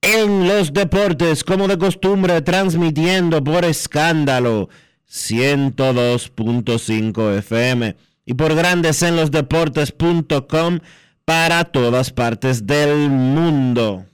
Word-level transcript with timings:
en 0.00 0.46
los 0.46 0.72
deportes, 0.72 1.42
como 1.42 1.66
de 1.66 1.76
costumbre, 1.76 2.40
transmitiendo 2.42 3.42
por 3.42 3.64
escándalo 3.64 4.68
102.5 5.10 7.38
FM 7.38 7.96
y 8.26 8.34
por 8.34 8.54
grandes 8.54 9.02
en 9.02 9.16
los 9.16 9.32
deportes.com 9.32 10.78
para 11.24 11.64
todas 11.64 12.12
partes 12.12 12.64
del 12.64 13.10
mundo. 13.10 14.06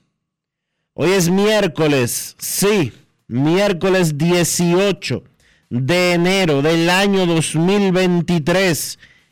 Hoy 0.95 1.11
es 1.11 1.29
miércoles, 1.29 2.35
sí, 2.39 2.95
miércoles 3.29 4.17
18 4.17 5.23
de 5.69 6.13
enero 6.13 6.63
del 6.63 6.89
año 6.91 7.25
2023 7.25 8.99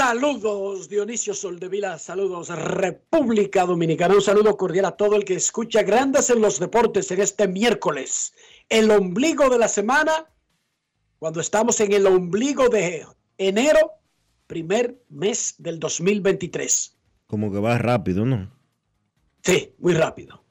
Saludos 0.00 0.88
Dionisio 0.88 1.34
Soldevila, 1.34 1.98
saludos 1.98 2.48
República 2.48 3.66
Dominicana, 3.66 4.14
un 4.14 4.22
saludo 4.22 4.56
cordial 4.56 4.86
a 4.86 4.92
todo 4.92 5.14
el 5.14 5.26
que 5.26 5.34
escucha 5.34 5.82
Grandes 5.82 6.30
en 6.30 6.40
los 6.40 6.58
Deportes 6.58 7.10
en 7.10 7.20
este 7.20 7.46
miércoles, 7.46 8.32
el 8.70 8.90
ombligo 8.90 9.50
de 9.50 9.58
la 9.58 9.68
semana, 9.68 10.24
cuando 11.18 11.42
estamos 11.42 11.78
en 11.80 11.92
el 11.92 12.06
ombligo 12.06 12.70
de 12.70 13.04
enero, 13.36 13.78
primer 14.46 15.04
mes 15.10 15.56
del 15.58 15.78
2023. 15.78 16.96
Como 17.26 17.52
que 17.52 17.58
va 17.58 17.76
rápido, 17.76 18.24
¿no? 18.24 18.50
Sí, 19.42 19.74
muy 19.80 19.92
rápido. 19.92 20.42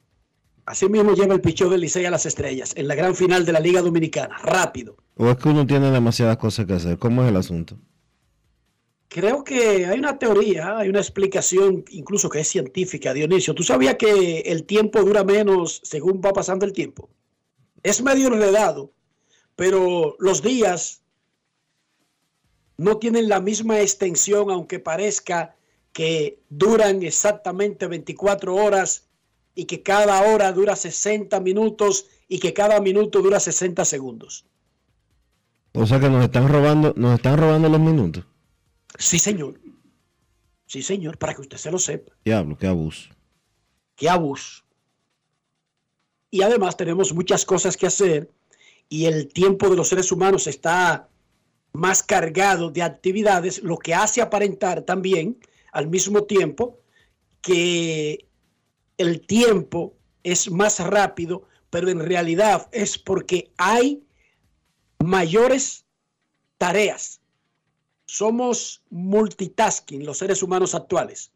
Así 0.64 0.88
mismo 0.88 1.12
lleva 1.14 1.34
el 1.34 1.40
pichón 1.40 1.70
del 1.70 1.80
Licey 1.80 2.04
a 2.04 2.12
las 2.12 2.24
estrellas 2.24 2.72
en 2.76 2.86
la 2.86 2.94
gran 2.94 3.16
final 3.16 3.44
de 3.44 3.52
la 3.52 3.58
Liga 3.58 3.82
Dominicana, 3.82 4.38
rápido. 4.38 4.96
¿O 5.16 5.28
es 5.28 5.36
que 5.38 5.48
uno 5.48 5.66
tiene 5.66 5.90
demasiadas 5.90 6.36
cosas 6.36 6.66
que 6.66 6.74
hacer? 6.74 6.98
¿Cómo 6.98 7.24
es 7.24 7.30
el 7.30 7.36
asunto? 7.36 7.76
Creo 9.12 9.42
que 9.42 9.86
hay 9.86 9.98
una 9.98 10.20
teoría, 10.20 10.78
hay 10.78 10.88
una 10.88 11.00
explicación 11.00 11.84
incluso 11.90 12.30
que 12.30 12.38
es 12.38 12.48
científica, 12.48 13.12
Dionisio. 13.12 13.56
¿Tú 13.56 13.64
sabías 13.64 13.96
que 13.96 14.38
el 14.46 14.62
tiempo 14.62 15.02
dura 15.02 15.24
menos 15.24 15.80
según 15.82 16.22
va 16.24 16.32
pasando 16.32 16.64
el 16.64 16.72
tiempo? 16.72 17.10
Es 17.82 18.00
medio 18.04 18.28
enredado, 18.28 18.92
pero 19.56 20.14
los 20.20 20.42
días 20.42 21.02
no 22.76 22.98
tienen 22.98 23.28
la 23.28 23.40
misma 23.40 23.80
extensión, 23.80 24.48
aunque 24.48 24.78
parezca 24.78 25.56
que 25.92 26.38
duran 26.48 27.02
exactamente 27.02 27.88
24 27.88 28.54
horas 28.54 29.08
y 29.56 29.64
que 29.64 29.82
cada 29.82 30.22
hora 30.22 30.52
dura 30.52 30.76
60 30.76 31.40
minutos 31.40 32.06
y 32.28 32.38
que 32.38 32.54
cada 32.54 32.80
minuto 32.80 33.20
dura 33.22 33.40
60 33.40 33.84
segundos. 33.84 34.46
O 35.72 35.84
sea 35.84 35.98
que 35.98 36.08
nos 36.08 36.22
están 36.22 36.46
robando, 36.48 36.94
nos 36.96 37.16
están 37.16 37.38
robando 37.38 37.68
los 37.68 37.80
minutos. 37.80 38.29
Sí, 39.00 39.18
señor. 39.18 39.58
Sí, 40.66 40.82
señor, 40.82 41.16
para 41.16 41.34
que 41.34 41.40
usted 41.40 41.56
se 41.56 41.70
lo 41.70 41.78
sepa. 41.78 42.12
Diablo, 42.22 42.56
qué 42.56 42.66
abuso. 42.66 43.08
Qué 43.96 44.08
abuso. 44.08 44.62
Y 46.30 46.42
además 46.42 46.76
tenemos 46.76 47.12
muchas 47.12 47.44
cosas 47.46 47.76
que 47.76 47.86
hacer 47.86 48.30
y 48.90 49.06
el 49.06 49.32
tiempo 49.32 49.70
de 49.70 49.76
los 49.76 49.88
seres 49.88 50.12
humanos 50.12 50.46
está 50.46 51.08
más 51.72 52.02
cargado 52.02 52.70
de 52.70 52.82
actividades, 52.82 53.62
lo 53.62 53.78
que 53.78 53.94
hace 53.94 54.20
aparentar 54.20 54.82
también 54.82 55.38
al 55.72 55.88
mismo 55.88 56.24
tiempo 56.24 56.78
que 57.40 58.28
el 58.98 59.26
tiempo 59.26 59.96
es 60.22 60.50
más 60.50 60.78
rápido, 60.78 61.48
pero 61.70 61.88
en 61.88 62.00
realidad 62.00 62.68
es 62.70 62.98
porque 62.98 63.50
hay 63.56 64.04
mayores 64.98 65.86
tareas 66.58 67.19
somos 68.10 68.82
multitasking 68.90 70.04
los 70.04 70.18
seres 70.18 70.42
humanos 70.42 70.74
actuales. 70.74 71.30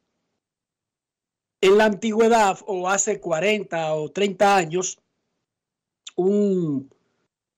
En 1.60 1.78
la 1.78 1.84
antigüedad 1.84 2.58
o 2.66 2.88
hace 2.88 3.20
40 3.20 3.94
o 3.94 4.10
30 4.10 4.56
años, 4.56 4.98
un 6.16 6.92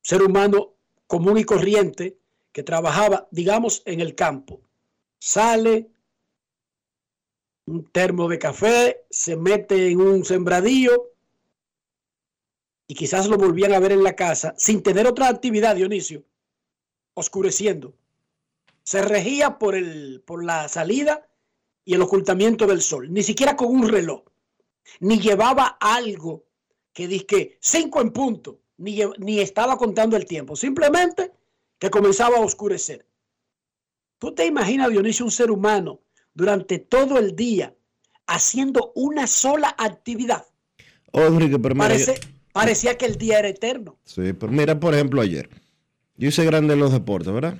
ser 0.03 0.23
humano 0.23 0.75
común 1.07 1.39
y 1.39 1.45
corriente 1.45 2.19
que 2.53 2.63
trabajaba, 2.63 3.27
digamos, 3.31 3.83
en 3.87 4.01
el 4.03 4.15
campo, 4.15 4.61
sale, 5.19 5.89
un 7.65 7.91
termo 7.91 8.29
de 8.29 8.39
café, 8.39 9.07
se 9.09 9.35
mete 9.35 9.89
en 9.89 10.03
un 10.03 10.27
sembradío 10.27 11.11
y 12.87 12.95
quizás 12.95 13.29
lo 13.29 13.39
volvían 13.39 13.73
a 13.73 13.81
ver 13.81 13.93
en 13.93 14.05
la 14.05 14.15
casa 14.15 14.55
sin 14.59 14.83
tener 14.83 15.07
otra 15.07 15.29
actividad, 15.29 15.75
Dionisio, 15.75 16.23
oscureciendo 17.15 17.95
se 18.87 19.03
regía 19.03 19.59
por, 19.59 19.75
el, 19.75 20.23
por 20.25 20.45
la 20.45 20.69
salida 20.69 21.27
y 21.85 21.95
el 21.95 22.03
ocultamiento 22.03 22.69
del 22.69 22.81
sol, 22.81 23.13
ni 23.13 23.25
siquiera 23.25 23.57
con 23.57 23.67
un 23.69 23.89
reloj, 23.89 24.23
ni 25.01 25.19
llevaba 25.19 25.77
algo 25.81 26.45
que 26.93 27.27
que 27.27 27.59
cinco 27.61 28.01
en 28.01 28.13
punto, 28.13 28.61
ni, 28.77 29.01
ni 29.19 29.41
estaba 29.41 29.77
contando 29.77 30.17
el 30.17 30.25
tiempo, 30.25 30.55
simplemente 30.55 31.33
que 31.81 31.91
comenzaba 31.91 32.37
a 32.37 32.43
oscurecer. 32.43 33.05
¿Tú 34.19 34.33
te 34.33 34.47
imaginas, 34.47 34.91
Dionisio, 34.91 35.25
un 35.25 35.33
ser 35.33 35.51
humano 35.51 36.01
durante 36.33 36.79
todo 36.79 37.19
el 37.19 37.35
día 37.35 37.75
haciendo 38.29 38.93
una 38.95 39.27
sola 39.27 39.75
actividad. 39.77 40.45
Oh, 41.13 41.29
Parece, 41.77 42.21
parecía 42.53 42.97
que 42.97 43.07
el 43.07 43.17
día 43.17 43.41
era 43.41 43.49
eterno. 43.49 43.99
Sí, 44.05 44.33
pero 44.33 44.53
mira, 44.53 44.79
por 44.79 44.95
ejemplo, 44.95 45.23
ayer. 45.23 45.49
Yo 46.17 46.29
hice 46.29 46.45
grande 46.45 46.75
en 46.75 46.81
los 46.81 46.93
deportes, 46.93 47.33
¿verdad? 47.33 47.59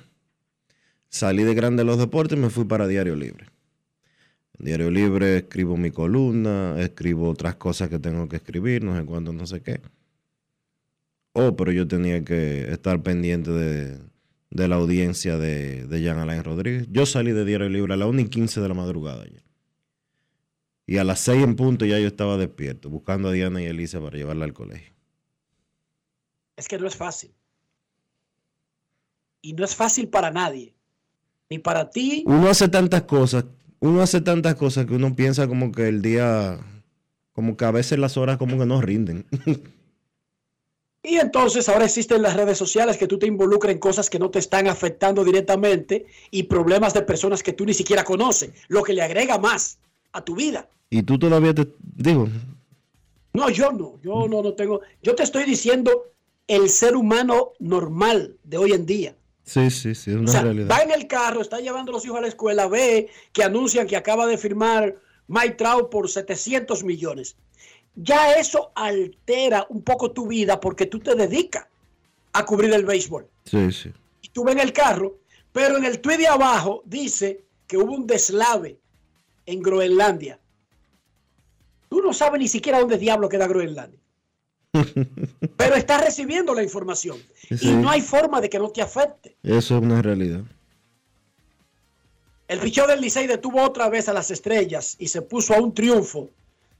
Salí 1.09 1.43
de 1.43 1.53
grande 1.53 1.83
los 1.83 1.97
deportes 1.97 2.37
y 2.37 2.41
me 2.41 2.49
fui 2.49 2.65
para 2.65 2.87
Diario 2.87 3.15
Libre. 3.15 3.47
En 4.59 4.65
Diario 4.65 4.91
Libre 4.91 5.37
escribo 5.37 5.77
mi 5.77 5.91
columna, 5.91 6.75
escribo 6.79 7.29
otras 7.29 7.55
cosas 7.55 7.89
que 7.89 7.99
tengo 7.99 8.27
que 8.27 8.37
escribir, 8.37 8.83
no 8.83 8.97
sé 8.97 9.05
cuánto, 9.05 9.33
no 9.33 9.45
sé 9.45 9.61
qué. 9.61 9.81
Oh, 11.33 11.55
pero 11.55 11.71
yo 11.71 11.87
tenía 11.87 12.23
que 12.25 12.71
estar 12.71 13.03
pendiente 13.03 13.51
de, 13.51 13.99
de 14.49 14.67
la 14.67 14.75
audiencia 14.75 15.37
de, 15.37 15.85
de 15.85 16.01
Jean 16.01 16.17
Alain 16.17 16.43
Rodríguez. 16.43 16.87
Yo 16.89 17.05
salí 17.05 17.31
de 17.31 17.45
Diario 17.45 17.69
Libre 17.69 17.93
a 17.93 17.97
la 17.97 18.07
1 18.07 18.21
y 18.21 18.29
15 18.29 18.59
de 18.59 18.67
la 18.67 18.73
madrugada 18.73 19.23
ayer. 19.23 19.43
Y 20.87 20.97
a 20.97 21.03
las 21.03 21.19
6 21.19 21.43
en 21.43 21.55
punto 21.55 21.85
ya 21.85 21.99
yo 21.99 22.07
estaba 22.07 22.37
despierto, 22.37 22.89
buscando 22.89 23.27
a 23.27 23.33
Diana 23.33 23.61
y 23.61 23.65
Elisa 23.65 23.99
para 23.99 24.17
llevarla 24.17 24.45
al 24.45 24.53
colegio. 24.53 24.95
Es 26.55 26.67
que 26.67 26.79
no 26.79 26.87
es 26.87 26.95
fácil. 26.95 27.35
Y 29.41 29.53
no 29.53 29.65
es 29.65 29.75
fácil 29.75 30.07
para 30.07 30.31
nadie. 30.31 30.76
Ni 31.49 31.59
para 31.59 31.89
ti, 31.89 32.23
uno 32.27 32.49
hace 32.49 32.67
tantas 32.67 33.03
cosas, 33.03 33.45
uno 33.79 34.01
hace 34.01 34.21
tantas 34.21 34.55
cosas 34.55 34.85
que 34.85 34.95
uno 34.95 35.15
piensa 35.15 35.47
como 35.47 35.71
que 35.71 35.87
el 35.87 36.01
día, 36.01 36.59
como 37.31 37.55
que 37.55 37.65
a 37.65 37.71
veces 37.71 37.99
las 37.99 38.17
horas 38.17 38.37
como 38.37 38.57
que 38.57 38.65
no 38.65 38.81
rinden. 38.81 39.25
Y 41.03 41.19
entonces 41.19 41.69
ahora 41.69 41.85
existen 41.85 42.21
las 42.21 42.35
redes 42.35 42.57
sociales 42.57 42.97
que 42.97 43.07
tú 43.07 43.17
te 43.17 43.27
involucras 43.27 43.71
en 43.71 43.79
cosas 43.79 44.09
que 44.09 44.19
no 44.19 44.29
te 44.29 44.39
están 44.39 44.67
afectando 44.67 45.23
directamente 45.23 46.05
y 46.31 46.43
problemas 46.43 46.93
de 46.93 47.01
personas 47.01 47.41
que 47.43 47.53
tú 47.53 47.65
ni 47.65 47.73
siquiera 47.73 48.03
conoces, 48.03 48.51
lo 48.67 48.83
que 48.83 48.91
le 48.91 49.01
agrega 49.01 49.37
más 49.37 49.79
a 50.11 50.21
tu 50.25 50.35
vida. 50.35 50.67
y 50.89 51.03
tú 51.03 51.17
todavía 51.17 51.53
te 51.53 51.65
digo, 51.79 52.27
No, 53.31 53.49
yo 53.49 53.71
no, 53.71 53.97
yo 54.03 54.27
no, 54.27 54.41
no 54.41 54.53
tengo. 54.53 54.81
Yo 55.01 55.15
te 55.15 55.23
estoy 55.23 55.45
diciendo 55.45 56.11
el 56.47 56.67
ser 56.67 56.97
humano 56.97 57.53
normal 57.59 58.35
de 58.43 58.57
hoy 58.57 58.73
en 58.73 58.85
día. 58.85 59.15
Sí, 59.47 59.71
sí, 59.71 59.95
sí, 59.95 60.11
es 60.11 60.17
O 60.17 60.19
una 60.19 60.31
sea, 60.31 60.41
realidad. 60.43 60.69
va 60.69 60.81
en 60.83 60.91
el 60.91 61.07
carro, 61.07 61.41
está 61.41 61.59
llevando 61.59 61.91
a 61.91 61.95
los 61.95 62.05
hijos 62.05 62.17
a 62.19 62.21
la 62.21 62.27
escuela, 62.27 62.67
ve 62.67 63.09
que 63.33 63.43
anuncian 63.43 63.87
que 63.87 63.95
acaba 63.97 64.27
de 64.27 64.37
firmar 64.37 64.95
Mike 65.27 65.55
Trout 65.55 65.89
por 65.89 66.07
700 66.09 66.83
millones. 66.83 67.35
Ya 67.95 68.33
eso 68.33 68.71
altera 68.75 69.65
un 69.69 69.81
poco 69.81 70.11
tu 70.11 70.27
vida 70.27 70.59
porque 70.59 70.85
tú 70.85 70.99
te 70.99 71.15
dedicas 71.15 71.65
a 72.33 72.45
cubrir 72.45 72.71
el 72.73 72.85
béisbol. 72.85 73.27
Sí, 73.45 73.71
sí. 73.71 73.91
y 74.21 74.29
tú 74.29 74.43
ves 74.43 74.53
en 74.55 74.61
el 74.61 74.71
carro, 74.73 75.17
pero 75.51 75.77
en 75.77 75.85
el 75.85 75.99
tweet 76.01 76.17
de 76.17 76.27
abajo 76.27 76.83
dice 76.85 77.41
que 77.65 77.77
hubo 77.77 77.93
un 77.93 78.05
deslave 78.05 78.77
en 79.47 79.61
Groenlandia. 79.61 80.39
Tú 81.89 82.01
no 82.01 82.13
sabes 82.13 82.39
ni 82.39 82.47
siquiera 82.47 82.79
dónde 82.79 82.97
diablo 82.97 83.29
queda 83.29 83.47
Groenlandia. 83.47 83.99
Pero 85.57 85.75
estás 85.75 86.03
recibiendo 86.03 86.53
la 86.53 86.63
información 86.63 87.17
Sí. 87.49 87.69
y 87.69 87.71
no 87.75 87.89
hay 87.89 88.01
forma 88.01 88.41
de 88.41 88.49
que 88.49 88.59
no 88.59 88.69
te 88.69 88.81
afecte. 88.81 89.35
Eso 89.43 89.77
es 89.77 89.81
una 89.83 90.01
realidad. 90.01 90.41
El 92.47 92.59
picheo 92.59 92.87
del 92.87 93.01
Licey 93.01 93.27
detuvo 93.27 93.61
otra 93.61 93.89
vez 93.89 94.07
a 94.07 94.13
las 94.13 94.31
estrellas 94.31 94.95
y 94.99 95.07
se 95.09 95.21
puso 95.21 95.53
a 95.53 95.59
un 95.59 95.73
triunfo 95.73 96.29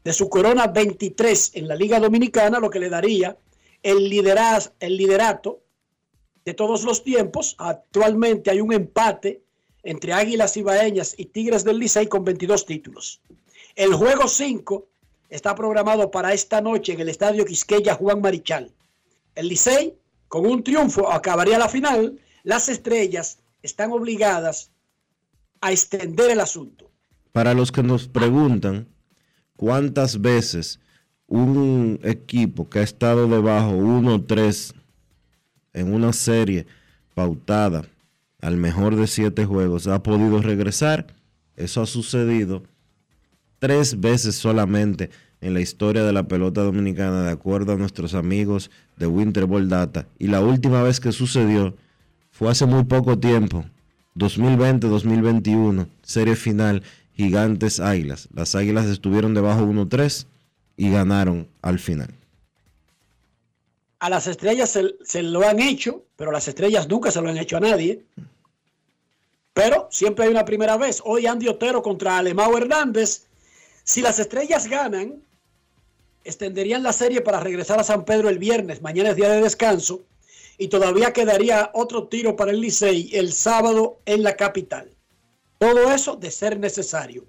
de 0.03 0.13
su 0.13 0.29
corona 0.29 0.67
23 0.67 1.51
en 1.55 1.67
la 1.67 1.75
Liga 1.75 1.99
Dominicana, 1.99 2.59
lo 2.59 2.69
que 2.69 2.79
le 2.79 2.89
daría 2.89 3.35
el, 3.83 4.09
lideraz- 4.09 4.71
el 4.79 4.95
liderato 4.95 5.59
de 6.45 6.53
todos 6.53 6.83
los 6.83 7.03
tiempos. 7.03 7.55
Actualmente 7.57 8.49
hay 8.49 8.61
un 8.61 8.71
empate 8.71 9.41
entre 9.83 10.13
Águilas 10.13 10.55
Ibaeñas 10.55 11.13
y 11.17 11.25
Tigres 11.25 11.63
del 11.65 11.79
Licey 11.79 12.07
con 12.07 12.23
22 12.23 12.65
títulos. 12.65 13.19
El 13.75 13.93
juego 13.93 14.27
5 14.29 14.86
está 15.29 15.55
programado 15.55 16.09
para 16.11 16.33
esta 16.33 16.61
noche 16.61 16.93
en 16.93 17.01
el 17.01 17.09
Estadio 17.09 17.45
Quisqueya 17.45 17.95
Juan 17.95 18.21
Marichal. 18.21 18.71
El 19.35 19.49
Licey, 19.49 19.93
con 20.27 20.45
un 20.45 20.63
triunfo, 20.63 21.11
acabaría 21.11 21.57
la 21.57 21.69
final. 21.69 22.19
Las 22.43 22.69
estrellas 22.69 23.39
están 23.61 23.91
obligadas 23.91 24.71
a 25.61 25.71
extender 25.71 26.31
el 26.31 26.39
asunto. 26.39 26.89
Para 27.31 27.53
los 27.53 27.71
que 27.71 27.83
nos 27.83 28.07
preguntan 28.07 28.87
cuántas 29.55 30.21
veces 30.21 30.79
un 31.27 31.99
equipo 32.03 32.69
que 32.69 32.79
ha 32.79 32.83
estado 32.83 33.27
debajo 33.27 33.71
1-3 33.71 34.73
en 35.73 35.93
una 35.93 36.13
serie 36.13 36.65
pautada 37.13 37.83
al 38.41 38.55
mejor 38.57 38.95
de 38.95 39.07
siete 39.07 39.45
juegos 39.45 39.87
ha 39.87 40.01
podido 40.01 40.41
regresar, 40.41 41.07
eso 41.55 41.81
ha 41.81 41.85
sucedido 41.85 42.63
tres 43.59 43.99
veces 43.99 44.35
solamente 44.35 45.09
en 45.41 45.53
la 45.53 45.61
historia 45.61 46.03
de 46.03 46.13
la 46.13 46.27
pelota 46.27 46.61
dominicana, 46.61 47.23
de 47.23 47.31
acuerdo 47.31 47.73
a 47.73 47.77
nuestros 47.77 48.13
amigos 48.13 48.71
de 48.97 49.07
Winter 49.07 49.45
Ball 49.45 49.69
Data. 49.69 50.07
Y 50.17 50.27
la 50.27 50.41
última 50.41 50.81
vez 50.81 50.99
que 50.99 51.11
sucedió 51.11 51.75
fue 52.31 52.49
hace 52.49 52.65
muy 52.65 52.85
poco 52.85 53.19
tiempo, 53.19 53.65
2020-2021, 54.15 55.87
serie 56.01 56.35
final, 56.35 56.83
Gigantes 57.15 57.79
Águilas. 57.79 58.29
Las 58.33 58.55
Águilas 58.55 58.85
estuvieron 58.85 59.33
debajo 59.33 59.61
1-3 59.61 60.25
y 60.75 60.89
ganaron 60.91 61.47
al 61.61 61.79
final. 61.79 62.13
A 63.99 64.09
las 64.09 64.27
estrellas 64.27 64.69
se, 64.69 64.95
se 65.03 65.23
lo 65.23 65.47
han 65.47 65.59
hecho, 65.59 66.03
pero 66.15 66.31
las 66.31 66.47
estrellas 66.47 66.87
nunca 66.87 67.09
se 67.09 67.21
lo 67.21 67.29
han 67.29 67.37
hecho 67.37 67.57
a 67.57 67.61
nadie. 67.61 68.05
Pero 69.53 69.87
siempre 69.89 70.25
hay 70.25 70.31
una 70.31 70.45
primera 70.45 70.77
vez. 70.77 71.01
Hoy 71.03 71.25
Andy 71.25 71.47
Otero 71.47 71.81
contra 71.81 72.19
Alemão 72.19 72.55
Hernández. 72.55 73.26
Si 73.87 74.01
las 74.01 74.19
estrellas 74.19 74.67
ganan, 74.67 75.23
extenderían 76.25 76.83
la 76.83 76.91
serie 76.91 77.21
para 77.21 77.39
regresar 77.39 77.79
a 77.79 77.85
San 77.85 78.03
Pedro 78.03 78.27
el 78.27 78.37
viernes. 78.37 78.81
Mañana 78.81 79.11
es 79.11 79.15
día 79.15 79.29
de 79.29 79.41
descanso. 79.41 80.01
Y 80.57 80.67
todavía 80.67 81.13
quedaría 81.13 81.71
otro 81.73 82.09
tiro 82.09 82.35
para 82.35 82.51
el 82.51 82.59
Licey 82.59 83.11
el 83.13 83.31
sábado 83.31 84.01
en 84.05 84.23
la 84.23 84.35
capital. 84.35 84.93
Todo 85.57 85.89
eso 85.93 86.17
de 86.17 86.31
ser 86.31 86.59
necesario. 86.59 87.23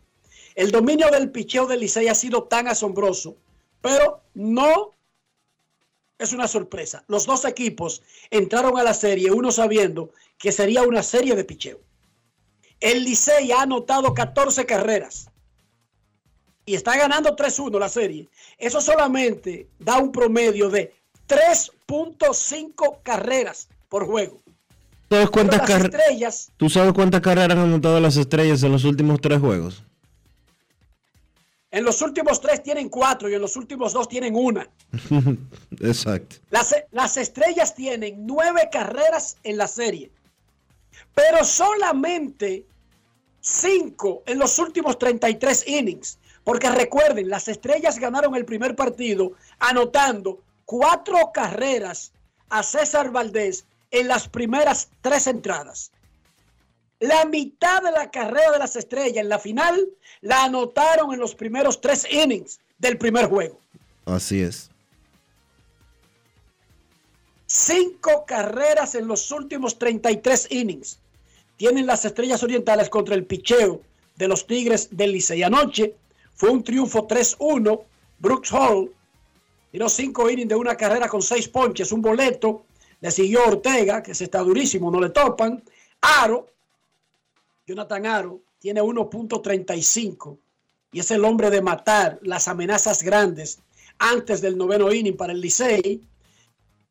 El 0.57 0.73
dominio 0.73 1.09
del 1.13 1.31
picheo 1.31 1.69
del 1.69 1.79
Licey 1.79 2.09
ha 2.09 2.15
sido 2.17 2.43
tan 2.43 2.67
asombroso, 2.67 3.37
pero 3.81 4.21
no 4.35 4.91
es 6.19 6.33
una 6.33 6.49
sorpresa. 6.49 7.05
Los 7.07 7.25
dos 7.25 7.45
equipos 7.45 8.03
entraron 8.33 8.77
a 8.79 8.83
la 8.83 8.95
serie, 8.95 9.31
uno 9.31 9.53
sabiendo 9.53 10.11
que 10.37 10.51
sería 10.51 10.83
una 10.83 11.05
serie 11.05 11.37
de 11.37 11.45
picheo. 11.45 11.79
El 12.81 13.05
Licey 13.05 13.53
ha 13.53 13.63
anotado 13.63 14.13
14 14.13 14.67
carreras 14.67 15.29
y 16.69 16.75
está 16.75 16.97
ganando 16.97 17.35
3-1 17.35 17.79
la 17.79 17.89
serie. 17.89 18.29
Eso 18.59 18.81
solamente 18.81 19.67
da 19.79 19.99
un 19.99 20.13
promedio 20.13 20.69
de 20.69 20.93
3.5 21.29 22.99
carreras 23.03 23.69
por 23.89 24.07
juego. 24.07 24.41
¿Sabes 25.11 25.27
Pero 25.27 25.31
cuántas, 25.31 25.59
las 25.61 25.69
carre- 25.71 25.89
estrellas, 25.89 26.53
¿Tú 26.59 26.69
sabes 26.69 26.93
cuántas 26.93 27.21
carreras 27.23 27.53
han 27.53 27.65
anotado 27.65 27.99
las 28.01 28.17
estrellas 28.17 28.63
en 28.63 28.73
los 28.73 28.85
últimos 28.85 29.21
tres 29.21 29.41
juegos? 29.41 29.83
en 31.71 31.85
los 31.85 32.01
últimos 32.01 32.41
tres 32.41 32.63
tienen 32.63 32.89
cuatro 32.89 33.29
y 33.29 33.35
en 33.35 33.43
los 33.43 33.55
últimos 33.57 33.93
dos 33.93 34.09
tienen 34.09 34.35
una. 34.35 34.67
Exacto. 35.81 36.37
Las, 36.49 36.75
las 36.93 37.19
estrellas 37.19 37.75
tienen 37.75 38.27
nueve 38.27 38.71
carreras 38.73 39.37
en 39.43 39.59
la 39.59 39.69
serie, 39.69 40.11
pero 41.15 41.45
solamente 41.45 42.65
cinco 43.41 44.23
en 44.25 44.39
los 44.39 44.59
últimos 44.59 44.99
33 44.99 45.69
innings. 45.69 46.19
Porque 46.49 46.71
recuerden, 46.71 47.29
las 47.29 47.47
estrellas 47.47 47.99
ganaron 47.99 48.35
el 48.35 48.47
primer 48.47 48.75
partido 48.75 49.33
anotando 49.59 50.43
cuatro 50.65 51.31
carreras 51.31 52.11
a 52.49 52.63
César 52.63 53.11
Valdés 53.11 53.67
en 53.91 54.09
las 54.09 54.31
primeras 54.31 54.89
tres 55.03 55.27
entradas. 55.27 55.93
La 57.01 57.27
mitad 57.27 57.83
de 57.83 57.93
la 57.93 58.11
carrera 58.11 58.53
de 58.53 58.61
las 58.61 58.77
estrellas 58.77 59.19
en 59.19 59.29
la 59.29 59.39
final 59.39 59.91
la 60.23 60.45
anotaron 60.45 61.13
en 61.13 61.21
los 61.21 61.35
primeros 61.35 61.83
tres 61.83 62.11
innings 62.11 62.61
del 62.79 62.97
primer 62.97 63.27
juego. 63.27 63.61
Así 64.07 64.41
es. 64.41 64.71
Cinco 67.45 68.25
carreras 68.27 68.95
en 68.95 69.07
los 69.07 69.31
últimos 69.33 69.79
33 69.79 70.51
innings. 70.51 70.99
Tienen 71.59 71.85
las 71.85 72.07
estrellas 72.07 72.43
orientales 72.43 72.89
contra 72.89 73.15
el 73.15 73.27
picheo 73.27 73.83
de 74.17 74.29
los 74.29 74.47
Tigres 74.47 74.97
del 74.97 75.13
Licey. 75.13 75.43
Anoche 75.43 75.95
fue 76.39 76.51
un 76.51 76.63
triunfo 76.65 77.07
3-1. 77.07 77.81
Brooks 78.21 78.53
Hall 78.53 78.91
tiró 79.71 79.89
cinco 79.89 80.31
innings 80.31 80.49
de 80.49 80.55
una 80.55 80.77
carrera 80.77 81.09
con 81.09 81.21
seis 81.21 81.49
ponches, 81.49 81.93
un 81.93 82.01
boleto. 82.01 82.65
Le 83.01 83.11
siguió 83.11 83.45
Ortega, 83.45 84.03
que 84.03 84.15
se 84.15 84.25
está 84.25 84.39
durísimo, 84.39 84.91
no 84.91 85.01
le 85.01 85.11
topan. 85.11 85.63
Aro, 86.01 86.47
Jonathan 87.67 88.07
Aro, 88.07 88.41
tiene 88.61 88.81
1.35 88.81 90.39
y 90.93 91.01
es 91.01 91.11
el 91.11 91.25
hombre 91.25 91.51
de 91.51 91.61
matar 91.61 92.19
las 92.23 92.49
amenazas 92.49 93.03
grandes 93.03 93.59
antes 93.99 94.41
del 94.41 94.57
noveno 94.57 94.93
inning 94.93 95.17
para 95.17 95.33
el 95.33 95.41
Licey. 95.41 96.01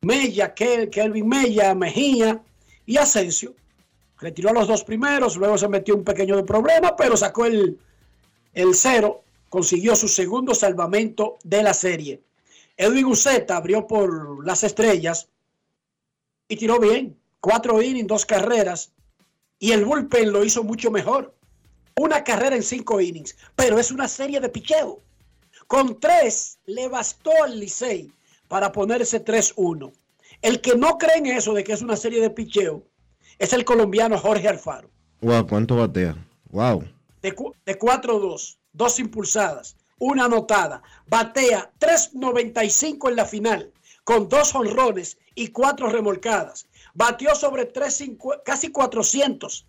Mella, 0.02 0.54
Kel- 0.54 0.88
Kelvin 0.90 1.26
Mella, 1.26 1.74
Mejía 1.74 2.40
y 2.86 2.96
Asensio. 2.98 3.54
Retiró 4.20 4.50
a 4.50 4.52
los 4.52 4.68
dos 4.68 4.84
primeros, 4.84 5.36
luego 5.36 5.56
se 5.58 5.68
metió 5.68 5.94
un 5.96 6.04
pequeño 6.04 6.44
problema, 6.44 6.94
pero 6.96 7.16
sacó 7.16 7.44
el, 7.46 7.78
el 8.54 8.74
cero 8.74 9.22
consiguió 9.48 9.96
su 9.96 10.08
segundo 10.08 10.54
salvamento 10.54 11.38
de 11.44 11.62
la 11.62 11.74
serie. 11.74 12.22
Edwin 12.76 13.06
Uceta 13.06 13.56
abrió 13.56 13.86
por 13.86 14.46
las 14.46 14.62
estrellas 14.64 15.28
y 16.48 16.56
tiró 16.56 16.78
bien. 16.78 17.18
Cuatro 17.40 17.82
innings, 17.82 18.08
dos 18.08 18.26
carreras. 18.26 18.92
Y 19.58 19.72
el 19.72 19.84
bullpen 19.84 20.32
lo 20.32 20.44
hizo 20.44 20.62
mucho 20.62 20.90
mejor. 20.90 21.34
Una 21.96 22.22
carrera 22.22 22.56
en 22.56 22.62
cinco 22.62 23.00
innings. 23.00 23.36
Pero 23.56 23.78
es 23.78 23.90
una 23.90 24.08
serie 24.08 24.40
de 24.40 24.48
picheo. 24.48 25.00
Con 25.66 25.98
tres 26.00 26.58
le 26.66 26.88
bastó 26.88 27.30
al 27.44 27.58
Licey 27.58 28.10
para 28.48 28.72
ponerse 28.72 29.24
3-1. 29.24 29.92
El 30.40 30.60
que 30.60 30.76
no 30.76 30.98
cree 30.98 31.18
en 31.18 31.26
eso 31.26 31.52
de 31.52 31.64
que 31.64 31.72
es 31.72 31.82
una 31.82 31.96
serie 31.96 32.20
de 32.20 32.30
picheo 32.30 32.82
es 33.38 33.52
el 33.52 33.64
colombiano 33.64 34.18
Jorge 34.18 34.48
Alfaro. 34.48 34.90
Wow, 35.20 35.46
¿cuánto 35.46 35.76
batea? 35.76 36.16
Wow. 36.50 36.84
De, 37.22 37.34
de 37.66 37.78
4-2, 37.78 38.56
dos 38.78 38.98
impulsadas, 38.98 39.76
una 39.98 40.24
anotada. 40.24 40.82
Batea 41.08 41.70
3.95 41.78 43.10
en 43.10 43.16
la 43.16 43.26
final, 43.26 43.72
con 44.04 44.28
dos 44.28 44.54
honrones 44.54 45.18
y 45.34 45.48
cuatro 45.48 45.90
remolcadas. 45.90 46.66
Batió 46.94 47.34
sobre 47.34 47.66
350, 47.66 48.42
casi 48.44 48.70
400 48.70 49.66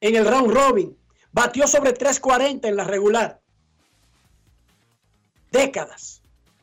en 0.00 0.16
el 0.16 0.26
round 0.26 0.52
robin. 0.52 0.98
Batió 1.30 1.68
sobre 1.68 1.92
340 1.92 2.66
en 2.66 2.76
la 2.76 2.84
regular. 2.84 3.40
Décadas 5.52 6.22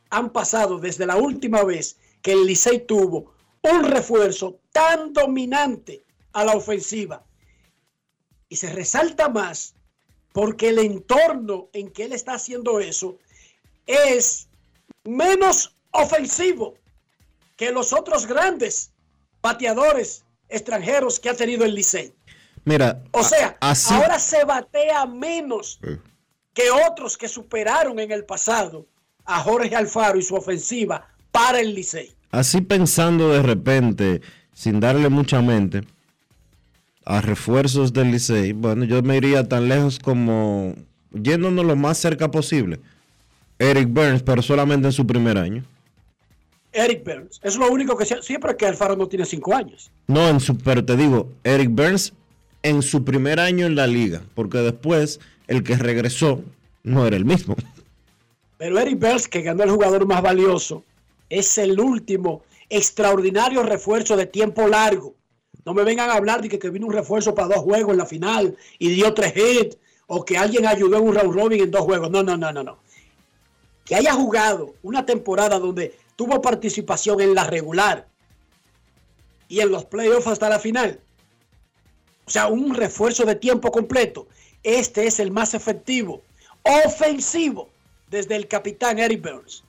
han 0.09 0.31
pasado 0.31 0.79
desde 0.79 1.05
la 1.05 1.15
última 1.15 1.63
vez 1.63 1.97
que 2.21 2.33
el 2.33 2.45
Licey 2.45 2.85
tuvo 2.85 3.33
un 3.61 3.83
refuerzo 3.83 4.59
tan 4.71 5.13
dominante 5.13 6.03
a 6.33 6.43
la 6.43 6.53
ofensiva. 6.53 7.23
Y 8.49 8.55
se 8.55 8.71
resalta 8.71 9.29
más 9.29 9.75
porque 10.33 10.69
el 10.69 10.79
entorno 10.79 11.69
en 11.71 11.89
que 11.89 12.05
él 12.05 12.13
está 12.13 12.33
haciendo 12.33 12.79
eso 12.79 13.17
es 13.85 14.49
menos 15.05 15.75
ofensivo 15.91 16.73
que 17.55 17.71
los 17.71 17.93
otros 17.93 18.25
grandes 18.25 18.91
bateadores 19.41 20.25
extranjeros 20.49 21.19
que 21.19 21.29
ha 21.29 21.35
tenido 21.35 21.63
el 21.63 21.75
Licey. 21.75 22.13
Mira, 22.65 23.03
O 23.11 23.23
sea, 23.23 23.57
así, 23.61 23.93
ahora 23.93 24.19
se 24.19 24.43
batea 24.43 25.05
menos 25.05 25.79
que 26.53 26.71
otros 26.71 27.17
que 27.17 27.27
superaron 27.27 27.99
en 27.99 28.11
el 28.11 28.25
pasado 28.25 28.87
a 29.25 29.39
Jorge 29.39 29.75
Alfaro 29.75 30.17
y 30.17 30.23
su 30.23 30.35
ofensiva 30.35 31.07
para 31.31 31.59
el 31.59 31.73
Licey. 31.73 32.15
así 32.31 32.61
pensando 32.61 33.29
de 33.29 33.41
repente, 33.41 34.21
sin 34.53 34.79
darle 34.79 35.09
mucha 35.09 35.41
mente 35.41 35.81
a 37.05 37.21
refuerzos 37.21 37.93
del 37.93 38.11
Licey, 38.11 38.53
bueno, 38.53 38.85
yo 38.85 39.01
me 39.01 39.17
iría 39.17 39.47
tan 39.47 39.67
lejos 39.67 39.99
como 39.99 40.75
yéndonos 41.11 41.65
lo 41.65 41.75
más 41.75 41.97
cerca 41.97 42.31
posible. 42.31 42.79
Eric 43.59 43.89
Burns, 43.89 44.23
pero 44.23 44.41
solamente 44.41 44.87
en 44.87 44.93
su 44.93 45.05
primer 45.05 45.37
año. 45.37 45.63
Eric 46.71 47.03
Burns. 47.05 47.39
Es 47.43 47.55
lo 47.55 47.69
único 47.71 47.95
que 47.95 48.05
siempre 48.05 48.57
que 48.57 48.65
Alfaro 48.65 48.95
no 48.95 49.07
tiene 49.07 49.25
cinco 49.25 49.53
años. 49.53 49.91
No, 50.07 50.27
en 50.27 50.39
su, 50.39 50.57
pero 50.57 50.83
te 50.83 50.97
digo, 50.97 51.29
Eric 51.43 51.69
Burns 51.69 52.13
en 52.63 52.81
su 52.81 53.03
primer 53.03 53.39
año 53.39 53.65
en 53.65 53.75
la 53.75 53.85
liga, 53.85 54.21
porque 54.33 54.57
después 54.59 55.19
el 55.47 55.63
que 55.63 55.75
regresó 55.77 56.41
no 56.83 57.05
era 57.05 57.15
el 57.15 57.25
mismo. 57.25 57.55
Pero 58.57 58.79
Eric 58.79 58.99
Burns, 58.99 59.27
que 59.27 59.41
ganó 59.41 59.63
el 59.63 59.71
jugador 59.71 60.07
más 60.07 60.21
valioso, 60.21 60.83
es 61.29 61.57
el 61.57 61.79
último 61.79 62.43
extraordinario 62.69 63.63
refuerzo 63.63 64.17
de 64.17 64.25
tiempo 64.25 64.67
largo. 64.67 65.13
No 65.65 65.73
me 65.73 65.83
vengan 65.83 66.09
a 66.09 66.15
hablar 66.15 66.41
de 66.41 66.49
que, 66.49 66.59
que 66.59 66.69
vino 66.69 66.87
un 66.87 66.93
refuerzo 66.93 67.33
para 67.33 67.47
dos 67.47 67.63
juegos 67.63 67.91
en 67.91 67.97
la 67.97 68.05
final 68.05 68.57
y 68.79 68.89
dio 68.89 69.13
tres 69.13 69.33
hits, 69.35 69.77
o 70.07 70.25
que 70.25 70.37
alguien 70.37 70.65
ayudó 70.65 70.97
en 70.97 71.07
un 71.07 71.15
round 71.15 71.33
robin 71.33 71.63
en 71.63 71.71
dos 71.71 71.81
juegos. 71.81 72.11
No, 72.11 72.21
no, 72.23 72.35
no, 72.37 72.51
no, 72.51 72.63
no. 72.63 72.77
Que 73.85 73.95
haya 73.95 74.13
jugado 74.13 74.75
una 74.83 75.05
temporada 75.05 75.59
donde 75.59 75.97
tuvo 76.15 76.41
participación 76.41 77.21
en 77.21 77.33
la 77.33 77.45
regular 77.45 78.07
y 79.47 79.59
en 79.59 79.71
los 79.71 79.85
playoffs 79.85 80.27
hasta 80.27 80.49
la 80.49 80.59
final. 80.59 80.99
O 82.25 82.29
sea, 82.29 82.47
un 82.47 82.73
refuerzo 82.73 83.25
de 83.25 83.35
tiempo 83.35 83.71
completo. 83.71 84.27
Este 84.63 85.07
es 85.07 85.19
el 85.19 85.31
más 85.31 85.53
efectivo, 85.53 86.21
ofensivo, 86.85 87.69
desde 88.09 88.35
el 88.35 88.47
capitán 88.47 88.99
Eric 88.99 89.21
Burns. 89.21 89.63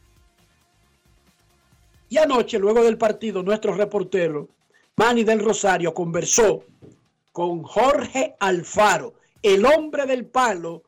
Y 2.08 2.18
anoche, 2.18 2.58
luego 2.58 2.84
del 2.84 2.96
partido, 2.96 3.42
nuestro 3.42 3.74
reportero, 3.74 4.48
Manny 4.96 5.24
del 5.24 5.40
Rosario, 5.40 5.92
conversó 5.92 6.64
con 7.32 7.64
Jorge 7.64 8.36
Alfaro, 8.38 9.14
el 9.42 9.66
hombre 9.66 10.06
del 10.06 10.26
palo, 10.26 10.84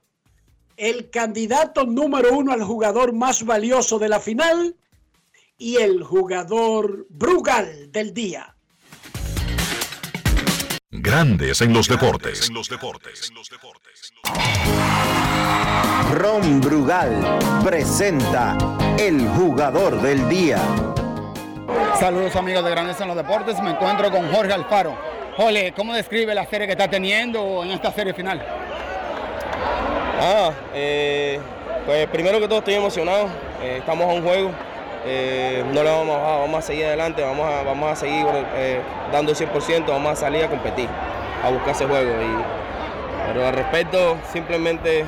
el 0.77 1.11
candidato 1.11 1.85
número 1.85 2.37
uno 2.37 2.53
al 2.53 2.63
jugador 2.63 3.13
más 3.13 3.45
valioso 3.45 3.99
de 3.99 4.09
la 4.09 4.21
final 4.21 4.77
y 5.59 5.77
el 5.77 6.05
jugador 6.05 7.07
Brugal 7.09 7.91
del 7.91 8.15
día. 8.15 8.55
Grandes 10.91 11.61
en 11.61 11.73
los 11.73 11.89
deportes. 11.89 12.49
Ron 16.13 16.61
Brugal 16.61 17.39
presenta 17.65 18.57
el 18.99 19.27
jugador 19.31 20.01
del 20.01 20.29
día. 20.29 20.95
Saludos 21.99 22.37
amigos 22.37 22.65
de 22.65 22.71
Grandes 22.71 23.01
en 23.01 23.09
los 23.09 23.17
Deportes, 23.17 23.61
me 23.61 23.71
encuentro 23.71 24.11
con 24.11 24.31
Jorge 24.33 24.53
Alfaro. 24.53 24.95
Jorge, 25.37 25.73
¿cómo 25.75 25.95
describe 25.95 26.35
la 26.35 26.47
serie 26.47 26.67
que 26.67 26.73
está 26.73 26.89
teniendo 26.89 27.65
en 27.65 27.71
esta 27.71 27.93
serie 27.93 28.15
final? 28.15 28.43
Ah, 30.21 30.51
eh, 30.75 31.41
pues 31.85 32.07
primero 32.09 32.39
que 32.39 32.47
todo 32.47 32.59
estoy 32.59 32.75
emocionado, 32.75 33.29
eh, 33.63 33.79
estamos 33.79 34.07
a 34.07 34.13
un 34.15 34.23
juego, 34.23 34.51
eh, 35.05 35.65
no 35.73 35.83
le 35.83 35.91
vamos 35.91 36.17
a 36.17 36.19
bajar, 36.19 36.41
vamos 36.41 36.59
a 36.59 36.63
seguir 36.63 36.85
adelante, 36.87 37.23
vamos 37.23 37.47
a, 37.47 37.63
vamos 37.63 37.91
a 37.91 37.97
seguir 37.97 38.27
dando 39.13 39.33
el 39.33 39.37
100%, 39.37 39.87
vamos 39.87 40.13
a 40.13 40.17
salir 40.17 40.45
a 40.45 40.49
competir, 40.49 40.89
a 41.45 41.51
buscar 41.51 41.71
ese 41.71 41.87
juego. 41.87 42.13
Pero 43.27 43.47
al 43.47 43.55
respecto, 43.55 44.17
simplemente 44.33 45.05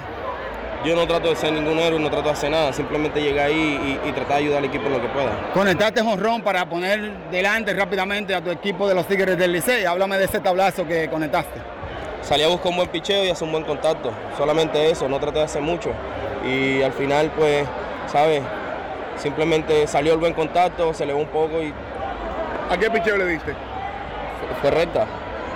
yo 0.85 0.95
no 0.95 1.07
trato 1.07 1.29
de 1.29 1.37
ser 1.37 1.53
ningún 1.53 1.79
héroe, 1.79 1.99
no 1.99 2.09
trato 2.11 2.27
de 2.27 2.31
hacer 2.33 2.51
nada, 2.51 2.73
simplemente 2.73 3.21
llegar 3.21 3.47
ahí 3.47 3.99
y, 4.05 4.09
y 4.09 4.13
tratar 4.13 4.39
de 4.39 4.45
ayudar 4.45 4.59
al 4.59 4.65
equipo 4.67 4.87
en 4.87 4.93
lo 4.93 5.01
que 5.03 5.09
pueda. 5.09 5.31
Conectaste 5.53 6.03
jonrón 6.03 6.43
para 6.43 6.69
poner 6.69 7.31
delante 7.31 7.73
rápidamente 7.75 8.35
a 8.35 8.41
tu 8.41 8.51
equipo 8.51 8.89
de 8.89 8.95
los 8.95 9.07
Tigres 9.07 9.37
del 9.37 9.53
Licey. 9.53 9.85
Háblame 9.85 10.17
de 10.19 10.25
ese 10.27 10.41
tablazo 10.41 10.87
que 10.87 11.09
conectaste. 11.09 11.61
Salí 12.23 12.43
a 12.43 12.49
buscar 12.49 12.71
un 12.71 12.77
buen 12.77 12.89
picheo 12.89 13.25
y 13.25 13.31
hacer 13.31 13.45
un 13.47 13.53
buen 13.53 13.65
contacto. 13.65 14.11
Solamente 14.37 14.91
eso, 14.91 15.09
no 15.09 15.19
traté 15.19 15.39
de 15.39 15.45
hacer 15.47 15.63
mucho. 15.63 15.91
Y 16.47 16.83
al 16.83 16.93
final, 16.93 17.31
pues, 17.37 17.67
¿sabes? 18.07 18.43
Simplemente 19.17 19.87
salió 19.87 20.13
el 20.13 20.19
buen 20.21 20.33
contacto, 20.35 20.95
se 20.95 21.05
elevó 21.05 21.21
un 21.21 21.29
poco 21.29 21.61
y 21.63 21.73
¿A 22.71 22.77
qué 22.77 22.91
picheo 22.91 23.17
le 23.17 23.25
diste? 23.27 23.53
fue- 23.53 24.71
fue 24.71 24.71
recta. 24.71 25.07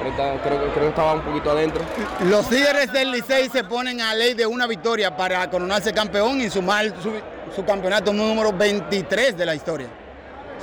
Creo, 0.02 0.60
que- 0.60 0.68
creo 0.70 0.82
que 0.82 0.88
estaba 0.88 1.12
un 1.14 1.20
poquito 1.22 1.50
adentro. 1.52 1.82
Los 2.24 2.48
Tigres 2.48 2.92
del 2.92 3.10
Licey 3.12 3.48
se 3.48 3.64
ponen 3.64 4.00
a 4.00 4.14
ley 4.14 4.34
de 4.34 4.46
una 4.46 4.66
victoria 4.66 5.16
para 5.16 5.48
coronarse 5.48 5.92
campeón 5.92 6.40
y 6.40 6.50
sumar 6.50 6.86
su, 7.02 7.12
su 7.54 7.64
campeonato 7.64 8.12
número 8.12 8.52
23 8.52 9.36
de 9.36 9.46
la 9.46 9.54
historia. 9.54 9.86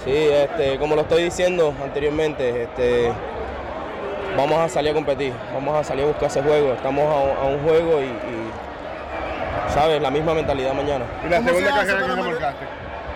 Sí, 0.03 0.11
este, 0.13 0.77
como 0.77 0.95
lo 0.95 1.01
estoy 1.01 1.23
diciendo 1.23 1.73
anteriormente, 1.83 2.63
este, 2.63 3.11
vamos 4.37 4.59
a 4.59 4.69
salir 4.69 4.91
a 4.91 4.93
competir, 4.93 5.33
vamos 5.53 5.75
a 5.77 5.83
salir 5.83 6.03
a 6.05 6.07
buscar 6.07 6.29
ese 6.29 6.41
juego. 6.41 6.73
Estamos 6.73 7.03
a, 7.05 7.19
un- 7.19 7.37
a 7.37 7.55
un 7.55 7.63
juego 7.63 7.99
y, 8.01 8.05
y, 8.05 9.73
¿sabes? 9.73 10.01
La 10.01 10.09
misma 10.09 10.33
mentalidad 10.33 10.73
mañana. 10.73 11.05
¿Y 11.25 11.29
la 11.29 11.43
segunda 11.43 11.69
carrera 11.75 11.99
que 11.99 12.07
remolcaste? 12.07 12.65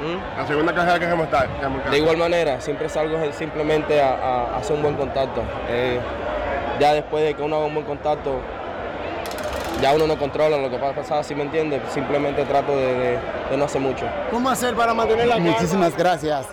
¿Mm? 0.04 0.38
La 0.38 0.48
segunda 0.48 0.74
carrera 0.74 1.00
que 1.00 1.08
remolcaste. 1.08 1.50
De 1.92 1.98
igual 1.98 2.18
manera, 2.18 2.60
siempre 2.62 2.90
salgo 2.90 3.18
simplemente 3.34 4.02
a, 4.02 4.58
hacer 4.58 4.76
un 4.76 4.82
buen 4.84 4.96
contacto. 4.96 5.42
Eh, 5.70 6.00
ya 6.80 6.94
después 6.94 7.24
de 7.24 7.34
que 7.36 7.42
uno 7.42 7.56
haga 7.58 7.66
un 7.66 7.74
buen 7.76 7.86
contacto, 7.86 8.40
ya 9.82 9.94
uno 9.94 10.08
no 10.08 10.18
controla 10.18 10.58
lo 10.58 10.70
que 10.70 10.78
va 10.78 10.90
a 10.90 10.94
pasar, 10.94 11.24
si 11.24 11.36
me 11.36 11.44
entiende, 11.44 11.82
simplemente 11.94 12.44
trato 12.46 12.76
de, 12.76 12.94
de- 12.94 13.20
de 13.52 13.58
no 13.58 13.66
hacer 13.66 13.82
mucho. 13.82 14.06
¿Cómo 14.32 14.50
hacer 14.50 14.76
para 14.76 14.94
mantener 14.94 15.28
la 15.28 15.36
calma? 15.36 15.52
Muchísimas 15.52 15.96
gracias. 15.98 16.48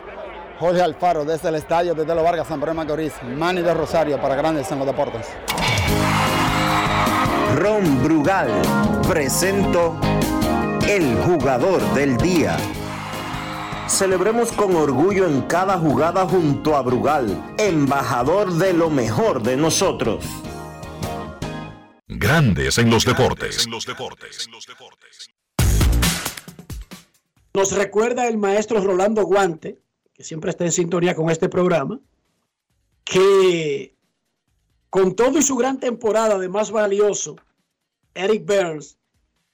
Jorge 0.59 0.83
Alfaro 0.83 1.25
desde 1.25 1.49
el 1.49 1.55
estadio 1.55 1.95
de 1.95 2.05
Telo 2.05 2.23
Vargas, 2.23 2.47
San 2.47 2.61
Pedro 2.61 2.73
de 2.73 2.77
Macorís, 2.77 3.15
Manny 3.23 3.63
de 3.63 3.73
Rosario 3.73 4.19
para 4.21 4.35
Grandes 4.35 4.71
en 4.71 4.79
los 4.79 4.87
Deportes. 4.87 5.27
Ron 7.57 8.03
Brugal 8.05 8.49
presento 9.09 9.97
el 10.87 11.17
jugador 11.25 11.81
del 11.95 12.17
día. 12.19 12.57
Celebremos 13.91 14.53
con 14.53 14.77
orgullo 14.77 15.27
en 15.27 15.43
cada 15.43 15.77
jugada 15.77 16.25
junto 16.27 16.77
a 16.77 16.81
Brugal, 16.81 17.55
embajador 17.59 18.53
de 18.53 18.73
lo 18.73 18.89
mejor 18.89 19.43
de 19.43 19.57
nosotros. 19.57 20.25
Grandes 22.07 22.79
en 22.79 22.89
los 22.89 23.05
deportes. 23.05 23.69
Nos 27.53 27.73
recuerda 27.73 28.29
el 28.29 28.39
maestro 28.39 28.81
Rolando 28.81 29.25
Guante, 29.25 29.81
que 30.15 30.23
siempre 30.23 30.51
está 30.51 30.65
en 30.65 30.73
sintonía 30.73 31.17
con 31.17 31.29
este 31.29 31.49
programa, 31.49 32.01
que 33.03 33.97
con 34.89 35.17
todo 35.17 35.37
y 35.37 35.43
su 35.43 35.57
gran 35.57 35.81
temporada 35.81 36.39
de 36.39 36.49
más 36.49 36.71
valioso, 36.71 37.37
Eric 38.15 38.47
Burns 38.47 38.99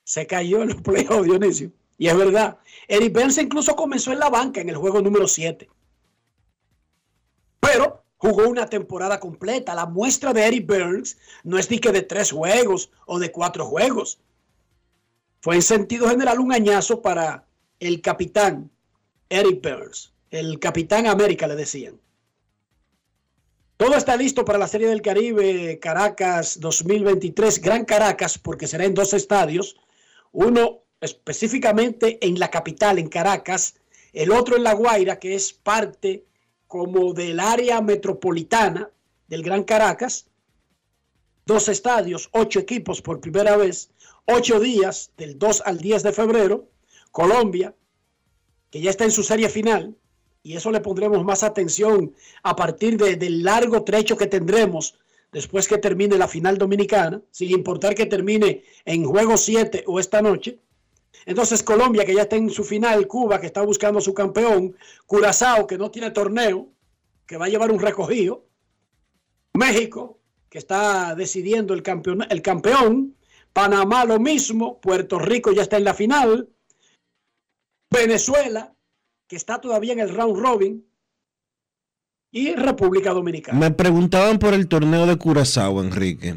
Se 0.05 0.27
cayó 0.27 0.63
en 0.63 0.69
los 0.69 0.83
playoffs, 0.83 1.25
Dionisio. 1.25 1.73
Y 1.99 2.09
es 2.09 2.17
verdad. 2.17 2.59
Eric 2.89 3.13
Burns 3.13 3.39
incluso 3.39 3.75
comenzó 3.75 4.13
en 4.13 4.19
la 4.19 4.29
banca 4.29 4.61
en 4.61 4.69
el 4.69 4.77
juego 4.77 5.01
número 5.01 5.27
7. 5.27 5.69
Pero 7.61 8.05
jugó 8.19 8.49
una 8.49 8.67
temporada 8.67 9.19
completa. 9.19 9.75
La 9.75 9.87
muestra 9.87 10.33
de 10.33 10.47
Eric 10.47 10.67
Burns 10.67 11.19
no 11.45 11.59
es 11.59 11.71
ni 11.71 11.79
que 11.79 11.93
de 11.93 12.03
tres 12.03 12.33
juegos 12.33 12.91
o 13.07 13.19
de 13.19 13.33
cuatro 13.33 13.67
juegos. 13.67 14.19
Fue 15.41 15.55
en 15.55 15.63
sentido 15.63 16.09
general 16.09 16.41
un 16.41 16.53
añazo 16.53 17.03
para 17.03 17.47
el 17.81 18.01
capitán 18.01 18.71
Eric 19.29 19.63
Burns. 19.63 20.13
El 20.31 20.59
capitán 20.59 21.07
América 21.07 21.47
le 21.47 21.57
decían. 21.57 22.01
Todo 23.77 23.95
está 23.95 24.17
listo 24.17 24.45
para 24.45 24.59
la 24.59 24.69
Serie 24.69 24.89
del 24.89 25.03
Caribe 25.03 25.79
Caracas 25.81 26.59
2023. 26.61 27.61
Gran 27.61 27.85
Caracas, 27.85 28.39
porque 28.39 28.67
será 28.67 28.85
en 28.85 28.95
dos 28.95 29.13
estadios. 29.13 29.77
Uno 30.33 30.86
específicamente 31.01 32.19
en 32.27 32.39
la 32.39 32.51
capital, 32.51 32.99
en 32.99 33.09
Caracas. 33.09 33.77
El 34.13 34.33
otro 34.33 34.57
en 34.57 34.65
La 34.65 34.75
Guaira, 34.75 35.19
que 35.19 35.35
es 35.35 35.53
parte 35.53 36.25
como 36.67 37.13
del 37.13 37.41
área 37.41 37.81
metropolitana 37.81 38.91
del 39.29 39.43
Gran 39.43 39.65
Caracas. 39.65 40.27
Dos 41.45 41.69
estadios, 41.69 42.29
ocho 42.33 42.59
equipos 42.61 43.03
por 43.03 43.21
primera 43.21 43.57
vez. 43.57 43.91
Ocho 44.25 44.59
días, 44.59 45.13
del 45.17 45.39
2 45.39 45.63
al 45.65 45.79
10 45.79 46.03
de 46.03 46.13
febrero. 46.13 46.69
Colombia, 47.13 47.75
que 48.71 48.81
ya 48.81 48.91
está 48.91 49.05
en 49.05 49.13
su 49.13 49.23
serie 49.23 49.49
final 49.49 49.97
y 50.47 50.57
eso 50.57 50.71
le 50.71 50.81
pondremos 50.81 51.25
más 51.25 51.43
atención 51.43 52.15
a 52.45 52.55
partir 52.55 52.97
de, 52.97 53.17
del 53.17 53.43
largo 53.43 53.83
trecho 53.83 54.17
que 54.17 54.29
tendremos 54.29 54.95
después 55.33 55.67
que 55.67 55.77
termine 55.77 56.17
la 56.17 56.29
final 56.29 56.57
dominicana, 56.57 57.21
sin 57.33 57.51
importar 57.51 57.97
que 57.97 58.07
termine 58.07 58.63
en 58.85 59.05
juego 59.05 59.37
7 59.37 59.83
o 59.89 59.99
esta 59.99 60.23
noche. 60.23 60.61
Entonces 61.25 61.63
Colombia, 61.63 62.05
que 62.05 62.15
ya 62.15 62.23
está 62.23 62.37
en 62.37 62.51
su 62.51 62.65
final, 62.65 63.07
Cuba, 63.07 63.41
que 63.41 63.47
está 63.47 63.63
buscando 63.63 64.01
su 64.01 64.15
campeón, 64.15 64.77
Curazao, 65.07 65.67
que 65.67 65.79
no 65.79 65.91
tiene 65.91 66.11
torneo, 66.11 66.69
que 67.27 67.37
va 67.37 67.47
a 67.47 67.49
llevar 67.49 67.71
un 67.71 67.81
recogido, 67.81 68.47
México, 69.55 70.21
que 70.49 70.59
está 70.59 71.15
decidiendo 71.15 71.75
el 71.75 71.83
campeón, 71.83 72.27
el 72.29 72.43
campeón, 72.43 73.17
Panamá 73.53 74.05
lo 74.05 74.21
mismo, 74.21 74.81
Puerto 74.81 75.19
Rico 75.19 75.51
ya 75.53 75.63
está 75.63 75.77
en 75.77 75.85
la 75.85 75.95
final, 75.95 76.51
Venezuela, 77.91 78.75
que 79.27 79.37
está 79.37 79.61
todavía 79.61 79.95
en 79.95 80.01
el 80.01 80.15
round 80.15 80.39
robin, 80.39 80.87
y 82.31 82.55
República 82.55 83.15
Dominicana. 83.15 83.59
Me 83.59 83.71
preguntaban 83.71 84.39
por 84.39 84.53
el 84.53 84.69
torneo 84.69 85.07
de 85.07 85.17
Curazao, 85.17 85.83
Enrique. 85.83 86.35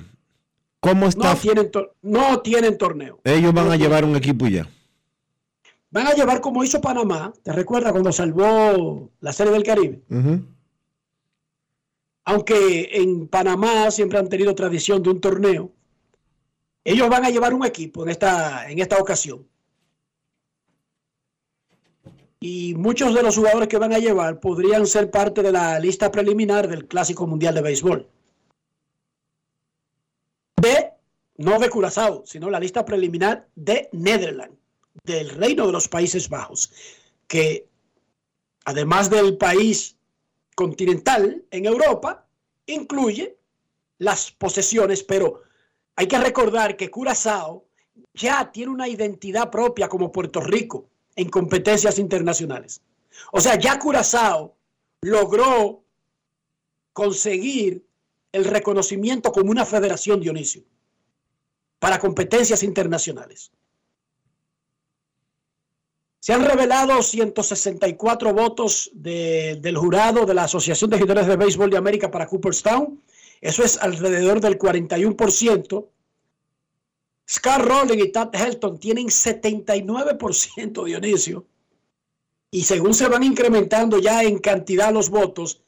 ¿Cómo 0.80 1.08
está? 1.08 1.34
No 1.34 1.40
tienen, 1.40 1.72
no 2.02 2.42
tienen 2.42 2.78
torneo. 2.78 3.20
Ellos 3.24 3.54
van 3.54 3.72
a 3.72 3.76
llevar 3.76 4.06
un 4.06 4.16
equipo 4.16 4.48
ya. 4.48 4.68
Van 5.92 6.08
a 6.08 6.14
llevar 6.14 6.40
como 6.40 6.64
hizo 6.64 6.80
Panamá. 6.80 7.34
¿Te 7.44 7.52
recuerdas 7.52 7.92
cuando 7.92 8.12
salvó 8.12 9.10
la 9.20 9.34
Serie 9.34 9.52
del 9.52 9.64
Caribe? 9.64 10.02
Uh 10.10 10.16
-huh. 10.16 10.46
Aunque 12.26 12.90
en 12.94 13.28
Panamá 13.28 13.90
siempre 13.92 14.20
han 14.20 14.30
tenido 14.30 14.54
tradición 14.56 15.02
de 15.02 15.10
un 15.10 15.20
torneo. 15.20 15.72
Ellos 16.84 17.10
van 17.10 17.26
a 17.26 17.30
llevar 17.30 17.54
un 17.54 17.66
equipo 17.66 18.04
en 18.04 18.10
esta, 18.10 18.70
en 18.70 18.80
esta 18.80 18.98
ocasión 18.98 19.46
y 22.40 22.74
muchos 22.76 23.14
de 23.14 23.22
los 23.22 23.36
jugadores 23.36 23.68
que 23.68 23.78
van 23.78 23.94
a 23.94 24.00
llevar 24.00 24.40
podrían 24.40 24.86
ser 24.86 25.12
parte 25.12 25.42
de 25.42 25.52
la 25.52 25.80
lista 25.80 26.12
preliminar 26.12 26.68
del 26.68 26.88
Clásico 26.88 27.28
Mundial 27.28 27.56
de 27.56 27.62
Béisbol. 27.62 28.08
De, 30.62 30.92
no 31.40 31.58
de 31.58 31.70
Curazao, 31.70 32.24
sino 32.26 32.50
la 32.50 32.60
lista 32.60 32.84
preliminar 32.84 33.48
de 33.56 33.88
Netherlands, 33.94 34.58
del 35.06 35.30
Reino 35.30 35.66
de 35.66 35.72
los 35.72 35.88
Países 35.88 36.28
Bajos, 36.28 36.72
que 37.28 37.66
además 38.66 39.10
del 39.10 39.38
país 39.38 39.96
continental 40.54 41.46
en 41.50 41.66
Europa, 41.66 42.28
incluye 42.66 43.38
las 44.00 44.32
posesiones, 44.32 45.02
pero 45.02 45.42
hay 45.96 46.08
que 46.08 46.20
recordar 46.20 46.76
que 46.76 46.92
Curazao 46.92 47.66
ya 48.14 48.52
tiene 48.52 48.74
una 48.74 48.90
identidad 48.90 49.50
propia 49.50 49.88
como 49.88 50.12
Puerto 50.12 50.42
Rico 50.42 50.90
en 51.16 51.30
competencias 51.30 52.00
internacionales. 52.00 52.82
O 53.32 53.40
sea, 53.40 53.58
ya 53.58 53.80
Curazao 53.80 54.58
logró 55.02 55.84
conseguir 56.92 57.86
el 58.34 58.44
reconocimiento 58.44 59.32
como 59.32 59.52
una 59.52 59.66
federación, 59.66 60.20
Dionisio, 60.20 60.64
para 61.80 62.00
competencias 62.00 62.62
internacionales. 62.64 63.52
Se 66.20 66.34
han 66.34 66.44
revelado 66.44 67.02
164 67.02 68.34
votos 68.34 68.92
de, 68.94 69.58
del 69.62 69.78
jurado 69.78 70.26
de 70.26 70.34
la 70.34 70.44
Asociación 70.44 70.90
de 70.90 70.98
Escritores 70.98 71.28
de 71.28 71.38
Béisbol 71.38 71.70
de 71.70 71.78
América 71.78 72.12
para 72.12 72.28
Cooperstown. 72.28 73.02
Eso 73.40 73.64
es 73.64 73.78
alrededor 73.78 74.42
del 74.42 74.60
41%. 74.60 75.88
Scott 77.30 77.62
Rowling 77.62 78.00
y 78.00 78.12
Tad 78.12 78.36
Helton 78.36 78.80
tienen 78.80 79.08
79% 79.08 80.84
Dionisio. 80.84 81.46
Y 82.52 82.64
según 82.64 82.94
se 82.94 83.08
van 83.08 83.24
incrementando 83.24 84.00
ya 84.00 84.24
en 84.24 84.40
cantidad 84.40 84.92
los 84.92 85.10
votos, 85.10 85.62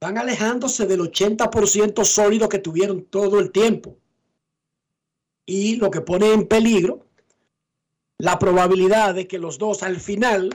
van 0.00 0.16
alejándose 0.16 0.86
del 0.86 1.00
80% 1.00 2.04
sólido 2.04 2.48
que 2.48 2.60
tuvieron 2.60 3.04
todo 3.04 3.38
el 3.40 3.50
tiempo. 3.50 3.98
Y 5.46 5.76
lo 5.76 5.90
que 5.90 6.00
pone 6.00 6.32
en 6.32 6.46
peligro 6.46 7.06
la 8.18 8.38
probabilidad 8.38 9.14
de 9.14 9.26
que 9.26 9.38
los 9.38 9.58
dos 9.58 9.82
al 9.82 10.00
final 10.00 10.50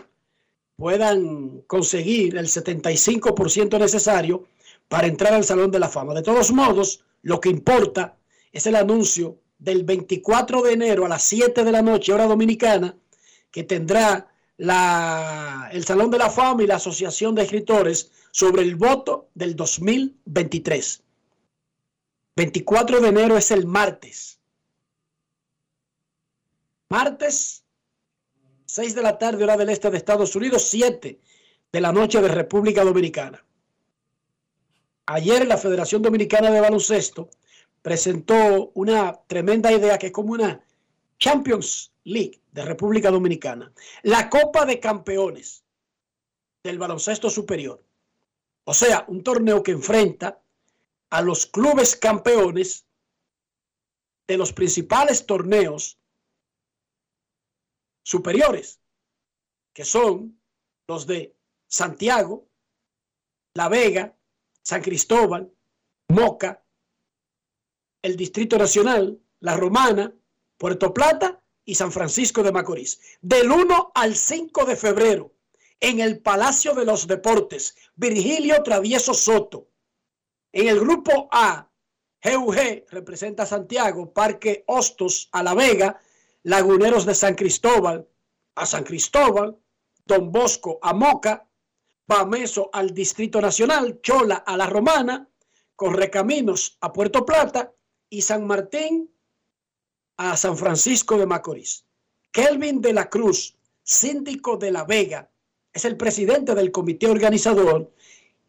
puedan 0.76 1.62
conseguir 1.68 2.38
el 2.38 2.48
75% 2.48 3.80
necesario 3.80 4.48
para 4.88 5.08
entrar 5.08 5.34
al 5.34 5.44
Salón 5.44 5.72
de 5.72 5.80
la 5.80 5.90
Fama. 5.90 6.14
De 6.14 6.24
todos 6.24 6.52
modos, 6.52 7.06
lo 7.22 7.40
que 7.40 7.50
importa 7.50 8.18
es 8.52 8.66
el 8.66 8.76
anuncio 8.76 9.38
del 9.60 9.84
24 9.84 10.64
de 10.64 10.74
enero 10.74 11.06
a 11.06 11.10
las 11.10 11.24
7 11.24 11.64
de 11.64 11.72
la 11.72 11.84
noche, 11.84 12.12
hora 12.12 12.26
dominicana, 12.26 12.98
que 13.52 13.64
tendrá 13.64 14.34
la, 14.58 15.70
el 15.72 15.86
Salón 15.86 16.10
de 16.10 16.18
la 16.18 16.30
Fama 16.30 16.64
y 16.64 16.68
la 16.68 16.78
Asociación 16.78 17.36
de 17.36 17.44
Escritores 17.44 18.12
sobre 18.32 18.64
el 18.64 18.76
voto 18.76 19.30
del 19.36 19.56
2023. 19.56 21.04
24 22.36 23.02
de 23.02 23.08
enero 23.08 23.38
es 23.38 23.52
el 23.52 23.68
martes. 23.68 24.41
Martes, 26.92 27.64
6 28.66 28.96
de 28.96 29.02
la 29.02 29.18
tarde, 29.18 29.46
hora 29.46 29.56
del 29.56 29.70
este 29.70 29.90
de 29.90 29.96
Estados 29.96 30.36
Unidos, 30.36 30.64
7 30.64 31.22
de 31.72 31.80
la 31.80 31.94
noche 31.94 32.22
de 32.22 32.28
República 32.28 32.84
Dominicana. 32.84 33.46
Ayer 35.06 35.48
la 35.48 35.58
Federación 35.58 36.02
Dominicana 36.02 36.52
de 36.52 36.60
Baloncesto 36.60 37.30
presentó 37.82 38.72
una 38.74 39.22
tremenda 39.26 39.72
idea 39.72 39.98
que 39.98 40.08
es 40.08 40.12
como 40.12 40.34
una 40.34 40.66
Champions 41.18 41.94
League 42.04 42.42
de 42.52 42.66
República 42.66 43.10
Dominicana. 43.10 43.72
La 44.04 44.30
Copa 44.30 44.66
de 44.66 44.82
Campeones 44.82 45.64
del 46.62 46.78
baloncesto 46.78 47.30
superior. 47.30 47.82
O 48.66 48.74
sea, 48.74 49.06
un 49.08 49.24
torneo 49.24 49.64
que 49.64 49.72
enfrenta 49.72 50.42
a 51.10 51.22
los 51.22 51.46
clubes 51.46 51.96
campeones 51.96 52.86
de 54.28 54.38
los 54.38 54.52
principales 54.52 55.26
torneos 55.26 56.01
superiores, 58.04 58.82
que 59.74 59.86
son 59.86 60.42
los 60.88 61.08
de 61.08 61.36
Santiago, 61.68 62.48
La 63.54 63.70
Vega, 63.70 64.18
San 64.64 64.82
Cristóbal, 64.82 65.52
Moca, 66.10 66.64
el 68.02 68.16
Distrito 68.16 68.58
Nacional, 68.58 69.20
La 69.40 69.56
Romana, 69.56 70.14
Puerto 70.58 70.94
Plata 70.94 71.42
y 71.66 71.76
San 71.76 71.92
Francisco 71.92 72.44
de 72.44 72.52
Macorís. 72.52 73.00
Del 73.22 73.52
1 73.52 73.92
al 73.96 74.16
5 74.16 74.66
de 74.66 74.76
febrero, 74.76 75.34
en 75.80 76.00
el 76.00 76.20
Palacio 76.20 76.74
de 76.74 76.86
los 76.86 77.08
Deportes, 77.08 77.76
Virgilio 77.96 78.62
Travieso 78.64 79.14
Soto. 79.14 79.70
En 80.52 80.68
el 80.68 80.80
grupo 80.80 81.30
A, 81.32 81.72
GUG 82.24 82.86
representa 82.90 83.44
a 83.44 83.48
Santiago, 83.48 84.14
Parque 84.14 84.64
Hostos 84.68 85.30
a 85.32 85.42
La 85.42 85.56
Vega, 85.56 86.00
Laguneros 86.44 87.06
de 87.06 87.16
San 87.16 87.36
Cristóbal 87.36 88.08
a 88.56 88.66
San 88.66 88.84
Cristóbal, 88.84 89.58
Don 90.06 90.32
Bosco 90.32 90.80
a 90.82 90.94
Moca, 90.94 91.48
Bameso 92.08 92.70
al 92.74 92.94
Distrito 92.94 93.40
Nacional, 93.40 94.02
Chola 94.02 94.36
a 94.46 94.58
La 94.58 94.68
Romana, 94.68 95.30
Correcaminos 95.76 96.78
a 96.82 96.92
Puerto 96.92 97.26
Plata 97.26 97.74
y 98.10 98.22
San 98.22 98.46
Martín 98.46 99.10
a 100.18 100.36
San 100.36 100.58
Francisco 100.58 101.18
de 101.18 101.26
Macorís. 101.26 101.86
Kelvin 102.32 102.82
de 102.82 102.94
la 102.94 103.10
Cruz, 103.10 103.58
síndico 103.84 104.58
de 104.58 104.72
La 104.72 104.84
Vega, 104.84 105.30
es 105.74 105.86
el 105.86 105.98
presidente 105.98 106.54
del 106.54 106.72
comité 106.72 107.08
organizador 107.08 107.94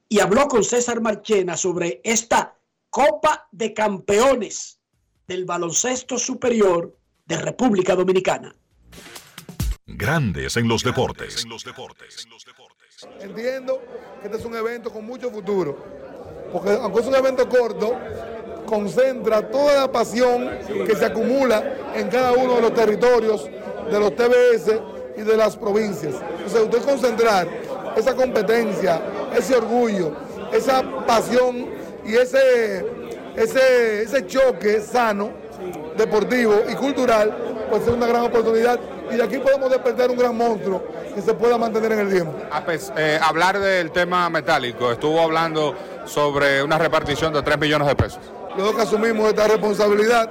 y 0.09 0.21
habló 0.21 0.49
con 0.49 0.65
César 0.65 1.01
Marchena 1.01 1.57
sobre 1.57 2.01
esta 2.05 2.59
Copa 2.91 3.49
de 3.53 3.73
Campeones 3.73 4.81
del 5.27 5.45
baloncesto 5.45 6.19
superior 6.19 6.99
de 7.27 7.37
República 7.37 7.95
Dominicana. 7.95 8.55
Grandes 9.87 10.57
en 10.57 10.69
los 10.69 10.83
deportes. 10.83 11.47
Entiendo 13.21 13.83
que 14.21 14.29
este 14.29 14.39
es 14.39 14.45
un 14.45 14.55
evento 14.55 14.91
con 14.93 15.05
mucho 15.05 15.31
futuro, 15.31 15.77
porque 16.53 16.71
aunque 16.71 17.01
es 17.01 17.07
un 17.07 17.15
evento 17.15 17.49
corto, 17.49 17.99
concentra 18.67 19.51
toda 19.51 19.83
la 19.83 19.93
pasión 19.93 20.49
que 20.87 20.95
se 20.95 21.05
acumula 21.05 21.93
en 21.95 22.09
cada 22.09 22.33
uno 22.33 22.57
de 22.57 22.63
los 22.63 22.75
territorios 22.75 23.45
de 23.45 24.01
los 24.01 24.15
TBS 24.15 24.81
y 25.17 25.23
de 25.23 25.37
las 25.37 25.57
provincias. 25.57 26.15
Entonces, 26.15 26.63
usted 26.63 26.83
concentrar 26.83 27.49
esa 27.97 28.15
competencia, 28.15 29.03
ese 29.37 29.57
orgullo, 29.57 30.17
esa 30.53 30.83
pasión 31.07 31.67
y 32.05 32.15
ese, 32.15 32.87
ese, 33.37 34.03
ese 34.03 34.27
choque 34.27 34.81
sano, 34.81 35.42
deportivo 35.97 36.55
y 36.71 36.75
cultural, 36.75 37.35
pues 37.71 37.83
es 37.83 37.89
una 37.89 38.07
gran 38.07 38.23
oportunidad 38.23 38.79
y 39.11 39.17
de 39.17 39.23
aquí 39.23 39.39
podemos 39.39 39.71
despertar 39.71 40.11
un 40.11 40.17
gran 40.17 40.37
monstruo 40.37 40.83
que 41.15 41.21
se 41.21 41.35
pueda 41.35 41.59
mantener 41.59 41.93
en 41.93 41.99
el 42.01 42.11
tiempo. 42.11 42.35
Eh, 42.97 43.19
hablar 43.23 43.59
del 43.59 43.91
tema 43.91 44.29
metálico, 44.31 44.93
estuvo 44.93 45.21
hablando 45.21 45.75
sobre 46.07 46.63
una 46.63 46.79
repartición 46.79 47.33
de 47.33 47.43
3 47.43 47.59
millones 47.59 47.89
de 47.89 47.97
pesos. 47.97 48.21
Luego 48.57 48.75
que 48.75 48.83
asumimos 48.83 49.29
esta 49.29 49.49
responsabilidad, 49.49 50.31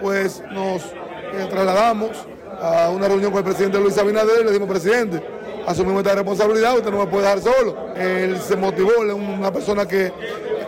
pues 0.00 0.42
nos 0.50 0.82
eh, 0.84 1.46
trasladamos 1.50 2.10
a 2.60 2.90
una 2.90 3.08
reunión 3.08 3.30
con 3.30 3.38
el 3.38 3.44
presidente 3.44 3.78
Luis 3.78 3.96
Abinader 3.98 4.40
y 4.42 4.44
le 4.44 4.52
dimos, 4.52 4.68
presidente, 4.68 5.22
asumimos 5.66 6.02
esta 6.02 6.14
responsabilidad, 6.14 6.76
usted 6.76 6.90
no 6.90 6.98
me 6.98 7.06
puede 7.06 7.24
dejar 7.24 7.40
solo. 7.40 7.94
Él 7.96 8.40
se 8.40 8.56
motivó, 8.56 9.02
él 9.02 9.10
es 9.10 9.14
una 9.14 9.52
persona 9.52 9.86
que 9.86 10.06
es 10.06 10.12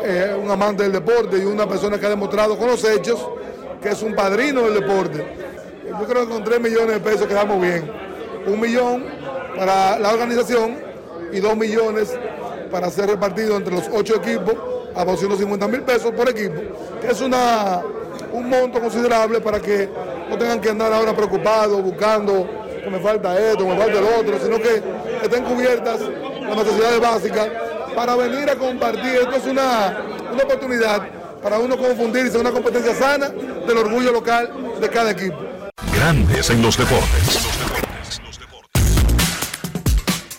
eh, 0.05 0.38
un 0.40 0.51
amante 0.51 0.85
del 0.85 0.93
deporte 0.93 1.38
y 1.38 1.45
una 1.45 1.69
persona 1.69 1.99
que 1.99 2.07
ha 2.07 2.11
demostrado 2.11 2.57
con 2.57 2.69
los 2.69 2.83
hechos 2.85 3.21
que 3.83 3.88
es 3.88 4.03
un 4.03 4.14
padrino 4.14 4.62
del 4.62 4.75
deporte. 4.75 5.25
Yo 5.88 6.07
creo 6.07 6.27
que 6.27 6.33
con 6.33 6.45
3 6.45 6.61
millones 6.61 6.95
de 6.95 7.01
pesos 7.01 7.27
quedamos 7.27 7.61
bien. 7.61 7.90
Un 8.47 8.61
millón 8.61 9.05
para 9.57 9.99
la 9.99 10.11
organización 10.11 10.79
y 11.33 11.40
2 11.40 11.57
millones 11.57 12.14
para 12.71 12.90
ser 12.90 13.09
repartido 13.09 13.57
entre 13.57 13.75
los 13.75 13.88
8 13.93 14.16
equipos 14.16 14.55
a 14.95 15.05
250 15.05 15.69
mil 15.69 15.83
pesos 15.83 16.11
por 16.12 16.29
equipo, 16.29 16.61
es 17.09 17.21
una, 17.21 17.83
un 18.33 18.49
monto 18.49 18.81
considerable 18.81 19.40
para 19.40 19.61
que 19.61 19.88
no 20.29 20.37
tengan 20.37 20.61
que 20.61 20.71
andar 20.71 20.93
ahora 20.93 21.14
preocupados, 21.14 21.83
buscando 21.83 22.49
que 22.83 22.90
me 22.90 22.99
falta 22.99 23.38
esto, 23.38 23.66
me 23.66 23.77
falta 23.77 23.99
el 23.99 24.05
otro, 24.05 24.38
sino 24.43 24.59
que 24.59 24.83
estén 25.23 25.45
cubiertas 25.45 26.01
las 26.01 26.57
necesidades 26.57 27.01
básicas 27.01 27.49
para 27.95 28.16
venir 28.16 28.49
a 28.49 28.57
compartir. 28.57 29.16
Esto 29.16 29.37
es 29.37 29.47
una, 29.47 30.05
una 30.33 30.43
oportunidad 30.43 31.03
para 31.42 31.59
uno 31.59 31.76
confundirse, 31.76 32.38
una 32.38 32.53
competencia 32.53 32.94
sana 32.94 33.29
del 33.29 33.79
orgullo 33.79 34.12
local 34.12 34.79
de 34.81 34.88
cada 34.88 35.11
equipo. 35.11 35.38
Grandes 35.94 36.50
en 36.50 36.62
los 36.62 36.76
deportes. 36.76 37.38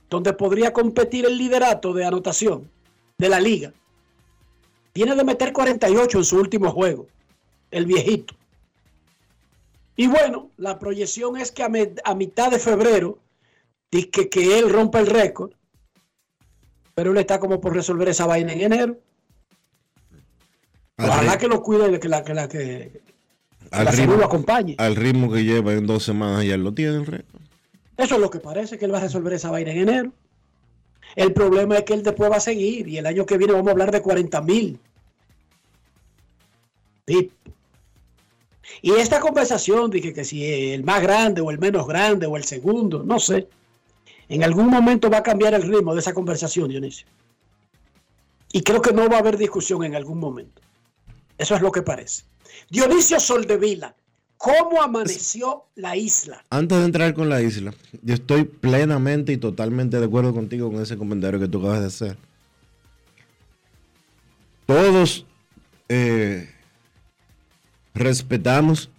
donde 0.08 0.32
podría 0.32 0.72
competir 0.72 1.26
el 1.26 1.36
liderato 1.36 1.92
de 1.92 2.04
anotación 2.04 2.70
de 3.18 3.28
la 3.28 3.40
liga. 3.40 3.72
Viene 4.94 5.16
de 5.16 5.24
meter 5.24 5.52
48 5.52 6.18
en 6.18 6.24
su 6.24 6.38
último 6.38 6.70
juego, 6.70 7.06
el 7.70 7.86
viejito. 7.86 8.34
Y 9.96 10.06
bueno, 10.06 10.50
la 10.56 10.78
proyección 10.78 11.36
es 11.36 11.50
que 11.50 11.62
a, 11.62 12.14
mitad 12.14 12.50
de 12.50 12.58
febrero, 12.58 13.18
dice 13.90 14.28
que 14.28 14.58
él 14.58 14.70
rompa 14.70 15.00
el 15.00 15.06
récord, 15.06 15.52
pero 16.94 17.12
él 17.12 17.18
está 17.18 17.40
como 17.40 17.60
por 17.60 17.74
resolver 17.74 18.08
esa 18.08 18.26
vaina 18.26 18.52
en 18.52 18.60
enero. 18.60 18.98
Ojalá 20.98 21.38
que 21.38 21.48
lo 21.48 21.62
cuide, 21.62 21.98
que 21.98 22.08
la 22.08 22.22
que, 22.22 22.34
la, 22.34 22.48
que, 22.48 23.02
al 23.72 23.86
ritmo, 23.88 24.16
lo 24.16 24.24
acompañe. 24.24 24.74
Al 24.78 24.96
ritmo 24.96 25.32
que 25.32 25.44
lleva 25.44 25.72
en 25.72 25.86
dos 25.86 26.04
semanas 26.04 26.44
ya 26.44 26.56
lo 26.56 26.72
tiene 26.72 26.96
el 26.96 27.06
récord. 27.06 27.42
Eso 27.96 28.14
es 28.14 28.20
lo 28.20 28.30
que 28.30 28.38
parece, 28.38 28.78
que 28.78 28.84
él 28.84 28.92
va 28.94 28.98
a 28.98 29.02
resolver 29.02 29.32
esa 29.32 29.50
vaina 29.50 29.72
en 29.72 29.78
enero. 29.78 30.12
El 31.16 31.32
problema 31.32 31.76
es 31.76 31.84
que 31.84 31.94
él 31.94 32.02
después 32.02 32.30
va 32.30 32.36
a 32.36 32.40
seguir 32.40 32.88
y 32.88 32.98
el 32.98 33.06
año 33.06 33.26
que 33.26 33.36
viene 33.36 33.52
vamos 33.52 33.68
a 33.68 33.72
hablar 33.72 33.90
de 33.90 34.00
40 34.00 34.40
mil. 34.42 34.78
Y 38.80 38.92
esta 38.92 39.20
conversación 39.20 39.90
dije 39.90 40.12
que 40.12 40.24
si 40.24 40.72
el 40.72 40.84
más 40.84 41.02
grande 41.02 41.40
o 41.40 41.50
el 41.50 41.58
menos 41.58 41.86
grande 41.86 42.26
o 42.26 42.36
el 42.36 42.44
segundo, 42.44 43.02
no 43.02 43.18
sé. 43.18 43.48
En 44.28 44.42
algún 44.42 44.68
momento 44.68 45.10
va 45.10 45.18
a 45.18 45.22
cambiar 45.22 45.52
el 45.54 45.62
ritmo 45.62 45.92
de 45.94 46.00
esa 46.00 46.14
conversación, 46.14 46.68
Dionisio. 46.68 47.06
Y 48.52 48.62
creo 48.62 48.80
que 48.80 48.92
no 48.92 49.08
va 49.08 49.16
a 49.16 49.20
haber 49.20 49.36
discusión 49.36 49.84
en 49.84 49.94
algún 49.94 50.18
momento. 50.18 50.62
Eso 51.36 51.54
es 51.54 51.60
lo 51.62 51.72
que 51.72 51.82
parece. 51.82 52.24
Dionisio 52.70 53.20
Soldevila, 53.20 53.94
¿Cómo 54.42 54.82
amaneció 54.82 55.66
la 55.76 55.96
isla? 55.96 56.44
Antes 56.50 56.76
de 56.76 56.84
entrar 56.86 57.14
con 57.14 57.28
la 57.28 57.40
isla, 57.40 57.72
yo 58.02 58.14
estoy 58.14 58.42
plenamente 58.42 59.32
y 59.32 59.36
totalmente 59.36 60.00
de 60.00 60.06
acuerdo 60.06 60.34
contigo 60.34 60.72
con 60.72 60.82
ese 60.82 60.98
comentario 60.98 61.38
que 61.38 61.46
tú 61.46 61.60
acabas 61.60 61.78
de 61.78 61.86
hacer. 61.86 62.16
Todos 64.66 65.26
eh, 65.88 66.50
respetamos, 67.94 68.90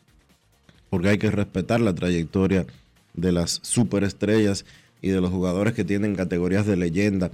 porque 0.89 1.09
hay 1.09 1.17
que 1.17 1.29
respetar 1.29 1.81
la 1.81 1.93
trayectoria 1.93 2.65
de 3.13 3.33
las 3.33 3.59
superestrellas 3.63 4.63
y 5.01 5.09
de 5.09 5.19
los 5.19 5.29
jugadores 5.29 5.73
que 5.73 5.83
tienen 5.83 6.15
categorías 6.15 6.65
de 6.65 6.77
leyenda 6.77 7.31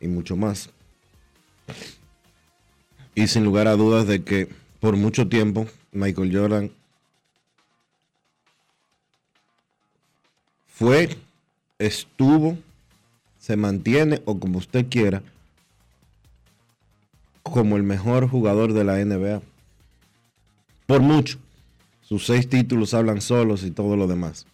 y 0.00 0.08
mucho 0.08 0.34
más. 0.34 0.70
Y 3.14 3.26
sin 3.26 3.44
lugar 3.44 3.68
a 3.68 3.76
dudas 3.76 4.06
de 4.06 4.24
que 4.24 4.48
por 4.80 4.96
mucho 4.96 5.28
tiempo 5.28 5.66
Michael 5.92 6.36
Jordan 6.36 6.70
fue, 10.66 11.18
estuvo, 11.78 12.56
se 13.38 13.56
mantiene 13.56 14.22
o 14.24 14.40
como 14.40 14.58
usted 14.58 14.86
quiera, 14.88 15.22
como 17.42 17.76
el 17.76 17.82
mejor 17.82 18.28
jugador 18.28 18.72
de 18.72 18.84
la 18.84 19.04
NBA. 19.04 19.42
Por 20.86 21.00
mucho. 21.00 21.38
Sus 22.02 22.26
seis 22.26 22.48
títulos 22.48 22.94
hablan 22.94 23.20
solos 23.20 23.62
y 23.62 23.70
todo 23.70 23.96
lo 23.96 24.08
demás. 24.08 24.46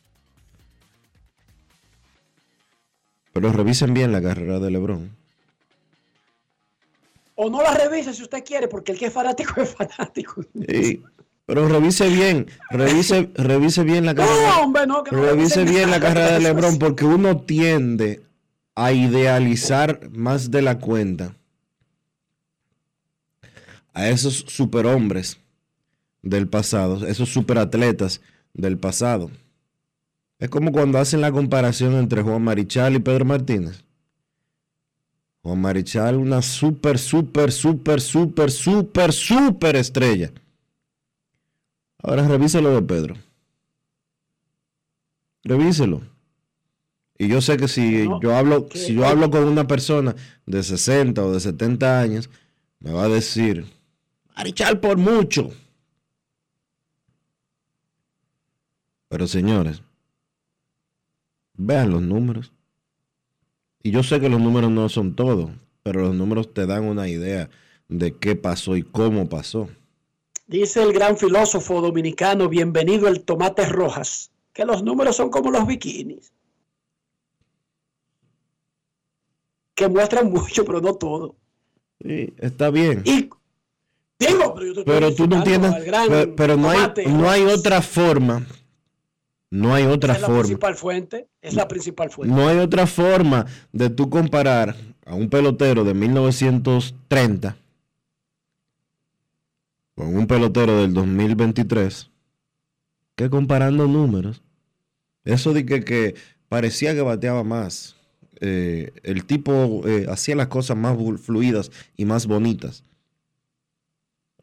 Pero 3.33 3.53
revisen 3.53 3.95
bien 3.95 4.12
la 4.12 4.21
carrera 4.21 4.59
de 4.59 4.71
LeBron. 4.71 5.11
O 7.37 7.49
no 7.51 7.62
la 7.62 7.75
revisen 7.75 8.14
si 8.14 8.22
usted 8.22 8.42
quiere, 8.44 8.66
porque 8.66 8.92
el 8.92 8.99
que 8.99 9.07
es 9.07 9.12
fanático 9.12 9.61
es 9.61 9.75
fanático. 9.75 10.42
Pero 11.46 11.68
revise 11.68 12.09
bien, 12.09 12.49
revise, 12.70 13.31
revise 13.35 13.85
bien 13.85 14.05
la 14.05 14.16
carrera. 14.16 14.53
revise 15.12 15.64
bien 15.64 15.92
la 15.92 16.01
carrera 16.01 16.33
de 16.33 16.40
LeBron 16.40 16.79
porque 16.79 17.05
uno 17.05 17.40
tiende 17.42 18.25
a 18.75 18.92
idealizar 18.92 20.11
más 20.11 20.51
de 20.51 20.62
la 20.62 20.79
cuenta 20.79 21.37
a 23.94 24.09
esos 24.09 24.44
superhombres 24.49 25.38
del 26.22 26.49
pasado, 26.49 27.07
esos 27.07 27.29
superatletas 27.29 28.20
del 28.53 28.77
pasado. 28.77 29.31
Es 30.38 30.51
como 30.51 30.72
cuando 30.72 30.99
hacen 30.99 31.20
la 31.20 31.33
comparación 31.33 31.94
entre 31.94 32.22
Juan 32.22 32.42
Marichal 32.42 32.96
y 32.96 32.99
Pedro 32.99 33.25
Martínez. 33.25 33.86
Juan 35.47 35.61
Marichal, 35.61 36.17
una 36.17 36.43
super, 36.43 36.99
super, 36.99 37.53
super, 37.53 38.01
super, 38.01 38.51
super, 38.51 39.13
super 39.13 39.77
estrella 39.77 40.33
Ahora 42.03 42.27
revíselo 42.27 42.75
de 42.75 42.83
Pedro. 42.83 43.15
Revíselo. 45.45 46.03
Y 47.17 47.29
yo 47.29 47.41
sé 47.41 47.57
que 47.59 47.69
si 47.69 48.09
yo 48.21 48.35
hablo, 48.35 48.67
si 48.75 48.95
yo 48.95 49.07
hablo 49.07 49.31
con 49.31 49.45
una 49.45 49.69
persona 49.69 50.17
de 50.47 50.65
60 50.65 51.25
o 51.25 51.33
de 51.33 51.39
70 51.39 52.01
años, 52.01 52.29
me 52.81 52.91
va 52.91 53.05
a 53.05 53.09
decir, 53.09 53.67
Marichal 54.37 54.81
por 54.81 54.97
mucho. 54.97 55.53
Pero 59.09 59.29
señores, 59.29 59.81
vean 61.55 61.91
los 61.91 62.03
números. 62.03 62.53
Y 63.87 63.92
yo 63.92 64.03
sé 64.03 64.18
que 64.18 64.29
los 64.29 64.40
números 64.40 64.72
no 64.72 64.88
son 64.88 65.14
todo, 65.14 65.53
pero 65.85 66.01
los 66.01 66.12
números 66.12 66.53
te 66.53 66.66
dan 66.66 66.87
una 66.87 67.09
idea 67.09 67.49
de 67.88 68.16
qué 68.16 68.35
pasó 68.35 68.77
y 68.77 68.83
cómo 68.83 69.29
pasó. 69.29 69.68
Dice 70.49 70.83
el 70.83 70.92
gran 70.92 71.16
filósofo 71.16 71.81
dominicano, 71.81 72.49
bienvenido 72.49 73.07
el 73.07 73.22
tomate 73.22 73.64
rojas, 73.64 74.33
que 74.53 74.64
los 74.64 74.83
números 74.83 75.14
son 75.14 75.31
como 75.31 75.53
los 75.53 75.68
bikinis. 75.68 76.33
que 79.77 79.87
muestran 79.87 80.33
mucho, 80.33 80.64
pero 80.64 80.81
no 80.81 80.94
todo. 80.94 81.37
Sí, 82.05 82.35
está 82.38 82.70
bien. 82.70 83.03
Y 83.05 83.31
digo, 84.18 84.55
pero, 84.57 84.66
yo 84.66 84.75
te 84.75 84.83
pero 84.85 85.14
tú 85.14 85.29
no 85.29 85.44
tienes, 85.44 85.72
pero, 86.09 86.35
pero 86.35 86.57
no 86.57 86.70
hay, 86.70 86.81
no 87.07 87.31
hay 87.31 87.44
otra 87.44 87.81
forma, 87.83 88.44
no 89.57 89.75
hay 89.75 89.85
otra 89.85 90.14
es 90.14 90.21
la 90.21 90.27
forma, 90.27 90.42
principal 90.42 90.75
fuente, 90.77 91.29
es 91.40 91.55
la 91.55 91.69
principal 91.69 92.11
fuente. 92.11 92.35
no 92.35 92.49
hay 92.49 92.59
otra 92.59 92.87
forma 92.87 93.47
de 93.73 93.90
tú 93.90 94.11
comparar 94.11 94.77
a 95.05 95.14
un 95.14 95.29
pelotero 95.29 95.85
de 95.85 95.95
1930 95.95 97.57
con 99.95 100.14
un 100.14 100.27
pelotero 100.27 100.81
del 100.81 100.92
2023 100.92 102.11
que 103.16 103.31
comparando 103.31 103.88
números. 103.88 104.42
Eso 105.25 105.53
de 105.53 105.66
que, 105.66 105.83
que 105.83 106.14
parecía 106.49 106.95
que 106.95 107.01
bateaba 107.01 107.42
más. 107.42 107.97
eh, 108.40 108.92
el 109.03 109.25
tipo 109.25 109.81
eh, 109.87 110.07
hacía 110.11 110.37
las 110.37 110.49
cosas 110.49 110.77
más 110.77 110.97
fluidas 111.23 111.73
y 111.97 112.05
más 112.05 112.27
bonitas. 112.27 112.85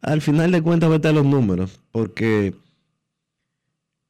Al 0.01 0.21
final 0.21 0.51
de 0.51 0.63
cuentas, 0.63 0.89
vete 0.89 1.07
a 1.07 1.13
los 1.13 1.23
números, 1.23 1.79
porque 1.91 2.55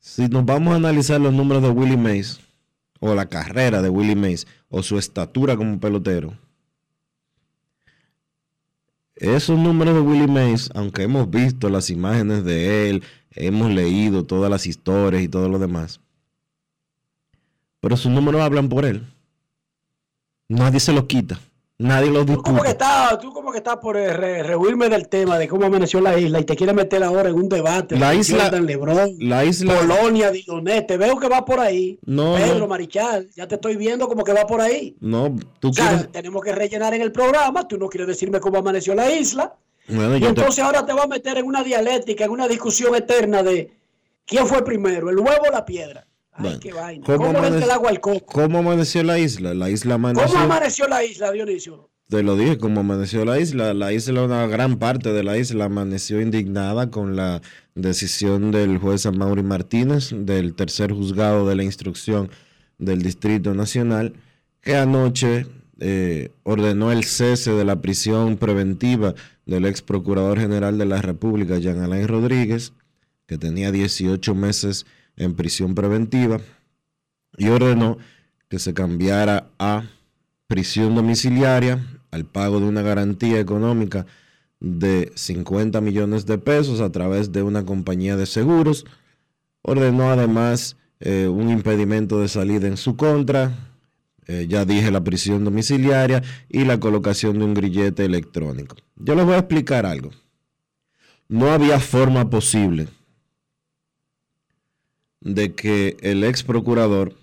si 0.04 0.28
nos 0.28 0.44
vamos 0.44 0.74
a 0.74 0.76
analizar 0.76 1.20
los 1.22 1.34
números 1.34 1.64
de 1.64 1.70
Willie 1.70 1.96
Mays, 1.96 2.42
o 3.00 3.16
la 3.16 3.26
carrera 3.26 3.82
de 3.82 3.88
Willie 3.88 4.18
Mays, 4.18 4.46
o 4.68 4.84
su 4.84 4.98
estatura 4.98 5.56
como 5.56 5.80
pelotero, 5.80 6.38
esos 9.16 9.58
números 9.58 9.96
de 9.96 10.02
Willie 10.02 10.28
Mays, 10.28 10.70
aunque 10.76 11.04
hemos 11.04 11.30
visto 11.30 11.70
las 11.70 11.90
imágenes 11.90 12.44
de 12.44 12.90
él, 12.90 13.04
hemos 13.32 13.72
leído 13.72 14.26
todas 14.26 14.52
las 14.52 14.68
historias 14.68 15.24
y 15.24 15.30
todo 15.30 15.48
lo 15.48 15.58
demás, 15.58 16.02
pero 17.80 17.96
sus 17.96 18.12
números 18.12 18.42
hablan 18.42 18.68
por 18.68 18.84
él. 18.84 19.08
Nadie 20.50 20.82
se 20.82 20.92
los 20.92 21.06
quita, 21.06 21.40
nadie 21.80 22.12
los 22.12 22.26
Tú 22.26 22.42
como 22.42 22.62
que 22.62 22.70
discute. 22.70 22.70
estás, 22.70 23.20
tú 23.20 23.34
como 23.34 23.52
que 23.52 23.58
estás 23.58 23.78
por 23.78 23.98
eh, 23.98 24.14
re- 24.14 24.44
rehuirme 24.44 24.90
del 24.90 25.08
tema 25.10 25.38
de 25.38 25.48
cómo 25.48 25.66
amaneció 25.66 26.00
la 26.02 26.18
isla 26.18 26.40
y 26.40 26.44
te 26.46 26.56
quieres 26.56 26.76
meter 26.76 27.04
ahora 27.04 27.30
en 27.30 27.36
un 27.36 27.50
debate. 27.50 27.98
La 27.98 28.14
isla- 28.14 28.44
Jordan 28.46 28.66
Lebron, 28.66 29.16
La 29.20 29.44
isla, 29.46 29.80
Polonia, 29.80 30.32
Dilonet, 30.32 30.88
te 30.88 30.98
veo 30.98 31.18
que 31.20 31.28
va 31.28 31.44
por 31.44 31.60
ahí. 31.60 32.00
No, 32.06 32.36
Pedro 32.36 32.60
no. 32.60 32.68
Marichal, 32.68 33.30
ya 33.36 33.48
te 33.48 33.56
estoy 33.56 33.76
viendo 33.76 34.08
como 34.08 34.24
que 34.24 34.34
va 34.34 34.46
por 34.46 34.62
ahí. 34.62 34.96
no, 35.02 35.36
tú 35.60 35.70
O 35.70 35.74
sea, 35.74 35.90
quieres, 35.90 36.12
tenemos 36.12 36.42
que 36.44 36.54
rellenar 36.54 36.94
en 36.94 37.02
el 37.02 37.12
programa, 37.12 37.68
tú 37.68 37.78
no 37.78 37.90
quieres 37.90 38.08
decirme 38.08 38.40
cómo 38.40 38.60
amaneció 38.60 38.94
la 38.96 39.12
isla. 39.12 39.54
bueno, 39.88 40.16
Y 40.18 40.22
te- 40.22 40.28
entonces 40.28 40.64
ahora 40.64 40.86
te 40.86 40.94
vas 40.94 41.06
a 41.06 41.08
meter 41.08 41.38
en 41.38 41.46
una 41.46 41.64
dialéctica, 41.64 42.26
en 42.26 42.32
una 42.32 42.48
discusión 42.48 42.96
eterna 42.96 43.44
de 43.44 43.72
quién 44.26 44.48
fue 44.48 44.64
primero, 44.64 45.10
el 45.10 45.18
huevo 45.20 45.46
o 45.50 45.52
la 45.52 45.66
piedra. 45.66 46.08
Ay, 46.36 46.44
Bueno, 46.44 46.60
qué 46.60 46.74
vaina. 46.74 47.06
¿cómo 47.06 47.18
¿Cómo, 47.18 47.32
le 47.34 47.38
entra 47.38 47.50
amanece- 47.50 47.64
el 47.66 47.72
agua 47.72 47.90
al 47.90 48.00
coco? 48.00 48.26
¿Cómo 48.26 48.60
amaneció 48.60 49.04
la 49.04 49.20
isla? 49.20 49.54
La 49.54 49.70
isla 49.70 49.96
amaneció. 49.96 50.28
¿Cómo 50.32 50.44
amaneció 50.44 50.88
la 50.88 51.04
isla, 51.04 51.32
Dionisio? 51.32 51.90
Te 52.10 52.22
lo 52.22 52.36
dije, 52.36 52.58
como 52.58 52.82
amaneció 52.82 53.24
la 53.26 53.40
isla. 53.40 53.74
La 53.74 53.94
isla, 53.94 54.24
una 54.24 54.46
gran 54.48 54.78
parte 54.78 55.14
de 55.14 55.24
la 55.24 55.38
isla 55.38 55.66
amaneció 55.66 56.22
indignada 56.22 56.92
con 56.92 57.16
la 57.16 57.42
decisión 57.76 58.52
del 58.52 58.78
juez 58.78 59.06
Amaury 59.06 59.44
Martínez, 59.44 60.10
del 60.16 60.54
tercer 60.54 60.92
juzgado 60.92 61.48
de 61.48 61.56
la 61.56 61.64
instrucción 61.64 62.30
del 62.78 63.02
Distrito 63.02 63.54
Nacional, 63.54 64.14
que 64.62 64.76
anoche 64.76 65.46
eh, 65.80 66.30
ordenó 66.44 66.92
el 66.92 67.04
cese 67.04 67.52
de 67.52 67.66
la 67.66 67.82
prisión 67.82 68.38
preventiva 68.38 69.16
del 69.46 69.66
ex 69.66 69.82
procurador 69.82 70.40
general 70.40 70.78
de 70.78 70.86
la 70.86 71.02
República, 71.02 71.58
Jean 71.58 71.80
Alain 71.82 72.08
Rodríguez, 72.08 72.74
que 73.26 73.38
tenía 73.38 73.72
18 73.72 74.36
meses 74.36 74.86
en 75.18 75.36
prisión 75.36 75.76
preventiva, 75.76 76.40
y 77.38 77.48
ordenó 77.50 77.98
que 78.50 78.60
se 78.60 78.74
cambiara 78.74 79.50
a 79.58 79.84
prisión 80.48 80.96
domiciliaria 80.96 81.84
al 82.12 82.26
pago 82.26 82.60
de 82.60 82.68
una 82.68 82.84
garantía 82.84 83.40
económica 83.40 84.06
de 84.60 85.12
50 85.16 85.82
millones 85.82 86.26
de 86.26 86.38
pesos 86.38 86.80
a 86.80 86.92
través 86.92 87.32
de 87.32 87.42
una 87.42 87.66
compañía 87.66 88.16
de 88.16 88.26
seguros. 88.26 88.86
Ordenó 89.62 90.12
además 90.12 90.78
eh, 91.00 91.28
un 91.28 91.50
impedimento 91.50 92.20
de 92.20 92.28
salida 92.28 92.68
en 92.68 92.78
su 92.78 92.96
contra. 92.96 93.52
eh, 94.28 94.46
ya 94.48 94.64
dije 94.64 94.92
la 94.92 95.04
prisión 95.04 95.44
domiciliaria 95.44 96.24
y 96.48 96.64
la 96.64 96.80
colocación 96.80 97.40
de 97.40 97.46
un 97.46 97.54
grillete 97.54 98.06
electrónico. 98.06 98.78
Yo 98.96 99.16
les 99.16 99.26
voy 99.26 99.34
a 99.34 99.40
explicar 99.40 99.86
algo. 99.86 100.12
No 101.28 101.52
había 101.52 101.80
forma 101.80 102.30
posible 102.30 102.88
de 105.24 105.54
que 105.54 105.98
el 106.02 106.24
ex 106.24 106.44
procurador 106.44 107.14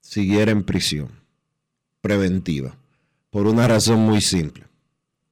siguiera 0.00 0.50
en 0.50 0.64
prisión 0.64 1.08
preventiva 2.00 2.76
por 3.30 3.46
una 3.46 3.68
razón 3.68 4.00
muy 4.00 4.20
simple. 4.20 4.64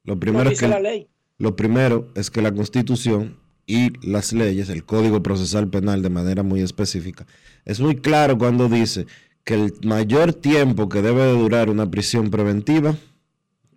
Lo 0.04 0.18
primero, 0.18 0.50
es 0.50 0.60
que, 0.60 0.68
la 0.68 0.80
ley. 0.80 1.08
lo 1.38 1.56
primero 1.56 2.08
es 2.14 2.30
que 2.30 2.40
la 2.40 2.52
constitución 2.52 3.36
y 3.66 3.90
las 4.06 4.32
leyes, 4.32 4.68
el 4.70 4.84
Código 4.84 5.22
Procesal 5.22 5.68
Penal 5.68 6.02
de 6.02 6.08
manera 6.08 6.42
muy 6.42 6.62
específica, 6.62 7.26
es 7.64 7.80
muy 7.80 7.96
claro 7.96 8.38
cuando 8.38 8.68
dice 8.68 9.06
que 9.44 9.54
el 9.54 9.74
mayor 9.82 10.32
tiempo 10.32 10.88
que 10.88 11.02
debe 11.02 11.22
de 11.22 11.32
durar 11.32 11.68
una 11.68 11.90
prisión 11.90 12.30
preventiva 12.30 12.96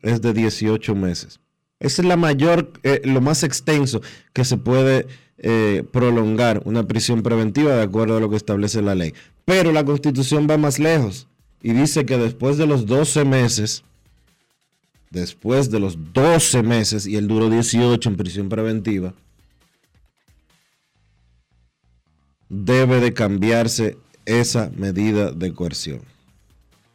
es 0.02 0.22
de 0.22 0.34
18 0.34 0.96
meses. 0.96 1.40
Esa 1.80 2.04
es 2.04 2.08
la 2.08 2.16
mayor, 2.16 2.72
eh, 2.84 3.02
lo 3.04 3.22
más 3.22 3.44
extenso 3.44 4.02
que 4.34 4.46
se 4.46 4.58
puede 4.58 5.08
eh, 5.44 5.84
prolongar 5.92 6.62
una 6.66 6.84
prisión 6.84 7.24
preventiva 7.24 7.76
de 7.76 7.82
acuerdo 7.82 8.18
a 8.18 8.20
lo 8.20 8.30
que 8.30 8.36
establece 8.36 8.84
la 8.84 8.94
ley. 8.94 9.16
Pero 9.44 9.72
la 9.72 9.84
constitución 9.84 10.48
va 10.48 10.60
más 10.60 10.78
lejos 10.78 11.28
y 11.64 11.74
dice 11.74 12.06
que 12.06 12.20
después 12.20 12.60
de 12.60 12.68
los 12.68 12.86
12 12.86 13.26
meses, 13.26 13.84
después 15.10 15.72
de 15.72 15.80
los 15.80 16.14
12 16.14 16.62
meses, 16.62 17.08
y 17.08 17.16
él 17.16 17.28
duró 17.28 17.50
18 17.50 18.08
en 18.08 18.18
prisión 18.18 18.50
preventiva, 18.50 19.16
debe 22.48 23.00
de 23.00 23.12
cambiarse 23.14 23.98
esa 24.26 24.70
medida 24.76 25.32
de 25.32 25.54
coerción. 25.56 26.02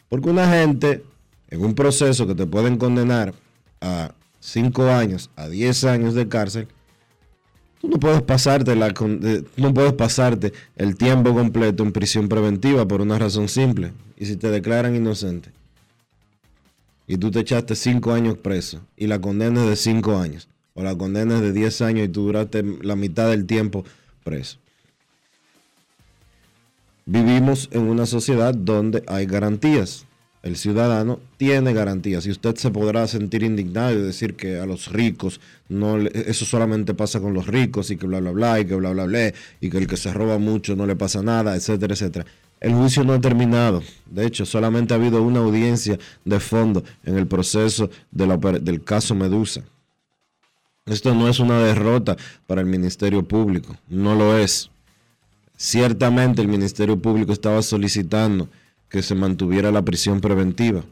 Porque 0.09 0.31
una 0.31 0.49
gente 0.49 1.03
en 1.51 1.65
un 1.65 1.75
proceso 1.75 2.29
que 2.29 2.37
te 2.37 2.47
pueden 2.47 2.77
condenar 2.77 3.35
a 3.81 4.15
5 4.39 4.85
años, 4.85 5.31
a 5.35 5.49
10 5.49 5.83
años 5.83 6.15
de 6.15 6.29
cárcel, 6.29 6.69
tú 7.81 7.89
no 7.89 7.99
puedes 7.99 8.23
pasarte 8.23 8.75
la 8.75 8.95
no 9.57 9.75
puedes 9.75 9.93
pasarte 9.93 10.53
el 10.77 10.97
tiempo 10.97 11.35
completo 11.35 11.83
en 11.83 11.93
prisión 11.93 12.29
preventiva 12.29 12.87
por 12.87 13.01
una 13.01 13.19
razón 13.19 13.49
simple. 13.49 13.93
Y 14.17 14.27
si 14.27 14.37
te 14.37 14.51
declaran 14.51 14.97
inocente 14.97 15.51
y 17.07 17.19
tú 17.19 17.31
te 17.31 17.41
echaste 17.41 17.75
5 17.75 18.13
años 18.13 18.39
preso 18.39 18.81
y 18.97 19.07
la 19.07 19.21
condena 19.21 19.63
es 19.63 19.69
de 19.69 19.77
5 19.77 20.19
años 20.19 20.49
o 20.75 20.83
la 20.83 20.97
condena 20.97 21.37
es 21.37 21.43
de 21.43 21.53
10 21.53 21.81
años 21.83 22.07
y 22.07 22.09
tú 22.09 22.25
duraste 22.25 22.65
la 22.83 22.97
mitad 22.97 23.31
del 23.31 23.47
tiempo 23.47 23.85
preso. 24.25 24.59
Vivimos 27.05 27.69
en 27.73 27.83
una 27.83 28.05
sociedad 28.07 28.53
donde 28.53 29.05
hay 29.07 29.27
garantías. 29.27 30.06
El 30.47 30.57
ciudadano 30.57 31.19
tiene 31.39 31.73
garantías 31.73 32.25
y 32.25 32.31
usted 32.31 32.55
se 32.55 32.71
podrá 32.71 33.09
sentir 33.09 33.43
indignado 33.43 33.91
y 33.99 34.01
decir 34.01 34.37
que 34.37 34.61
a 34.61 34.65
los 34.65 34.93
ricos 34.93 35.41
no 35.69 35.99
le- 35.99 36.13
eso 36.15 36.45
solamente 36.45 36.95
pasa 36.95 37.19
con 37.19 37.35
los 37.35 37.49
ricos 37.49 37.91
y 37.91 37.97
que 37.97 38.07
bla 38.07 38.21
bla 38.21 38.31
bla 38.31 38.61
y 38.61 38.65
que 38.65 38.77
bla 38.77 38.91
bla 38.91 39.07
bla 39.07 39.33
y 39.61 39.71
que 39.71 39.79
el 39.79 39.89
que 39.89 39.97
se 39.97 40.13
roba 40.13 40.39
mucho 40.39 40.77
no 40.77 40.87
le 40.87 40.95
pasa 40.95 41.21
nada, 41.21 41.57
etcétera, 41.57 41.95
etcétera. 41.95 42.27
El 42.61 42.75
juicio 42.75 43.03
no 43.03 43.15
ha 43.15 43.21
terminado. 43.21 43.83
De 44.09 44.25
hecho, 44.25 44.47
solamente 44.47 44.95
ha 44.95 44.99
habido 44.99 45.21
una 45.21 45.41
audiencia 45.41 45.99
de 46.25 46.39
fondo 46.39 46.85
en 47.05 47.17
el 47.17 47.27
proceso 47.27 47.91
del 48.13 48.85
caso 48.85 49.17
Medusa. 49.17 49.63
Esto 50.87 51.13
no 51.13 51.29
es 51.29 51.41
una 51.41 51.59
derrota 51.59 52.17
para 52.47 52.61
el 52.61 52.69
Ministerio 52.69 53.25
Público, 53.25 53.77
no 53.89 54.15
lo 54.15 54.39
es. 54.39 54.71
Ciertamente 55.57 56.41
el 56.41 56.47
Ministerio 56.47 56.97
Público 56.97 57.33
estaba 57.33 57.63
solicitando 57.63 58.49
que 58.89 59.03
se 59.03 59.15
mantuviera 59.15 59.71
la 59.71 59.83
prisión 59.83 60.21
preventiva. 60.21 60.85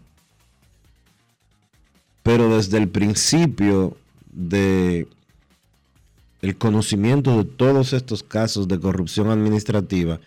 Pero 2.23 2.55
desde 2.55 2.79
el 2.79 2.89
principio 2.89 3.97
de 4.33 5.07
el 6.41 6.57
conocimiento 6.59 7.39
de 7.39 7.45
todos 7.45 7.93
estos 7.93 8.23
casos 8.23 8.69
de 8.69 8.79
corrupción 8.79 9.31
administrativa, 9.31 10.21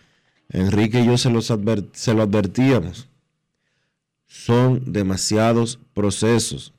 Enrique 0.49 1.01
y 1.01 1.06
yo 1.06 1.17
se, 1.17 1.30
los 1.30 1.53
se 1.93 2.13
lo 2.13 2.23
advertíamos. 2.23 3.08
Son 4.25 4.82
demasiados 4.91 5.80
procesos. 5.93 6.73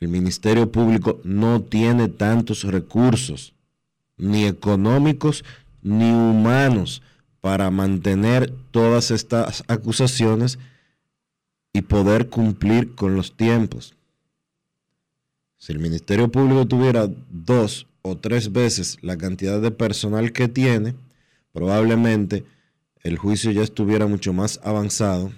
El 0.00 0.08
Ministerio 0.08 0.72
Público 0.72 1.20
no 1.24 1.60
tiene 1.60 2.08
tantos 2.08 2.64
recursos, 2.64 3.52
ni 4.16 4.46
económicos 4.46 5.44
ni 5.82 6.10
humanos, 6.10 7.02
para 7.40 7.70
mantener 7.70 8.52
todas 8.70 9.10
estas 9.10 9.64
acusaciones 9.68 10.58
y 11.72 11.82
poder 11.82 12.28
cumplir 12.28 12.94
con 12.94 13.14
los 13.14 13.36
tiempos. 13.36 13.94
Si 15.56 15.72
el 15.72 15.78
Ministerio 15.78 16.30
Público 16.30 16.66
tuviera 16.66 17.08
dos 17.30 17.86
o 18.02 18.16
tres 18.16 18.52
veces 18.52 18.98
la 19.02 19.16
cantidad 19.16 19.60
de 19.60 19.70
personal 19.70 20.32
que 20.32 20.48
tiene, 20.48 20.94
probablemente 21.52 22.44
el 23.02 23.18
juicio 23.18 23.50
ya 23.50 23.62
estuviera 23.62 24.06
mucho 24.06 24.32
más 24.32 24.60
avanzado 24.62 25.32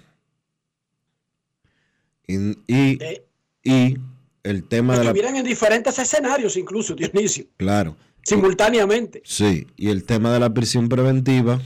Y, 2.27 2.37
y, 2.67 2.99
Eh. 3.03 3.25
y 3.65 3.97
el 4.45 4.65
tema 4.65 4.97
de 4.99 5.05
la... 5.05 5.11
En 5.11 5.45
diferentes 5.45 5.99
escenarios, 5.99 6.57
incluso, 6.57 6.95
Dionisio, 6.95 7.47
Claro. 7.57 7.97
simultáneamente. 8.25 9.23
Sí, 9.25 9.67
y 9.77 9.89
el 9.91 10.05
tema 10.05 10.33
de 10.33 10.41
la 10.41 10.55
prisión 10.55 10.89
preventiva, 10.89 11.61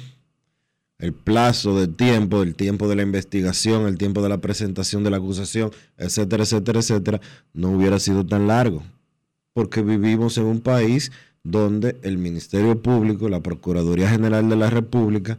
el 0.99 1.13
plazo 1.13 1.79
de 1.79 1.89
tiempo, 1.89 2.43
el 2.43 2.55
tiempo 2.55 2.89
de 2.89 2.97
la 2.97 3.03
investigación, 3.03 3.87
el 3.87 3.99
tiempo 3.99 4.23
de 4.23 4.29
la 4.29 4.39
presentación 4.39 5.05
de 5.05 5.11
la 5.11 5.19
acusación, 5.19 5.71
etcétera, 5.99 6.45
etcétera, 6.45 6.81
etcétera, 6.81 7.21
no 7.53 7.71
hubiera 7.71 7.99
sido 7.99 8.25
tan 8.25 8.47
largo. 8.47 8.83
Porque 9.53 9.83
vivimos 9.83 10.39
en 10.39 10.45
un 10.45 10.61
país 10.61 11.13
donde 11.43 11.97
el 12.03 12.19
Ministerio 12.19 12.83
Público, 12.83 13.29
la 13.29 13.41
Procuraduría 13.43 14.09
General 14.09 14.49
de 14.49 14.57
la 14.57 14.71
República, 14.71 15.39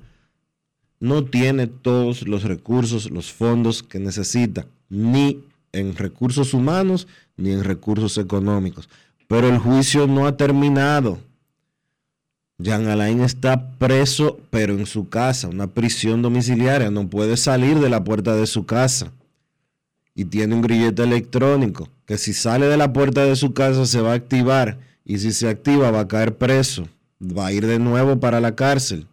no 1.00 1.26
tiene 1.26 1.67
todos 1.67 2.28
los 2.28 2.43
recursos, 2.43 3.12
los 3.12 3.32
fondos 3.32 3.84
que 3.84 4.00
necesita, 4.00 4.67
ni 4.89 5.43
en 5.72 5.96
recursos 5.96 6.54
humanos 6.54 7.08
ni 7.36 7.52
en 7.52 7.63
recursos 7.63 8.17
económicos. 8.17 8.89
Pero 9.28 9.50
el 9.50 9.60
juicio 9.60 10.08
no 10.08 10.26
ha 10.26 10.38
terminado. 10.38 11.20
Jean 12.60 12.88
Alain 12.88 13.22
está 13.22 13.78
preso, 13.78 14.39
pero 14.50 14.74
en 14.74 14.88
su 14.88 15.10
casa, 15.10 15.48
una 15.48 15.67
prisión 15.67 16.24
domiciliaria. 16.24 16.89
No 16.89 17.08
puede 17.08 17.38
salir 17.38 17.80
de 17.80 17.89
la 17.89 18.04
puerta 18.04 18.36
de 18.36 18.48
su 18.48 18.65
casa. 18.65 19.12
Y 20.15 20.26
tiene 20.26 20.56
un 20.56 20.62
grillete 20.62 21.04
electrónico 21.04 21.88
que 22.08 22.17
si 22.17 22.34
sale 22.34 22.65
de 22.65 22.78
la 22.78 22.91
puerta 22.93 23.24
de 23.24 23.36
su 23.36 23.54
casa 23.54 23.86
se 23.86 24.02
va 24.02 24.13
a 24.13 24.15
activar. 24.15 24.80
Y 25.06 25.20
si 25.20 25.32
se 25.32 25.48
activa 25.48 25.91
va 25.91 26.02
a 26.02 26.08
caer 26.08 26.36
preso. 26.38 26.88
Va 27.22 27.48
a 27.48 27.52
ir 27.52 27.67
de 27.67 27.78
nuevo 27.78 28.20
para 28.20 28.41
la 28.41 28.56
cárcel. 28.56 29.08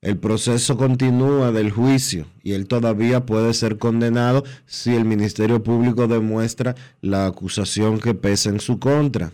El 0.00 0.18
proceso 0.18 0.76
continúa 0.76 1.50
del 1.50 1.72
juicio 1.72 2.26
y 2.44 2.52
él 2.52 2.68
todavía 2.68 3.26
puede 3.26 3.52
ser 3.52 3.78
condenado 3.78 4.44
si 4.66 4.94
el 4.94 5.04
Ministerio 5.04 5.62
Público 5.62 6.06
demuestra 6.06 6.76
la 7.00 7.26
acusación 7.26 7.98
que 7.98 8.14
pesa 8.14 8.50
en 8.50 8.60
su 8.60 8.78
contra. 8.78 9.32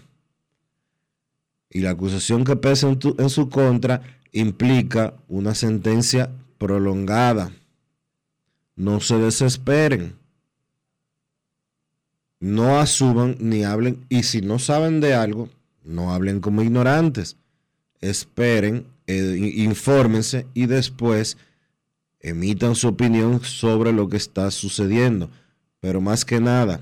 Y 1.75 1.81
la 1.81 1.91
acusación 1.91 2.45
que 2.45 2.55
pesa 2.55 2.89
en, 2.89 3.29
su 3.29 3.51
contra 3.51 4.01
implica 4.31 5.15
una 5.29 5.57
sentencia 5.57 6.31
prolongada. 6.57 7.51
No 8.77 9.01
se 9.01 9.19
desesperen. 9.19 10.15
No 12.39 12.79
asuman 12.79 13.37
ni 13.41 13.65
hablen. 13.65 14.07
Y 14.09 14.23
si 14.23 14.41
no 14.41 14.61
saben 14.61 15.01
de 15.01 15.15
algo, 15.15 15.49
no 15.83 16.15
hablen 16.15 16.39
como 16.39 16.63
ignorantes. 16.63 17.37
Esperen, 18.01 18.87
eh, 19.09 19.53
infórmense 19.57 20.47
y 20.55 20.67
después 20.67 21.37
emitan 22.21 22.77
su 22.77 22.87
opinión 22.87 23.43
sobre 23.43 23.93
lo 23.93 24.09
que 24.09 24.17
está 24.17 24.53
sucediendo. 24.53 25.29
Pero 25.81 26.01
más 26.01 26.25
que 26.25 26.39
nada, 26.39 26.81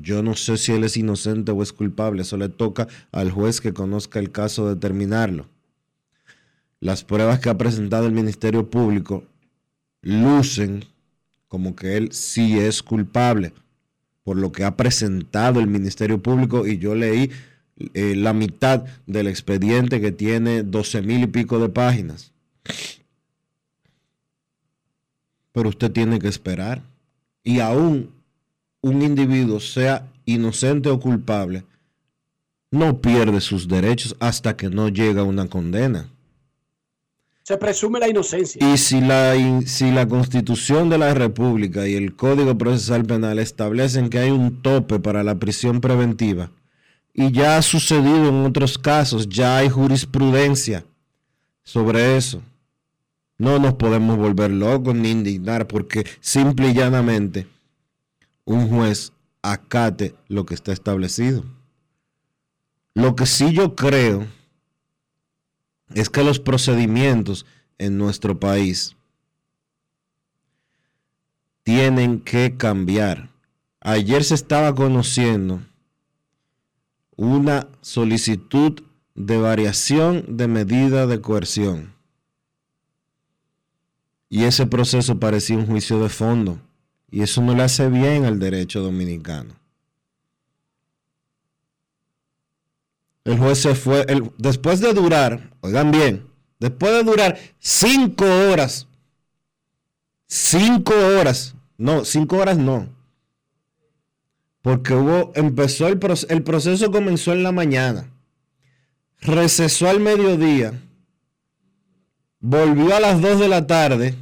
yo 0.00 0.22
no 0.22 0.34
sé 0.34 0.56
si 0.56 0.72
él 0.72 0.84
es 0.84 0.96
inocente 0.96 1.52
o 1.52 1.62
es 1.62 1.72
culpable. 1.72 2.22
Eso 2.22 2.36
le 2.36 2.48
toca 2.48 2.86
al 3.12 3.30
juez 3.30 3.60
que 3.60 3.72
conozca 3.72 4.18
el 4.18 4.30
caso 4.30 4.68
determinarlo. 4.68 5.46
Las 6.80 7.04
pruebas 7.04 7.40
que 7.40 7.48
ha 7.48 7.58
presentado 7.58 8.06
el 8.06 8.12
Ministerio 8.12 8.68
Público 8.68 9.24
lucen 10.02 10.84
como 11.48 11.74
que 11.74 11.96
él 11.96 12.12
sí 12.12 12.58
es 12.58 12.82
culpable 12.82 13.52
por 14.24 14.36
lo 14.36 14.50
que 14.50 14.64
ha 14.64 14.76
presentado 14.76 15.60
el 15.60 15.68
Ministerio 15.68 16.20
Público 16.20 16.66
y 16.66 16.78
yo 16.78 16.96
leí 16.96 17.30
eh, 17.94 18.16
la 18.16 18.32
mitad 18.32 18.84
del 19.06 19.28
expediente 19.28 20.00
que 20.00 20.10
tiene 20.10 20.64
12 20.64 21.02
mil 21.02 21.22
y 21.22 21.26
pico 21.28 21.60
de 21.60 21.68
páginas. 21.68 22.32
Pero 25.52 25.68
usted 25.68 25.92
tiene 25.92 26.18
que 26.18 26.26
esperar. 26.26 26.82
Y 27.44 27.60
aún 27.60 28.15
un 28.88 29.02
individuo 29.02 29.58
sea 29.60 30.06
inocente 30.24 30.88
o 30.88 30.98
culpable, 31.00 31.64
no 32.70 33.00
pierde 33.00 33.40
sus 33.40 33.66
derechos 33.68 34.16
hasta 34.20 34.56
que 34.56 34.68
no 34.68 34.88
llega 34.88 35.22
una 35.22 35.46
condena. 35.48 36.08
Se 37.42 37.56
presume 37.56 38.00
la 38.00 38.08
inocencia. 38.08 38.60
Y 38.72 38.76
si 38.76 39.00
la, 39.00 39.36
in- 39.36 39.66
si 39.66 39.90
la 39.92 40.06
constitución 40.08 40.88
de 40.88 40.98
la 40.98 41.14
República 41.14 41.86
y 41.86 41.94
el 41.94 42.16
Código 42.16 42.58
Procesal 42.58 43.04
Penal 43.04 43.38
establecen 43.38 44.08
que 44.10 44.18
hay 44.18 44.30
un 44.30 44.62
tope 44.62 44.98
para 44.98 45.22
la 45.22 45.36
prisión 45.36 45.80
preventiva, 45.80 46.50
y 47.14 47.32
ya 47.32 47.56
ha 47.56 47.62
sucedido 47.62 48.28
en 48.28 48.44
otros 48.44 48.76
casos, 48.78 49.28
ya 49.28 49.58
hay 49.58 49.68
jurisprudencia 49.68 50.84
sobre 51.62 52.16
eso, 52.16 52.42
no 53.38 53.58
nos 53.58 53.74
podemos 53.74 54.16
volver 54.18 54.50
locos 54.50 54.94
ni 54.94 55.10
indignar 55.10 55.66
porque 55.66 56.04
simple 56.20 56.70
y 56.70 56.74
llanamente 56.74 57.46
un 58.46 58.70
juez 58.70 59.12
acate 59.42 60.14
lo 60.28 60.46
que 60.46 60.54
está 60.54 60.72
establecido. 60.72 61.44
Lo 62.94 63.14
que 63.14 63.26
sí 63.26 63.52
yo 63.52 63.76
creo 63.76 64.26
es 65.94 66.08
que 66.08 66.24
los 66.24 66.40
procedimientos 66.40 67.44
en 67.76 67.98
nuestro 67.98 68.40
país 68.40 68.96
tienen 71.62 72.20
que 72.20 72.56
cambiar. 72.56 73.28
Ayer 73.80 74.24
se 74.24 74.34
estaba 74.34 74.74
conociendo 74.74 75.60
una 77.16 77.68
solicitud 77.80 78.82
de 79.14 79.38
variación 79.38 80.36
de 80.36 80.48
medida 80.48 81.06
de 81.06 81.20
coerción. 81.20 81.94
Y 84.28 84.44
ese 84.44 84.66
proceso 84.66 85.18
parecía 85.18 85.56
un 85.56 85.66
juicio 85.66 86.00
de 86.00 86.08
fondo. 86.08 86.60
Y 87.10 87.22
eso 87.22 87.40
no 87.42 87.54
le 87.54 87.62
hace 87.62 87.88
bien 87.88 88.24
al 88.24 88.38
derecho 88.38 88.80
dominicano. 88.80 89.54
El 93.24 93.38
juez 93.38 93.58
se 93.60 93.74
fue, 93.74 94.06
después 94.38 94.80
de 94.80 94.92
durar, 94.92 95.50
oigan 95.60 95.90
bien, 95.90 96.26
después 96.60 96.92
de 96.92 97.02
durar 97.02 97.38
cinco 97.58 98.24
horas, 98.24 98.86
cinco 100.28 100.94
horas, 100.94 101.56
no, 101.76 102.04
cinco 102.04 102.36
horas 102.36 102.56
no, 102.56 102.88
porque 104.62 104.94
hubo, 104.94 105.32
empezó 105.34 105.88
el, 105.88 105.98
proce- 105.98 106.26
el 106.28 106.44
proceso 106.44 106.92
comenzó 106.92 107.32
en 107.32 107.42
la 107.42 107.50
mañana, 107.50 108.08
recesó 109.20 109.88
al 109.88 109.98
mediodía, 109.98 110.72
volvió 112.38 112.94
a 112.94 113.00
las 113.00 113.20
dos 113.20 113.40
de 113.40 113.48
la 113.48 113.66
tarde, 113.66 114.14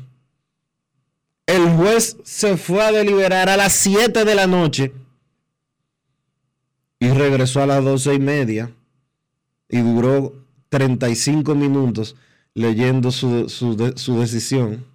el 1.46 1.76
juez 1.76 2.16
se 2.24 2.57
fue 2.57 2.83
a 2.83 2.92
deliberar 2.92 3.48
a 3.48 3.57
las 3.57 3.74
7 3.74 4.24
de 4.24 4.35
la 4.35 4.46
noche 4.46 4.92
y 6.98 7.09
regresó 7.11 7.62
a 7.62 7.66
las 7.66 7.85
doce 7.85 8.14
y 8.14 8.18
media 8.18 8.74
y 9.68 9.80
duró 9.80 10.33
35 10.70 11.54
minutos 11.54 12.16
leyendo 12.54 13.11
su, 13.11 13.48
su 13.48 13.92
su 13.96 14.18
decisión. 14.18 14.87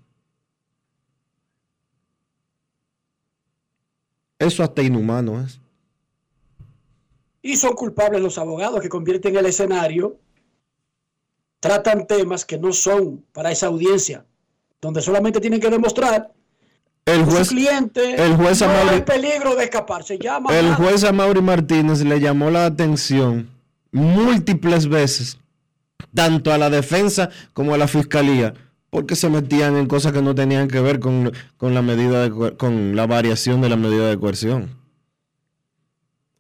Eso 4.40 4.64
hasta 4.64 4.82
inhumano 4.82 5.42
es. 5.42 5.60
Y 7.42 7.58
son 7.58 7.74
culpables 7.74 8.22
los 8.22 8.38
abogados 8.38 8.82
que 8.82 8.90
convierten 8.90 9.36
el 9.36 9.46
escenario, 9.46 10.18
tratan 11.60 12.08
temas 12.08 12.46
que 12.46 12.58
no 12.58 12.72
son 12.72 13.26
para 13.34 13.52
esa 13.52 13.68
audiencia, 13.68 14.26
donde 14.82 15.02
solamente 15.02 15.42
tienen 15.42 15.60
que 15.60 15.70
demostrar 15.70 16.34
El 17.14 17.26
juez, 17.26 17.48
su 17.48 17.54
cliente 17.56 18.24
el 18.26 18.36
juez 18.36 18.62
no 18.62 18.68
Amaury- 18.68 18.90
hay 18.92 19.02
peligro 19.02 19.56
de 19.56 19.64
escaparse. 19.66 20.18
Llama 20.20 20.58
el 20.58 20.74
juez 20.76 21.04
Amaury 21.04 21.42
Martínez 21.42 22.02
le 22.04 22.20
llamó 22.20 22.50
la 22.52 22.66
atención 22.66 23.50
múltiples 23.92 24.88
veces, 24.88 25.40
tanto 26.14 26.52
a 26.54 26.58
la 26.58 26.70
defensa 26.70 27.30
como 27.54 27.74
a 27.74 27.78
la 27.78 27.88
fiscalía, 27.88 28.54
porque 28.90 29.16
se 29.16 29.30
metían 29.30 29.78
en 29.78 29.88
cosas 29.88 30.14
que 30.14 30.22
no 30.22 30.36
tenían 30.36 30.68
que 30.68 30.80
ver 30.80 31.00
con, 31.00 31.32
con 31.58 31.74
la 31.74 31.82
medida 31.82 32.24
de 32.30 32.56
con 32.58 32.96
la 32.96 33.08
variación 33.08 33.62
de 33.62 33.70
la 33.70 33.76
medida 33.76 34.08
de 34.10 34.20
coerción. 34.20 34.78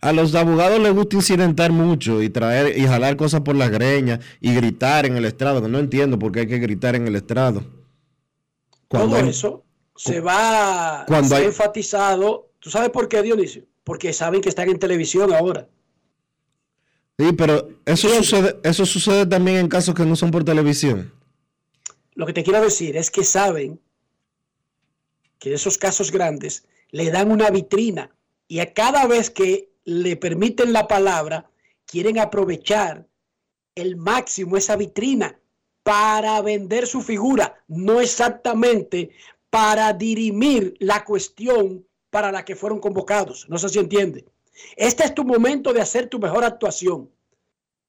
A 0.01 0.13
los 0.13 0.33
abogados 0.33 0.79
les 0.79 0.93
gusta 0.93 1.17
incidentar 1.17 1.71
mucho 1.73 2.21
y 2.21 2.29
traer 2.29 2.77
y 2.77 2.87
jalar 2.87 3.17
cosas 3.17 3.41
por 3.41 3.55
las 3.55 3.69
greñas 3.69 4.19
y 4.39 4.53
gritar 4.55 5.05
en 5.05 5.17
el 5.17 5.25
estrado, 5.25 5.61
que 5.61 5.67
no 5.67 5.77
entiendo 5.77 6.17
por 6.17 6.31
qué 6.31 6.41
hay 6.41 6.47
que 6.47 6.59
gritar 6.59 6.95
en 6.95 7.05
el 7.05 7.15
estrado. 7.17 7.63
Cuando 8.87 9.17
Todo 9.17 9.29
eso 9.29 9.63
se 9.99 10.21
va 10.21 11.03
cuando 11.07 11.27
se 11.27 11.35
ha 11.35 11.37
hay- 11.39 11.45
enfatizado. 11.45 12.49
¿Tú 12.59 12.69
sabes 12.69 12.89
por 12.89 13.07
qué, 13.09 13.21
Dionisio? 13.21 13.65
Porque 13.83 14.13
saben 14.13 14.39
que 14.41 14.49
están 14.49 14.69
en 14.69 14.79
televisión 14.79 15.33
ahora. 15.33 15.67
Sí, 17.17 17.33
pero 17.33 17.67
eso 17.85 18.07
sucede, 18.07 18.59
eso 18.63 18.85
sucede 18.85 19.25
también 19.25 19.57
en 19.57 19.67
casos 19.67 19.93
que 19.93 20.05
no 20.05 20.15
son 20.15 20.31
por 20.31 20.45
televisión. 20.45 21.13
Lo 22.13 22.25
que 22.25 22.31
te 22.33 22.43
quiero 22.43 22.61
decir 22.61 22.95
es 22.95 23.11
que 23.11 23.23
saben 23.25 23.79
que 25.37 25.53
esos 25.53 25.77
casos 25.77 26.11
grandes 26.11 26.65
le 26.91 27.11
dan 27.11 27.31
una 27.31 27.49
vitrina 27.49 28.09
y 28.47 28.59
a 28.59 28.73
cada 28.73 29.05
vez 29.05 29.29
que 29.29 29.69
le 29.83 30.15
permiten 30.15 30.71
la 30.71 30.87
palabra, 30.87 31.49
quieren 31.85 32.19
aprovechar 32.19 33.05
el 33.75 33.97
máximo 33.97 34.55
esa 34.55 34.75
vitrina 34.77 35.39
para 35.83 36.41
vender 36.41 36.87
su 36.87 37.01
figura, 37.01 37.55
no 37.67 37.99
exactamente 37.99 39.11
para 39.49 39.93
dirimir 39.93 40.75
la 40.79 41.03
cuestión 41.03 41.85
para 42.09 42.31
la 42.31 42.45
que 42.45 42.55
fueron 42.55 42.79
convocados. 42.79 43.47
No 43.49 43.57
sé 43.57 43.69
si 43.69 43.79
entiende. 43.79 44.25
Este 44.75 45.03
es 45.03 45.13
tu 45.13 45.23
momento 45.23 45.73
de 45.73 45.81
hacer 45.81 46.07
tu 46.07 46.19
mejor 46.19 46.43
actuación. 46.43 47.09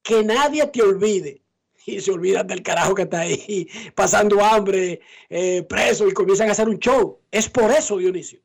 Que 0.03 0.23
nadie 0.25 0.67
te 0.67 0.83
olvide. 0.83 1.43
Y 1.87 2.01
se 2.01 2.13
olvidan 2.13 2.47
del 2.47 2.63
carajo 2.63 2.95
que 2.95 3.03
está 3.03 3.21
ahí 3.21 3.69
pasando 3.95 4.45
hambre, 4.45 5.01
eh, 5.29 5.63
preso 5.63 6.07
y 6.07 6.13
comienzan 6.13 6.49
a 6.49 6.53
hacer 6.53 6.69
un 6.69 6.79
show. 6.79 7.19
Es 7.31 7.49
por 7.49 7.71
eso, 7.71 7.97
Dionisio. 7.97 8.41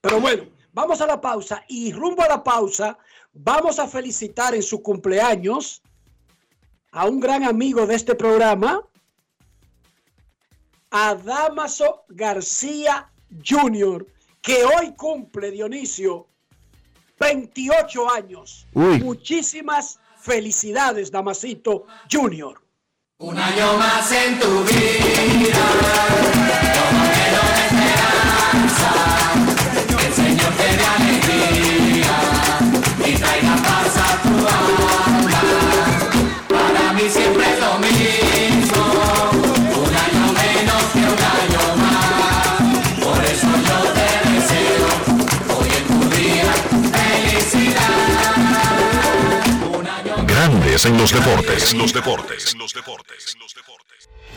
Pero 0.00 0.20
bueno, 0.20 0.44
vamos 0.72 1.00
a 1.00 1.06
la 1.06 1.20
pausa 1.20 1.64
y 1.68 1.92
rumbo 1.92 2.22
a 2.22 2.28
la 2.28 2.44
pausa 2.44 2.98
vamos 3.34 3.78
a 3.78 3.88
felicitar 3.88 4.54
en 4.54 4.62
su 4.62 4.82
cumpleaños 4.82 5.82
a 6.92 7.06
un 7.06 7.18
gran 7.18 7.42
amigo 7.42 7.86
de 7.86 7.96
este 7.96 8.14
programa, 8.14 8.80
a 10.96 11.16
Damaso 11.16 12.04
García 12.08 13.10
Jr., 13.44 14.06
que 14.40 14.64
hoy 14.64 14.94
cumple, 14.96 15.50
Dionisio, 15.50 16.28
28 17.18 18.10
años. 18.12 18.68
Uy. 18.74 19.00
Muchísimas 19.00 19.98
felicidades, 20.20 21.10
Damasito 21.10 21.86
Jr. 22.08 22.62
Un 23.18 23.36
año 23.36 23.76
más 23.76 24.12
en 24.12 24.38
tu 24.38 24.62
vida, 24.62 25.64
como 26.78 27.04
esperanza, 27.66 28.92
En 50.74 50.98
los 50.98 51.12
deportes. 51.12 51.72
En 51.72 51.78
los 51.78 51.92
deportes. 51.92 52.56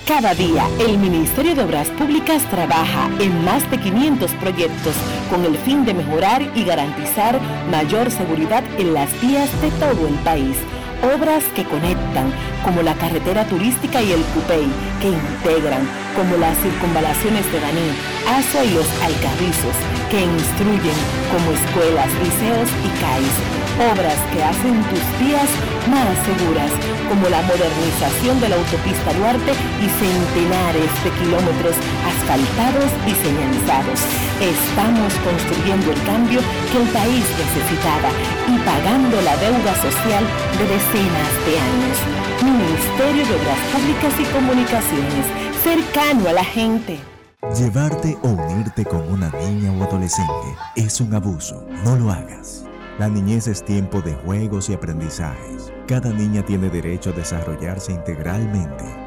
Cada 0.06 0.36
día, 0.36 0.70
el 0.80 1.00
Ministerio 1.00 1.56
de 1.56 1.64
Obras 1.64 1.90
Públicas 1.90 2.48
trabaja 2.52 3.10
en 3.20 3.44
más 3.44 3.70
de 3.72 3.80
500 3.80 4.32
proyectos 4.34 4.94
con 5.32 5.44
el 5.46 5.58
fin 5.58 5.84
de 5.84 5.96
mejorar 5.96 6.44
y 6.56 6.64
garantizar 6.64 7.42
mayor 7.72 8.12
seguridad 8.12 8.64
en 8.78 8.94
las 8.94 9.10
vías 9.20 9.50
de 9.62 9.72
todo 9.72 10.08
el 10.08 10.14
país. 10.20 10.56
Obras 11.04 11.44
que 11.56 11.64
conectan, 11.64 12.34
como 12.66 12.82
la 12.82 12.96
carretera 12.96 13.46
turística 13.46 14.02
y 14.02 14.12
el 14.14 14.22
Cupey, 14.34 14.66
que 15.00 15.10
integran, 15.10 15.88
como 16.16 16.38
las 16.38 16.58
circunvalaciones 16.58 17.46
de 17.52 17.60
Baní, 17.60 17.90
Asua 18.26 18.66
y 18.66 18.74
los 18.74 18.90
Alcarrizos, 19.06 19.78
que 20.10 20.26
instruyen, 20.26 20.98
como 21.30 21.54
escuelas, 21.54 22.10
liceos 22.18 22.70
y 22.82 22.90
CAIS. 22.98 23.38
Obras 23.78 24.18
que 24.34 24.42
hacen 24.42 24.74
tus 24.90 25.06
vías 25.22 25.46
más 25.86 26.18
seguras, 26.26 26.74
como 27.08 27.30
la 27.30 27.46
modernización 27.46 28.42
de 28.42 28.50
la 28.50 28.58
autopista 28.58 29.14
Duarte 29.14 29.54
y 29.54 29.88
centenares 30.02 30.90
de 31.06 31.12
kilómetros 31.22 31.78
asfaltados 32.02 32.90
y 33.06 33.14
señalizados. 33.22 34.02
Estamos 34.42 35.14
construyendo 35.22 35.94
el 35.94 36.02
cambio 36.10 36.42
que 36.74 36.78
el 36.82 36.90
país 36.90 37.26
necesitaba 37.38 38.10
y 38.50 38.58
pagando 38.66 39.22
la 39.22 39.38
deuda 39.38 39.74
social 39.78 40.26
de 40.58 40.66
decenas 40.88 41.46
de 41.46 41.60
años. 41.60 41.98
Ministerio 42.44 43.26
de 43.26 43.36
Obras 43.36 43.60
Públicas 43.74 44.14
y 44.20 44.24
Comunicaciones, 44.34 45.26
cercano 45.64 46.30
a 46.30 46.34
la 46.34 46.44
gente. 46.44 47.00
Llevarte 47.58 48.18
o 48.24 48.30
unirte 48.30 48.86
con 48.86 49.02
una 49.10 49.30
niña 49.32 49.72
o 49.72 49.84
adolescente 49.84 50.56
es 50.76 51.00
un 51.02 51.14
abuso. 51.14 51.66
No 51.84 51.96
lo 51.96 52.12
hagas. 52.12 52.66
La 53.00 53.08
niñez 53.08 53.48
es 53.48 53.64
tiempo 53.64 54.02
de 54.02 54.14
juegos 54.14 54.70
y 54.70 54.74
aprendizajes. 54.74 55.72
Cada 55.88 56.12
niña 56.12 56.44
tiene 56.44 56.70
derecho 56.70 57.12
a 57.12 57.14
desarrollarse 57.14 57.92
integralmente. 57.92 59.07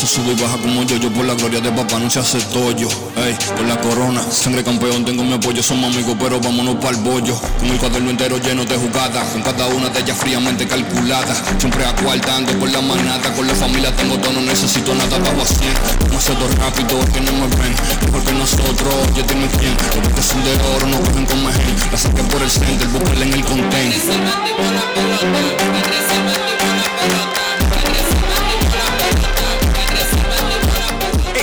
Puse 0.00 0.14
sube 0.14 0.32
y 0.32 0.40
baja 0.40 0.56
como 0.56 0.82
yo, 0.84 0.96
yo 0.96 1.12
por 1.12 1.26
la 1.26 1.34
gloria 1.34 1.60
de 1.60 1.70
papá 1.72 1.98
no 1.98 2.08
se 2.08 2.20
hace 2.20 2.40
tollo, 2.52 2.88
ey, 3.16 3.36
por 3.54 3.66
la 3.66 3.78
corona, 3.80 4.22
sangre 4.30 4.64
campeón, 4.64 5.04
tengo 5.04 5.22
mi 5.22 5.34
apoyo, 5.34 5.62
somos 5.62 5.92
amigos, 5.92 6.16
pero 6.18 6.40
vámonos 6.40 6.76
para 6.76 6.96
el 6.96 7.02
bollo, 7.02 7.38
con 7.58 7.68
el 7.68 7.78
cuaderno 7.78 8.10
entero 8.10 8.38
lleno 8.38 8.64
de 8.64 8.76
jugadas, 8.76 9.28
con 9.32 9.42
cada 9.42 9.66
una 9.66 9.88
de 9.90 10.00
ellas 10.00 10.16
fríamente 10.16 10.66
calculada, 10.66 11.34
siempre 11.58 11.84
acuartando 11.84 12.58
con 12.58 12.72
la 12.72 12.80
manata, 12.80 13.32
con 13.34 13.46
la 13.46 13.54
familia 13.54 13.94
tengo 13.96 14.16
todo, 14.18 14.32
no 14.32 14.40
necesito 14.40 14.94
nada, 14.94 15.18
bajo 15.18 15.42
así, 15.42 15.68
demasiado 16.08 16.48
rápido, 16.48 16.98
que 17.12 17.20
no 17.20 17.32
me 17.32 17.48
ven, 17.60 17.74
mejor 18.06 18.24
que 18.24 18.32
nosotros, 18.32 18.94
oye 19.12 19.22
dime 19.28 19.48
quién, 19.58 19.76
los 20.02 20.14
que 20.14 20.22
son 20.22 20.42
de 20.44 20.52
oro 20.76 20.86
no 20.86 21.00
cogen 21.00 21.26
con 21.26 21.44
mejen, 21.44 21.76
la 21.92 21.98
saqué 21.98 22.22
por 22.22 22.42
el 22.42 22.50
center, 22.50 22.88
búscala 22.88 23.24
en 23.24 23.32
el 23.34 23.44
content. 23.44 23.94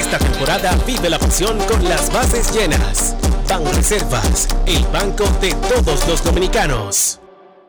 Esta 0.10 0.20
temporada 0.20 0.78
vive 0.88 1.10
la 1.10 1.20
pasión 1.20 1.58
con 1.68 1.84
las 1.84 2.10
bases 2.14 2.54
llenas. 2.54 3.14
Ban 3.50 3.62
Reservas, 3.76 4.48
el 4.66 4.86
banco 4.86 5.26
de 5.42 5.54
todos 5.68 6.08
los 6.08 6.24
dominicanos. 6.24 7.20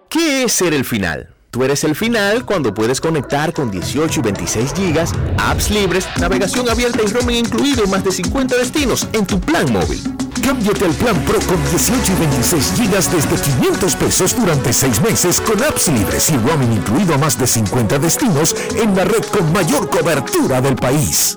¿Qué 0.09 0.45
es 0.45 0.53
ser 0.53 0.72
el 0.72 0.84
final? 0.84 1.34
Tú 1.51 1.64
eres 1.64 1.82
el 1.82 1.97
final 1.97 2.45
cuando 2.45 2.72
puedes 2.72 3.01
conectar 3.01 3.53
con 3.53 3.72
18 3.72 4.20
y 4.20 4.22
26 4.22 4.72
gigas, 4.72 5.12
apps 5.36 5.68
libres, 5.70 6.07
navegación 6.20 6.68
abierta 6.68 7.01
y 7.03 7.09
roaming 7.09 7.39
incluido 7.39 7.82
en 7.82 7.91
más 7.91 8.05
de 8.05 8.12
50 8.12 8.55
destinos 8.55 9.09
en 9.14 9.26
tu 9.26 9.41
plan 9.41 9.72
móvil. 9.72 10.01
Cámbiate 10.41 10.84
al 10.84 10.95
plan 10.95 11.20
Pro 11.24 11.41
con 11.41 11.61
18 11.70 12.12
y 12.12 12.20
26 12.20 12.72
gigas 12.76 13.11
desde 13.11 13.36
500 13.36 13.97
pesos 13.97 14.36
durante 14.36 14.72
6 14.72 15.01
meses 15.01 15.41
con 15.41 15.61
apps 15.64 15.89
libres 15.89 16.30
y 16.30 16.36
roaming 16.36 16.74
incluido 16.74 17.14
a 17.14 17.18
más 17.18 17.36
de 17.36 17.49
50 17.49 17.99
destinos 17.99 18.55
en 18.76 18.95
la 18.95 19.05
red 19.05 19.24
con 19.24 19.53
mayor 19.53 19.91
cobertura 19.91 20.61
del 20.61 20.76
país. 20.76 21.36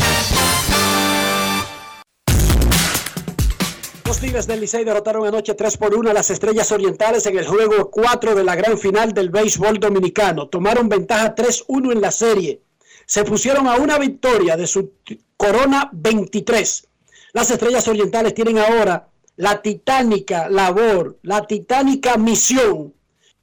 Los 4.11 4.19
Tigres 4.19 4.45
del 4.45 4.59
Licey 4.59 4.83
derrotaron 4.83 5.25
anoche 5.25 5.53
3 5.53 5.77
por 5.77 5.95
1 5.95 6.09
a 6.09 6.13
las 6.13 6.29
Estrellas 6.29 6.69
Orientales 6.73 7.25
en 7.27 7.37
el 7.37 7.47
juego 7.47 7.89
4 7.89 8.35
de 8.35 8.43
la 8.43 8.55
gran 8.55 8.77
final 8.77 9.13
del 9.13 9.29
béisbol 9.29 9.79
dominicano. 9.79 10.49
Tomaron 10.49 10.89
ventaja 10.89 11.33
3-1 11.33 11.93
en 11.93 12.01
la 12.01 12.11
serie. 12.11 12.61
Se 13.05 13.23
pusieron 13.23 13.67
a 13.67 13.77
una 13.77 13.97
victoria 13.97 14.57
de 14.57 14.67
su 14.67 14.95
corona 15.37 15.89
23. 15.93 16.87
Las 17.31 17.51
Estrellas 17.51 17.87
Orientales 17.87 18.33
tienen 18.33 18.57
ahora 18.57 19.07
la 19.37 19.61
titánica 19.61 20.49
labor, 20.49 21.17
la 21.21 21.47
titánica 21.47 22.17
misión 22.17 22.93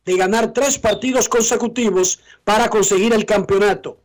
de 0.05 0.17
ganar 0.19 0.53
tres 0.53 0.79
partidos 0.79 1.31
consecutivos 1.31 2.21
para 2.45 2.69
conseguir 2.69 3.15
el 3.15 3.25
campeonato. 3.25 4.03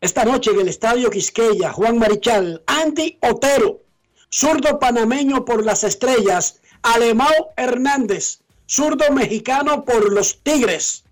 Esta 0.00 0.24
noche 0.24 0.50
en 0.50 0.58
el 0.58 0.66
Estadio 0.66 1.08
Quisqueya, 1.08 1.72
Juan 1.72 1.98
Marichal, 1.98 2.64
Andy 2.66 3.16
Otero, 3.20 3.83
zurdo 4.34 4.80
panameño 4.80 5.44
por 5.44 5.64
las 5.64 5.84
estrellas, 5.84 6.60
Alemão 6.82 7.52
Hernández, 7.56 8.40
zurdo 8.66 9.12
mexicano 9.12 9.84
por 9.84 10.12
los 10.12 10.42
Tigres. 10.42 11.04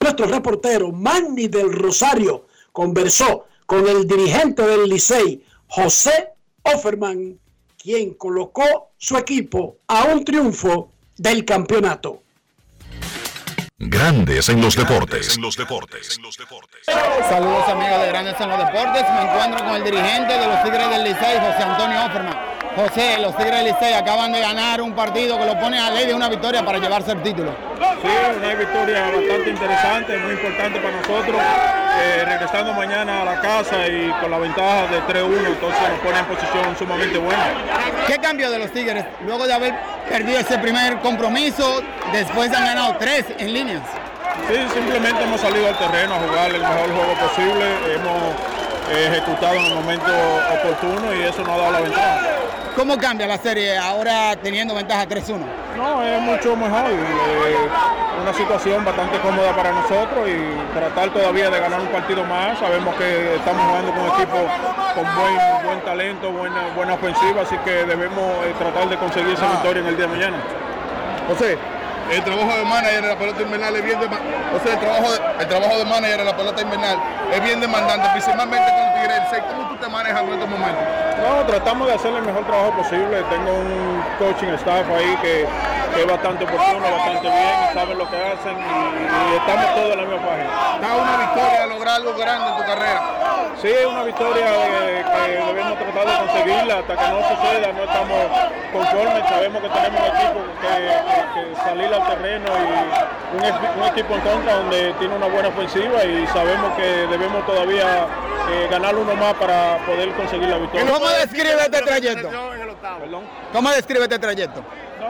Nuestro 0.00 0.26
reportero 0.26 0.90
Manny 0.90 1.46
del 1.46 1.72
Rosario 1.72 2.46
conversó 2.72 3.44
con 3.66 3.86
el 3.86 4.08
dirigente 4.08 4.62
del 4.62 4.88
Licey, 4.88 5.44
José 5.68 6.30
Offerman, 6.64 7.38
quien 7.78 8.14
colocó 8.14 8.90
su 8.98 9.16
equipo 9.16 9.76
a 9.86 10.04
un 10.12 10.24
triunfo 10.24 10.90
del 11.16 11.44
campeonato. 11.44 12.22
Grandes 13.78 14.48
en 14.48 14.62
los 14.62 14.74
deportes. 14.74 15.38
Saludos 17.28 17.68
amigos 17.68 18.00
de 18.00 18.08
Grandes 18.08 18.40
en 18.40 18.48
los 18.48 18.58
Deportes. 18.58 19.04
Me 19.10 19.20
encuentro 19.20 19.64
con 19.66 19.74
el 19.74 19.84
dirigente 19.84 20.32
de 20.32 20.46
los 20.46 20.62
Tigres 20.62 20.88
del 20.88 21.04
Licey, 21.04 21.38
José 21.38 21.62
Antonio 21.62 22.06
Offerman. 22.06 22.38
José, 22.74 23.18
los 23.20 23.36
Tigres 23.36 23.56
del 23.56 23.74
Licey 23.74 23.92
acaban 23.92 24.32
de 24.32 24.40
ganar 24.40 24.80
un 24.80 24.94
partido 24.94 25.38
que 25.38 25.44
lo 25.44 25.60
pone 25.60 25.78
a 25.78 25.90
ley 25.90 26.06
de 26.06 26.14
una 26.14 26.30
victoria 26.30 26.64
para 26.64 26.78
llevarse 26.78 27.12
el 27.12 27.22
título. 27.22 27.54
Sí, 28.00 28.08
una 28.38 28.54
victoria 28.54 29.10
bastante 29.10 29.50
interesante, 29.50 30.18
muy 30.20 30.32
importante 30.32 30.80
para 30.80 30.96
nosotros. 30.96 31.42
Eh, 31.98 32.24
regresando 32.26 32.74
mañana 32.74 33.22
a 33.22 33.24
la 33.24 33.40
casa 33.40 33.88
y 33.88 34.10
con 34.20 34.30
la 34.30 34.38
ventaja 34.38 34.86
de 34.86 35.00
3-1, 35.02 35.46
entonces 35.46 35.80
nos 35.88 35.98
pone 36.00 36.18
en 36.18 36.24
posición 36.26 36.76
sumamente 36.78 37.16
buena. 37.16 37.44
¿Qué 38.06 38.18
cambio 38.18 38.50
de 38.50 38.58
los 38.58 38.70
Tigres 38.70 39.04
luego 39.24 39.46
de 39.46 39.54
haber 39.54 39.74
perdido 40.08 40.38
ese 40.38 40.58
primer 40.58 40.98
compromiso? 40.98 41.82
Después 42.12 42.52
han 42.52 42.64
ganado 42.66 42.96
tres 42.98 43.24
en 43.38 43.52
líneas. 43.52 43.82
Sí, 44.48 44.56
simplemente 44.74 45.22
hemos 45.24 45.40
salido 45.40 45.68
al 45.68 45.78
terreno 45.78 46.14
a 46.14 46.18
jugar 46.18 46.50
el 46.50 46.60
mejor 46.60 46.90
juego 46.92 47.14
posible, 47.14 47.64
hemos 47.94 48.34
eh, 48.90 49.08
ejecutado 49.08 49.54
en 49.54 49.64
el 49.64 49.74
momento 49.74 50.12
oportuno 50.60 51.14
y 51.14 51.22
eso 51.22 51.42
nos 51.42 51.48
ha 51.48 51.56
dado 51.56 51.72
la 51.72 51.80
ventaja. 51.80 52.35
¿Cómo 52.76 52.98
cambia 52.98 53.26
la 53.26 53.38
serie 53.38 53.78
ahora 53.78 54.36
teniendo 54.36 54.74
ventaja 54.74 55.08
3-1? 55.08 55.38
No, 55.78 56.02
es 56.02 56.20
mucho 56.20 56.54
mejor, 56.54 56.90
eh, 56.90 57.56
una 58.20 58.34
situación 58.34 58.84
bastante 58.84 59.18
cómoda 59.20 59.56
para 59.56 59.72
nosotros 59.72 60.28
y 60.28 60.74
tratar 60.74 61.08
todavía 61.08 61.48
de 61.48 61.58
ganar 61.58 61.80
un 61.80 61.86
partido 61.86 62.22
más. 62.24 62.58
Sabemos 62.58 62.94
que 62.96 63.36
estamos 63.36 63.64
jugando 63.64 63.92
con 63.92 64.00
un 64.02 64.08
equipo 64.08 64.36
con 64.94 65.04
buen, 65.16 65.64
buen 65.64 65.80
talento, 65.86 66.30
buena, 66.30 66.68
buena 66.76 66.94
ofensiva, 66.94 67.42
así 67.42 67.56
que 67.64 67.70
debemos 67.70 68.44
eh, 68.44 68.52
tratar 68.58 68.90
de 68.90 68.96
conseguir 68.98 69.32
esa 69.32 69.50
victoria 69.52 69.80
en 69.80 69.88
el 69.88 69.96
día 69.96 70.06
de 70.06 70.12
mañana. 70.12 70.36
José, 71.28 71.56
el 72.10 72.22
trabajo 72.22 72.56
de 72.56 72.64
manager 72.64 73.04
en 73.04 73.08
la 73.08 73.18
pelota 73.18 73.42
invernal 73.42 73.76
es 73.76 73.84
bien 73.84 74.00
demandante. 74.00 74.56
O 74.56 74.60
sea, 74.60 74.72
el 74.74 74.80
trabajo, 74.80 75.06
el 75.40 75.48
trabajo 75.48 75.78
de 75.78 75.84
manager 75.84 76.20
en 76.20 76.26
la 76.26 76.36
pelota 76.36 76.62
invernal 76.62 76.98
es 77.32 77.42
bien 77.42 77.60
demandante, 77.60 78.08
principalmente 78.10 78.70
con 78.70 78.82
el 78.82 78.94
Tigre. 78.94 79.42
¿Cómo 79.48 79.68
tú 79.68 79.76
te 79.76 79.88
manejas 79.88 80.22
en 80.22 80.32
estos 80.32 80.48
momentos? 80.48 80.84
No, 81.18 81.46
tratamos 81.46 81.88
de 81.88 81.94
hacer 81.94 82.14
el 82.14 82.22
mejor 82.22 82.46
trabajo 82.46 82.72
posible. 82.76 83.22
Tengo 83.30 83.52
un 83.52 84.02
coaching 84.18 84.52
staff 84.54 84.86
ahí 84.90 85.16
que, 85.22 85.46
que 85.94 86.00
es 86.02 86.06
bastante 86.06 86.44
oportuno, 86.44 86.80
bastante 86.90 87.28
bien, 87.28 87.56
saben 87.74 87.98
lo 87.98 88.10
que 88.10 88.16
hacen 88.16 88.56
y, 88.58 89.32
y 89.32 89.36
estamos 89.36 89.74
todos 89.74 89.90
en 89.92 89.98
la 89.98 90.04
misma 90.04 90.26
página. 90.28 90.50
Está 90.74 90.96
una 90.96 91.16
victoria 91.16 91.66
lograr 91.66 91.94
algo 91.96 92.14
grande 92.14 92.48
en 92.50 92.56
tu 92.56 92.62
carrera. 92.62 93.02
Sí, 93.62 93.68
es 93.68 93.86
una 93.86 94.02
victoria 94.02 94.46
eh, 94.52 95.04
que 95.04 95.32
debemos 95.46 95.78
tratar 95.78 96.06
de 96.06 96.26
conseguirla 96.26 96.74
hasta 96.78 96.96
que 96.96 97.08
no 97.08 97.18
suceda. 97.28 97.72
No 97.72 97.84
estamos 97.84 98.18
conformes, 98.72 99.28
sabemos 99.28 99.62
que 99.62 99.68
tenemos 99.70 100.00
un 100.00 100.06
equipo 100.16 100.40
que, 100.60 100.68
que- 100.76 101.26
que 101.34 101.56
salir 101.64 101.94
al 101.94 102.06
terreno 102.06 102.46
y 102.52 103.36
un, 103.36 103.42
equi- 103.42 103.76
un 103.78 103.82
equipo 103.84 104.14
en 104.14 104.20
contra 104.20 104.56
donde 104.56 104.92
tiene 104.98 105.14
una 105.16 105.26
buena 105.26 105.48
ofensiva 105.48 106.04
y 106.04 106.26
sabemos 106.28 106.74
que 106.76 106.82
debemos 106.82 107.46
todavía 107.46 108.06
eh, 108.50 108.68
ganar 108.70 108.94
uno 108.94 109.14
más 109.14 109.34
para 109.34 109.78
poder 109.86 110.10
conseguir 110.12 110.48
la 110.48 110.58
victoria. 110.58 110.86
¿Cómo 110.92 111.08
describe 111.08 111.50
este 111.58 111.82
trayecto? 111.82 112.28
¿Cómo 113.52 113.70
describe 113.70 114.02
este 114.02 114.18
trayecto? 114.18 114.62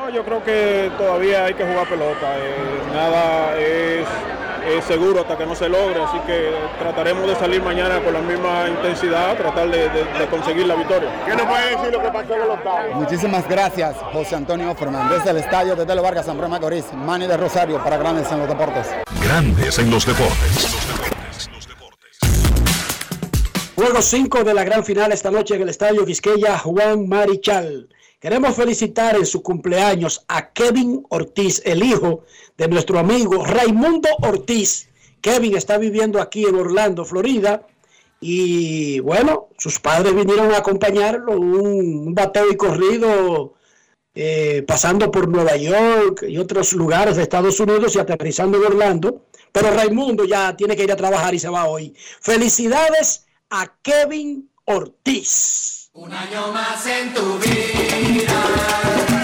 No, 0.07 0.12
yo 0.12 0.24
creo 0.24 0.44
que 0.44 0.88
todavía 0.96 1.46
hay 1.46 1.54
que 1.54 1.64
jugar 1.64 1.88
pelota. 1.88 2.38
eh, 2.38 2.80
nada 2.94 3.59
es, 3.59 4.07
es 4.78 4.84
seguro 4.84 5.22
hasta 5.22 5.36
que 5.36 5.44
no 5.44 5.57
se 5.57 5.68
logre, 5.68 6.00
así 6.00 6.16
que 6.20 6.52
trataremos 6.78 7.26
de 7.26 7.34
salir 7.34 7.61
mañana 7.61 7.98
con 8.00 8.12
la 8.14 8.20
misma 8.20 8.68
intensidad, 8.68 9.36
tratar 9.36 9.68
de, 9.68 9.88
de- 9.88 10.04
de 10.04 10.26
conseguir 10.30 10.64
la 10.68 10.76
victoria. 10.76 11.11
¿Qué 11.26 11.34
nos 11.34 11.46
puede 11.46 11.70
decir 11.70 11.92
lo 11.92 12.00
que 12.02 12.09
pasó 12.11 12.34
en 12.36 12.42
el 12.42 12.50
octavo? 12.50 12.94
Muchísimas 12.94 13.48
gracias, 13.48 13.96
José 14.12 14.36
Antonio 14.36 14.70
Offerman, 14.70 15.09
desde 15.11 15.30
el 15.30 15.38
estadio 15.38 15.74
de 15.74 15.84
Tele 15.84 16.00
Vargas, 16.00 16.24
San 16.26 16.36
Pedro 16.36 16.46
de 16.46 16.50
Macorís, 16.52 16.84
Manny 16.92 17.26
de 17.26 17.36
Rosario 17.36 17.82
para 17.82 17.96
Grandes 17.96 18.30
en 18.30 18.38
los 18.38 18.48
Deportes. 18.48 18.86
Grandes 19.24 19.76
en 19.80 19.90
los 19.90 20.07
deportes. 20.07 20.76
Juego 23.74 24.00
5 24.00 24.44
de 24.44 24.54
la 24.54 24.62
gran 24.64 24.84
final 24.84 25.11
esta 25.11 25.30
noche 25.32 25.57
en 25.57 25.62
el 25.62 25.68
Estadio 25.68 26.07
Quisqueya 26.07 26.59
Juan 26.59 27.09
Marichal. 27.09 27.88
Queremos 28.27 28.57
felicitar 28.57 29.14
en 29.14 29.24
su 29.24 29.41
cumpleaños 29.41 30.24
a 30.27 30.51
Kevin 30.51 31.07
Ortiz, 31.11 31.62
el 31.64 31.81
hijo 31.85 32.24
de 32.59 32.66
nuestro 32.66 32.99
amigo 32.99 33.45
Raimundo 33.45 34.09
Ortiz. 34.20 34.89
Kevin 35.20 35.57
está 35.57 35.79
viviendo 35.79 36.20
aquí 36.20 36.45
en 36.45 36.57
Orlando, 36.57 37.05
Florida, 37.05 37.64
y 38.20 38.99
bueno, 38.99 39.51
sus 39.57 39.79
padres 39.79 40.12
vinieron 40.12 40.53
a 40.53 40.57
acompañarlo, 40.57 41.39
un, 41.39 42.16
bateo 42.16 42.51
y 42.51 42.57
corrido 42.57 43.55
eh, 44.12 44.64
pasando 44.66 45.09
por 45.12 45.29
Nueva 45.29 45.55
York 45.55 46.24
y 46.29 46.39
otros 46.39 46.72
lugares 46.72 47.14
de 47.14 47.22
Estados 47.22 47.61
Unidos 47.61 47.95
y 47.95 48.01
aterrizando 48.01 48.59
en 48.59 48.64
Orlando. 48.64 49.27
Pero 49.53 49.70
Raimundo 49.70 50.24
ya 50.24 50.57
tiene 50.57 50.74
que 50.74 50.83
ir 50.83 50.91
a 50.91 50.97
trabajar 50.97 51.33
y 51.33 51.39
se 51.39 51.49
va 51.49 51.66
hoy. 51.66 51.95
Felicidades 52.20 53.24
a 53.51 53.72
Kevin 53.83 54.51
Ortiz. 54.64 55.76
Un 55.97 56.12
año 56.12 56.53
más 56.53 56.86
en 56.86 57.14
tu 57.14 57.38
vida, 57.38 59.15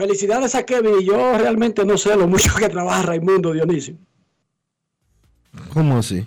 Felicidades 0.00 0.54
a 0.54 0.62
Kevin 0.62 1.02
yo 1.02 1.36
realmente 1.36 1.84
no 1.84 1.98
sé 1.98 2.16
lo 2.16 2.26
mucho 2.26 2.54
que 2.54 2.70
trabaja 2.70 3.02
Raimundo 3.02 3.52
Dionisio. 3.52 3.96
¿Cómo 5.74 5.98
así? 5.98 6.26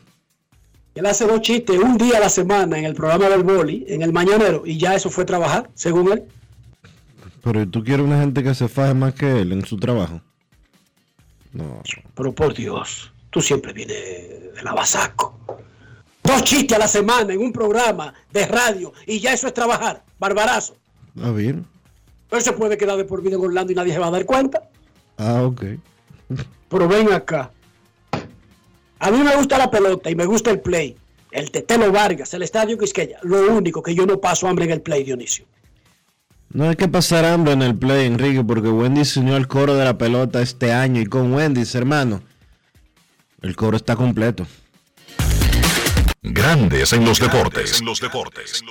Él 0.93 1.05
hace 1.07 1.26
dos 1.26 1.41
chistes 1.41 1.80
un 1.80 1.97
día 1.97 2.17
a 2.17 2.19
la 2.19 2.30
semana 2.30 2.78
en 2.78 2.86
el 2.86 2.93
programa 2.93 3.30
del 3.30 3.41
boli, 3.41 3.84
en 3.88 4.03
el 4.03 4.13
mañanero, 4.13 4.61
y 4.63 4.78
ya 4.78 4.93
eso 4.93 5.09
fue 5.09 5.26
trabajar, 5.26 5.71
según 5.74 6.11
él. 6.11 6.24
Pero 7.41 7.67
tú 7.67 7.84
quieres 7.84 8.05
una 8.05 8.19
gente 8.19 8.43
que 8.43 8.53
se 8.53 8.67
faje 8.67 8.93
más 8.93 9.15
que 9.15 9.41
él 9.41 9.51
en 9.53 9.65
su 9.65 9.78
trabajo. 9.78 10.21
No. 11.51 11.82
Pero 12.13 12.32
por 12.32 12.53
Dios, 12.53 13.11
tú 13.32 13.41
siempre 13.41 13.74
vienes 13.74 13.97
de 14.53 14.61
la 14.61 14.76
basaco. 14.76 15.39
Dos 16.24 16.43
chistes 16.43 16.78
a 16.78 16.80
la 16.80 16.88
semana 16.88 17.34
en 17.34 17.39
un 17.39 17.51
programa 17.51 18.13
de 18.32 18.45
radio 18.45 18.93
y 19.07 19.19
ya 19.19 19.34
eso 19.34 19.47
es 19.47 19.53
trabajar, 19.55 20.03
barbarazo. 20.19 20.76
Ah, 21.19 21.32
bien. 21.32 21.72
Pero 22.34 22.44
se 22.44 22.54
puede 22.54 22.80
quedar 22.80 22.98
de 22.98 23.06
por 23.06 23.22
vida 23.22 23.36
en 23.36 23.42
Orlando 23.42 23.72
y 23.72 23.76
nadie 23.76 23.94
se 23.94 24.00
va 24.00 24.08
a 24.08 24.10
dar 24.10 24.26
cuenta. 24.26 24.64
Ah, 25.20 25.44
ok. 25.44 25.66
Pero 26.68 26.88
ven 26.88 27.14
acá. 27.14 27.52
A 28.98 29.12
mí 29.12 29.20
me 29.20 29.36
gusta 29.36 29.60
la 29.60 29.70
pelota 29.70 30.10
y 30.10 30.16
me 30.16 30.26
gusta 30.26 30.50
el 30.50 30.60
play. 30.60 30.98
El 31.30 31.52
Tetelo 31.52 31.92
Vargas, 31.92 32.34
el 32.34 32.42
Estadio 32.42 32.76
Quisqueya. 32.76 33.20
Lo 33.22 33.54
único 33.56 33.84
que 33.84 33.94
yo 33.94 34.08
no 34.08 34.20
paso 34.20 34.48
hambre 34.48 34.66
en 34.66 34.72
el 34.72 34.82
play, 34.82 35.04
Dionisio. 35.04 35.46
No 36.50 36.70
hay 36.70 36.76
que 36.76 36.88
pasar 36.88 37.24
hambre 37.24 37.54
en 37.54 37.62
el 37.62 37.76
play, 37.76 38.08
Enrique, 38.08 38.44
porque 38.44 38.70
Wendy 38.70 39.06
se 39.06 39.20
unió 39.20 39.36
al 39.36 39.48
coro 39.48 39.76
de 39.76 39.86
la 39.86 40.00
pelota 40.00 40.42
este 40.42 40.74
año 40.74 41.02
y 41.02 41.06
con 41.06 41.34
Wendy, 41.34 41.62
hermano, 41.76 42.24
el 43.44 43.56
coro 43.56 43.78
está 43.78 43.96
completo. 43.96 44.48
Grandes 46.24 46.94
en 46.94 47.06
los 47.06 47.20
deportes. 47.20 47.80
En 47.80 47.86
los 47.86 48.00
deportes. 48.00 48.64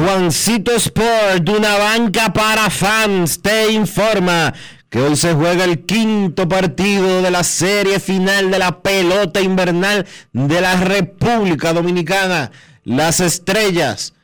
Juancito 0.00 0.72
Sport, 0.72 1.46
una 1.50 1.76
banca 1.76 2.32
para 2.32 2.70
fans, 2.70 3.42
te 3.42 3.70
informa 3.70 4.54
que 4.88 4.98
hoy 4.98 5.14
se 5.14 5.34
juega 5.34 5.64
el 5.64 5.84
quinto 5.84 6.48
partido 6.48 7.20
de 7.20 7.30
la 7.30 7.44
serie 7.44 8.00
final 8.00 8.50
de 8.50 8.58
la 8.58 8.80
pelota 8.80 9.42
invernal 9.42 10.06
de 10.32 10.60
la 10.62 10.76
República 10.76 11.74
Dominicana. 11.74 12.50
Las 12.82 13.20
estrellas 13.20 14.14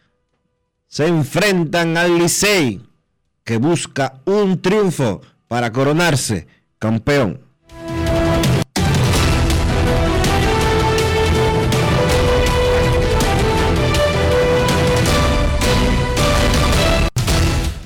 se 0.87 1.09
enfrentan 1.09 1.99
al 1.99 2.20
Licey, 2.20 2.81
que 3.45 3.59
busca 3.59 4.14
un 4.24 4.62
triunfo 4.62 5.20
para 5.47 5.72
coronarse 5.72 6.47
campeón. 6.79 7.45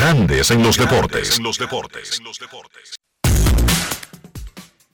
Grandes 0.00 0.50
en 0.50 0.62
los 0.62 0.78
deportes. 0.78 1.36
En 1.36 1.44
los 1.44 1.58
deportes. 1.58 2.22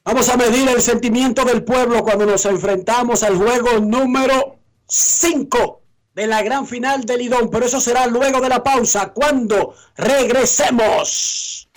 Vamos 0.05 0.29
a 0.29 0.37
medir 0.37 0.69
el 0.69 0.83
sentimiento 0.83 1.45
del 1.45 1.63
pueblo 1.63 2.03
cuando 2.03 2.27
nos 2.27 2.45
enfrentamos 2.45 3.23
al 3.23 3.37
juego 3.37 3.79
número 3.79 4.59
5 4.89 5.83
de 6.13 6.27
la 6.27 6.43
gran 6.43 6.67
final 6.67 7.05
del 7.05 7.21
Lidón, 7.21 7.51
pero 7.53 7.67
eso 7.67 7.81
será 7.81 8.09
luego 8.09 8.41
de 8.41 8.49
la 8.49 8.65
pausa, 8.65 9.13
cuando 9.13 9.77
regresemos. 9.97 11.69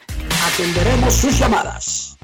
Atenderemos 0.52 1.14
sus 1.14 1.38
llamadas. 1.38 2.18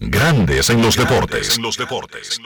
Grandes 0.00 0.68
en 0.68 0.82
los 0.82 0.96
deportes. 0.96 1.56
En 1.56 1.62
los 1.62 1.76
deportes. 1.76 2.40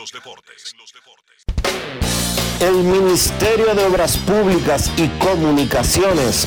El 2.60 2.74
Ministerio 2.74 3.74
de 3.74 3.82
Obras 3.82 4.18
Públicas 4.18 4.92
y 4.98 5.08
Comunicaciones 5.18 6.46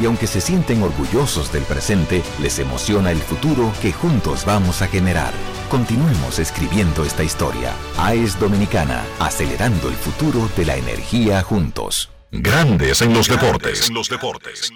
Y 0.00 0.06
aunque 0.06 0.26
se 0.26 0.40
sienten 0.40 0.82
orgullosos 0.82 1.52
del 1.52 1.62
presente, 1.62 2.22
les 2.40 2.58
emociona 2.58 3.12
el 3.12 3.18
futuro 3.18 3.72
que 3.80 3.92
juntos 3.92 4.44
vamos 4.44 4.82
a 4.82 4.88
generar. 4.88 5.32
Continuemos 5.70 6.38
escribiendo 6.38 7.04
esta 7.04 7.22
historia. 7.22 7.72
AES 7.98 8.38
Dominicana, 8.38 9.04
acelerando 9.18 9.88
el 9.88 9.94
futuro 9.94 10.50
de 10.56 10.64
la 10.64 10.76
energía 10.76 11.42
juntos. 11.42 12.10
Grandes 12.30 13.00
en 13.02 13.14
los 13.14 13.28
deportes. 13.28 13.88
En 13.88 13.94
los 13.94 14.08
deportes. 14.08 14.72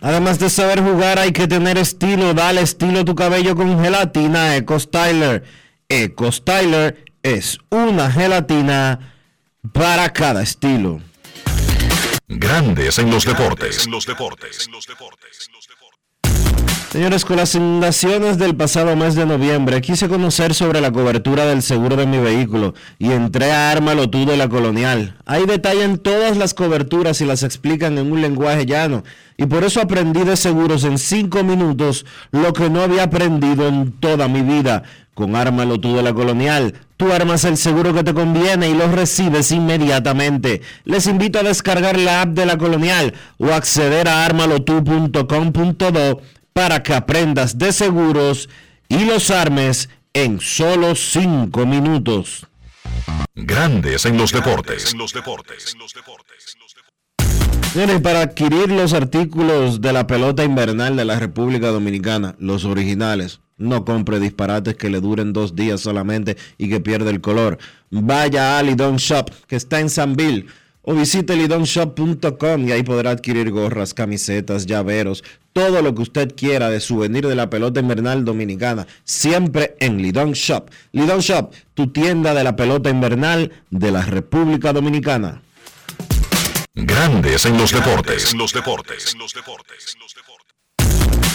Además 0.00 0.38
de 0.38 0.50
saber 0.50 0.80
jugar, 0.80 1.18
hay 1.18 1.32
que 1.32 1.46
tener 1.46 1.78
estilo. 1.78 2.34
Dale 2.34 2.62
estilo 2.62 3.00
a 3.00 3.04
tu 3.04 3.14
cabello 3.14 3.54
con 3.54 3.80
gelatina 3.80 4.56
Eco 4.56 4.78
Styler. 4.78 5.44
Eco 5.88 6.30
Styler 6.30 7.04
es 7.22 7.58
una 7.70 8.10
gelatina 8.10 9.14
para 9.72 10.12
cada 10.12 10.42
estilo. 10.42 11.00
Grandes 12.30 12.98
en 12.98 13.10
los 13.10 13.24
deportes. 13.24 13.86
En 13.86 13.90
los 13.90 14.04
deportes. 14.04 14.68
Señores, 16.92 17.24
con 17.24 17.36
las 17.38 17.54
inundaciones 17.54 18.36
del 18.36 18.54
pasado 18.54 18.94
mes 18.96 19.14
de 19.14 19.24
noviembre, 19.24 19.80
quise 19.80 20.08
conocer 20.08 20.54
sobre 20.54 20.82
la 20.82 20.92
cobertura 20.92 21.46
del 21.46 21.62
seguro 21.62 21.96
de 21.96 22.06
mi 22.06 22.18
vehículo 22.18 22.74
y 22.98 23.12
entré 23.12 23.50
a 23.50 23.70
Ármalo 23.70 24.10
tú 24.10 24.26
de 24.26 24.36
la 24.36 24.46
Colonial. 24.46 25.16
Ahí 25.24 25.46
detallan 25.46 25.96
todas 25.96 26.36
las 26.36 26.52
coberturas 26.52 27.22
y 27.22 27.24
las 27.24 27.42
explican 27.42 27.96
en 27.96 28.12
un 28.12 28.20
lenguaje 28.20 28.66
llano. 28.66 29.04
Y 29.38 29.46
por 29.46 29.64
eso 29.64 29.80
aprendí 29.80 30.24
de 30.24 30.36
seguros 30.36 30.84
en 30.84 30.98
cinco 30.98 31.42
minutos 31.44 32.04
lo 32.30 32.52
que 32.52 32.68
no 32.68 32.82
había 32.82 33.04
aprendido 33.04 33.68
en 33.68 33.92
toda 33.92 34.28
mi 34.28 34.42
vida. 34.42 34.82
Con 35.14 35.34
Ármalo 35.34 35.80
tú 35.80 35.96
de 35.96 36.02
la 36.02 36.12
Colonial, 36.12 36.74
tú 36.98 37.10
armas 37.12 37.44
el 37.44 37.56
seguro 37.56 37.94
que 37.94 38.04
te 38.04 38.12
conviene 38.12 38.68
y 38.68 38.74
lo 38.74 38.92
recibes 38.92 39.50
inmediatamente. 39.52 40.60
Les 40.84 41.06
invito 41.06 41.38
a 41.38 41.44
descargar 41.44 41.98
la 41.98 42.20
app 42.22 42.30
de 42.30 42.44
la 42.44 42.58
Colonial 42.58 43.14
o 43.38 43.46
acceder 43.52 44.08
a 44.08 44.26
armalotu.com.do 44.26 46.20
para 46.52 46.82
que 46.82 46.92
aprendas 46.92 47.56
de 47.56 47.72
seguros 47.72 48.50
y 48.88 49.04
los 49.04 49.30
armes 49.30 49.88
en 50.12 50.40
solo 50.40 50.94
cinco 50.96 51.64
minutos. 51.64 52.46
Grandes 53.34 54.04
en 54.04 54.18
los 54.18 54.32
deportes. 54.32 54.94
Miren, 57.74 58.02
para 58.02 58.22
adquirir 58.22 58.72
los 58.72 58.92
artículos 58.92 59.80
de 59.80 59.92
la 59.92 60.06
pelota 60.06 60.42
invernal 60.42 60.96
de 60.96 61.04
la 61.04 61.20
República 61.20 61.68
Dominicana, 61.68 62.34
los 62.40 62.64
originales, 62.64 63.40
no 63.58 63.84
compre 63.84 64.20
disparates 64.20 64.76
que 64.76 64.90
le 64.90 65.00
duren 65.00 65.32
dos 65.32 65.54
días 65.54 65.80
solamente 65.80 66.36
y 66.56 66.68
que 66.68 66.80
pierde 66.80 67.10
el 67.10 67.20
color. 67.20 67.58
Vaya 67.90 68.58
a 68.58 68.62
Lidon 68.62 68.96
Shop, 68.96 69.30
que 69.46 69.56
está 69.56 69.80
en 69.80 69.90
San 69.90 70.14
Bill 70.14 70.46
o 70.90 70.94
visite 70.94 71.36
lidonshop.com 71.36 72.66
y 72.66 72.72
ahí 72.72 72.82
podrá 72.82 73.10
adquirir 73.10 73.50
gorras, 73.50 73.92
camisetas, 73.92 74.64
llaveros, 74.64 75.22
todo 75.52 75.82
lo 75.82 75.94
que 75.94 76.00
usted 76.00 76.34
quiera 76.34 76.70
de 76.70 76.80
souvenir 76.80 77.26
de 77.26 77.34
la 77.34 77.50
pelota 77.50 77.80
invernal 77.80 78.24
dominicana, 78.24 78.86
siempre 79.04 79.76
en 79.80 80.00
Lidon 80.00 80.32
Shop. 80.32 80.70
Lidon 80.92 81.20
Shop, 81.20 81.52
tu 81.74 81.88
tienda 81.88 82.32
de 82.32 82.42
la 82.42 82.56
pelota 82.56 82.88
invernal 82.88 83.52
de 83.68 83.90
la 83.90 84.00
República 84.00 84.72
Dominicana. 84.72 85.42
Grandes 86.74 87.44
en 87.44 87.58
los 87.58 87.70
deportes. 87.70 88.32
En 88.32 88.38
los 88.38 88.54
deportes. 88.54 89.14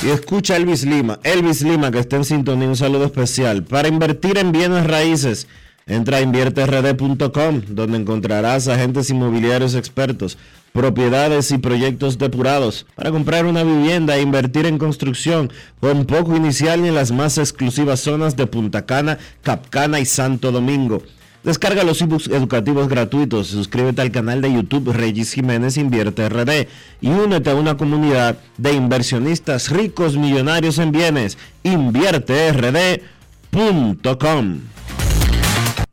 Y 0.05 0.09
escucha 0.09 0.57
Elvis 0.57 0.83
Lima, 0.83 1.17
Elvis 1.23 1.61
Lima 1.61 1.89
que 1.89 1.99
está 1.99 2.17
en 2.17 2.25
sintonía, 2.25 2.67
un 2.67 2.75
saludo 2.75 3.05
especial. 3.05 3.63
Para 3.63 3.87
invertir 3.87 4.37
en 4.37 4.51
bienes 4.51 4.85
raíces, 4.85 5.47
entra 5.85 6.17
a 6.17 6.21
invierterd.com, 6.21 7.61
donde 7.69 7.97
encontrarás 7.97 8.67
agentes 8.67 9.09
inmobiliarios 9.09 9.75
expertos, 9.75 10.37
propiedades 10.73 11.51
y 11.51 11.57
proyectos 11.57 12.17
depurados 12.17 12.85
para 12.95 13.11
comprar 13.11 13.45
una 13.45 13.63
vivienda 13.63 14.17
e 14.17 14.21
invertir 14.21 14.65
en 14.65 14.77
construcción 14.77 15.53
con 15.79 16.03
poco 16.03 16.35
inicial 16.35 16.83
en 16.83 16.95
las 16.95 17.13
más 17.13 17.37
exclusivas 17.37 18.01
zonas 18.01 18.35
de 18.35 18.45
Punta 18.45 18.85
Cana, 18.85 19.19
Capcana 19.41 20.01
y 20.01 20.05
Santo 20.05 20.51
Domingo. 20.51 21.01
Descarga 21.43 21.83
los 21.83 22.01
ebooks 22.01 22.27
educativos 22.27 22.87
gratuitos, 22.87 23.47
suscríbete 23.47 24.01
al 24.01 24.11
canal 24.11 24.41
de 24.41 24.53
YouTube 24.53 24.93
Regis 24.93 25.33
Jiménez 25.33 25.75
Invierte 25.75 26.29
RD 26.29 26.69
y 27.01 27.09
únete 27.09 27.49
a 27.49 27.55
una 27.55 27.75
comunidad 27.75 28.37
de 28.57 28.71
inversionistas 28.71 29.69
ricos 29.69 30.15
millonarios 30.15 30.77
en 30.77 30.93
bienes. 30.93 31.37
InvierteRD.com 31.63 34.61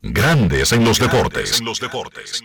Grandes 0.01 0.71
en 0.71 0.85
los 0.85 0.99
deportes. 0.99 1.59
En 1.59 1.65
los 1.65 1.79
deportes. 1.79 2.43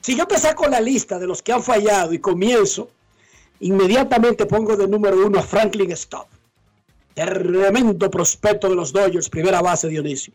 Si 0.00 0.16
yo 0.16 0.26
te 0.26 0.38
saco 0.38 0.66
la 0.66 0.80
lista 0.80 1.18
de 1.18 1.26
los 1.26 1.42
que 1.42 1.52
han 1.52 1.62
fallado 1.62 2.12
y 2.12 2.18
comienzo, 2.18 2.90
inmediatamente 3.60 4.46
pongo 4.46 4.76
de 4.76 4.88
número 4.88 5.26
uno 5.26 5.38
a 5.38 5.42
Franklin 5.42 5.92
Stop. 5.92 6.26
Tremendo 7.14 8.10
prospecto 8.10 8.68
de 8.68 8.76
los 8.76 8.92
Dodgers, 8.92 9.28
primera 9.28 9.60
base 9.60 9.88
Dionisio. 9.88 10.32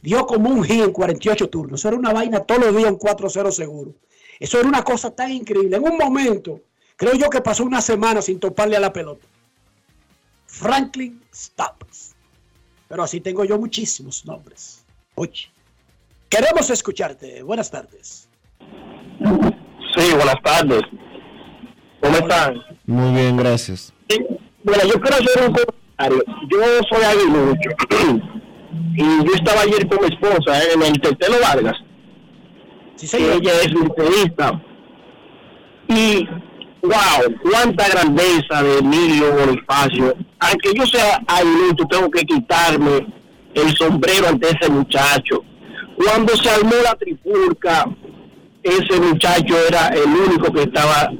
Dio 0.00 0.26
como 0.26 0.48
un 0.50 0.62
hit 0.62 0.84
en 0.84 0.92
48 0.92 1.48
turnos. 1.48 1.80
Eso 1.80 1.88
era 1.88 1.96
una 1.96 2.12
vaina 2.12 2.40
todos 2.40 2.66
los 2.66 2.76
días, 2.76 2.90
un 2.90 2.98
4-0 2.98 3.50
seguro. 3.50 3.94
Eso 4.38 4.60
era 4.60 4.68
una 4.68 4.84
cosa 4.84 5.10
tan 5.10 5.32
increíble. 5.32 5.76
En 5.76 5.82
un 5.82 5.96
momento, 5.96 6.60
creo 6.96 7.14
yo 7.14 7.28
que 7.28 7.40
pasó 7.40 7.64
una 7.64 7.80
semana 7.80 8.22
sin 8.22 8.38
toparle 8.38 8.76
a 8.76 8.80
la 8.80 8.92
pelota. 8.92 9.26
Franklin 10.46 11.20
Stops. 11.34 12.14
Pero 12.86 13.02
así 13.02 13.20
tengo 13.20 13.44
yo 13.44 13.58
muchísimos 13.58 14.24
nombres. 14.24 14.84
Oye, 15.16 15.50
queremos 16.28 16.70
escucharte. 16.70 17.42
Buenas 17.42 17.70
tardes. 17.70 18.27
Sí, 19.18 20.14
buenas 20.14 20.36
tardes. 20.42 20.82
¿Cómo 22.00 22.16
están? 22.16 22.54
Muy 22.86 23.14
bien, 23.14 23.36
gracias. 23.36 23.92
Bueno, 24.62 24.82
yo 24.84 25.00
quiero 25.00 25.16
hacer 25.16 25.48
un 25.48 25.54
comentario. 25.54 26.24
Yo 26.50 26.58
soy 26.88 27.04
aguilucho. 27.04 27.70
y 28.94 29.24
yo 29.24 29.34
estaba 29.34 29.62
ayer 29.62 29.88
con 29.88 30.00
mi 30.00 30.14
esposa 30.14 30.62
eh, 30.62 30.68
en 30.74 30.82
el 30.82 31.00
Tetelo 31.00 31.36
Vargas. 31.40 31.76
Sí, 32.96 33.16
y 33.18 33.24
ella 33.24 33.52
es 33.62 33.72
misterista. 33.72 34.60
Y, 35.88 36.28
wow, 36.82 37.34
cuánta 37.42 37.88
grandeza 37.88 38.62
de 38.62 38.78
Emilio 38.78 39.34
Bonifacio. 39.34 40.16
Aunque 40.40 40.74
yo 40.74 40.86
sea 40.86 41.20
aguilucho, 41.26 41.84
tengo 41.86 42.10
que 42.10 42.22
quitarme 42.22 43.06
el 43.54 43.76
sombrero 43.76 44.28
ante 44.28 44.48
ese 44.48 44.70
muchacho. 44.70 45.42
Cuando 45.96 46.36
se 46.36 46.50
armó 46.50 46.74
la 46.84 46.94
trifulca, 46.94 47.84
ese 48.62 49.00
muchacho 49.00 49.54
era 49.68 49.88
el 49.88 50.08
único 50.08 50.52
que 50.52 50.62
estaba 50.62 51.10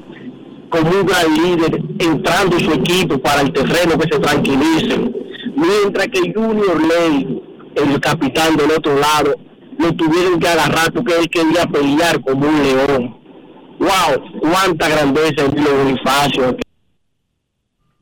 como 0.69 0.89
un 0.89 1.05
gran 1.05 1.33
líder 1.33 1.81
entrando 1.99 2.57
en 2.57 2.65
su 2.65 2.71
equipo 2.73 3.17
para 3.17 3.41
el 3.41 3.51
terreno 3.53 3.97
que 3.97 4.13
se 4.13 4.19
tranquilicen. 4.19 5.15
Mientras 5.55 6.07
que 6.07 6.31
Junior 6.33 6.81
Ley 6.81 7.41
el 7.75 7.99
capitán 7.99 8.55
del 8.55 8.71
otro 8.71 8.97
lado, 8.97 9.35
lo 9.77 9.93
tuvieron 9.95 10.39
que 10.39 10.47
agarrar 10.47 10.91
porque 10.93 11.13
él 11.17 11.29
quería 11.29 11.65
pelear 11.65 12.19
como 12.21 12.47
un 12.47 12.63
león. 12.63 13.17
¡Wow! 13.79 14.41
¡Cuánta 14.41 14.89
grandeza 14.89 15.45
en 15.45 15.55
Milo 15.55 15.75
Bonifacio! 15.77 16.57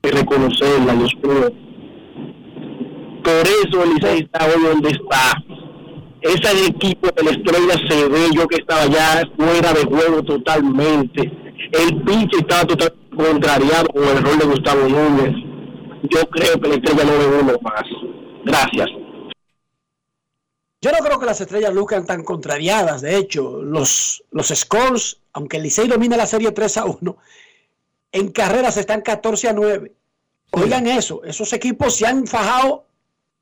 Hay 0.04 0.12
reconocerla, 0.12 0.94
Dios 0.94 1.14
mío. 1.22 1.52
Por 3.24 3.34
eso 3.46 3.84
el 3.84 4.22
está 4.24 4.46
hoy 4.46 4.64
donde 4.64 4.90
está. 4.90 5.44
Ese 6.22 6.66
equipo 6.66 7.10
de 7.16 7.24
la 7.24 7.32
estrella 7.32 7.76
se 7.88 8.08
ve, 8.10 8.30
yo 8.34 8.48
que 8.48 8.58
estaba 8.58 8.86
ya 8.88 9.24
fuera 9.36 9.74
de 9.74 9.84
juego 9.86 10.24
totalmente. 10.24 11.32
El 11.72 12.04
pinche 12.04 12.38
estaba 12.40 12.66
totalmente 12.66 13.08
contrariado 13.18 13.88
con 13.88 14.04
el 14.04 14.24
rol 14.24 14.38
de 14.38 14.46
Gustavo 14.46 14.88
Núñez. 14.88 15.36
Yo 16.10 16.22
creo 16.30 16.60
que 16.62 16.70
la 16.70 16.76
estrella 16.76 17.04
no 17.04 17.18
ve 17.18 17.40
uno 17.42 17.54
más. 17.62 17.84
Gracias. 18.46 18.88
Yo 20.80 20.92
no 20.92 21.00
creo 21.00 21.20
que 21.20 21.26
las 21.26 21.42
estrellas 21.42 21.74
luzcan 21.74 22.06
tan 22.06 22.24
contrariadas. 22.24 23.02
De 23.02 23.18
hecho, 23.18 23.62
los, 23.62 24.24
los 24.32 24.48
scores, 24.48 25.18
aunque 25.34 25.58
el 25.58 25.64
Licey 25.64 25.88
domina 25.88 26.16
la 26.16 26.28
serie 26.28 26.52
3 26.52 26.78
a 26.78 26.86
1, 26.86 27.18
en 28.12 28.32
carreras 28.32 28.78
están 28.78 29.02
14 29.02 29.50
a 29.50 29.54
9. 29.54 29.92
Oigan 30.52 30.88
eso, 30.88 31.24
esos 31.24 31.52
equipos 31.54 31.96
se 31.96 32.08
han 32.08 32.26
fajado 32.26 32.86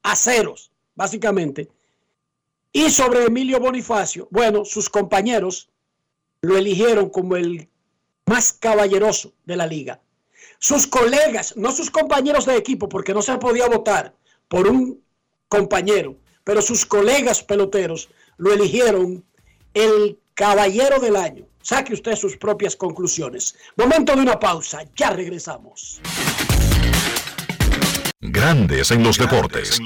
a 0.01 0.15
ceros, 0.15 0.71
básicamente. 0.95 1.69
Y 2.75 2.89
sobre 2.89 3.23
Emilio 3.23 3.61
Bonifacio, 3.61 4.27
bueno, 4.31 4.65
sus 4.65 4.89
compañeros 4.89 5.69
lo 6.41 6.57
eligieron 6.57 7.09
como 7.09 7.37
el 7.37 7.69
más 8.25 8.51
caballeroso 8.51 9.31
de 9.45 9.55
la 9.55 9.65
liga. 9.65 10.01
Sus 10.59 10.85
colegas, 10.85 11.55
no 11.55 11.71
sus 11.71 11.89
compañeros 11.89 12.45
de 12.45 12.57
equipo, 12.57 12.89
porque 12.89 13.13
no 13.13 13.21
se 13.21 13.37
podía 13.37 13.69
votar 13.69 14.13
por 14.49 14.67
un 14.67 15.01
compañero, 15.47 16.17
pero 16.43 16.61
sus 16.61 16.85
colegas 16.85 17.41
peloteros 17.43 18.09
lo 18.35 18.51
eligieron 18.51 19.23
el 19.73 20.19
caballero 20.33 20.99
del 20.99 21.15
año. 21.15 21.47
Saque 21.61 21.93
usted 21.93 22.17
sus 22.17 22.35
propias 22.35 22.75
conclusiones. 22.75 23.55
Momento 23.77 24.13
de 24.17 24.21
una 24.21 24.37
pausa, 24.37 24.83
ya 24.97 25.11
regresamos. 25.11 26.01
Grandes 28.19 28.91
en 28.91 29.01
los 29.01 29.17
deportes. 29.17 29.79
En 29.79 29.85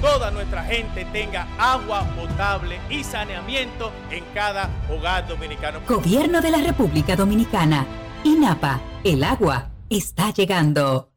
toda 0.00 0.30
nuestra 0.30 0.62
gente 0.64 1.04
tenga 1.06 1.46
agua 1.58 2.04
potable 2.16 2.78
y 2.88 3.04
saneamiento 3.04 3.92
en 4.10 4.24
cada 4.34 4.70
hogar 4.90 5.26
dominicano. 5.26 5.80
Gobierno 5.86 6.40
de 6.40 6.50
la 6.50 6.58
República 6.58 7.16
Dominicana. 7.16 7.86
INAPA. 8.24 8.80
El 9.04 9.22
agua 9.24 9.70
está 9.90 10.30
llegando. 10.32 11.10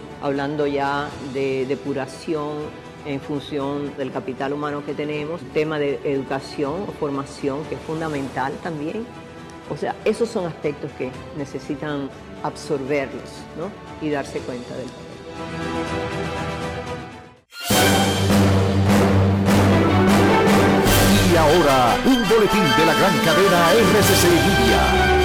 hablando 0.21 0.67
ya 0.67 1.09
de 1.33 1.65
depuración 1.65 2.57
en 3.05 3.19
función 3.19 3.95
del 3.97 4.11
capital 4.11 4.53
humano 4.53 4.85
que 4.85 4.93
tenemos, 4.93 5.41
tema 5.53 5.79
de 5.79 5.99
educación 6.03 6.85
o 6.87 6.91
formación 6.91 7.63
que 7.65 7.75
es 7.75 7.81
fundamental 7.81 8.53
también. 8.61 9.05
O 9.69 9.77
sea, 9.77 9.95
esos 10.05 10.29
son 10.29 10.45
aspectos 10.45 10.91
que 10.97 11.11
necesitan 11.37 12.09
absorberlos 12.43 13.29
¿no? 13.57 13.71
y 14.05 14.09
darse 14.09 14.39
cuenta 14.39 14.75
del 14.75 14.87
Y 21.31 21.37
ahora, 21.37 21.95
un 22.05 22.29
boletín 22.29 22.63
de 22.77 22.85
la 22.85 22.93
gran 22.93 23.17
cadena 23.19 23.71
RCC 23.71 24.23
Media. 24.25 25.20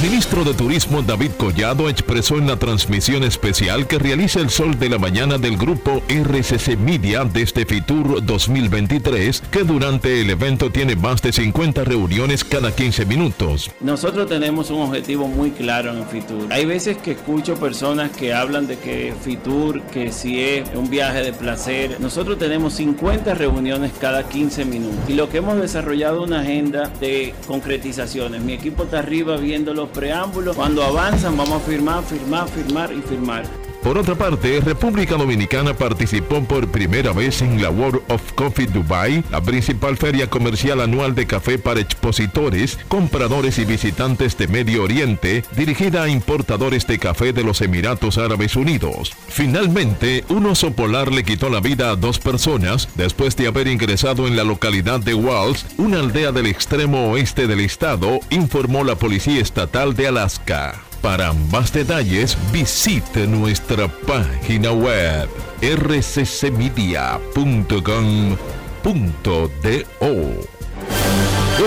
Ministro 0.00 0.44
de 0.44 0.54
Turismo 0.54 1.02
David 1.02 1.32
Collado 1.36 1.88
expresó 1.88 2.38
en 2.38 2.46
la 2.46 2.56
transmisión 2.56 3.24
especial 3.24 3.88
que 3.88 3.98
realiza 3.98 4.38
el 4.38 4.48
sol 4.48 4.78
de 4.78 4.88
la 4.88 4.96
mañana 4.96 5.38
del 5.38 5.56
grupo 5.56 6.02
RCC 6.08 6.78
Media 6.78 7.24
desde 7.24 7.66
Fitur 7.66 8.24
2023, 8.24 9.42
que 9.50 9.64
durante 9.64 10.20
el 10.20 10.30
evento 10.30 10.70
tiene 10.70 10.94
más 10.94 11.20
de 11.20 11.32
50 11.32 11.82
reuniones 11.82 12.44
cada 12.44 12.70
15 12.70 13.06
minutos. 13.06 13.72
Nosotros 13.80 14.28
tenemos 14.28 14.70
un 14.70 14.82
objetivo 14.82 15.26
muy 15.26 15.50
claro 15.50 15.92
en 15.92 16.06
Fitur. 16.06 16.46
Hay 16.52 16.64
veces 16.64 16.98
que 16.98 17.12
escucho 17.12 17.56
personas 17.56 18.12
que 18.12 18.32
hablan 18.32 18.68
de 18.68 18.78
que 18.78 19.12
Fitur, 19.20 19.82
que 19.82 20.12
si 20.12 20.40
es 20.40 20.68
un 20.76 20.88
viaje 20.88 21.24
de 21.24 21.32
placer, 21.32 21.96
nosotros 21.98 22.38
tenemos 22.38 22.74
50 22.74 23.34
reuniones 23.34 23.90
cada 24.00 24.28
15 24.28 24.64
minutos 24.64 25.00
y 25.08 25.14
lo 25.14 25.28
que 25.28 25.38
hemos 25.38 25.60
desarrollado 25.60 26.22
una 26.22 26.42
agenda 26.42 26.88
de 27.00 27.34
concretizaciones. 27.48 28.42
Mi 28.42 28.52
equipo 28.52 28.84
está 28.84 29.00
arriba 29.00 29.36
viendo 29.38 29.74
los 29.74 29.87
preámbulos. 29.88 30.56
Cuando 30.56 30.82
avanzan 30.82 31.36
vamos 31.36 31.62
a 31.62 31.64
firmar, 31.64 32.02
firmar, 32.04 32.48
firmar 32.48 32.92
y 32.92 33.02
firmar. 33.02 33.67
Por 33.82 33.96
otra 33.96 34.16
parte, 34.16 34.60
República 34.60 35.16
Dominicana 35.16 35.72
participó 35.72 36.42
por 36.42 36.68
primera 36.68 37.12
vez 37.12 37.42
en 37.42 37.62
la 37.62 37.70
World 37.70 38.02
of 38.08 38.32
Coffee 38.34 38.66
Dubai, 38.66 39.24
la 39.30 39.40
principal 39.40 39.96
feria 39.96 40.28
comercial 40.28 40.80
anual 40.80 41.14
de 41.14 41.26
café 41.26 41.58
para 41.58 41.80
expositores, 41.80 42.78
compradores 42.88 43.58
y 43.58 43.64
visitantes 43.64 44.36
de 44.36 44.48
Medio 44.48 44.82
Oriente, 44.82 45.44
dirigida 45.56 46.02
a 46.02 46.08
importadores 46.08 46.86
de 46.86 46.98
café 46.98 47.32
de 47.32 47.44
los 47.44 47.60
Emiratos 47.60 48.18
Árabes 48.18 48.56
Unidos. 48.56 49.12
Finalmente, 49.28 50.24
un 50.28 50.46
oso 50.46 50.72
polar 50.72 51.12
le 51.12 51.24
quitó 51.24 51.48
la 51.48 51.60
vida 51.60 51.90
a 51.90 51.96
dos 51.96 52.18
personas 52.18 52.88
después 52.96 53.36
de 53.36 53.46
haber 53.46 53.68
ingresado 53.68 54.26
en 54.26 54.36
la 54.36 54.44
localidad 54.44 55.00
de 55.00 55.14
Walls, 55.14 55.64
una 55.76 56.00
aldea 56.00 56.32
del 56.32 56.46
extremo 56.46 57.10
oeste 57.10 57.46
del 57.46 57.60
estado, 57.60 58.18
informó 58.30 58.82
la 58.82 58.96
Policía 58.96 59.40
Estatal 59.40 59.94
de 59.94 60.08
Alaska. 60.08 60.87
Para 61.02 61.32
más 61.32 61.72
detalles 61.72 62.36
visite 62.52 63.26
nuestra 63.26 63.88
página 63.88 64.72
web 64.72 65.28
rccmedia.com.do. 65.62 66.18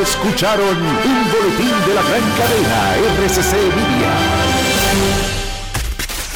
Escucharon 0.01 0.77
un 0.77 1.31
boletín 1.31 1.75
de 1.87 1.93
la 1.93 2.01
gran 2.01 2.21
cadena 2.37 2.95
RCC 3.17 3.53
Media. 3.75 4.13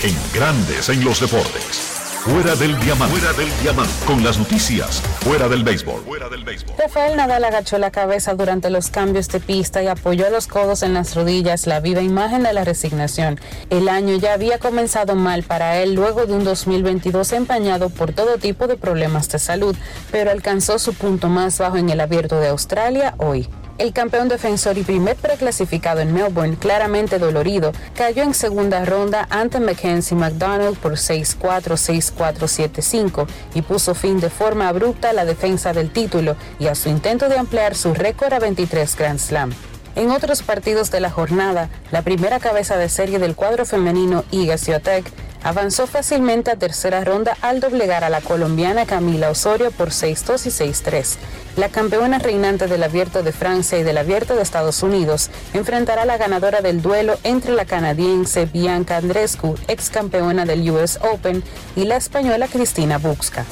En 0.03 0.15
Grandes 0.33 0.89
en 0.89 1.03
los 1.03 1.19
Deportes. 1.19 1.94
Fuera 2.25 2.55
del 2.55 2.79
diamante. 2.79 3.19
Fuera 3.19 3.37
del 3.37 3.49
diamante. 3.61 3.93
Con 4.07 4.23
las 4.23 4.39
noticias. 4.39 4.99
Fuera 5.19 5.47
del 5.47 5.63
béisbol. 5.63 6.01
Fuera 6.05 6.27
del 6.27 6.43
béisbol. 6.43 6.73
Rafael 6.75 7.15
Nadal 7.15 7.43
agachó 7.45 7.77
la 7.77 7.91
cabeza 7.91 8.33
durante 8.33 8.71
los 8.71 8.89
cambios 8.89 9.27
de 9.27 9.39
pista 9.39 9.83
y 9.83 9.87
apoyó 9.87 10.27
los 10.31 10.47
codos 10.47 10.81
en 10.81 10.95
las 10.95 11.13
rodillas, 11.13 11.67
la 11.67 11.81
viva 11.81 12.01
imagen 12.01 12.41
de 12.41 12.51
la 12.51 12.63
resignación. 12.63 13.39
El 13.69 13.89
año 13.89 14.15
ya 14.15 14.33
había 14.33 14.57
comenzado 14.57 15.13
mal 15.13 15.43
para 15.43 15.77
él 15.77 15.93
luego 15.93 16.25
de 16.25 16.33
un 16.33 16.43
2022 16.43 17.31
empañado 17.33 17.91
por 17.91 18.11
todo 18.11 18.39
tipo 18.39 18.65
de 18.65 18.77
problemas 18.77 19.29
de 19.29 19.37
salud, 19.37 19.75
pero 20.11 20.31
alcanzó 20.31 20.79
su 20.79 20.95
punto 20.95 21.29
más 21.29 21.59
bajo 21.59 21.77
en 21.77 21.91
el 21.91 22.01
abierto 22.01 22.39
de 22.39 22.47
Australia 22.47 23.13
hoy. 23.19 23.47
El 23.77 23.91
campeón 23.91 24.29
defensor 24.29 24.77
y 24.77 24.83
primer 24.83 25.17
preclasificado 25.17 25.99
en 25.99 26.13
Melbourne, 26.13 26.55
claramente 26.55 27.19
dolorido, 27.19 27.73
cayó 27.93 28.23
en 28.23 28.33
segunda 28.33 28.85
ronda 28.85 29.27
ante 29.29 29.59
Mackenzie 29.59 30.15
McDonald 30.15 30.77
por 30.77 30.93
6-4, 30.93 31.35
6-4, 31.73 32.71
7-5 32.71 33.27
y 33.53 33.61
puso 33.63 33.93
fin 33.93 34.21
de 34.21 34.29
forma 34.29 34.69
abrupta 34.69 35.09
a 35.09 35.13
la 35.13 35.25
defensa 35.25 35.73
del 35.73 35.91
título 35.91 36.37
y 36.57 36.67
a 36.67 36.75
su 36.75 36.87
intento 36.87 37.27
de 37.27 37.37
ampliar 37.37 37.75
su 37.75 37.93
récord 37.93 38.31
a 38.31 38.39
23 38.39 38.95
Grand 38.95 39.19
Slam. 39.19 39.51
En 39.95 40.09
otros 40.11 40.41
partidos 40.41 40.89
de 40.89 41.01
la 41.01 41.09
jornada, 41.09 41.69
la 41.91 42.01
primera 42.01 42.39
cabeza 42.39 42.77
de 42.77 42.87
serie 42.87 43.19
del 43.19 43.35
cuadro 43.35 43.65
femenino 43.65 44.23
Iga 44.31 44.57
Swiatek 44.57 45.05
avanzó 45.45 45.85
fácilmente 45.85 46.49
a 46.49 46.55
tercera 46.55 47.03
ronda 47.03 47.37
al 47.39 47.59
doblegar 47.59 48.03
a 48.03 48.09
la 48.09 48.19
colombiana 48.19 48.87
Camila 48.87 49.29
Osorio 49.29 49.69
por 49.69 49.89
6-2 49.91 50.47
y 50.47 50.49
6-3. 50.49 51.17
La 51.55 51.69
campeona 51.69 52.17
reinante 52.17 52.65
del 52.65 52.81
Abierto 52.81 53.21
de 53.21 53.31
Francia 53.31 53.77
y 53.77 53.83
del 53.83 53.99
Abierto 53.99 54.35
de 54.35 54.41
Estados 54.41 54.81
Unidos 54.81 55.29
enfrentará 55.53 56.01
a 56.01 56.05
la 56.05 56.17
ganadora 56.17 56.61
del 56.61 56.81
duelo 56.81 57.17
entre 57.23 57.53
la 57.53 57.65
canadiense 57.65 58.47
Bianca 58.47 58.97
Andrescu, 58.97 59.55
ex 59.67 59.91
campeona 59.91 60.45
del 60.45 60.67
US 60.71 60.97
Open, 61.13 61.43
y 61.75 61.85
la 61.85 61.97
española 61.97 62.47
Cristina 62.47 62.97
Buxca. 62.97 63.45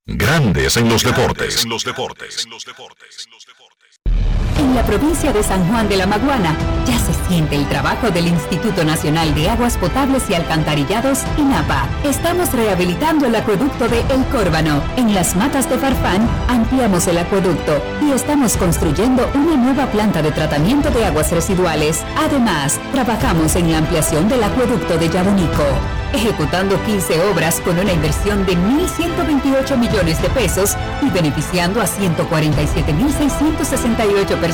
Grandes 0.07 0.77
en 0.77 0.89
los 0.89 1.03
deportes. 1.03 1.65
En 1.65 1.71
los 1.71 1.83
deportes. 1.85 2.47
En 2.47 2.51
la 4.73 4.85
provincia 4.85 5.33
de 5.33 5.43
San 5.43 5.69
Juan 5.69 5.89
de 5.89 5.97
la 5.97 6.07
Maguana 6.07 6.57
ya 6.87 6.97
se 6.99 7.13
siente 7.29 7.57
el 7.57 7.69
trabajo 7.69 8.11
del 8.11 8.29
Instituto 8.29 8.85
Nacional 8.85 9.35
de 9.35 9.51
Aguas 9.51 9.77
Potables 9.77 10.31
y 10.31 10.35
Alcantarillados, 10.35 11.25
INAPA. 11.37 11.89
Estamos 12.05 12.53
rehabilitando 12.53 13.27
el 13.27 13.35
acueducto 13.35 13.89
de 13.89 14.01
El 14.01 14.25
Córbano. 14.27 14.83
En 14.97 15.13
las 15.13 15.35
matas 15.35 15.69
de 15.69 15.79
Farfán 15.79 16.29
ampliamos 16.49 17.09
el 17.09 17.19
acueducto 17.19 17.83
y 18.01 18.13
estamos 18.13 18.57
construyendo 18.57 19.29
una 19.35 19.57
nueva 19.57 19.87
planta 19.87 20.23
de 20.23 20.31
tratamiento 20.31 20.91
de 20.91 21.05
aguas 21.05 21.33
residuales. 21.33 22.05
Además, 22.17 22.79
trabajamos 22.93 23.57
en 23.57 23.73
la 23.73 23.79
ampliación 23.79 24.29
del 24.29 24.45
acueducto 24.45 24.97
de 24.97 25.09
Yabonico 25.09 25.65
ejecutando 26.15 26.83
15 26.85 27.21
obras 27.31 27.61
con 27.61 27.79
una 27.79 27.93
inversión 27.93 28.45
de 28.47 28.57
1.128 28.57 29.77
millones 29.77 30.23
de 30.23 30.31
pesos 30.31 30.75
y 31.03 31.11
beneficiando 31.11 31.81
a 31.81 31.87
147.668 31.87 34.41
personas. 34.41 34.54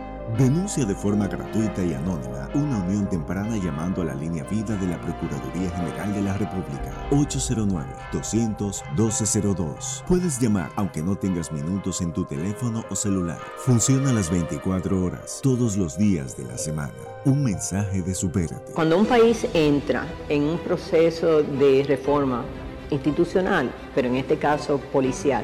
Denuncia 0.37 0.85
de 0.85 0.95
forma 0.95 1.27
gratuita 1.27 1.83
y 1.83 1.93
anónima 1.93 2.49
una 2.53 2.77
unión 2.83 3.09
temprana 3.09 3.57
llamando 3.57 4.01
a 4.01 4.05
la 4.05 4.15
línea 4.15 4.45
vida 4.45 4.77
de 4.77 4.87
la 4.87 4.97
Procuraduría 5.01 5.69
General 5.71 6.13
de 6.13 6.21
la 6.21 6.37
República 6.37 6.93
809-200-1202. 7.11 10.05
Puedes 10.07 10.39
llamar 10.39 10.71
aunque 10.77 11.03
no 11.03 11.17
tengas 11.17 11.51
minutos 11.51 11.99
en 12.01 12.13
tu 12.13 12.23
teléfono 12.23 12.85
o 12.89 12.95
celular. 12.95 13.39
Funciona 13.57 14.13
las 14.13 14.29
24 14.29 15.03
horas, 15.03 15.41
todos 15.43 15.75
los 15.75 15.97
días 15.97 16.37
de 16.37 16.45
la 16.45 16.57
semana. 16.57 16.93
Un 17.25 17.43
mensaje 17.43 18.01
de 18.01 18.15
Supérate. 18.15 18.71
Cuando 18.73 18.97
un 18.97 19.05
país 19.05 19.45
entra 19.53 20.07
en 20.29 20.43
un 20.43 20.59
proceso 20.59 21.43
de 21.43 21.83
reforma 21.85 22.45
institucional, 22.89 23.69
pero 23.93 24.07
en 24.07 24.15
este 24.15 24.37
caso 24.37 24.79
policial, 24.91 25.43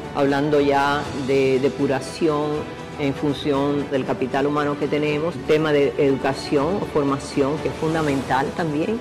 hablando 0.15 0.59
ya 0.59 1.03
de 1.27 1.59
depuración 1.59 2.51
en 2.99 3.13
función 3.13 3.89
del 3.89 4.05
capital 4.05 4.45
humano 4.45 4.77
que 4.77 4.87
tenemos, 4.87 5.33
tema 5.47 5.71
de 5.71 5.93
educación 5.97 6.77
o 6.81 6.85
formación 6.85 7.57
que 7.59 7.69
es 7.69 7.75
fundamental 7.75 8.45
también. 8.55 8.99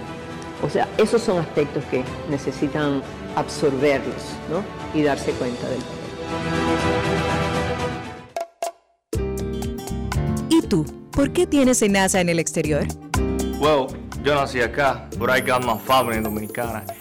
O 0.62 0.70
sea, 0.70 0.88
esos 0.98 1.22
son 1.22 1.38
aspectos 1.38 1.84
que 1.90 2.04
necesitan 2.28 3.02
absorberlos 3.36 4.22
¿no? 4.50 4.62
y 4.98 5.02
darse 5.02 5.32
cuenta 5.32 5.68
del 5.68 5.80
¿Y 10.48 10.62
tú? 10.62 10.84
¿Por 11.12 11.32
qué 11.32 11.46
tienes 11.46 11.82
NASA 11.88 12.20
en 12.20 12.28
el 12.28 12.38
exterior? 12.38 12.86
Well, 13.58 13.88
yo 14.22 14.34
nací 14.34 14.60
acá, 14.60 15.08
but 15.18 15.30
I 15.30 15.40
got 15.40 15.64
my 15.64 15.78
family 15.78 16.20
dominicana. 16.20 16.84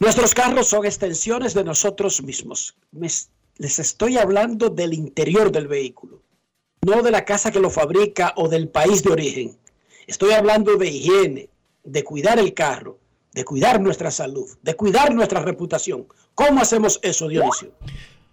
Nuestros 0.00 0.32
carros 0.32 0.68
son 0.68 0.86
extensiones 0.86 1.54
de 1.54 1.64
nosotros 1.64 2.22
mismos. 2.22 2.76
Les 2.92 3.78
estoy 3.78 4.16
hablando 4.16 4.70
del 4.70 4.94
interior 4.94 5.50
del 5.50 5.66
vehículo, 5.66 6.22
no 6.86 7.02
de 7.02 7.10
la 7.10 7.24
casa 7.24 7.50
que 7.50 7.58
lo 7.58 7.68
fabrica 7.68 8.32
o 8.36 8.48
del 8.48 8.68
país 8.68 9.02
de 9.02 9.10
origen. 9.10 9.58
Estoy 10.06 10.32
hablando 10.32 10.76
de 10.76 10.88
higiene, 10.88 11.50
de 11.82 12.04
cuidar 12.04 12.38
el 12.38 12.54
carro, 12.54 12.98
de 13.34 13.44
cuidar 13.44 13.80
nuestra 13.80 14.12
salud, 14.12 14.48
de 14.62 14.74
cuidar 14.74 15.12
nuestra 15.12 15.42
reputación. 15.42 16.06
¿Cómo 16.36 16.60
hacemos 16.60 17.00
eso, 17.02 17.26
Dionisio? 17.26 17.72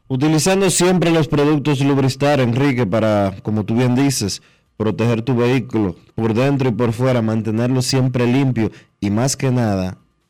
Utilizando 0.08 0.70
siempre 0.70 1.10
los 1.10 1.28
productos 1.28 1.80
Lubristar, 1.80 2.40
Enrique, 2.40 2.86
para, 2.86 3.36
como 3.42 3.66
tú 3.66 3.76
bien 3.76 3.96
dices, 3.96 4.44
proteger 4.78 5.24
tu 5.24 5.36
vehículo 5.36 5.96
por 6.14 6.36
dentro 6.36 6.70
y 6.70 6.74
por 6.74 6.94
fuera, 6.94 7.24
mantenerlo 7.24 7.82
siempre 7.82 8.28
limpio 8.28 8.72
y 9.00 9.10
más 9.10 9.36
que 9.36 9.50
nada 9.50 9.98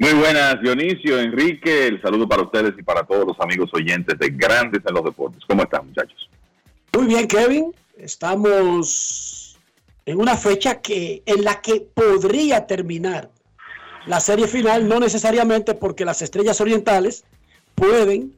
Muy 0.00 0.12
buenas, 0.12 0.60
Dionisio, 0.62 1.18
Enrique, 1.18 1.88
el 1.88 2.00
saludo 2.00 2.28
para 2.28 2.42
ustedes 2.42 2.72
y 2.78 2.82
para 2.84 3.02
todos 3.02 3.26
los 3.26 3.40
amigos 3.40 3.68
oyentes 3.72 4.16
de 4.16 4.28
Grandes 4.30 4.80
en 4.86 4.94
los 4.94 5.04
Deportes. 5.04 5.42
¿Cómo 5.48 5.64
están, 5.64 5.88
muchachos? 5.88 6.30
Muy 6.96 7.06
bien, 7.06 7.26
Kevin. 7.26 7.74
Estamos 7.96 9.58
en 10.06 10.20
una 10.20 10.36
fecha 10.36 10.80
que 10.80 11.24
en 11.26 11.42
la 11.42 11.60
que 11.60 11.80
podría 11.80 12.64
terminar 12.68 13.28
la 14.06 14.20
serie 14.20 14.46
final, 14.46 14.88
no 14.88 15.00
necesariamente 15.00 15.74
porque 15.74 16.04
las 16.04 16.22
Estrellas 16.22 16.60
Orientales 16.60 17.24
pueden 17.74 18.32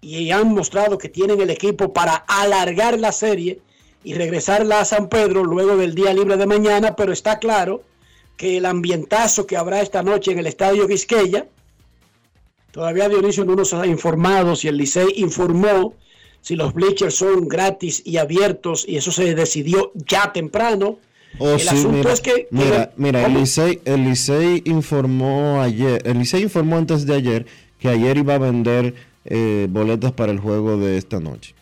y 0.00 0.30
han 0.30 0.48
mostrado 0.48 0.96
que 0.96 1.10
tienen 1.10 1.42
el 1.42 1.50
equipo 1.50 1.92
para 1.92 2.24
alargar 2.26 2.98
la 2.98 3.12
serie 3.12 3.60
y 4.02 4.14
regresarla 4.14 4.80
a 4.80 4.86
San 4.86 5.10
Pedro 5.10 5.44
luego 5.44 5.76
del 5.76 5.94
día 5.94 6.14
libre 6.14 6.38
de 6.38 6.46
mañana, 6.46 6.96
pero 6.96 7.12
está 7.12 7.38
claro 7.38 7.82
que 8.36 8.56
el 8.56 8.66
ambientazo 8.66 9.46
que 9.46 9.56
habrá 9.56 9.80
esta 9.80 10.02
noche 10.02 10.32
en 10.32 10.38
el 10.38 10.46
Estadio 10.46 10.88
Quisqueya, 10.88 11.46
todavía 12.70 13.08
Dionisio 13.08 13.44
no 13.44 13.54
nos 13.54 13.72
ha 13.74 13.86
informado 13.86 14.56
si 14.56 14.68
el 14.68 14.76
Licey 14.76 15.14
informó 15.16 15.94
si 16.40 16.56
los 16.56 16.74
bleachers 16.74 17.14
son 17.14 17.46
gratis 17.46 18.02
y 18.04 18.16
abiertos 18.16 18.84
y 18.86 18.96
eso 18.96 19.12
se 19.12 19.34
decidió 19.34 19.92
ya 19.94 20.32
temprano. 20.32 20.98
Oh, 21.38 21.50
el 21.54 21.68
asunto 21.68 22.10
es 22.10 22.20
que... 22.20 22.48
Mira, 22.50 22.92
mira 22.96 23.24
el, 23.24 23.34
Licey, 23.34 23.80
el 23.84 24.04
Licey 24.04 24.62
informó 24.64 25.62
ayer, 25.62 26.02
el 26.04 26.18
Licey 26.18 26.42
informó 26.42 26.76
antes 26.76 27.06
de 27.06 27.14
ayer 27.14 27.46
que 27.78 27.88
ayer 27.88 28.18
iba 28.18 28.34
a 28.34 28.38
vender 28.38 28.94
eh, 29.24 29.68
boletas 29.70 30.12
para 30.12 30.32
el 30.32 30.40
juego 30.40 30.76
de 30.76 30.98
esta 30.98 31.20
noche. 31.20 31.54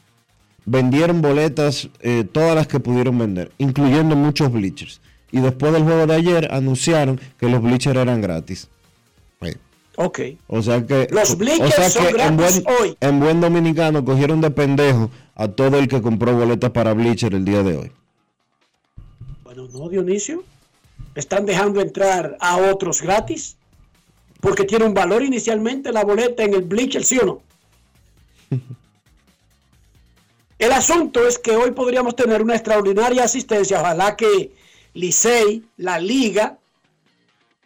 Vendieron 0.65 1.21
boletas, 1.21 1.91
eh, 2.01 2.25
todas 2.31 2.55
las 2.55 2.67
que 2.67 2.81
pudieron 2.81 3.19
vender, 3.19 3.53
incluyendo 3.59 4.17
muchos 4.17 4.51
bleachers 4.51 5.01
y 5.33 5.41
después 5.41 5.73
del 5.73 5.85
juego 5.85 6.07
de 6.07 6.15
ayer 6.15 6.49
anunciaron 6.53 7.21
que 7.39 7.49
los 7.49 7.63
bleachers 7.63 7.99
eran 7.99 8.21
gratis. 8.21 8.69
Ok. 9.97 10.21
O 10.47 10.63
sea 10.63 10.87
que, 10.87 11.09
los 11.11 11.37
bleachers 11.37 11.93
son 11.93 12.13
gratis 12.13 12.27
en 12.27 12.37
buen, 12.37 12.81
hoy. 12.81 12.97
en 13.01 13.21
buen 13.21 13.41
dominicano 13.41 14.03
cogieron 14.03 14.41
de 14.41 14.51
pendejo 14.51 15.11
a 15.35 15.49
todo 15.49 15.79
el 15.79 15.89
que 15.89 16.01
compró 16.01 16.35
boletas 16.35 16.71
para 16.71 16.95
bleacher 16.95 17.35
el 17.35 17.45
día 17.45 17.63
de 17.63 17.77
hoy. 17.77 17.93
Bueno, 19.45 19.69
no, 19.71 19.91
Dionisio. 19.91 20.43
Están 21.15 21.45
dejando 21.45 21.83
entrar 21.83 22.37
a 22.41 22.57
otros 22.57 23.03
gratis 23.03 23.57
porque 24.41 24.65
tiene 24.65 24.87
un 24.87 24.95
valor 24.95 25.23
inicialmente 25.23 25.93
la 25.93 26.03
boleta 26.03 26.45
en 26.45 26.55
el 26.55 26.63
bleacher, 26.63 27.05
¿sí 27.05 27.19
o 27.19 27.27
no? 27.27 27.43
el 30.59 30.73
asunto 30.73 31.27
es 31.27 31.39
que 31.39 31.57
hoy 31.57 31.73
podríamos 31.73 32.17
tener 32.17 32.41
una 32.41 32.55
extraordinaria 32.55 33.25
asistencia, 33.25 33.81
ojalá 33.81 34.17
que 34.17 34.53
Licey, 34.95 35.65
la 35.77 35.99
liga 35.99 36.59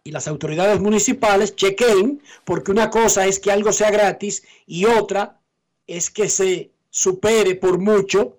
y 0.02 0.10
las 0.10 0.28
autoridades 0.28 0.80
municipales 0.80 1.56
chequen, 1.56 2.22
porque 2.44 2.70
una 2.70 2.90
cosa 2.90 3.26
es 3.26 3.38
que 3.38 3.50
algo 3.50 3.72
sea 3.72 3.90
gratis 3.90 4.42
y 4.66 4.84
otra 4.84 5.40
es 5.86 6.10
que 6.10 6.28
se 6.28 6.70
supere 6.90 7.54
por 7.54 7.78
mucho 7.78 8.36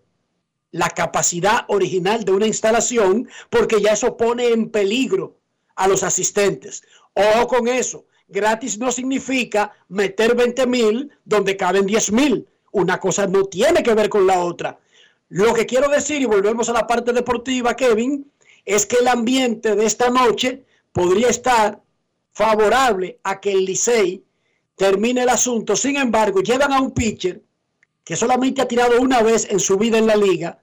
la 0.72 0.90
capacidad 0.90 1.66
original 1.70 2.26
de 2.26 2.34
una 2.34 2.48
instalación, 2.48 3.30
porque 3.50 3.82
ya 3.82 3.94
eso 3.94 4.18
pone 4.18 4.50
en 4.50 4.70
peligro 4.70 5.38
a 5.76 5.88
los 5.88 6.04
asistentes. 6.04 6.84
Ojo 7.14 7.48
con 7.48 7.68
eso, 7.68 8.06
gratis 8.28 8.78
no 8.78 8.92
significa 8.92 9.74
meter 9.88 10.36
20 10.36 10.68
mil 10.68 11.12
donde 11.24 11.58
caben 11.58 11.86
10 11.86 12.12
mil. 12.12 12.48
Una 12.72 13.00
cosa 13.00 13.26
no 13.26 13.46
tiene 13.46 13.82
que 13.82 13.94
ver 13.96 14.10
con 14.10 14.28
la 14.28 14.42
otra. 14.42 14.78
Lo 15.30 15.54
que 15.54 15.66
quiero 15.66 15.90
decir, 15.90 16.22
y 16.22 16.26
volvemos 16.26 16.70
a 16.70 16.74
la 16.74 16.86
parte 16.86 17.14
deportiva, 17.14 17.76
Kevin, 17.76 18.30
es 18.66 18.86
que 18.86 18.98
el 18.98 19.08
ambiente 19.08 19.76
de 19.76 19.86
esta 19.86 20.10
noche 20.10 20.66
podría 20.92 21.30
estar 21.30 21.82
favorable 22.32 23.20
a 23.24 23.40
que 23.40 23.52
el 23.52 23.66
Licey 23.66 24.24
termine 24.76 25.24
el 25.24 25.30
asunto. 25.30 25.76
Sin 25.76 25.96
embargo, 25.98 26.42
llevan 26.42 26.74
a 26.74 26.82
un 26.82 26.92
pitcher 26.92 27.42
que 28.04 28.16
solamente 28.16 28.62
ha 28.62 28.68
tirado 28.68 29.00
una 29.00 29.22
vez 29.22 29.48
en 29.50 29.60
su 29.60 29.78
vida 29.78 29.98
en 29.98 30.08
la 30.08 30.16
liga 30.16 30.60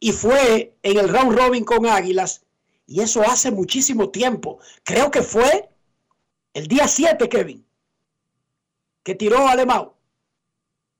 y 0.00 0.12
fue 0.12 0.74
en 0.82 0.98
el 0.98 1.08
round 1.08 1.36
robin 1.36 1.64
con 1.64 1.86
Águilas 1.86 2.44
y 2.86 3.00
eso 3.00 3.22
hace 3.22 3.50
muchísimo 3.50 4.10
tiempo. 4.10 4.58
Creo 4.84 5.10
que 5.10 5.22
fue 5.22 5.68
el 6.54 6.66
día 6.66 6.88
7, 6.88 7.28
Kevin, 7.28 7.64
que 9.02 9.14
tiró 9.14 9.46
a 9.46 9.52
Alemão. 9.52 9.92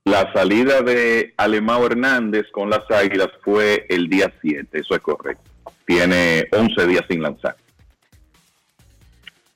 La 0.05 0.33
salida 0.33 0.81
de 0.81 1.35
Alemão 1.37 1.85
Hernández 1.85 2.47
con 2.53 2.71
las 2.71 2.91
Águilas 2.91 3.29
fue 3.45 3.87
el 3.91 4.09
día 4.09 4.33
7, 4.41 4.81
eso 4.81 4.95
es 4.95 5.01
correcto 5.01 5.58
tiene 5.89 6.47
11 6.53 6.87
días 6.87 7.05
sin 7.09 7.23
lanzar. 7.23 7.57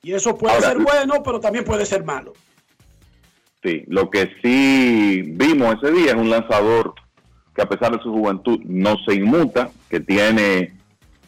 Y 0.01 0.13
eso 0.13 0.35
puede 0.35 0.59
ser 0.61 0.79
bueno, 0.79 1.21
pero 1.23 1.39
también 1.39 1.63
puede 1.63 1.85
ser 1.85 2.03
malo. 2.03 2.33
Sí, 3.61 3.83
lo 3.87 4.09
que 4.09 4.31
sí 4.41 5.21
vimos 5.27 5.75
ese 5.75 5.93
día 5.93 6.11
es 6.11 6.15
un 6.15 6.31
lanzador 6.31 6.95
que 7.55 7.61
a 7.61 7.69
pesar 7.69 7.95
de 7.95 8.01
su 8.01 8.11
juventud 8.11 8.59
no 8.65 8.97
se 9.07 9.13
inmuta, 9.13 9.69
que 9.89 9.99
tiene 9.99 10.73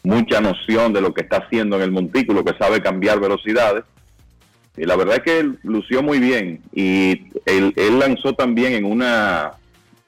mucha 0.02 0.40
noción 0.40 0.92
de 0.92 1.00
lo 1.00 1.14
que 1.14 1.22
está 1.22 1.36
haciendo 1.36 1.76
en 1.76 1.82
el 1.82 1.92
montículo, 1.92 2.44
que 2.44 2.58
sabe 2.58 2.82
cambiar 2.82 3.20
velocidades. 3.20 3.84
Y 4.76 4.84
la 4.86 4.96
verdad 4.96 5.18
es 5.18 5.22
que 5.22 5.38
él 5.38 5.58
lució 5.62 6.02
muy 6.02 6.18
bien 6.18 6.62
y 6.72 7.28
él, 7.46 7.72
él 7.76 7.98
lanzó 8.00 8.34
también 8.34 8.72
en 8.72 8.84
un 8.84 9.04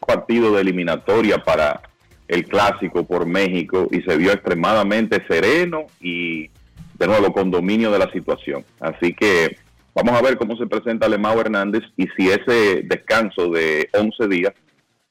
partido 0.05 0.53
de 0.53 0.61
eliminatoria 0.61 1.39
para 1.39 1.88
el 2.29 2.45
clásico 2.45 3.05
por 3.05 3.27
México 3.27 3.89
y 3.91 4.03
se 4.03 4.17
vio 4.17 4.33
extremadamente 4.33 5.25
sereno 5.27 5.87
y 6.01 6.51
de 6.99 7.07
nuevo 7.07 7.33
con 7.33 7.51
dominio 7.51 7.91
de 7.91 7.99
la 7.99 8.11
situación. 8.13 8.65
Así 8.79 9.15
que 9.15 9.57
vamos 9.95 10.15
a 10.15 10.23
ver 10.23 10.37
cómo 10.37 10.57
se 10.57 10.67
presenta 10.67 11.07
Alemão 11.07 11.41
Hernández 11.41 11.85
y 11.97 12.07
si 12.17 12.29
ese 12.29 12.83
descanso 12.85 13.51
de 13.51 13.89
11 13.93 14.29
días 14.29 14.53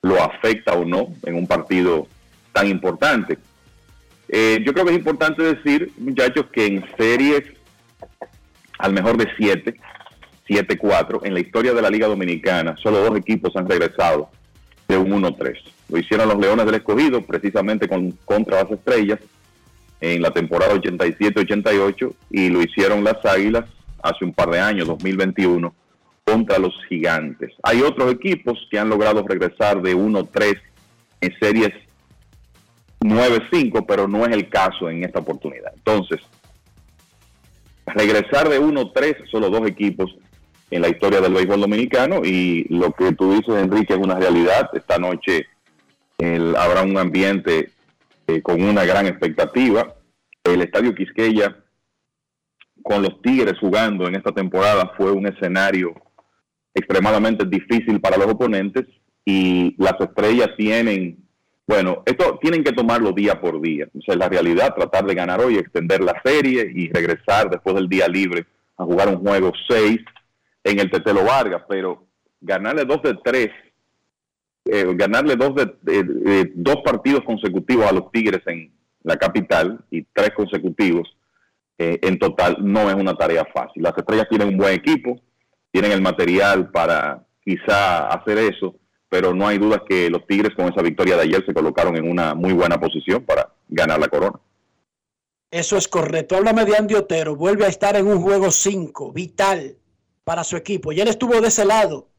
lo 0.04 0.22
afecta 0.22 0.74
o 0.74 0.86
no 0.86 1.08
en 1.26 1.36
un 1.36 1.48
partido 1.48 2.08
tan 2.54 2.68
importante. 2.68 3.38
Eh, 4.30 4.60
yo 4.66 4.74
creo 4.74 4.86
que 4.86 4.92
es 4.92 4.98
importante 4.98 5.42
decir, 5.42 5.92
muchachos, 5.98 6.46
que 6.52 6.66
en 6.66 6.86
series 6.98 7.44
al 8.78 8.94
mejor 8.94 9.18
de 9.18 9.28
7, 9.38 9.76
7-4, 10.48 11.22
en 11.24 11.34
la 11.34 11.40
historia 11.40 11.74
de 11.74 11.82
la 11.82 11.90
Liga 11.90 12.08
Dominicana, 12.08 12.76
solo 12.78 13.00
dos 13.00 13.18
equipos 13.18 13.56
han 13.56 13.68
regresado 13.68 14.30
de 14.88 14.98
un 14.98 15.24
1-3. 15.24 15.58
Lo 15.90 15.98
hicieron 15.98 16.30
los 16.30 16.38
Leones 16.38 16.66
del 16.66 16.76
Escogido, 16.76 17.22
precisamente 17.22 17.88
con, 17.88 18.12
contra 18.26 18.64
las 18.64 18.72
Estrellas, 18.72 19.20
en 20.00 20.22
la 20.22 20.32
temporada 20.32 20.76
87-88, 20.76 22.14
y 22.32 22.50
lo 22.50 22.62
hicieron 22.62 23.04
las 23.04 23.24
Águilas 23.26 23.66
hace 24.02 24.26
un 24.26 24.34
par 24.34 24.50
de 24.50 24.60
años, 24.60 24.88
2021, 24.88 25.74
contra 26.24 26.60
los 26.60 26.74
Gigantes. 26.88 27.54
Hay 27.64 27.82
otros 27.82 28.14
equipos 28.14 28.68
que 28.70 28.80
han 28.80 28.90
logrado 28.90 29.26
regresar 29.26 29.82
de 29.82 29.96
1-3 29.96 30.60
en 31.22 31.40
series 31.40 31.74
9-5, 33.00 33.86
pero 33.88 34.08
no 34.08 34.26
es 34.26 34.34
el 34.34 34.50
caso 34.50 34.90
en 34.90 35.04
esta 35.04 35.20
oportunidad. 35.20 35.72
Entonces, 35.76 36.20
regresar 37.86 38.50
de 38.50 38.60
1-3, 38.62 39.30
solo 39.30 39.50
dos 39.50 39.68
equipos 39.68 40.16
en 40.70 40.82
la 40.82 40.90
historia 40.90 41.22
del 41.22 41.34
béisbol 41.34 41.62
dominicano 41.62 42.22
y 42.24 42.66
lo 42.70 42.92
que 42.92 43.14
tú 43.14 43.34
dices, 43.34 43.56
Enrique, 43.56 43.94
es 43.94 44.00
una 44.00 44.16
realidad. 44.16 44.70
Esta 44.74 44.98
noche 44.98 45.48
habrá 46.58 46.84
un 46.84 46.98
ambiente 46.98 47.72
eh, 48.28 48.42
con 48.42 48.62
una 48.62 48.84
gran 48.84 49.08
expectativa. 49.08 49.96
El 50.44 50.62
Estadio 50.62 50.94
Quisqueya, 50.94 51.56
con 52.82 53.02
los 53.02 53.22
Tigres 53.22 53.60
jugando 53.60 54.08
en 54.08 54.16
esta 54.16 54.32
temporada, 54.32 54.94
fue 54.98 55.12
un 55.12 55.28
escenario 55.28 55.94
extremadamente 56.74 57.46
difícil 57.46 58.00
para 58.00 58.18
los 58.18 58.28
oponentes 58.28 58.86
y 59.26 59.76
las 59.78 60.00
estrellas 60.00 60.50
tienen, 60.58 61.18
bueno, 61.66 62.04
esto 62.06 62.40
tienen 62.42 62.64
que 62.64 62.72
tomarlo 62.72 63.12
día 63.12 63.40
por 63.40 63.62
día. 63.62 63.88
O 63.98 64.02
sea, 64.02 64.16
la 64.16 64.30
realidad, 64.30 64.76
tratar 64.76 65.06
de 65.06 65.16
ganar 65.16 65.42
hoy, 65.42 65.58
extender 65.58 66.02
la 66.02 66.22
serie 66.24 66.70
y 66.74 66.90
regresar 66.90 67.50
después 67.50 67.76
del 67.76 67.90
día 67.90 68.08
libre 68.08 68.46
a 68.78 68.84
jugar 68.84 69.10
un 69.10 69.18
juego 69.18 69.52
6 69.68 70.00
en 70.68 70.80
el 70.80 70.92
Tetelo 70.92 71.24
Vargas, 71.24 71.64
pero 71.68 72.06
ganarle 72.42 72.84
dos 72.84 73.02
de 73.02 73.18
tres, 73.24 73.50
eh, 74.66 74.86
ganarle 74.96 75.36
dos 75.36 75.56
de, 75.56 76.52
dos 76.56 76.78
partidos 76.84 77.22
consecutivos 77.24 77.86
a 77.86 77.94
los 77.94 78.12
Tigres 78.12 78.42
en 78.48 78.72
la 79.04 79.16
capital 79.16 79.80
y 79.90 80.04
tres 80.04 80.32
consecutivos 80.36 81.08
eh, 81.78 82.00
en 82.02 82.20
total 82.20 82.58
no 82.60 82.90
es 82.90 82.96
una 82.96 83.16
tarea 83.16 83.46
fácil. 83.54 83.84
Las 83.84 83.98
estrellas 83.98 84.28
tienen 84.30 84.50
un 84.50 84.58
buen 84.58 84.74
equipo, 84.74 85.22
tienen 85.72 85.92
el 85.92 86.02
material 86.02 86.70
para 86.72 87.24
quizá 87.44 88.08
hacer 88.10 88.40
eso, 88.40 88.76
pero 89.10 89.34
no 89.34 89.48
hay 89.48 89.58
duda 89.58 89.84
que 89.88 90.10
los 90.10 90.26
Tigres 90.28 90.54
con 90.56 90.68
esa 90.68 90.82
victoria 90.82 91.16
de 91.16 91.24
ayer 91.24 91.46
se 91.46 91.54
colocaron 91.54 91.96
en 91.96 92.10
una 92.10 92.34
muy 92.34 92.52
buena 92.52 92.80
posición 92.80 93.24
para 93.24 93.54
ganar 93.70 94.00
la 94.00 94.10
corona. 94.10 94.40
Eso 95.50 95.78
es 95.78 95.88
correcto. 95.88 96.36
Háblame 96.36 96.66
de 96.66 96.76
Andy. 96.76 96.96
Vuelve 97.38 97.66
a 97.66 97.70
estar 97.70 97.96
en 97.96 98.08
un 98.08 98.22
juego 98.22 98.52
5, 98.52 99.14
vital 99.14 99.78
para 100.28 100.44
su 100.44 100.58
equipo. 100.58 100.92
Y 100.92 101.00
él 101.00 101.08
estuvo 101.08 101.40
de 101.40 101.48
ese 101.48 101.64
lado 101.64 102.10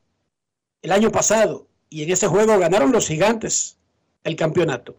el 0.81 0.93
año 0.93 1.11
pasado 1.11 1.67
y 1.91 2.05
en 2.05 2.11
ese 2.11 2.27
juego 2.27 2.59
ganaron 2.59 2.91
los 2.91 3.07
gigantes 3.07 3.79
el 4.25 4.35
campeonato. 4.35 4.97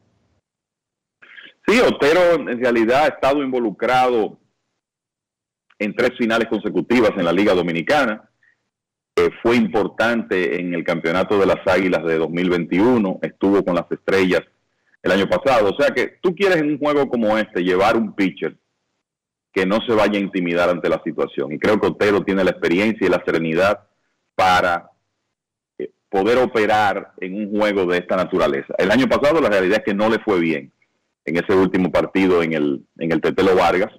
Sí, 1.66 1.80
Otero 1.80 2.36
en 2.36 2.60
realidad 2.60 3.06
ha 3.06 3.08
estado 3.08 3.42
involucrado 3.42 4.38
en 5.80 5.96
tres 5.96 6.12
finales 6.20 6.48
consecutivas 6.50 7.10
en 7.18 7.26
la 7.26 7.34
Liga 7.34 7.56
Dominicana. 7.56 8.30
Fue 9.42 9.56
importante 9.56 10.60
en 10.62 10.76
el 10.76 10.84
campeonato 10.84 11.40
de 11.40 11.48
las 11.48 11.66
Águilas 11.66 12.06
de 12.06 12.16
2021, 12.16 13.22
estuvo 13.24 13.66
con 13.66 13.74
las 13.74 13.92
estrellas 13.92 14.44
el 15.02 15.12
año 15.12 15.28
pasado. 15.28 15.72
O 15.72 15.82
sea 15.82 15.96
que 15.96 16.20
tú 16.22 16.36
quieres 16.36 16.58
en 16.58 16.74
un 16.74 16.78
juego 16.78 17.10
como 17.10 17.36
este 17.40 17.64
llevar 17.64 17.98
un 17.98 18.14
pitcher 18.14 18.56
que 19.54 19.66
no 19.66 19.80
se 19.86 19.94
vaya 19.94 20.18
a 20.18 20.22
intimidar 20.22 20.70
ante 20.70 20.90
la 20.90 21.02
situación. 21.04 21.52
Y 21.52 21.60
creo 21.60 21.80
que 21.80 21.88
Otero 21.88 22.24
tiene 22.24 22.44
la 22.44 22.52
experiencia 22.52 23.06
y 23.06 23.10
la 23.10 23.24
serenidad 23.26 23.88
para 24.36 24.92
eh, 25.78 25.92
poder 26.10 26.38
operar 26.38 27.14
en 27.20 27.36
un 27.36 27.58
juego 27.58 27.86
de 27.86 27.98
esta 27.98 28.16
naturaleza. 28.16 28.74
El 28.78 28.92
año 28.92 29.08
pasado 29.08 29.42
la 29.42 29.50
realidad 29.50 29.80
es 29.80 29.84
que 29.86 29.94
no 29.94 30.10
le 30.10 30.20
fue 30.20 30.40
bien 30.40 30.72
en 31.26 31.38
ese 31.38 31.54
último 31.54 31.92
partido 31.92 32.44
en 32.44 32.54
el, 32.54 32.86
en 32.98 33.12
el 33.12 33.22
Tetelo 33.22 33.56
Vargas. 33.56 33.92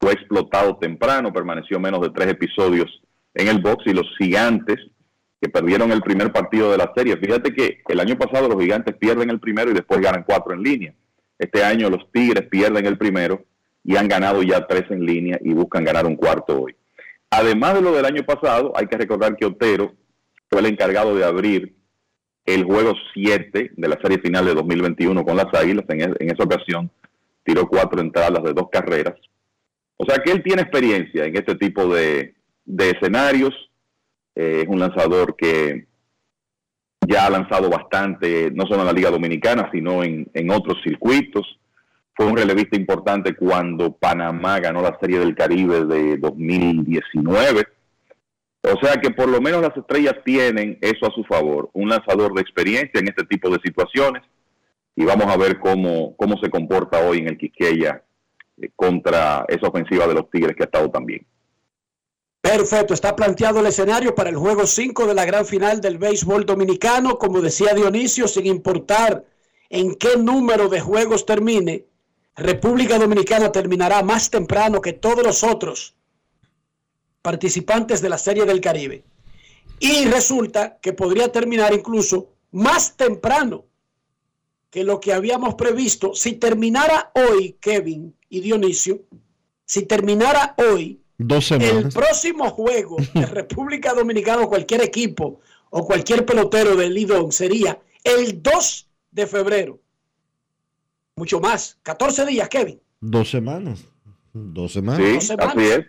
Fue 0.00 0.12
explotado 0.12 0.76
temprano, 0.76 1.32
permaneció 1.32 1.78
menos 1.78 2.00
de 2.00 2.10
tres 2.10 2.28
episodios 2.28 3.02
en 3.34 3.48
el 3.48 3.60
box 3.60 3.86
y 3.86 3.92
los 3.92 4.06
gigantes 4.18 4.76
que 5.40 5.48
perdieron 5.48 5.92
el 5.92 6.02
primer 6.02 6.32
partido 6.32 6.70
de 6.70 6.78
la 6.78 6.92
serie. 6.96 7.16
Fíjate 7.16 7.54
que 7.54 7.82
el 7.88 8.00
año 8.00 8.16
pasado 8.16 8.48
los 8.48 8.60
gigantes 8.60 8.96
pierden 8.96 9.30
el 9.30 9.40
primero 9.40 9.70
y 9.70 9.74
después 9.74 10.00
ganan 10.00 10.24
cuatro 10.26 10.54
en 10.54 10.62
línea. 10.62 10.94
Este 11.38 11.62
año 11.62 11.90
los 11.90 12.10
Tigres 12.12 12.48
pierden 12.48 12.86
el 12.86 12.96
primero 12.96 13.44
y 13.84 13.96
han 13.96 14.08
ganado 14.08 14.42
ya 14.42 14.66
tres 14.66 14.84
en 14.90 15.04
línea 15.04 15.38
y 15.42 15.52
buscan 15.52 15.84
ganar 15.84 16.06
un 16.06 16.16
cuarto 16.16 16.62
hoy. 16.62 16.74
Además 17.30 17.74
de 17.74 17.82
lo 17.82 17.92
del 17.92 18.06
año 18.06 18.24
pasado, 18.24 18.72
hay 18.74 18.86
que 18.86 18.96
recordar 18.96 19.36
que 19.36 19.44
Otero 19.44 19.92
fue 20.48 20.60
el 20.60 20.66
encargado 20.66 21.14
de 21.14 21.24
abrir 21.24 21.74
el 22.46 22.64
juego 22.64 22.94
7 23.12 23.72
de 23.76 23.88
la 23.88 23.98
serie 24.00 24.18
final 24.18 24.46
de 24.46 24.54
2021 24.54 25.24
con 25.24 25.36
las 25.36 25.52
Águilas. 25.54 25.84
En, 25.88 26.00
en 26.00 26.30
esa 26.30 26.44
ocasión 26.44 26.90
tiró 27.42 27.68
cuatro 27.68 28.00
entradas 28.00 28.42
de 28.42 28.52
dos 28.52 28.68
carreras. 28.70 29.14
O 29.96 30.04
sea 30.04 30.22
que 30.22 30.32
él 30.32 30.42
tiene 30.42 30.62
experiencia 30.62 31.24
en 31.24 31.36
este 31.36 31.54
tipo 31.56 31.86
de, 31.94 32.34
de 32.64 32.90
escenarios. 32.90 33.52
Eh, 34.34 34.62
es 34.62 34.68
un 34.68 34.80
lanzador 34.80 35.36
que 35.36 35.86
ya 37.06 37.26
ha 37.26 37.30
lanzado 37.30 37.68
bastante, 37.68 38.50
no 38.50 38.64
solo 38.66 38.80
en 38.80 38.86
la 38.86 38.92
Liga 38.92 39.10
Dominicana, 39.10 39.68
sino 39.72 40.02
en, 40.02 40.28
en 40.32 40.50
otros 40.50 40.78
circuitos 40.82 41.58
fue 42.14 42.26
un 42.26 42.36
relevista 42.36 42.76
importante 42.76 43.34
cuando 43.34 43.92
Panamá 43.92 44.60
ganó 44.60 44.82
la 44.82 44.96
Serie 45.00 45.18
del 45.18 45.34
Caribe 45.34 45.84
de 45.84 46.16
2019. 46.18 47.66
O 48.62 48.80
sea 48.80 48.96
que 49.00 49.10
por 49.10 49.28
lo 49.28 49.40
menos 49.40 49.60
las 49.60 49.76
estrellas 49.76 50.14
tienen 50.24 50.78
eso 50.80 51.06
a 51.06 51.14
su 51.14 51.24
favor, 51.24 51.70
un 51.74 51.88
lanzador 51.88 52.32
de 52.34 52.40
experiencia 52.40 53.00
en 53.00 53.08
este 53.08 53.24
tipo 53.24 53.50
de 53.50 53.60
situaciones. 53.62 54.22
Y 54.96 55.04
vamos 55.04 55.26
a 55.26 55.36
ver 55.36 55.58
cómo, 55.58 56.16
cómo 56.16 56.38
se 56.38 56.48
comporta 56.48 57.00
hoy 57.00 57.18
en 57.18 57.28
el 57.28 57.36
Quisqueya 57.36 58.04
eh, 58.58 58.70
contra 58.76 59.44
esa 59.48 59.66
ofensiva 59.66 60.06
de 60.06 60.14
los 60.14 60.30
Tigres 60.30 60.56
que 60.56 60.62
ha 60.62 60.66
estado 60.66 60.90
tan 60.90 61.04
bien. 61.04 61.26
Perfecto, 62.40 62.94
está 62.94 63.16
planteado 63.16 63.60
el 63.60 63.66
escenario 63.66 64.14
para 64.14 64.30
el 64.30 64.36
juego 64.36 64.66
5 64.66 65.06
de 65.06 65.14
la 65.14 65.24
gran 65.24 65.44
final 65.46 65.80
del 65.80 65.98
béisbol 65.98 66.46
dominicano. 66.46 67.18
Como 67.18 67.40
decía 67.40 67.74
Dionisio, 67.74 68.28
sin 68.28 68.46
importar 68.46 69.24
en 69.68 69.94
qué 69.96 70.16
número 70.16 70.68
de 70.68 70.80
juegos 70.80 71.26
termine, 71.26 71.86
República 72.36 72.98
Dominicana 72.98 73.52
terminará 73.52 74.02
más 74.02 74.30
temprano 74.30 74.80
que 74.80 74.92
todos 74.92 75.24
los 75.24 75.44
otros 75.44 75.94
participantes 77.22 78.00
de 78.02 78.08
la 78.08 78.18
Serie 78.18 78.44
del 78.44 78.60
Caribe. 78.60 79.04
Y 79.78 80.06
resulta 80.06 80.78
que 80.78 80.92
podría 80.92 81.30
terminar 81.30 81.72
incluso 81.72 82.30
más 82.50 82.96
temprano 82.96 83.64
que 84.70 84.84
lo 84.84 85.00
que 85.00 85.12
habíamos 85.12 85.54
previsto. 85.54 86.14
Si 86.14 86.32
terminara 86.34 87.12
hoy, 87.14 87.56
Kevin 87.60 88.14
y 88.28 88.40
Dionisio, 88.40 89.02
si 89.64 89.86
terminara 89.86 90.54
hoy, 90.58 91.00
el 91.18 91.88
próximo 91.90 92.50
juego 92.50 92.96
de 93.14 93.26
República 93.26 93.94
Dominicana 93.94 94.42
o 94.42 94.48
cualquier 94.48 94.82
equipo 94.82 95.40
o 95.70 95.86
cualquier 95.86 96.26
pelotero 96.26 96.74
del 96.74 96.92
Lidón 96.92 97.30
sería 97.30 97.80
el 98.02 98.42
2 98.42 98.88
de 99.12 99.26
febrero 99.26 99.83
mucho 101.16 101.40
más. 101.40 101.78
14 101.82 102.26
días, 102.26 102.48
Kevin. 102.48 102.80
Dos 103.00 103.30
semanas. 103.30 103.84
Dos 104.32 104.72
semanas. 104.72 105.00
Sí, 105.06 105.14
dos 105.14 105.24
semanas. 105.26 105.54
así 105.56 105.66
es. 105.66 105.86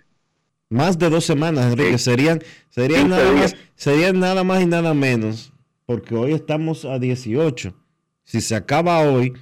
Más 0.70 0.98
de 0.98 1.10
dos 1.10 1.26
semanas, 1.26 1.72
Enrique. 1.72 1.98
Serían, 1.98 2.42
serían, 2.70 3.10
nada 3.10 3.32
más, 3.32 3.56
serían 3.76 4.20
nada 4.20 4.44
más 4.44 4.62
y 4.62 4.66
nada 4.66 4.94
menos. 4.94 5.54
Porque 5.86 6.16
hoy 6.16 6.34
estamos 6.34 6.86
a 6.86 7.00
18. 7.00 7.74
Si 8.24 8.42
se 8.42 8.56
acaba 8.56 9.00
hoy, 9.02 9.34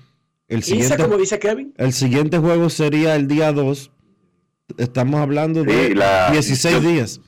el 0.49 0.63
siguiente, 0.63 0.97
como 0.97 1.17
dice 1.17 1.39
Kevin? 1.39 1.73
el 1.77 1.93
siguiente 1.93 2.37
juego 2.37 2.69
sería 2.69 3.15
el 3.15 3.27
día 3.27 3.51
2. 3.53 3.91
Estamos 4.77 5.19
hablando 5.21 5.63
de 5.63 5.87
Sí, 5.87 5.93
la- 5.93 6.31
16 6.31 6.81
yo- 6.81 6.89
días. 6.89 7.21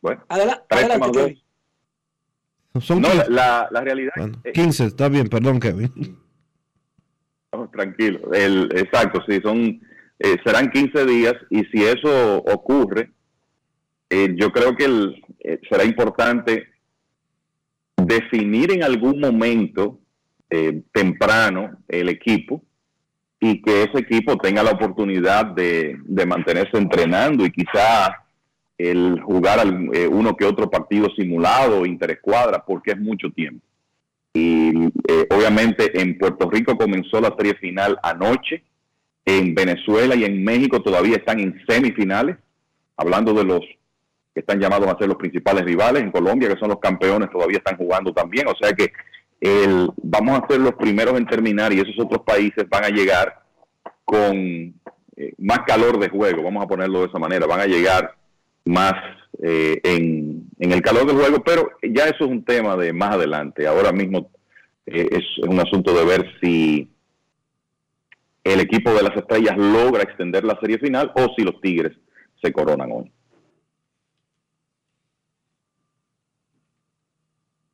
Bueno, 0.00 0.24
Adela- 0.28 0.64
13 0.68 0.84
adelante. 0.92 1.18
Kevin. 1.18 1.41
Son 2.80 3.00
No, 3.02 3.08
15. 3.10 3.30
la, 3.30 3.68
la 3.70 3.80
realidad 3.82 4.12
Bueno, 4.16 4.40
eh, 4.44 4.52
15, 4.52 4.84
está 4.86 5.08
bien, 5.08 5.28
perdón, 5.28 5.60
Kevin. 5.60 5.92
No, 7.52 7.68
tranquilo. 7.70 8.32
El, 8.32 8.70
exacto, 8.74 9.22
sí, 9.28 9.38
son, 9.42 9.80
eh, 10.18 10.36
serán 10.44 10.70
15 10.70 11.04
días 11.04 11.34
y 11.50 11.64
si 11.64 11.84
eso 11.84 12.38
ocurre, 12.38 13.10
eh, 14.08 14.34
yo 14.36 14.50
creo 14.50 14.74
que 14.74 14.84
el- 14.86 15.22
eh, 15.40 15.60
será 15.68 15.84
importante 15.84 16.66
definir 17.96 18.72
en 18.72 18.82
algún 18.84 19.20
momento 19.20 19.98
temprano 20.92 21.78
el 21.88 22.10
equipo 22.10 22.62
y 23.40 23.62
que 23.62 23.84
ese 23.84 24.00
equipo 24.00 24.36
tenga 24.36 24.62
la 24.62 24.72
oportunidad 24.72 25.46
de, 25.46 25.96
de 26.04 26.26
mantenerse 26.26 26.76
entrenando 26.76 27.46
y 27.46 27.50
quizá 27.50 28.14
el 28.90 29.20
jugar 29.20 29.60
al- 29.60 29.90
eh, 29.92 30.08
uno 30.08 30.36
que 30.36 30.44
otro 30.44 30.68
partido 30.70 31.08
simulado, 31.16 31.86
interescuadra, 31.86 32.64
porque 32.64 32.92
es 32.92 32.98
mucho 32.98 33.30
tiempo. 33.30 33.64
Y 34.34 34.86
eh, 35.08 35.26
obviamente 35.30 36.00
en 36.00 36.16
Puerto 36.18 36.50
Rico 36.50 36.76
comenzó 36.76 37.20
la 37.20 37.34
serie 37.36 37.54
final 37.54 37.98
anoche, 38.02 38.62
en 39.24 39.54
Venezuela 39.54 40.16
y 40.16 40.24
en 40.24 40.42
México 40.42 40.82
todavía 40.82 41.16
están 41.16 41.38
en 41.38 41.62
semifinales, 41.68 42.36
hablando 42.96 43.32
de 43.34 43.44
los 43.44 43.60
que 44.34 44.40
están 44.40 44.58
llamados 44.58 44.88
a 44.88 44.98
ser 44.98 45.06
los 45.08 45.16
principales 45.18 45.64
rivales, 45.64 46.02
en 46.02 46.10
Colombia 46.10 46.48
que 46.48 46.58
son 46.58 46.70
los 46.70 46.80
campeones 46.80 47.30
todavía 47.30 47.58
están 47.58 47.76
jugando 47.76 48.12
también, 48.12 48.48
o 48.48 48.54
sea 48.60 48.72
que 48.72 48.90
el, 49.40 49.90
vamos 50.02 50.40
a 50.40 50.46
ser 50.48 50.60
los 50.60 50.74
primeros 50.74 51.16
en 51.18 51.26
terminar 51.26 51.72
y 51.72 51.80
esos 51.80 51.98
otros 51.98 52.22
países 52.24 52.66
van 52.68 52.84
a 52.84 52.88
llegar 52.88 53.42
con 54.04 54.34
eh, 54.34 55.34
más 55.38 55.60
calor 55.66 55.98
de 55.98 56.08
juego, 56.08 56.42
vamos 56.42 56.64
a 56.64 56.68
ponerlo 56.68 57.00
de 57.00 57.08
esa 57.08 57.18
manera, 57.18 57.46
van 57.46 57.60
a 57.60 57.66
llegar 57.66 58.14
más 58.64 58.94
eh, 59.42 59.80
en, 59.82 60.48
en 60.58 60.72
el 60.72 60.82
calor 60.82 61.06
del 61.06 61.16
juego, 61.16 61.42
pero 61.42 61.70
ya 61.82 62.04
eso 62.04 62.24
es 62.24 62.30
un 62.30 62.44
tema 62.44 62.76
de 62.76 62.92
más 62.92 63.14
adelante. 63.14 63.66
Ahora 63.66 63.92
mismo 63.92 64.30
eh, 64.86 65.08
es 65.10 65.24
un 65.48 65.58
asunto 65.60 65.94
de 65.94 66.04
ver 66.04 66.26
si 66.40 66.88
el 68.44 68.60
equipo 68.60 68.92
de 68.92 69.02
las 69.02 69.16
estrellas 69.16 69.56
logra 69.56 70.02
extender 70.02 70.44
la 70.44 70.58
serie 70.60 70.78
final 70.78 71.12
o 71.14 71.32
si 71.36 71.42
los 71.42 71.60
Tigres 71.60 71.96
se 72.42 72.52
coronan 72.52 72.90
hoy. 72.92 73.12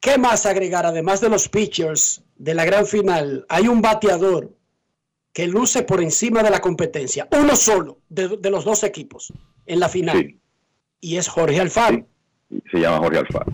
¿Qué 0.01 0.17
más 0.17 0.47
agregar? 0.47 0.87
Además 0.87 1.21
de 1.21 1.29
los 1.29 1.49
pitchers 1.49 2.23
de 2.37 2.55
la 2.55 2.65
gran 2.65 2.87
final, 2.87 3.45
hay 3.49 3.67
un 3.67 3.83
bateador 3.83 4.55
que 5.33 5.47
luce 5.47 5.83
por 5.83 6.01
encima 6.03 6.43
de 6.43 6.51
la 6.51 6.61
competencia, 6.61 7.29
uno 7.33 7.57
solo 7.57 7.99
de, 8.09 8.39
de 8.39 8.51
los 8.51 8.65
dos 8.65 8.85
equipos 8.85 9.33
en 9.67 9.81
la 9.81 9.89
final, 9.89 10.35
y 11.01 11.17
es 11.17 11.29
Jorge 11.29 11.61
Alfaro. 11.61 12.07
se 12.71 12.79
llama 12.81 12.99
Jorge 12.99 13.19
Alfaro. 13.19 13.53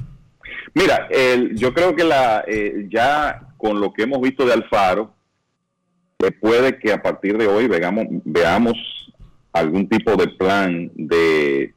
Mira, 0.75 1.09
el- 1.11 1.55
yo 1.57 1.73
creo 1.75 1.95
que 1.95 2.05
la 2.05 2.45
eh, 2.47 2.87
ya 2.91 3.49
con 3.57 3.81
lo 3.81 3.93
que 3.93 4.03
hemos 4.05 4.21
visto 4.21 4.45
de 4.45 4.53
Alfaro, 4.53 5.15
eh, 6.21 6.31
puede 6.33 6.79
que 6.79 6.93
a 6.93 7.03
partir 7.03 7.37
de 7.39 7.47
hoy 7.47 7.66
veamos, 7.66 8.07
veamos 8.25 8.75
algún 9.53 9.89
tipo 9.89 10.16
de 10.16 10.29
plan 10.29 10.91
de 10.95 11.75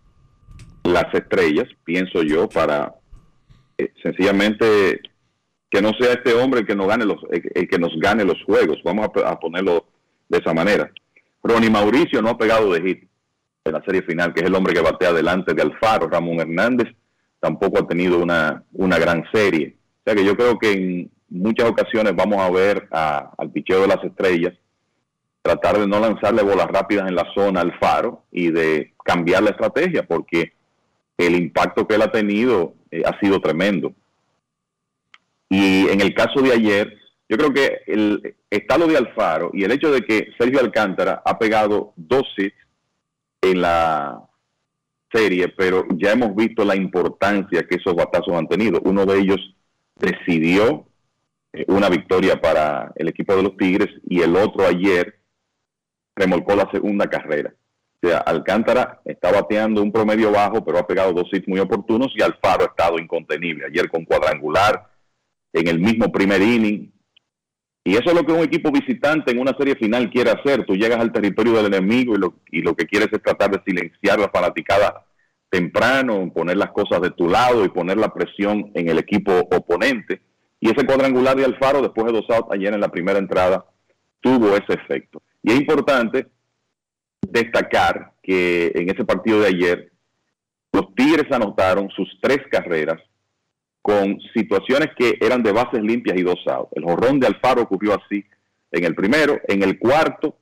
las 0.84 1.14
estrellas, 1.14 1.68
pienso 1.84 2.24
yo, 2.24 2.48
para 2.50 2.96
eh, 3.78 3.92
sencillamente 4.02 5.00
que 5.70 5.82
no 5.82 5.92
sea 6.00 6.14
este 6.14 6.34
hombre 6.34 6.62
el 6.62 6.66
que 6.68 6.76
nos 6.76 6.88
gane 6.88 7.06
los 7.06 7.18
el, 7.30 7.68
que 7.68 7.78
nos 7.78 7.92
gane 8.00 8.24
los 8.24 8.42
juegos. 8.44 8.78
Vamos 8.84 9.10
a, 9.24 9.30
a 9.30 9.40
ponerlo 9.40 9.86
de 10.30 10.38
esa 10.40 10.54
manera. 10.54 10.90
Ronnie 11.44 11.70
Mauricio 11.70 12.22
no 12.22 12.30
ha 12.30 12.38
pegado 12.38 12.72
de 12.74 12.82
hit 12.82 13.10
en 13.68 13.74
la 13.74 13.84
serie 13.84 14.02
final, 14.02 14.34
que 14.34 14.42
es 14.42 14.48
el 14.48 14.56
hombre 14.56 14.74
que 14.74 14.82
batea 14.82 15.14
delante 15.14 15.54
de 15.54 15.62
Alfaro. 15.62 16.08
Ramón 16.08 16.40
Hernández 16.40 16.88
tampoco 17.40 17.80
ha 17.80 17.88
tenido 17.88 18.20
una, 18.20 18.64
una 18.74 18.98
gran 18.98 19.24
serie. 19.32 19.76
O 20.00 20.04
sea 20.06 20.16
que 20.16 20.26
yo 20.26 20.36
creo 20.36 20.58
que 20.58 20.72
en 20.72 21.12
muchas 21.30 21.70
ocasiones 21.70 22.16
vamos 22.16 22.40
a 22.40 22.50
ver 22.50 22.88
al 22.92 23.52
picheo 23.52 23.82
de 23.82 23.88
las 23.88 24.04
estrellas 24.04 24.54
tratar 25.42 25.80
de 25.80 25.88
no 25.88 26.00
lanzarle 26.00 26.44
bolas 26.44 26.68
rápidas 26.68 27.08
en 27.08 27.16
la 27.16 27.26
zona 27.34 27.62
al 27.62 27.78
Faro 27.80 28.24
y 28.32 28.52
de 28.52 28.94
cambiar 29.04 29.44
la 29.44 29.52
estrategia, 29.52 30.04
porque 30.04 30.52
el 31.18 31.36
impacto 31.36 31.88
que 31.88 31.96
él 31.96 32.02
ha 32.02 32.12
tenido 32.12 32.74
eh, 32.92 33.04
ha 33.06 33.18
sido 33.20 33.40
tremendo. 33.40 33.94
Y 35.50 35.88
en 35.88 36.02
el 36.02 36.14
caso 36.14 36.42
de 36.42 36.52
ayer, 36.52 36.98
yo 37.30 37.38
creo 37.38 37.54
que 37.54 37.80
el, 37.88 38.36
está 38.50 38.78
de 38.78 38.98
Alfaro 38.98 39.52
y 39.54 39.64
el 39.64 39.72
hecho 39.72 39.92
de 39.92 40.02
que 40.02 40.30
Sergio 40.38 40.60
Alcántara 40.60 41.22
ha 41.26 41.38
pegado 41.38 41.94
dos 41.96 42.24
hits 42.38 42.56
en 43.42 43.62
la 43.62 44.24
serie, 45.12 45.48
pero 45.50 45.86
ya 45.96 46.12
hemos 46.12 46.36
visto 46.36 46.66
la 46.66 46.76
importancia 46.76 47.64
que 47.64 47.76
esos 47.76 47.96
batazos 47.96 48.34
han 48.36 48.48
tenido. 48.48 48.82
Uno 48.84 49.06
de 49.06 49.20
ellos 49.20 49.56
decidió 49.96 50.88
eh, 51.54 51.66
una 51.68 51.90
victoria 51.90 52.40
para 52.40 52.92
el 52.96 53.08
equipo 53.08 53.36
de 53.36 53.44
los 53.44 53.58
Tigres 53.58 53.90
y 54.08 54.22
el 54.22 54.36
otro 54.36 54.66
ayer 54.66 55.20
remolcó 56.16 56.56
la 56.56 56.70
segunda 56.72 57.08
carrera. 57.08 57.54
O 58.02 58.08
sea, 58.08 58.20
Alcántara 58.20 59.02
está 59.06 59.32
bateando 59.32 59.82
un 59.82 59.92
promedio 59.92 60.32
bajo, 60.32 60.64
pero 60.64 60.78
ha 60.78 60.86
pegado 60.86 61.14
dos 61.14 61.30
hits 61.32 61.48
muy 61.48 61.60
oportunos 61.60 62.14
y 62.16 62.22
Alfaro 62.22 62.64
ha 62.64 62.68
estado 62.68 63.00
incontenible. 63.00 63.66
Ayer 63.66 63.90
con 63.90 64.06
cuadrangular, 64.06 64.92
en 65.54 65.68
el 65.68 65.80
mismo 65.80 66.12
primer 66.12 66.42
inning. 66.42 66.92
Y 67.88 67.94
eso 67.94 68.10
es 68.10 68.16
lo 68.16 68.26
que 68.26 68.34
un 68.34 68.44
equipo 68.44 68.70
visitante 68.70 69.32
en 69.32 69.40
una 69.40 69.56
serie 69.58 69.76
final 69.76 70.10
quiere 70.10 70.30
hacer. 70.30 70.66
Tú 70.66 70.76
llegas 70.76 71.00
al 71.00 71.14
territorio 71.14 71.54
del 71.54 71.68
enemigo 71.68 72.16
y 72.16 72.18
lo, 72.18 72.34
y 72.52 72.62
lo 72.62 72.76
que 72.76 72.86
quieres 72.86 73.08
es 73.14 73.24
tratar 73.24 73.50
de 73.50 73.62
silenciar 73.66 74.20
la 74.20 74.28
fanaticada 74.28 75.06
temprano, 75.50 76.30
poner 76.36 76.58
las 76.58 76.72
cosas 76.72 77.00
de 77.00 77.12
tu 77.12 77.30
lado 77.30 77.64
y 77.64 77.70
poner 77.70 77.96
la 77.96 78.14
presión 78.14 78.72
en 78.74 78.90
el 78.90 79.00
equipo 79.00 79.32
oponente. 79.52 80.20
Y 80.60 80.70
ese 80.70 80.86
cuadrangular 80.86 81.38
de 81.38 81.46
Alfaro, 81.46 81.82
después 81.82 82.08
de 82.08 82.12
dos 82.12 82.30
outs 82.30 82.52
ayer 82.52 82.74
en 82.74 82.82
la 82.82 82.92
primera 82.92 83.20
entrada, 83.20 83.64
tuvo 84.20 84.50
ese 84.58 84.74
efecto. 84.74 85.22
Y 85.42 85.54
es 85.54 85.62
importante 85.62 86.28
destacar 87.22 88.16
que 88.22 88.70
en 88.76 88.90
ese 88.90 89.06
partido 89.06 89.40
de 89.40 89.48
ayer, 89.48 89.94
los 90.74 90.94
Tigres 90.94 91.32
anotaron 91.32 91.90
sus 91.92 92.10
tres 92.22 92.40
carreras 92.52 93.02
con 93.88 94.20
situaciones 94.36 94.90
que 94.98 95.18
eran 95.22 95.42
de 95.42 95.54
bases 95.54 95.82
limpias 95.82 96.20
y 96.20 96.22
dos. 96.22 96.44
El 96.76 96.84
jorrón 96.84 97.22
de 97.22 97.28
Alfaro 97.28 97.62
ocurrió 97.62 97.94
así 97.94 98.26
en 98.70 98.84
el 98.84 98.94
primero. 98.94 99.40
En 99.48 99.64
el 99.64 99.80
cuarto, 99.80 100.36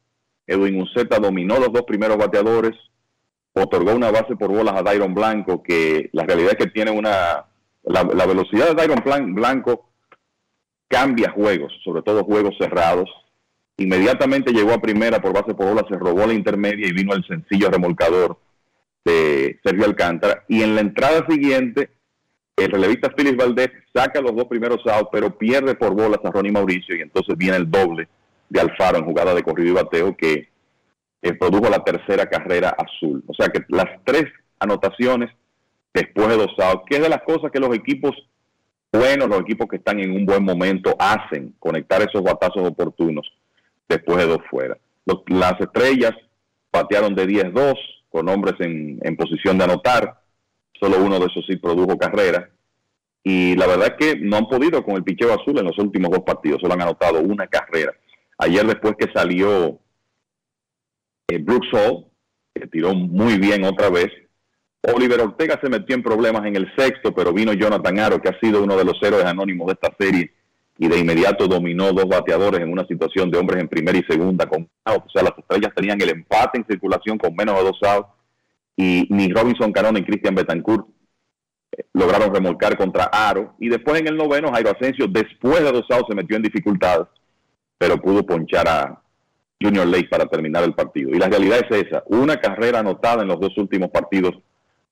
Edwin 0.47 0.81
Uceta 0.81 1.19
dominó 1.19 1.59
los 1.59 1.71
dos 1.71 1.83
primeros 1.83 2.17
bateadores, 2.17 2.73
otorgó 3.53 3.93
una 3.93 4.09
base 4.09 4.35
por 4.35 4.49
bolas 4.49 4.73
a 4.75 4.81
Dairon 4.81 5.13
Blanco, 5.13 5.61
que 5.61 6.09
la 6.11 6.23
realidad 6.23 6.53
es 6.53 6.65
que 6.65 6.71
tiene 6.71 6.89
una... 6.89 7.45
La, 7.83 8.01
la 8.01 8.25
velocidad 8.25 8.69
de 8.69 8.73
Dairon 8.73 9.03
Blan- 9.03 9.35
Blanco 9.35 9.91
cambia 10.87 11.29
juegos, 11.29 11.71
sobre 11.83 12.01
todo 12.01 12.23
juegos 12.23 12.55
cerrados. 12.57 13.07
Inmediatamente 13.77 14.53
llegó 14.53 14.73
a 14.73 14.81
primera 14.81 15.21
por 15.21 15.33
base 15.33 15.53
por 15.53 15.67
bola, 15.67 15.85
se 15.87 15.99
robó 15.99 16.25
la 16.25 16.33
intermedia 16.33 16.87
y 16.87 16.93
vino 16.93 17.13
el 17.13 17.23
sencillo 17.27 17.69
remolcador 17.69 18.39
de 19.03 19.59
Sergio 19.63 19.85
Alcántara. 19.85 20.45
Y 20.47 20.63
en 20.63 20.73
la 20.73 20.81
entrada 20.81 21.27
siguiente, 21.29 21.91
el 22.57 22.71
relevista 22.71 23.11
Félix 23.15 23.35
Valdés 23.35 23.69
saca 23.93 24.21
los 24.21 24.35
dos 24.35 24.45
primeros 24.45 24.79
outs, 24.87 25.09
pero 25.11 25.37
pierde 25.37 25.75
por 25.75 25.93
bolas 25.93 26.19
a 26.23 26.31
Ronnie 26.31 26.51
Mauricio 26.51 26.95
y 26.95 27.01
entonces 27.01 27.37
viene 27.37 27.57
el 27.57 27.69
doble 27.69 28.07
de 28.49 28.61
Alfaro 28.61 28.97
en 28.97 29.05
jugada 29.05 29.33
de 29.33 29.43
corrido 29.43 29.71
y 29.71 29.83
bateo 29.83 30.15
que 30.15 30.49
eh, 31.21 31.33
produjo 31.33 31.69
la 31.69 31.83
tercera 31.83 32.27
carrera 32.27 32.75
azul. 32.77 33.23
O 33.27 33.33
sea 33.33 33.49
que 33.49 33.61
las 33.67 33.87
tres 34.05 34.25
anotaciones 34.59 35.31
después 35.93 36.29
de 36.29 36.37
dos 36.37 36.53
outs, 36.59 36.83
que 36.87 36.95
es 36.95 37.01
de 37.01 37.09
las 37.09 37.23
cosas 37.23 37.51
que 37.51 37.59
los 37.59 37.75
equipos 37.75 38.11
buenos, 38.91 39.27
los 39.27 39.41
equipos 39.41 39.67
que 39.67 39.77
están 39.77 39.99
en 39.99 40.11
un 40.11 40.25
buen 40.25 40.43
momento 40.43 40.95
hacen, 40.97 41.53
conectar 41.59 42.01
esos 42.01 42.23
batazos 42.23 42.65
oportunos 42.65 43.29
después 43.89 44.17
de 44.17 44.27
dos 44.27 44.39
fuera. 44.49 44.77
Las 45.27 45.59
estrellas 45.59 46.13
patearon 46.71 47.13
de 47.15 47.27
10-2 47.27 47.75
con 48.09 48.29
hombres 48.29 48.55
en 48.59 49.17
posición 49.17 49.57
de 49.57 49.65
anotar, 49.65 50.24
solo 50.79 50.97
uno 51.03 51.19
de 51.19 51.25
esos 51.25 51.45
sí 51.47 51.57
produjo 51.57 51.97
carrera. 51.97 52.49
Y 53.23 53.55
la 53.55 53.67
verdad 53.67 53.95
es 53.97 54.13
que 54.13 54.19
no 54.19 54.37
han 54.37 54.47
podido 54.47 54.83
con 54.83 54.95
el 54.95 55.03
picheo 55.03 55.33
azul 55.33 55.57
en 55.57 55.65
los 55.65 55.77
últimos 55.79 56.11
dos 56.11 56.21
partidos, 56.21 56.61
solo 56.61 56.73
han 56.73 56.81
anotado 56.81 57.19
una 57.21 57.47
carrera. 57.47 57.93
Ayer 58.37 58.65
después 58.65 58.95
que 58.97 59.11
salió 59.13 59.79
eh, 61.27 61.39
Brooks 61.39 61.69
Hall, 61.73 62.05
que 62.53 62.67
tiró 62.67 62.93
muy 62.93 63.39
bien 63.39 63.63
otra 63.63 63.89
vez, 63.89 64.11
Oliver 64.93 65.21
Ortega 65.21 65.59
se 65.61 65.69
metió 65.69 65.95
en 65.95 66.03
problemas 66.03 66.45
en 66.45 66.55
el 66.55 66.71
sexto, 66.77 67.13
pero 67.13 67.33
vino 67.33 67.53
Jonathan 67.53 67.99
Aro, 67.99 68.21
que 68.21 68.29
ha 68.29 68.39
sido 68.39 68.63
uno 68.63 68.77
de 68.77 68.85
los 68.85 69.01
héroes 69.01 69.25
anónimos 69.25 69.67
de 69.67 69.73
esta 69.73 69.95
serie, 69.97 70.31
y 70.77 70.87
de 70.87 70.99
inmediato 70.99 71.47
dominó 71.47 71.91
dos 71.93 72.07
bateadores 72.07 72.61
en 72.61 72.71
una 72.71 72.85
situación 72.85 73.31
de 73.31 73.39
hombres 73.39 73.61
en 73.61 73.69
primera 73.69 73.97
y 73.97 74.03
segunda 74.03 74.45
con 74.45 74.69
outs. 74.83 75.05
O 75.05 75.09
sea, 75.09 75.23
las 75.23 75.37
estrellas 75.37 75.73
tenían 75.75 75.99
el 76.01 76.09
empate 76.09 76.57
en 76.59 76.67
circulación 76.67 77.17
con 77.17 77.33
menos 77.33 77.55
de 77.55 77.63
dos 77.63 77.79
outs, 77.81 78.09
y 78.75 79.07
ni 79.09 79.29
Robinson 79.29 79.71
Cano 79.71 79.91
ni 79.91 80.03
Christian 80.03 80.35
Betancourt 80.35 80.87
eh, 81.71 81.85
lograron 81.93 82.33
remolcar 82.33 82.77
contra 82.77 83.05
Aro. 83.05 83.55
Y 83.59 83.69
después 83.69 83.99
en 83.99 84.07
el 84.07 84.17
noveno, 84.17 84.51
Jairo 84.51 84.71
Asensio, 84.71 85.07
después 85.07 85.63
de 85.63 85.71
dos 85.71 85.85
outs, 85.89 86.07
se 86.09 86.15
metió 86.15 86.35
en 86.35 86.43
dificultades, 86.43 87.07
pero 87.77 88.01
pudo 88.01 88.25
ponchar 88.25 88.67
a 88.67 89.01
Junior 89.61 89.87
Lake 89.87 90.09
para 90.09 90.25
terminar 90.25 90.63
el 90.63 90.73
partido. 90.73 91.11
Y 91.11 91.19
la 91.19 91.29
realidad 91.29 91.61
es 91.69 91.85
esa, 91.85 92.03
una 92.07 92.37
carrera 92.37 92.79
anotada 92.79 93.21
en 93.21 93.29
los 93.29 93.39
dos 93.39 93.57
últimos 93.57 93.89
partidos 93.89 94.33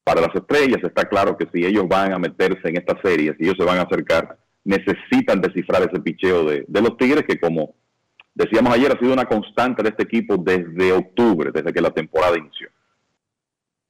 para 0.03 0.21
las 0.21 0.33
estrellas. 0.33 0.81
Está 0.83 1.05
claro 1.05 1.37
que 1.37 1.47
si 1.53 1.65
ellos 1.65 1.87
van 1.87 2.13
a 2.13 2.19
meterse 2.19 2.69
en 2.69 2.77
esta 2.77 2.99
serie, 3.01 3.35
si 3.37 3.43
ellos 3.43 3.57
se 3.57 3.65
van 3.65 3.79
a 3.79 3.83
acercar, 3.83 4.37
necesitan 4.63 5.41
descifrar 5.41 5.81
ese 5.81 6.01
picheo 6.01 6.45
de 6.45 6.81
los 6.81 6.95
Tigres, 6.97 7.25
que 7.27 7.37
como 7.37 7.75
decíamos 8.33 8.73
ayer, 8.73 8.91
ha 8.91 8.99
sido 8.99 9.13
una 9.13 9.25
constante 9.25 9.83
de 9.83 9.89
este 9.89 10.03
equipo 10.03 10.37
desde 10.37 10.93
octubre, 10.93 11.51
desde 11.53 11.73
que 11.73 11.81
la 11.81 11.91
temporada 11.91 12.37
inició. 12.37 12.69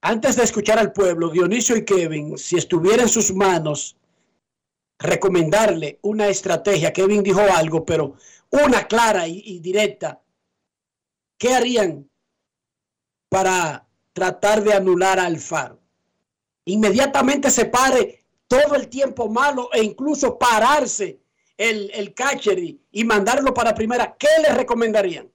Antes 0.06 0.36
de 0.36 0.44
escuchar 0.44 0.80
al 0.80 0.92
pueblo, 0.92 1.30
Dionisio 1.30 1.78
y 1.78 1.86
Kevin, 1.86 2.38
si 2.38 2.58
estuviera 2.58 3.04
en 3.04 3.08
sus 3.08 3.34
manos 3.34 3.96
recomendarle 5.00 6.00
una 6.02 6.28
estrategia, 6.28 6.92
Kevin 6.92 7.24
dijo 7.24 7.40
algo, 7.40 7.86
pero 7.86 8.16
una 8.50 8.86
clara 8.86 9.30
y, 9.30 9.60
directa, 9.60 10.22
¿qué 11.38 11.54
harían 11.54 12.10
para 13.30 13.88
tratar 14.12 14.62
de 14.62 14.74
anular 14.74 15.20
a 15.20 15.26
Alfaro? 15.26 15.80
Inmediatamente 16.66 17.50
se 17.50 17.64
pare 17.64 18.26
todo 18.50 18.76
el 18.76 18.90
tiempo 18.90 19.30
malo 19.30 19.70
e 19.72 19.82
incluso 19.82 20.38
pararse 20.38 21.22
el, 21.56 21.90
el 21.94 22.14
catcher 22.14 22.60
y, 22.60 22.82
y 22.92 23.06
mandarlo 23.06 23.54
para 23.54 23.74
primera, 23.74 24.18
¿qué 24.20 24.28
le 24.42 24.54
recomendarían? 24.54 25.33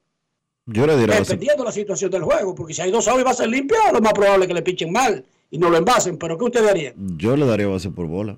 Yo 0.71 0.85
le 0.85 0.97
diría 0.97 1.15
Dependiendo 1.15 1.63
de 1.63 1.69
la 1.69 1.71
situación 1.71 2.11
del 2.11 2.23
juego, 2.23 2.53
porque 2.53 2.73
si 2.73 2.81
hay 2.81 2.91
dos 2.91 3.07
outs 3.07 3.21
y 3.21 3.23
va 3.23 3.31
a 3.31 3.33
ser 3.33 3.49
limpio, 3.49 3.77
lo 3.91 4.01
más 4.01 4.13
probable 4.13 4.45
es 4.45 4.47
que 4.47 4.53
le 4.53 4.61
pichen 4.61 4.91
mal 4.91 5.25
y 5.49 5.57
no 5.57 5.69
lo 5.69 5.77
envasen. 5.77 6.17
Pero 6.17 6.37
¿qué 6.37 6.45
usted 6.45 6.67
haría? 6.67 6.93
Yo 7.17 7.35
le 7.35 7.45
daría 7.47 7.67
base 7.67 7.89
por 7.89 8.05
bola. 8.05 8.37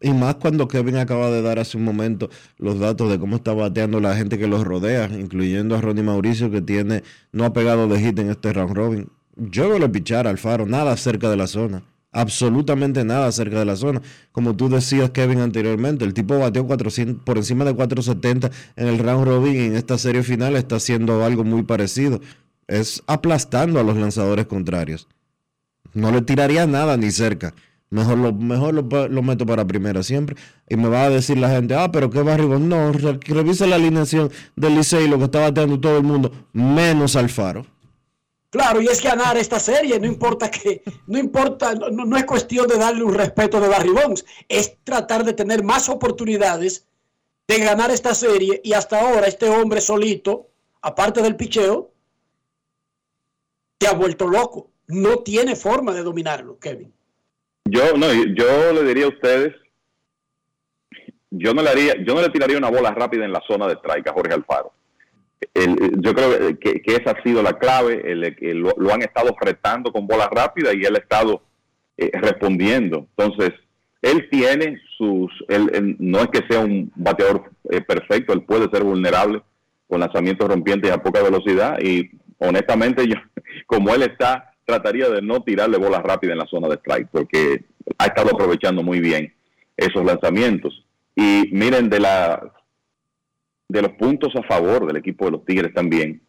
Y 0.00 0.10
más 0.10 0.34
cuando 0.36 0.66
Kevin 0.66 0.96
acaba 0.96 1.30
de 1.30 1.42
dar 1.42 1.60
hace 1.60 1.76
un 1.76 1.84
momento 1.84 2.28
los 2.58 2.80
datos 2.80 3.08
de 3.08 3.20
cómo 3.20 3.36
está 3.36 3.54
bateando 3.54 4.00
la 4.00 4.16
gente 4.16 4.36
que 4.36 4.48
los 4.48 4.64
rodea, 4.64 5.08
incluyendo 5.12 5.76
a 5.76 5.80
Ronnie 5.80 6.02
Mauricio, 6.02 6.50
que 6.50 6.60
tiene, 6.60 7.04
no 7.30 7.44
ha 7.44 7.52
pegado 7.52 7.86
de 7.86 8.00
hit 8.00 8.18
en 8.18 8.30
este 8.30 8.52
round 8.52 8.74
robin. 8.74 9.08
Yo 9.36 9.68
no 9.68 9.78
le 9.78 9.88
pichar 9.88 10.26
al 10.26 10.38
faro, 10.38 10.66
nada 10.66 10.96
cerca 10.96 11.30
de 11.30 11.36
la 11.36 11.46
zona. 11.46 11.84
Absolutamente 12.12 13.04
nada 13.04 13.32
cerca 13.32 13.58
de 13.58 13.64
la 13.64 13.74
zona. 13.76 14.02
Como 14.32 14.54
tú 14.54 14.68
decías, 14.68 15.10
Kevin, 15.10 15.40
anteriormente, 15.40 16.04
el 16.04 16.12
tipo 16.12 16.38
bateó 16.38 16.66
400, 16.66 17.24
por 17.24 17.38
encima 17.38 17.64
de 17.64 17.74
470 17.74 18.50
en 18.76 18.86
el 18.88 18.98
round 18.98 19.26
robin 19.26 19.56
en 19.56 19.76
esta 19.76 19.96
serie 19.96 20.22
final 20.22 20.54
está 20.56 20.76
haciendo 20.76 21.24
algo 21.24 21.42
muy 21.42 21.62
parecido. 21.62 22.20
Es 22.68 23.02
aplastando 23.06 23.80
a 23.80 23.82
los 23.82 23.96
lanzadores 23.96 24.46
contrarios. 24.46 25.08
No 25.94 26.10
le 26.10 26.20
tiraría 26.22 26.66
nada 26.66 26.96
ni 26.98 27.10
cerca. 27.10 27.54
Mejor 27.90 28.16
lo, 28.18 28.32
mejor 28.32 28.72
lo, 29.10 29.22
meto 29.22 29.44
para 29.44 29.66
primera 29.66 30.02
siempre. 30.02 30.36
Y 30.68 30.76
me 30.76 30.88
va 30.88 31.04
a 31.04 31.10
decir 31.10 31.36
la 31.38 31.50
gente, 31.50 31.74
ah, 31.74 31.90
pero 31.92 32.08
qué 32.10 32.22
barrigón. 32.22 32.68
No, 32.68 32.92
re- 32.92 33.20
revisa 33.22 33.66
la 33.66 33.76
alineación 33.76 34.30
del 34.56 34.74
Licey, 34.76 35.08
lo 35.08 35.18
que 35.18 35.24
está 35.24 35.40
bateando 35.40 35.78
todo 35.80 35.98
el 35.98 36.02
mundo, 36.02 36.32
menos 36.52 37.16
Alfaro. 37.16 37.66
Claro, 38.52 38.82
y 38.82 38.86
es 38.86 39.02
ganar 39.02 39.38
esta 39.38 39.58
serie, 39.58 39.98
no 39.98 40.06
importa 40.06 40.50
que, 40.50 40.82
no 41.06 41.18
importa, 41.18 41.74
no, 41.74 42.04
no 42.04 42.16
es 42.18 42.24
cuestión 42.26 42.68
de 42.68 42.76
darle 42.76 43.02
un 43.02 43.14
respeto 43.14 43.58
de 43.58 43.68
Barry 43.68 43.88
Bonds, 43.88 44.26
es 44.46 44.76
tratar 44.84 45.24
de 45.24 45.32
tener 45.32 45.64
más 45.64 45.88
oportunidades 45.88 46.86
de 47.48 47.58
ganar 47.60 47.90
esta 47.90 48.14
serie 48.14 48.60
y 48.62 48.74
hasta 48.74 49.00
ahora 49.00 49.26
este 49.26 49.48
hombre 49.48 49.80
solito, 49.80 50.50
aparte 50.82 51.22
del 51.22 51.34
picheo, 51.34 51.92
te 53.78 53.86
ha 53.86 53.94
vuelto 53.94 54.28
loco. 54.28 54.70
No 54.86 55.20
tiene 55.20 55.56
forma 55.56 55.94
de 55.94 56.02
dominarlo, 56.02 56.58
Kevin. 56.58 56.92
Yo 57.64 57.96
no, 57.96 58.12
yo 58.12 58.74
le 58.74 58.82
diría 58.84 59.06
a 59.06 59.08
ustedes, 59.08 59.54
yo 61.30 61.54
no 61.54 61.62
le 61.62 61.70
haría, 61.70 61.94
yo 62.04 62.14
no 62.14 62.20
le 62.20 62.28
tiraría 62.28 62.58
una 62.58 62.70
bola 62.70 62.90
rápida 62.90 63.24
en 63.24 63.32
la 63.32 63.42
zona 63.46 63.66
de 63.66 63.76
strike 63.76 64.08
a 64.08 64.12
Jorge 64.12 64.34
Alfaro. 64.34 64.74
El- 65.54 66.00
yo 66.00 66.14
creo 66.14 66.58
que, 66.58 66.82
esa 66.86 67.12
ha 67.12 67.22
sido 67.22 67.42
la 67.42 67.58
clave. 67.58 68.02
el- 68.10 68.24
el- 68.40 68.58
lo, 68.58 68.74
lo 68.78 68.92
han 68.92 69.02
estado 69.02 69.34
retando 69.40 69.92
con 69.92 70.06
bolas 70.06 70.28
rápidas 70.30 70.74
y 70.74 70.84
él 70.84 70.96
ha 70.96 70.98
estado 70.98 71.42
eh, 71.98 72.10
respondiendo. 72.14 73.06
Entonces, 73.16 73.50
él 74.00 74.28
tiene 74.30 74.80
sus, 74.96 75.30
él, 75.48 75.96
no 75.98 76.20
es 76.20 76.28
que 76.28 76.40
sea 76.48 76.60
un 76.60 76.90
bateador 76.96 77.50
eh, 77.70 77.80
perfecto, 77.80 78.32
él 78.32 78.42
puede 78.42 78.68
ser 78.70 78.82
vulnerable 78.82 79.42
con 79.88 80.00
lanzamientos 80.00 80.48
rompientes 80.48 80.90
a 80.90 81.02
poca 81.02 81.22
velocidad 81.22 81.78
y 81.80 82.10
honestamente 82.38 83.06
yo, 83.08 83.16
como 83.66 83.94
él 83.94 84.02
está, 84.02 84.54
trataría 84.64 85.08
de 85.08 85.22
no 85.22 85.42
tirarle 85.42 85.76
bolas 85.78 86.02
rápidas 86.02 86.32
en 86.32 86.38
la 86.38 86.46
zona 86.46 86.68
de 86.68 86.76
strike 86.76 87.08
porque 87.12 87.64
ha 87.98 88.06
estado 88.06 88.30
aprovechando 88.34 88.82
muy 88.82 89.00
bien 89.00 89.32
esos 89.76 90.04
lanzamientos. 90.04 90.84
Y 91.14 91.48
miren, 91.52 91.90
de 91.90 92.00
la 92.00 92.52
de 93.72 93.80
los 93.80 93.92
puntos 93.92 94.30
a 94.36 94.42
favor 94.42 94.86
del 94.86 94.98
equipo 94.98 95.24
de 95.24 95.30
los 95.30 95.44
Tigres 95.46 95.72
también 95.72 96.20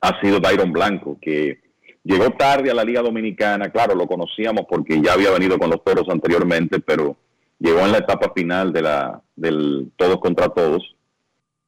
ha 0.00 0.18
sido 0.22 0.40
Dairon 0.40 0.72
Blanco, 0.72 1.18
que 1.20 1.60
llegó 2.02 2.30
tarde 2.30 2.70
a 2.70 2.74
la 2.74 2.82
Liga 2.82 3.02
Dominicana, 3.02 3.68
claro, 3.68 3.94
lo 3.94 4.06
conocíamos 4.06 4.64
porque 4.66 5.02
ya 5.02 5.12
había 5.12 5.30
venido 5.30 5.58
con 5.58 5.68
los 5.68 5.84
toros 5.84 6.08
anteriormente, 6.08 6.80
pero 6.80 7.18
llegó 7.58 7.80
en 7.80 7.92
la 7.92 7.98
etapa 7.98 8.32
final 8.34 8.72
de 8.72 8.80
la 8.80 9.22
del 9.36 9.92
todos 9.96 10.18
contra 10.20 10.48
todos 10.48 10.96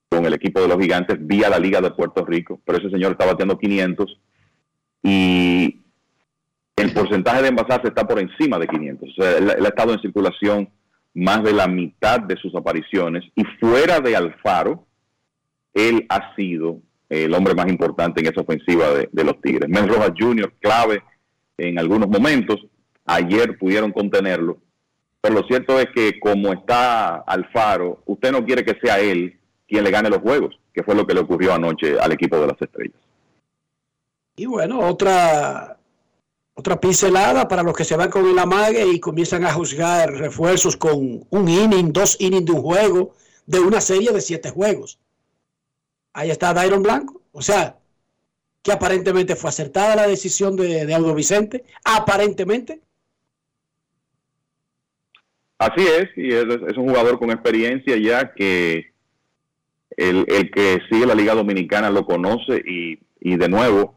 con 0.09 0.25
el 0.25 0.33
equipo 0.33 0.61
de 0.63 0.69
los 0.69 0.79
gigantes 0.79 1.19
vía 1.21 1.51
la 1.51 1.59
Liga 1.59 1.83
de 1.83 1.91
Puerto 1.91 2.25
Rico, 2.25 2.59
pero 2.65 2.79
ese 2.79 2.89
señor 2.89 3.13
está 3.13 3.27
bateando 3.27 3.59
500 3.59 4.21
y 5.03 5.81
el 6.77 6.95
porcentaje 6.95 7.43
de 7.43 7.49
envasarse 7.49 7.89
está 7.89 8.09
por 8.09 8.19
encima 8.19 8.59
de 8.59 8.69
500. 8.69 9.09
O 9.11 9.23
sea, 9.23 9.37
él, 9.37 9.51
él 9.51 9.67
ha 9.67 9.69
estado 9.69 9.93
en 9.93 10.01
circulación 10.01 10.71
más 11.15 11.43
de 11.43 11.53
la 11.53 11.67
mitad 11.67 12.21
de 12.21 12.37
sus 12.37 12.55
apariciones 12.55 13.25
y 13.35 13.45
fuera 13.61 14.01
de 14.01 14.17
Alfaro, 14.17 14.87
él 15.75 16.07
ha 16.09 16.35
sido 16.35 16.79
el 17.09 17.35
hombre 17.35 17.55
más 17.55 17.69
importante 17.69 18.21
en 18.21 18.29
esa 18.29 18.41
ofensiva 18.41 18.91
de, 18.91 19.09
de 19.13 19.25
los 19.25 19.41
Tigres. 19.41 19.69
Mel 19.69 19.89
Rojas 19.89 20.13
Jr., 20.19 20.53
clave 20.61 21.03
en 21.59 21.79
algunos 21.79 22.09
momentos, 22.09 22.65
ayer 23.05 23.59
pudieron 23.59 23.93
contenerlo, 23.93 24.59
pero 25.21 25.37
lo 25.37 25.47
cierto 25.47 25.79
es 25.79 25.87
que 25.95 26.19
como 26.19 26.53
está 26.53 27.17
Alfaro, 27.19 28.03
usted 28.07 28.33
no 28.33 28.45
quiere 28.45 28.65
que 28.65 28.79
sea 28.83 28.99
él 28.99 29.39
quien 29.69 29.85
le 29.85 29.91
gane 29.91 30.11
los 30.11 30.19
juegos, 30.19 30.59
que 30.75 30.83
fue 30.83 30.95
lo 30.95 31.07
que 31.07 31.15
le 31.15 31.21
ocurrió 31.21 31.55
anoche 31.55 31.99
al 31.99 32.13
equipo 32.13 32.39
de 32.39 32.47
las 32.49 32.61
estrellas. 32.61 32.97
Y 34.35 34.47
bueno, 34.47 34.81
otra, 34.81 35.79
otra 36.55 36.81
pincelada 36.81 37.49
para 37.49 37.63
los 37.63 37.75
que 37.75 37.85
se 37.85 37.97
van 37.97 38.11
con 38.11 38.27
el 38.27 38.39
amague 38.39 38.87
y 38.87 39.01
comienzan 39.01 39.45
a 39.45 39.53
juzgar 39.53 40.13
refuerzos 40.13 40.77
con 40.77 41.25
un 41.31 41.49
inning, 41.49 41.93
dos 41.93 42.17
innings 42.21 42.45
de 42.45 42.53
un 42.53 42.63
juego, 42.63 43.15
de 43.47 43.61
una 43.61 43.81
serie 43.81 44.13
de 44.13 44.21
siete 44.21 44.51
juegos. 44.51 44.99
Ahí 46.13 46.31
está 46.31 46.53
Dairon 46.53 46.83
Blanco. 46.83 47.23
O 47.33 47.41
sea, 47.41 47.79
que 48.63 48.73
aparentemente 48.73 49.35
fue 49.35 49.49
acertada 49.49 49.97
la 49.97 50.07
decisión 50.07 50.57
de, 50.57 50.85
de 50.85 50.95
Audo 50.95 51.15
Vicente. 51.15 51.65
Aparentemente. 51.85 52.81
Así 55.59 55.87
es, 55.87 56.09
y 56.17 56.33
es, 56.33 56.45
es 56.45 56.77
un 56.77 56.89
jugador 56.89 57.19
con 57.19 57.31
experiencia 57.31 57.97
ya 57.97 58.35
que 58.35 58.93
el, 59.97 60.25
el 60.29 60.51
que 60.51 60.81
sigue 60.91 61.07
la 61.07 61.15
Liga 61.15 61.35
Dominicana 61.35 61.89
lo 61.89 62.05
conoce 62.05 62.63
y, 62.67 62.99
y 63.21 63.37
de 63.37 63.49
nuevo 63.49 63.95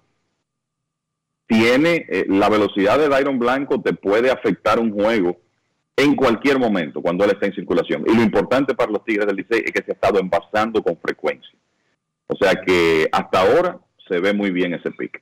tiene 1.48 2.06
eh, 2.10 2.26
la 2.28 2.50
velocidad 2.50 2.98
de 2.98 3.10
Dairon 3.10 3.40
Blanco 3.40 3.82
te 3.82 3.94
puede 3.94 4.32
afectar 4.32 4.80
un 4.80 4.92
juego 4.92 5.38
en 5.96 6.16
cualquier 6.16 6.60
momento 6.60 7.02
cuando 7.02 7.24
él 7.24 7.32
está 7.32 7.46
en 7.46 7.54
circulación. 7.54 8.04
Y 8.08 8.16
lo 8.16 8.24
importante 8.24 8.74
para 8.76 8.92
los 8.92 9.04
Tigres 9.04 9.28
del 9.28 9.38
Licey 9.38 9.64
es 9.66 9.72
que 9.72 9.84
se 9.84 9.92
ha 9.92 9.94
estado 9.94 10.20
envasando 10.20 10.82
con 10.84 10.98
frecuencia. 10.98 11.58
O 12.28 12.36
sea 12.36 12.56
que 12.56 13.08
hasta 13.12 13.42
ahora 13.42 13.80
se 14.08 14.20
ve 14.20 14.34
muy 14.34 14.52
bien 14.52 14.74
ese 14.74 14.92
pick. 14.92 15.22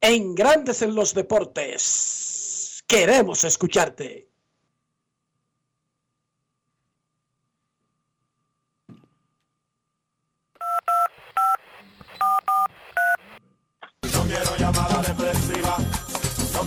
En 0.00 0.34
Grandes 0.34 0.82
en 0.82 0.94
los 0.94 1.14
Deportes. 1.14 2.82
Queremos 2.86 3.44
escucharte. 3.44 4.29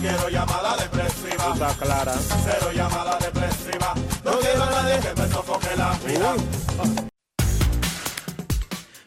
Quiero 0.04 0.28
llamada 0.28 0.76
depresiva. 0.76 1.54
Está 1.54 1.74
clara. 1.74 2.14
Cero 2.44 2.70
llamada 2.74 3.18
depresiva. 3.18 3.94
No 4.24 4.38
quiero 4.38 4.62
a 4.62 4.70
nadie 4.70 5.00
que 5.00 5.14
me 5.20 5.28
sofoque 5.28 5.74
la 5.76 5.98
vida. 6.06 6.36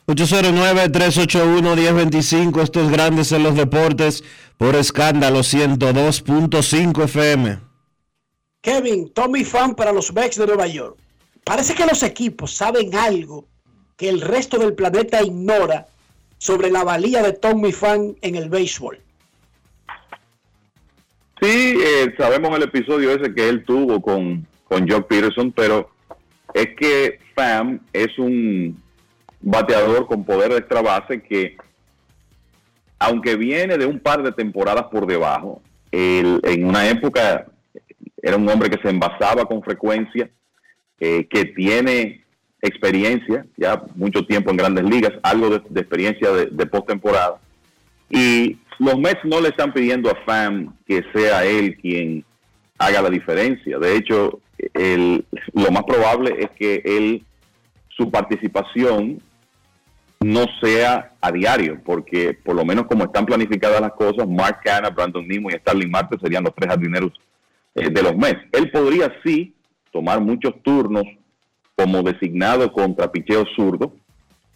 809-381-1025, 0.07 2.61
estos 2.63 2.89
grandes 2.89 3.31
en 3.33 3.43
los 3.43 3.55
deportes, 3.55 4.23
por 4.57 4.75
escándalo 4.75 5.41
102.5 5.41 7.03
FM. 7.03 7.59
Kevin, 8.61 9.13
Tommy 9.13 9.43
Fan 9.43 9.75
para 9.75 9.91
los 9.91 10.13
Mets 10.13 10.37
de 10.37 10.47
Nueva 10.47 10.67
York. 10.67 10.97
Parece 11.43 11.75
que 11.75 11.85
los 11.85 12.03
equipos 12.03 12.55
saben 12.55 12.95
algo 12.95 13.49
que 13.97 14.07
el 14.07 14.21
resto 14.21 14.57
del 14.57 14.75
planeta 14.75 15.21
ignora 15.21 15.87
sobre 16.37 16.71
la 16.71 16.85
valía 16.85 17.21
de 17.21 17.33
Tommy 17.33 17.73
Fan 17.73 18.15
en 18.21 18.35
el 18.35 18.47
béisbol. 18.49 19.03
Sí, 21.41 21.77
eh, 21.79 22.15
sabemos 22.17 22.55
el 22.55 22.63
episodio 22.63 23.11
ese 23.11 23.33
que 23.33 23.47
él 23.47 23.63
tuvo 23.63 24.01
con, 24.01 24.47
con 24.63 24.89
Jock 24.89 25.07
Peterson, 25.07 25.51
pero 25.51 25.91
es 26.53 26.69
que 26.75 27.19
Pham 27.35 27.79
es 27.93 28.17
un 28.17 28.81
bateador 29.39 30.07
con 30.07 30.25
poder 30.25 30.51
de 30.51 30.57
extra 30.57 30.81
base 30.81 31.21
que, 31.21 31.55
aunque 32.97 33.35
viene 33.35 33.77
de 33.77 33.85
un 33.85 33.99
par 33.99 34.23
de 34.23 34.31
temporadas 34.31 34.85
por 34.85 35.05
debajo, 35.05 35.61
él, 35.91 36.39
en 36.43 36.65
una 36.65 36.89
época 36.89 37.45
era 38.21 38.35
un 38.35 38.49
hombre 38.49 38.71
que 38.71 38.81
se 38.81 38.89
envasaba 38.89 39.45
con 39.45 39.61
frecuencia, 39.61 40.29
eh, 40.99 41.27
que 41.29 41.45
tiene 41.45 42.25
experiencia, 42.63 43.45
ya 43.55 43.83
mucho 43.93 44.25
tiempo 44.25 44.49
en 44.49 44.57
grandes 44.57 44.85
ligas, 44.85 45.13
algo 45.21 45.51
de, 45.51 45.79
experiencia 45.79 46.31
de, 46.31 46.47
de 46.47 46.65
postemporada. 46.65 47.39
Y 48.09 48.57
los 48.79 48.97
Mets 48.97 49.23
no 49.23 49.41
le 49.41 49.49
están 49.49 49.73
pidiendo 49.73 50.09
a 50.09 50.25
Pham 50.25 50.75
que 50.85 51.03
sea 51.13 51.45
él 51.45 51.77
quien 51.77 52.23
haga 52.77 53.01
la 53.01 53.09
diferencia. 53.09 53.79
De 53.79 53.95
hecho, 53.95 54.39
el, 54.73 55.25
lo 55.53 55.71
más 55.71 55.83
probable 55.83 56.35
es 56.39 56.49
que 56.51 56.81
él, 56.85 57.23
su 57.89 58.11
participación 58.11 59.21
no 60.19 60.45
sea 60.61 61.13
a 61.21 61.31
diario, 61.31 61.79
porque 61.83 62.33
por 62.33 62.55
lo 62.55 62.65
menos 62.65 62.87
como 62.87 63.05
están 63.05 63.25
planificadas 63.25 63.81
las 63.81 63.93
cosas, 63.93 64.27
Mark 64.27 64.61
Canna, 64.63 64.89
Brandon 64.89 65.27
Nimo 65.27 65.49
y 65.49 65.53
Starling 65.53 65.91
Marte 65.91 66.17
serían 66.21 66.43
los 66.43 66.55
tres 66.55 66.69
jardineros 66.69 67.11
eh, 67.75 67.89
de 67.89 68.03
los 68.03 68.15
Mets. 68.15 68.41
Él 68.51 68.71
podría 68.71 69.13
sí 69.23 69.53
tomar 69.91 70.19
muchos 70.19 70.53
turnos 70.63 71.03
como 71.75 72.01
designado 72.01 72.71
contra 72.71 73.11
picheo 73.11 73.45
zurdo, 73.55 73.93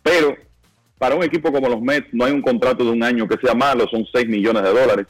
pero 0.01 0.35
para 1.01 1.15
un 1.15 1.23
equipo 1.23 1.51
como 1.51 1.67
los 1.67 1.81
Mets 1.81 2.13
no 2.13 2.25
hay 2.25 2.31
un 2.31 2.43
contrato 2.43 2.83
de 2.83 2.91
un 2.91 3.01
año 3.01 3.27
que 3.27 3.35
sea 3.43 3.55
malo, 3.55 3.87
son 3.89 4.05
6 4.13 4.27
millones 4.27 4.61
de 4.61 4.69
dólares. 4.69 5.07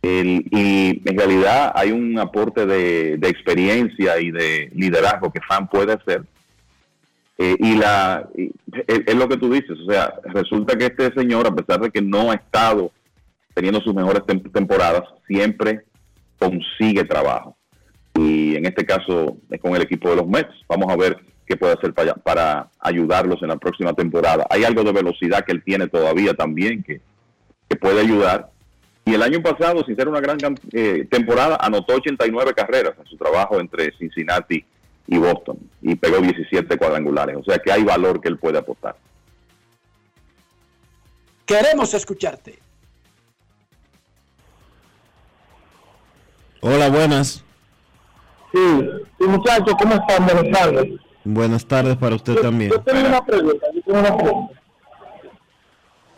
Y 0.00 1.02
en 1.04 1.18
realidad 1.18 1.72
hay 1.74 1.90
un 1.90 2.16
aporte 2.20 2.64
de, 2.64 3.14
experiencia 3.14 4.20
y 4.20 4.30
de 4.30 4.70
liderazgo 4.76 5.32
que 5.32 5.40
Fan 5.40 5.66
puede 5.66 5.94
hacer. 5.94 6.22
Eh, 7.36 7.56
y 7.58 7.74
la 7.74 8.28
es, 8.86 9.14
lo 9.16 9.28
que 9.28 9.36
tú 9.38 9.50
dices, 9.50 9.76
o 9.80 9.90
sea, 9.90 10.14
resulta 10.22 10.78
que 10.78 10.86
este 10.86 11.12
señor, 11.12 11.48
a 11.48 11.54
pesar 11.54 11.80
de 11.80 11.90
que 11.90 12.00
no 12.00 12.30
ha 12.30 12.34
estado 12.34 12.92
teniendo 13.54 13.80
sus 13.80 13.96
mejores 13.96 14.22
tem- 14.22 14.52
temporadas, 14.52 15.02
siempre 15.26 15.80
consigue 16.38 17.02
trabajo. 17.02 17.56
Y 18.14 18.54
en 18.54 18.66
este 18.66 18.86
caso 18.86 19.36
es 19.50 19.60
con 19.60 19.74
el 19.74 19.82
equipo 19.82 20.10
de 20.10 20.16
los 20.16 20.28
Mets. 20.28 20.54
Vamos 20.68 20.88
a 20.92 20.96
ver 20.96 21.18
qué 21.48 21.56
puede 21.56 21.72
hacer 21.72 21.94
para, 21.94 22.14
para 22.14 22.68
ayudarlos 22.78 23.42
en 23.42 23.48
la 23.48 23.56
próxima 23.56 23.94
temporada. 23.94 24.46
Hay 24.50 24.64
algo 24.64 24.84
de 24.84 24.92
velocidad 24.92 25.44
que 25.44 25.52
él 25.52 25.62
tiene 25.64 25.88
todavía 25.88 26.34
también 26.34 26.82
que, 26.82 27.00
que 27.68 27.76
puede 27.76 28.00
ayudar. 28.00 28.50
Y 29.06 29.14
el 29.14 29.22
año 29.22 29.40
pasado, 29.42 29.82
sin 29.84 29.96
ser 29.96 30.06
una 30.06 30.20
gran 30.20 30.38
eh, 30.72 31.06
temporada, 31.10 31.56
anotó 31.58 31.94
89 31.94 32.52
carreras 32.54 32.92
en 32.98 33.06
su 33.06 33.16
trabajo 33.16 33.58
entre 33.58 33.90
Cincinnati 33.96 34.62
y 35.06 35.16
Boston 35.16 35.56
y 35.80 35.94
pegó 35.94 36.18
17 36.18 36.76
cuadrangulares. 36.76 37.38
O 37.38 37.42
sea 37.42 37.58
que 37.58 37.72
hay 37.72 37.82
valor 37.82 38.20
que 38.20 38.28
él 38.28 38.38
puede 38.38 38.58
aportar. 38.58 38.96
Queremos 41.46 41.94
escucharte. 41.94 42.58
Hola, 46.60 46.90
buenas. 46.90 47.42
Sí, 48.52 48.90
sí 49.18 49.26
muchachos, 49.26 49.74
¿cómo 49.80 49.94
están? 49.94 50.26
Buenas 50.26 50.50
tardes. 50.50 51.07
Buenas 51.30 51.66
tardes 51.66 51.94
para 51.98 52.14
usted 52.14 52.36
también. 52.40 52.70
Yo 52.70 52.80
tengo 52.80 53.06
una 53.06 53.22
pregunta, 53.22 53.66
yo 53.74 53.82
tengo 53.82 53.98
una 54.00 54.16
pregunta. 54.16 54.54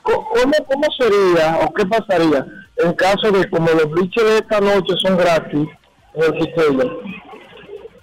Co- 0.03 0.25
¿Cómo, 0.33 0.53
¿Cómo 0.69 0.85
sería 0.97 1.59
o 1.67 1.75
qué 1.75 1.85
pasaría 1.85 2.47
en 2.77 2.93
caso 2.93 3.33
de 3.33 3.51
como 3.51 3.67
los 3.73 3.91
bleachers 3.91 4.29
de 4.29 4.39
esta 4.39 4.61
noche 4.61 4.95
son 5.03 5.17
gratis 5.17 5.69
en 6.15 6.23
el 6.23 6.41
sistema? 6.41 6.85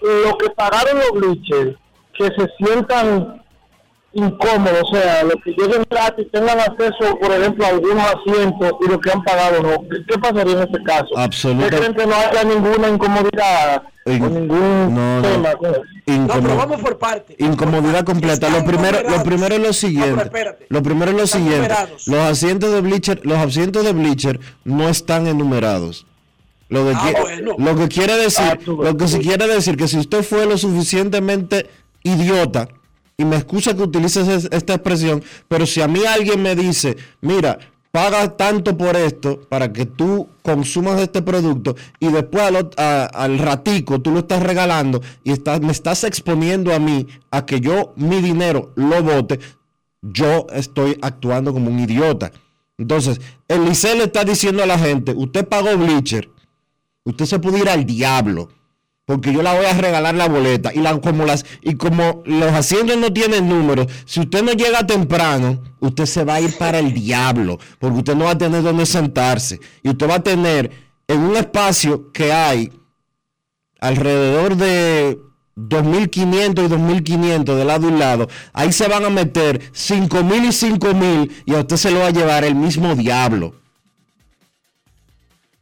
Lo 0.02 0.38
que 0.38 0.50
pagaron 0.50 0.98
los 1.00 1.12
bleachers, 1.14 1.78
que 2.14 2.26
se 2.26 2.48
sientan 2.58 3.42
incómodos, 4.14 4.84
o 4.92 4.96
sea, 4.96 5.24
los 5.24 5.36
que 5.44 5.52
lleguen 5.52 5.84
gratis 5.90 6.28
tengan 6.32 6.60
acceso, 6.60 7.18
por 7.20 7.32
ejemplo, 7.32 7.66
a 7.66 7.70
algunos 7.70 8.04
asientos 8.04 8.72
y 8.84 8.88
los 8.90 9.00
que 9.00 9.12
han 9.12 9.24
pagado 9.24 9.62
no. 9.62 9.82
¿Qué, 9.90 9.98
qué 10.08 10.18
pasaría 10.18 10.54
en 10.54 10.60
este 10.64 10.84
caso? 10.84 11.18
Absoluta- 11.18 11.66
¿Ustedes 11.66 11.80
creen 11.82 11.96
que 11.96 12.06
no 12.08 12.16
haya 12.16 12.44
ninguna 12.44 12.88
incomodidad 12.90 13.84
In- 14.06 14.24
o 14.24 14.30
ningún 14.30 14.96
no, 14.96 15.18
no. 15.18 15.22
tema 15.22 15.56
con 15.56 15.72
eso? 15.72 15.82
Incomo- 16.08 16.82
por 16.82 16.98
parte. 16.98 17.36
Incomodidad 17.38 18.04
completa. 18.06 18.50
Lo 18.50 18.64
primero, 18.66 19.02
lo 19.08 19.24
primero 19.24 19.56
es 19.56 19.62
lo 19.62 19.74
siguiente. 19.74 20.24
espérate. 20.24 20.66
Lo 20.70 20.82
primero 20.82 21.12
es 21.12 21.18
lo 21.18 21.24
Están 21.24 21.42
siguiente. 21.42 21.68
numerados. 21.70 22.08
Los 22.08 22.20
asientos 22.20 22.72
de 22.72 22.82
bleacher, 22.82 23.20
los 23.24 23.38
asientos 23.38 23.84
de 23.86 23.94
bleacher 23.94 24.40
no 24.64 24.90
están 24.90 25.28
enumerados. 25.28 26.06
Lo 26.70 26.86
que, 26.86 26.92
Ah, 26.96 27.02
qui- 27.14 27.22
bueno. 27.22 27.56
lo 27.58 27.76
que 27.76 27.88
quiere 27.88 28.16
decir, 28.18 28.60
lo 28.68 28.98
que 28.98 29.08
se 29.08 29.20
quiere 29.20 29.48
decir 29.48 29.78
que 29.78 29.88
si 29.88 29.98
usted 30.00 30.24
fue 30.24 30.46
lo 30.46 30.58
suficientemente 30.58 31.70
idiota 32.04 32.68
y 33.18 33.26
me 33.26 33.35
excusa 33.35 33.76
que 33.76 33.81
utilice 33.84 34.22
es- 34.34 34.48
esta 34.52 34.76
expresión, 34.76 35.23
pero 35.48 35.65
si 35.65 35.81
a 35.81 35.88
mí 35.88 36.06
alguien 36.06 36.41
me 36.41 36.56
dice, 36.56 36.95
mira, 37.22 37.57
paga 37.91 38.38
tanto 38.38 38.77
por 38.77 38.95
esto 38.95 39.41
para 39.49 39.73
que 39.73 39.88
tú 39.88 40.30
consumas 40.44 41.02
este 41.02 41.23
producto 41.23 41.76
y 41.99 42.10
después 42.11 42.44
al, 42.77 43.39
ratico 43.39 43.99
tú 44.02 44.11
lo 44.11 44.19
estás 44.19 44.44
regalando 44.44 45.02
y 45.23 45.34
me 45.61 45.72
estás 45.72 46.03
exponiendo 46.03 46.73
a 46.76 46.80
mí 46.80 47.07
a 47.31 47.45
que 47.45 47.60
yo 47.60 47.94
mi 47.95 48.22
dinero 48.22 48.72
lo 48.76 49.02
bote, 49.02 49.39
yo 50.03 50.45
estoy 50.53 50.98
actuando 51.02 51.53
como 51.53 51.72
un 51.72 51.80
idiota. 51.80 52.31
Entonces, 52.77 53.19
el 53.48 53.65
liceo 53.65 53.95
le 53.95 54.03
está 54.03 54.23
diciendo 54.23 54.61
a 54.61 54.68
la 54.68 54.77
gente, 54.77 55.14
usted 55.15 55.48
pagó 55.48 55.76
Bleacher, 55.76 56.30
usted 57.03 57.26
se 57.26 57.39
puede 57.39 57.60
ir 57.60 57.69
al 57.69 57.84
diablo, 57.84 58.49
porque 59.08 59.32
yo 59.32 59.42
la 59.42 59.54
voy 59.54 59.66
a 59.66 59.72
regalar 59.72 60.16
la 60.16 60.28
boleta. 60.28 60.74
Y, 60.74 60.80
la, 60.80 61.00
como, 61.00 61.26
las, 61.26 61.46
y 61.62 61.76
como 61.76 62.24
los 62.26 62.52
asientos 62.52 62.98
no 62.98 63.14
tienen 63.14 63.48
números, 63.48 63.88
si 64.06 64.20
usted 64.20 64.44
no 64.44 64.52
llega 64.52 64.86
temprano, 64.86 65.64
usted 65.80 66.06
se 66.06 66.26
va 66.26 66.36
a 66.36 66.42
ir 66.42 66.58
para 66.58 66.80
el 66.80 66.94
diablo, 66.94 67.58
porque 67.80 68.00
usted 68.00 68.16
no 68.16 68.26
va 68.26 68.32
a 68.32 68.38
tener 68.38 68.62
donde 68.64 68.86
sentarse. 68.86 69.62
Y 69.82 69.92
usted 69.92 70.10
va 70.10 70.16
a 70.16 70.24
tener 70.24 70.72
en 71.08 71.22
un 71.22 71.38
espacio 71.38 72.12
que 72.12 72.34
hay 72.34 72.70
alrededor 73.80 74.58
de 74.58 75.18
2.500 75.56 76.66
y 76.66 76.70
2.500 76.70 77.56
de 77.56 77.64
lado 77.64 77.88
y 77.88 77.94
lado, 77.94 78.28
ahí 78.52 78.74
se 78.74 78.90
van 78.90 79.06
a 79.06 79.10
meter 79.10 79.72
5.000 79.72 80.44
y 80.44 80.78
5.000 80.78 81.32
y 81.46 81.56
a 81.56 81.60
usted 81.60 81.78
se 81.78 81.92
lo 81.92 82.00
va 82.00 82.08
a 82.08 82.12
llevar 82.12 82.44
el 82.44 82.56
mismo 82.56 82.94
diablo. 82.94 83.56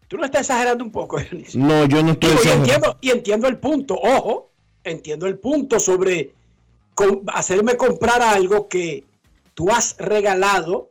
Tú 0.08 0.18
no 0.18 0.26
estás 0.26 0.42
exagerando 0.42 0.84
un 0.84 0.92
poco, 0.92 1.20
Dionisio. 1.20 1.60
No, 1.60 1.86
yo 1.86 2.04
no 2.04 2.12
estoy 2.12 2.30
Digo, 2.30 2.42
y, 2.44 2.48
exagerando. 2.48 2.74
entiendo, 2.74 2.98
y 3.02 3.10
entiendo 3.12 3.48
el 3.48 3.58
punto, 3.58 3.96
ojo, 3.96 4.52
entiendo 4.84 5.26
el 5.28 5.38
punto 5.40 5.80
sobre 5.80 6.32
hacerme 7.28 7.76
comprar 7.76 8.22
algo 8.22 8.68
que 8.68 9.04
tú 9.54 9.70
has 9.72 9.96
regalado 9.98 10.90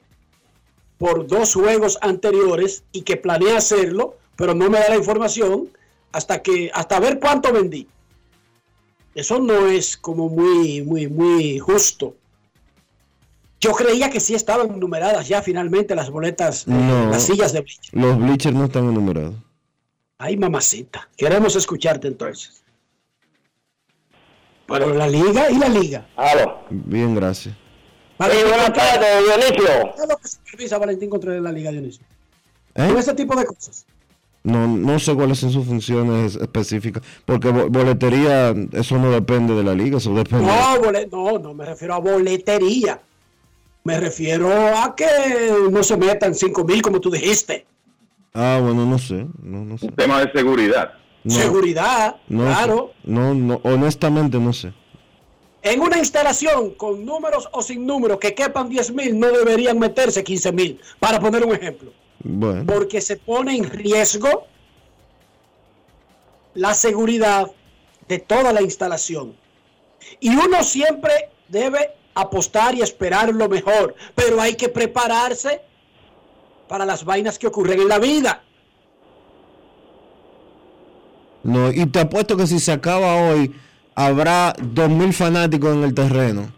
por 0.98 1.26
dos 1.26 1.54
juegos 1.54 1.98
anteriores 2.00 2.84
y 2.92 3.02
que 3.02 3.16
planea 3.16 3.58
hacerlo, 3.58 4.16
pero 4.36 4.54
no 4.54 4.68
me 4.70 4.78
da 4.78 4.88
la 4.90 4.96
información 4.96 5.68
hasta 6.12 6.42
que 6.42 6.70
hasta 6.74 7.00
ver 7.00 7.18
cuánto 7.20 7.52
vendí. 7.52 7.86
Eso 9.14 9.38
no 9.38 9.66
es 9.68 9.96
como 9.96 10.28
muy 10.28 10.82
muy 10.82 11.08
muy 11.08 11.58
justo. 11.58 12.16
Yo 13.64 13.72
creía 13.72 14.10
que 14.10 14.20
sí 14.20 14.34
estaban 14.34 14.78
numeradas 14.78 15.26
ya 15.26 15.40
finalmente 15.40 15.94
las 15.94 16.10
boletas, 16.10 16.64
eh, 16.68 16.70
No. 16.70 17.08
las 17.10 17.22
sillas 17.22 17.52
de 17.54 17.62
bleacher. 17.62 17.94
Los 17.98 18.18
bleachers 18.18 18.54
no 18.54 18.64
están 18.66 18.84
enumerados. 18.84 19.36
Ay, 20.18 20.36
mamacita. 20.36 21.08
Queremos 21.16 21.56
escucharte 21.56 22.08
entonces. 22.08 22.62
Pero 24.66 24.92
la 24.92 25.06
liga 25.08 25.50
y 25.50 25.56
la 25.58 25.68
liga. 25.70 26.06
Bien, 26.70 27.14
gracias. 27.14 27.54
Valentín 28.18 28.48
buenas 28.48 28.64
Contreras. 28.66 28.94
tardes, 29.00 29.24
Dionisio. 29.24 29.92
¿Qué 29.96 30.02
es 30.02 30.08
lo 30.08 30.16
que 30.18 30.28
supervisa 30.28 30.78
Valentín 30.78 31.08
Contreras 31.10 31.38
en 31.38 31.44
la 31.44 31.52
liga, 31.52 31.70
Dionisio? 31.72 32.04
¿Eh? 32.74 32.86
Con 32.88 32.98
ese 32.98 33.14
tipo 33.14 33.34
de 33.34 33.46
cosas. 33.46 33.86
No, 34.42 34.66
no 34.68 34.98
sé 34.98 35.14
cuáles 35.14 35.38
son 35.38 35.50
sus 35.52 35.64
funciones 35.66 36.36
específicas, 36.36 37.02
porque 37.24 37.48
bo- 37.48 37.70
boletería, 37.70 38.54
eso 38.72 38.98
no 38.98 39.10
depende 39.10 39.54
de 39.54 39.62
la 39.64 39.72
liga, 39.74 39.96
eso 39.96 40.14
depende. 40.14 40.44
No, 40.46 40.80
bole- 40.82 41.08
no, 41.10 41.38
no 41.38 41.54
me 41.54 41.64
refiero 41.64 41.94
a 41.94 41.98
boletería. 41.98 43.00
Me 43.84 44.00
refiero 44.00 44.48
a 44.50 44.96
que 44.96 45.06
no 45.70 45.82
se 45.82 45.96
metan 45.96 46.34
5 46.34 46.64
mil 46.64 46.80
como 46.80 47.00
tú 47.00 47.10
dijiste. 47.10 47.66
Ah, 48.32 48.58
bueno, 48.62 48.86
no 48.86 48.98
sé, 48.98 49.26
no, 49.42 49.64
no 49.64 49.78
sé. 49.78 49.88
Tema 49.92 50.24
de 50.24 50.32
seguridad. 50.32 50.94
No, 51.22 51.34
Seguridad, 51.34 52.16
no 52.28 52.40
sé. 52.40 52.46
claro. 52.46 52.92
No, 53.04 53.34
no, 53.34 53.60
honestamente 53.62 54.38
no 54.38 54.52
sé. 54.52 54.72
En 55.62 55.80
una 55.80 55.98
instalación 55.98 56.74
con 56.74 57.04
números 57.06 57.48
o 57.52 57.62
sin 57.62 57.86
números 57.86 58.18
que 58.18 58.34
quepan 58.34 58.68
10 58.68 58.92
mil, 58.92 59.18
no 59.18 59.28
deberían 59.28 59.78
meterse 59.78 60.24
15 60.24 60.52
mil, 60.52 60.80
para 60.98 61.20
poner 61.20 61.44
un 61.44 61.54
ejemplo. 61.54 61.92
Bueno, 62.22 62.64
porque 62.66 63.00
se 63.00 63.16
pone 63.16 63.56
en 63.56 63.70
riesgo 63.70 64.46
la 66.54 66.74
seguridad 66.74 67.50
de 68.08 68.18
toda 68.18 68.52
la 68.52 68.62
instalación. 68.62 69.34
Y 70.20 70.30
uno 70.36 70.62
siempre 70.62 71.30
debe 71.48 71.90
apostar 72.14 72.74
y 72.74 72.82
esperar 72.82 73.34
lo 73.34 73.48
mejor, 73.48 73.94
pero 74.14 74.40
hay 74.40 74.54
que 74.54 74.68
prepararse 74.68 75.60
para 76.68 76.84
las 76.84 77.04
vainas 77.04 77.38
que 77.38 77.46
ocurren 77.46 77.80
en 77.80 77.88
la 77.88 77.98
vida. 77.98 78.42
no, 81.42 81.70
y 81.70 81.84
te 81.86 82.00
apuesto 82.00 82.36
que 82.36 82.46
si 82.46 82.58
se 82.58 82.72
acaba 82.72 83.16
hoy, 83.28 83.54
habrá 83.94 84.54
dos 84.62 84.88
mil 84.88 85.12
fanáticos 85.12 85.74
en 85.76 85.84
el 85.84 85.92
terreno, 85.94 86.50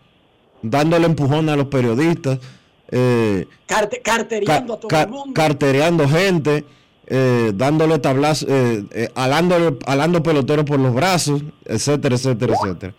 dándole 0.63 1.07
empujón 1.07 1.49
a 1.49 1.57
los 1.57 1.67
periodistas, 1.67 2.39
eh, 2.93 3.47
Carte- 3.67 4.01
ca- 4.01 4.13
carteriando 4.19 4.75
a 4.75 4.81
todo 4.81 5.01
el 5.01 5.09
mundo. 5.09 5.35
cartereando 5.35 6.09
gente, 6.09 6.65
eh, 7.09 7.51
dándole 7.55 7.99
tablazo, 7.99 8.47
eh, 8.49 8.85
eh, 8.93 9.09
alando, 9.17 9.77
alando 9.87 10.23
pelotero 10.23 10.65
por 10.65 10.79
los 10.79 10.95
brazos, 10.95 11.43
etcétera, 11.65 12.15
etcétera, 12.15 12.55
etcétera. 12.55 12.95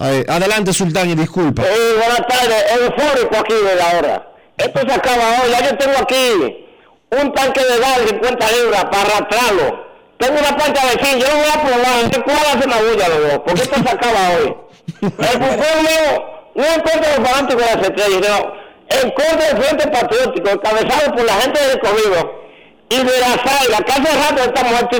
Adelante, 0.00 0.72
Sultán, 0.72 1.10
y 1.10 1.14
disculpa. 1.14 1.62
Eh, 1.62 1.94
buenas 1.94 2.26
tardes, 2.26 2.64
eufórico 2.72 3.36
aquí 3.36 3.52
de 3.52 3.74
la 3.74 3.98
hora. 3.98 4.32
Esto 4.56 4.80
se 4.80 4.94
acaba 4.94 5.42
hoy, 5.42 5.50
ya 5.50 5.70
yo 5.70 5.76
tengo 5.76 5.98
aquí 5.98 6.66
un 7.10 7.32
tanque 7.34 7.60
de 7.60 7.78
gas 7.78 7.98
de 8.00 8.08
50 8.08 8.52
libras 8.52 8.84
para 8.84 9.02
arrastrarlo. 9.02 9.90
Tengo 10.16 10.38
una 10.38 10.56
plancha 10.56 10.86
de 10.86 11.04
fin, 11.04 11.18
yo 11.18 11.26
lo 11.28 11.34
voy 11.34 11.50
a 11.52 11.62
probar, 11.62 12.24
cuál 12.24 12.36
hace 12.38 12.66
una 12.66 12.76
bulla 12.76 13.08
los 13.08 13.30
dos, 13.30 13.40
porque 13.44 13.62
esto 13.62 13.76
se 13.76 13.90
acaba 13.90 14.20
hoy. 14.36 14.56
El 15.02 15.10
fútbol 15.10 15.82
mío, 15.82 16.24
no 16.54 16.64
en 16.64 16.80
contra 16.80 17.10
de 17.10 17.18
los 17.18 17.28
fanáticos 17.28 17.64
de 17.66 17.76
las 17.76 17.88
estrellas, 17.88 18.20
no, 18.28 19.00
en 19.02 19.10
contra 19.10 19.46
del 19.48 19.62
Frente 19.62 19.88
Patriótico, 19.88 20.48
encabezado 20.50 21.14
por 21.14 21.24
la 21.24 21.34
gente 21.34 21.60
del 21.60 21.80
Comido 21.80 22.40
y 22.88 22.96
de 22.96 23.20
la 23.20 23.36
Zaira, 23.44 23.78
que 23.84 23.92
hace 23.92 24.30
rato 24.30 24.44
está 24.44 24.64
muerto 24.64 24.96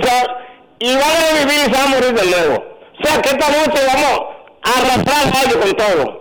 y, 0.79 0.95
van 0.95 1.05
a 1.05 1.39
revivir 1.39 1.59
y 1.59 1.65
se 1.65 1.71
van 1.71 1.81
a 1.81 1.89
morir 1.89 2.13
de 2.13 2.27
nuevo. 2.27 2.65
O 3.01 3.07
sea, 3.07 3.23
que 3.23 3.31
esta 3.31 3.49
noche 3.49 3.81
vamos 3.87 4.40
arrastrar 4.63 5.35
a 5.35 5.43
ellos 5.43 5.57
con 5.57 5.77
todo. 5.77 6.21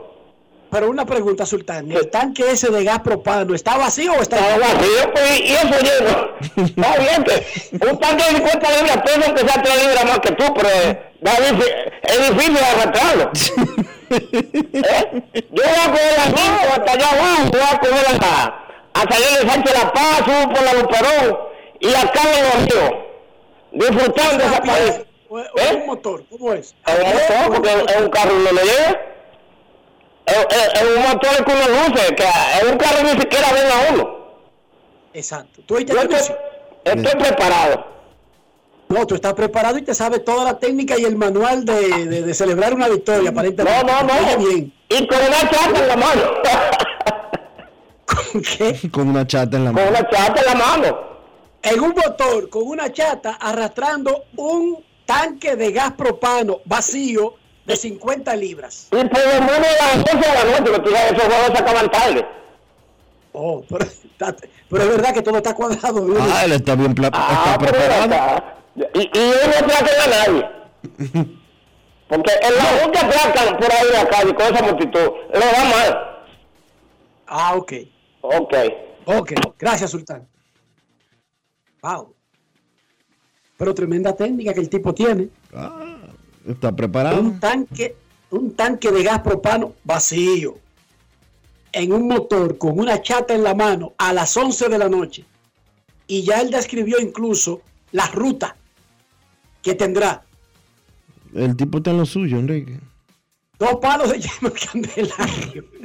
Pero 0.72 0.90
una 0.90 1.04
pregunta, 1.06 1.46
Sultán. 1.48 1.92
¿El 1.92 2.10
tanque 2.12 2.52
ese 2.52 2.70
de 2.70 2.84
gas 2.84 3.00
propano 3.00 3.56
está 3.56 3.76
vacío 3.76 4.14
o 4.14 4.22
está 4.22 4.38
Está 4.38 4.60
vacío, 4.60 5.14
pues, 5.14 5.40
y 5.40 5.54
eso 5.54 5.80
lleno. 5.82 6.30
Está 6.68 6.98
bien 6.98 7.24
que 7.24 7.90
un 7.90 8.00
tanque 8.00 8.24
de 8.26 8.38
50 8.38 8.72
libras 8.78 8.98
pesa 9.04 9.22
aunque 9.26 9.48
sea 9.48 9.64
3 9.64 9.86
libras 9.88 10.06
más 10.06 10.20
que 10.20 10.32
tú, 10.34 10.54
pero 10.54 10.70
es 12.04 12.30
difícil 12.30 12.58
arrastrarlo. 12.58 13.32
¿Eh? 14.12 15.24
Yo 15.52 15.64
voy 15.64 15.74
a 15.74 15.92
coger 15.92 16.14
la 16.18 16.24
cinco 16.26 16.68
hasta 16.72 16.92
allá 16.92 17.10
abajo, 17.12 17.50
voy 17.52 17.62
a 17.62 17.80
coger 17.80 18.06
a, 18.24 18.66
a 18.94 19.02
salir 19.02 19.40
de 19.40 19.52
Sánchez 19.52 19.74
La 19.78 19.94
Paz, 19.94 20.18
subo 20.26 20.54
por 20.54 20.64
la 20.64 20.74
Luperón 20.74 21.38
y 21.80 21.94
acá 21.94 22.22
en 22.24 22.44
los 22.44 22.66
ríos, 22.66 22.92
disfrutando 23.72 24.44
esa 24.44 24.62
país. 24.62 25.09
O 25.30 25.40
es 25.40 25.72
un 25.74 25.86
motor? 25.86 26.24
¿Cómo 26.30 26.54
es? 26.54 26.76
Es 26.86 26.96
un 27.00 27.06
motor, 27.14 27.56
porque 27.56 27.70
es 27.94 28.02
un 28.02 28.10
carro 28.10 28.32
no 28.34 28.52
lo 28.52 28.62
lleva. 28.62 29.00
Es, 30.26 30.38
es- 30.50 30.82
es 30.82 30.96
un 30.98 31.02
motor 31.04 31.44
con 31.46 31.56
unas 31.56 31.70
luces, 31.70 32.12
que 32.18 32.24
es 32.24 32.64
un 32.72 32.78
carro 32.78 33.04
ni 33.04 33.10
siquiera 33.22 33.48
ven 33.54 33.66
a 33.72 33.94
uno. 33.94 34.20
Exacto. 35.14 35.62
¿Tú 35.66 35.80
Yo 35.80 36.00
estoy, 36.02 37.16
preparado. 37.20 37.86
No, 38.90 39.06
tú 39.06 39.16
estás 39.16 39.34
preparado 39.34 39.78
y 39.78 39.84
te 39.84 39.94
sabes 39.94 40.24
toda 40.24 40.44
la 40.46 40.58
técnica 40.60 40.98
y 40.98 41.04
el 41.06 41.16
manual 41.16 41.64
de, 41.66 42.06
de- 42.06 42.22
de 42.24 42.34
celebrar 42.34 42.74
una 42.74 42.88
victoria, 42.88 43.30
aparentemente. 43.30 43.84
No, 43.92 44.04
no, 44.04 44.04
no. 44.04 44.38
Bien. 44.38 44.74
Y 44.90 45.08
con 45.08 45.18
una 45.20 45.50
chata 45.50 45.80
en 45.80 45.88
la 45.88 45.96
mano. 45.96 46.22
¿Con 48.06 48.42
qué? 48.42 48.90
Con 48.92 49.10
una 49.10 49.26
chata 49.28 49.58
en 49.58 49.66
la 49.66 49.72
Con 49.72 49.84
mano. 49.84 49.90
una 50.00 50.10
chata 50.10 50.40
en 50.42 50.46
la 50.46 50.56
mano. 50.56 51.10
En 51.62 51.80
un 51.82 51.90
motor 51.90 52.50
con 52.50 52.64
una 52.68 52.92
chata 52.92 53.38
arrastrando 53.40 54.26
un 54.38 54.84
tanque 55.10 55.56
de 55.56 55.72
gas 55.72 55.94
propano 55.94 56.60
vacío 56.66 57.34
de 57.66 57.76
50 57.76 58.36
libras. 58.36 58.88
Y 58.92 58.96
por 58.96 59.20
lo 59.20 59.42
menos 59.42 59.68
a 59.82 59.96
las 59.96 60.06
12 60.06 60.18
de 60.18 60.34
la 60.34 60.44
noche, 60.60 60.72
porque 60.72 60.80
tú 60.82 60.90
sabes, 60.92 61.12
esos 61.14 61.24
juegos 61.24 61.46
se 61.48 61.58
acaban 61.64 61.92
tarde. 61.92 62.28
Oh, 63.32 63.64
pero, 63.70 63.86
es 63.86 64.90
verdad 64.90 65.14
que 65.14 65.22
todo 65.22 65.38
está 65.38 65.54
cuadrado. 65.56 66.02
¿no? 66.02 66.16
Ah, 66.20 66.46
él 66.46 66.52
está 66.54 66.76
bien 66.76 66.94
pla- 66.94 67.10
Ah, 67.14 67.56
está 67.56 67.58
preparado. 67.60 68.04
está. 68.04 68.58
Y, 68.94 69.00
y 69.00 69.20
él 69.20 69.50
no 69.50 69.68
atracan 69.74 70.02
a 70.02 70.08
nadie. 70.08 70.50
Porque 72.08 72.32
en 72.42 72.56
la 72.56 72.92
que 72.92 73.00
atracan 73.00 73.58
por 73.58 73.72
ahí 73.72 73.88
en 73.88 73.94
la 73.94 74.10
calle 74.10 74.34
con 74.36 74.46
esa 74.56 74.64
multitud, 74.64 75.12
le 75.34 75.40
va 75.40 75.64
mal. 75.64 76.22
Ah, 77.28 77.56
ok. 77.56 77.74
Ok. 78.22 78.54
Ok, 79.06 79.32
gracias, 79.58 79.92
Sultán. 79.92 80.28
Wow. 81.82 82.14
Pero 83.60 83.76
tremenda 83.76 84.16
técnica 84.16 84.54
que 84.54 84.62
el 84.62 84.70
tipo 84.70 84.96
tiene. 84.96 85.28
Está 86.48 86.74
preparado. 86.74 87.20
Un 87.20 87.42
tanque, 87.42 87.98
un 88.32 88.56
tanque 88.56 88.90
de 88.90 89.04
gas 89.04 89.20
propano 89.20 89.74
vacío. 89.84 90.58
En 91.74 91.92
un 91.92 92.08
motor 92.08 92.58
con 92.58 92.80
una 92.80 93.02
chata 93.02 93.36
en 93.36 93.44
la 93.44 93.54
mano 93.54 93.96
a 93.98 94.14
las 94.14 94.38
11 94.38 94.70
de 94.70 94.78
la 94.78 94.88
noche. 94.88 95.26
Y 96.08 96.24
ya 96.24 96.40
él 96.40 96.52
describió 96.52 97.02
incluso 97.02 97.62
la 97.92 98.08
ruta 98.08 98.56
que 99.62 99.76
tendrá. 99.76 100.24
El 101.34 101.58
tipo 101.58 101.80
está 101.80 101.92
en 101.92 101.98
lo 101.98 102.06
suyo, 102.06 102.40
Enrique. 102.40 102.80
Dos 103.60 103.76
palos 103.82 104.10
de 104.10 104.22
llama 104.22 104.54
candelario. 104.54 105.66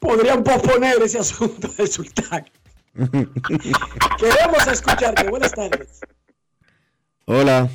Podrían 0.00 0.42
posponer 0.42 1.00
ese 1.02 1.20
asunto 1.20 1.68
del 1.68 1.88
sultán. 1.88 2.44
Queremos 4.18 4.66
escucharte. 4.70 5.28
Buenas 5.28 5.52
tardes. 5.52 6.00
Hola, 7.26 7.68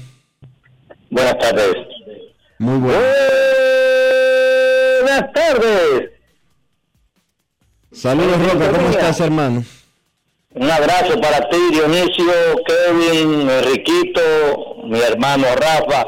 Buenas 1.10 1.40
tardes. 1.40 1.74
muy. 2.60 2.80
Buenas 5.02 5.34
tardes. 5.34 6.12
Saludos, 7.92 8.54
Roca, 8.54 8.72
¿cómo 8.72 8.90
estás, 8.90 9.20
hermano? 9.22 9.64
Un 10.54 10.70
abrazo 10.72 11.20
para 11.20 11.50
ti, 11.50 11.58
Dionisio, 11.72 12.34
Kevin, 12.68 13.50
Enriquito, 13.50 14.22
mi 14.86 15.00
hermano 15.00 15.48
Rafa 15.56 16.06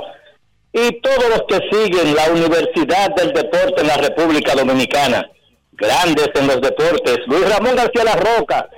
y 0.72 1.02
todos 1.02 1.30
los 1.30 1.44
que 1.48 1.60
siguen 1.72 2.16
la 2.16 2.30
Universidad 2.32 3.16
del 3.16 3.34
Deporte 3.34 3.82
en 3.82 3.88
la 3.88 3.98
República 3.98 4.54
Dominicana. 4.54 5.28
Grandes 5.72 6.30
en 6.36 6.48
los 6.48 6.62
deportes. 6.62 7.20
Luis 7.28 7.50
Ramón 7.50 7.76
García 7.76 8.04
La 8.04 8.16
Roca, 8.16 8.70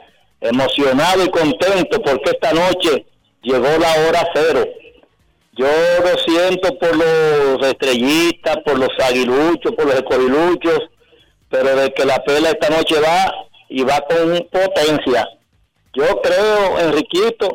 emocionado 0.41 1.23
y 1.23 1.29
contento 1.29 2.01
porque 2.01 2.31
esta 2.31 2.51
noche 2.51 3.05
llegó 3.41 3.67
la 3.77 3.93
hora 4.07 4.27
cero. 4.33 4.65
Yo 5.53 5.67
lo 6.03 6.17
siento 6.19 6.77
por 6.79 6.95
los 6.95 7.67
estrellistas, 7.67 8.57
por 8.65 8.79
los 8.79 8.89
aguiluchos, 8.99 9.73
por 9.75 9.85
los 9.85 9.95
escobiluchos, 9.95 10.79
pero 11.49 11.75
de 11.75 11.93
que 11.93 12.05
la 12.05 12.23
pela 12.23 12.49
esta 12.49 12.69
noche 12.69 12.95
va 12.99 13.31
y 13.69 13.83
va 13.83 14.01
con 14.01 14.47
potencia. 14.51 15.27
Yo 15.93 16.21
creo, 16.21 16.79
Enriquito, 16.79 17.49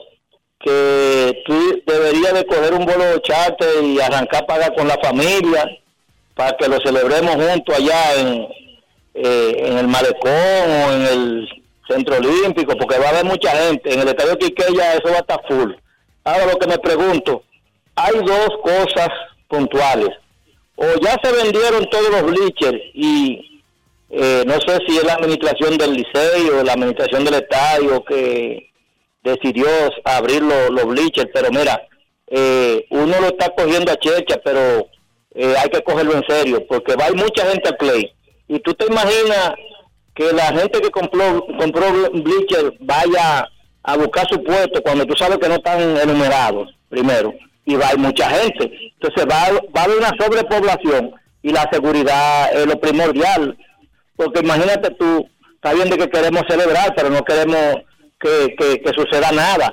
que 0.61 1.43
tú 1.47 1.83
deberías 1.87 2.35
de 2.35 2.47
coger 2.47 2.75
un 2.75 2.85
vuelo 2.85 3.05
de 3.05 3.23
charter 3.23 3.83
y 3.83 4.01
arrancar 4.01 4.47
para 4.47 4.75
con 4.75 4.89
la 4.89 4.99
familia 5.03 5.65
para 6.35 6.57
que 6.57 6.69
lo 6.69 6.79
celebremos 6.81 7.35
juntos 7.35 7.75
allá 7.75 8.15
en, 8.17 8.49
eh, 9.15 9.57
en 9.59 9.79
el 9.79 9.89
Malecón 9.89 10.31
o 10.31 10.93
en 10.93 11.03
el 11.03 11.49
Centro 11.89 12.17
Olímpico, 12.17 12.77
porque 12.77 12.99
va 12.99 13.07
a 13.07 13.11
haber 13.11 13.25
mucha 13.25 13.51
gente. 13.51 13.93
En 13.93 14.01
el 14.01 14.09
Estadio 14.09 14.39
Quiqueya 14.39 14.95
eso 14.95 15.09
va 15.09 15.17
a 15.17 15.21
estar 15.21 15.41
full. 15.49 15.73
Ahora 16.25 16.47
lo 16.47 16.59
que 16.59 16.67
me 16.67 16.79
pregunto, 16.79 17.43
hay 17.95 18.15
dos 18.25 18.49
cosas 18.63 19.09
puntuales. 19.49 20.11
O 20.77 20.85
ya 21.01 21.17
se 21.23 21.33
vendieron 21.33 21.89
todos 21.91 22.11
los 22.11 22.23
bleachers 22.25 22.79
y 22.95 23.63
eh, 24.11 24.45
no 24.47 24.55
sé 24.61 24.79
si 24.87 24.99
es 24.99 25.05
la 25.05 25.15
administración 25.15 25.77
del 25.79 25.95
liceo 25.95 26.63
la 26.63 26.75
administración 26.75 27.25
del 27.25 27.35
estadio 27.35 28.05
que 28.05 28.71
decidió 29.23 29.67
abrir 30.05 30.43
lo- 30.43 30.71
los 30.71 30.85
bleachers, 30.87 31.31
pero 31.33 31.51
mira, 31.51 31.83
eh, 32.29 32.85
uno 32.91 33.21
lo 33.21 33.27
está 33.29 33.49
cogiendo 33.57 33.91
a 33.91 33.97
checha, 33.97 34.37
pero 34.45 34.87
eh, 35.35 35.55
hay 35.59 35.69
que 35.71 35.83
cogerlo 35.83 36.15
en 36.15 36.25
serio, 36.29 36.65
porque 36.69 36.95
va 36.95 37.07
a 37.07 37.09
ir 37.11 37.17
mucha 37.17 37.47
gente 37.51 37.69
al 37.69 37.77
play. 37.77 38.13
Y 38.49 38.61
tú 38.61 38.75
te 38.75 38.87
imaginas 38.87 39.55
que 40.17 40.33
la 40.33 40.47
gente 40.47 40.81
que 40.81 40.91
compró, 40.91 41.47
compró 41.59 41.87
bleachers 42.13 42.73
vaya 42.81 43.49
a 43.83 43.97
buscar 43.97 44.27
su 44.29 44.43
puesto 44.43 44.83
cuando 44.83 45.05
tú 45.07 45.15
sabes 45.17 45.39
que 45.39 45.49
no 45.49 45.55
están 45.57 45.81
enumerados, 45.99 46.75
primero, 46.89 47.33
y 47.65 47.77
va 47.77 47.91
a 47.91 47.97
mucha 47.97 48.29
gente. 48.31 48.73
Entonces 48.95 49.27
va, 49.31 49.53
va 49.77 49.83
a 49.83 49.85
haber 49.85 49.99
una 49.99 50.11
sobrepoblación 50.19 51.13
y 51.43 51.51
la 51.53 51.69
seguridad 51.71 52.53
es 52.53 52.67
lo 52.67 52.81
primordial 52.81 53.57
porque 54.17 54.41
imagínate 54.41 54.91
tú, 54.93 55.29
está 55.55 55.75
bien 55.75 55.91
de 55.91 55.99
que 55.99 56.09
queremos 56.09 56.43
celebrar, 56.49 56.95
pero 56.97 57.11
no 57.11 57.23
queremos 57.23 57.77
que, 58.19 58.57
que- 58.59 58.93
suceda 58.95 59.31
nada. 59.31 59.73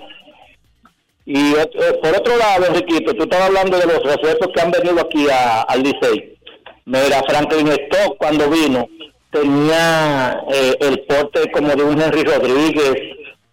Y 1.25 1.53
eh, 1.55 1.69
por 2.01 2.13
otro 2.17 2.37
lado, 2.37 2.65
Enriquito, 2.65 3.13
tú 3.13 3.23
estabas 3.23 3.47
hablando 3.47 3.77
de 3.77 3.85
los 3.85 4.03
refuerzos 4.03 4.49
que 4.53 4.61
han 4.61 4.71
venido 4.71 4.99
aquí 4.99 5.25
al 5.31 5.81
Licey. 5.81 6.37
Mira, 6.85 7.21
Franklin 7.25 7.69
Stock 7.69 8.17
cuando 8.17 8.49
vino 8.49 8.85
tenía 9.34 10.43
eh, 10.53 10.77
el 10.80 10.99
porte 11.01 11.51
como 11.51 11.76
de 11.76 11.84
un 11.84 12.01
Henry 12.01 12.23
Rodríguez 12.23 12.95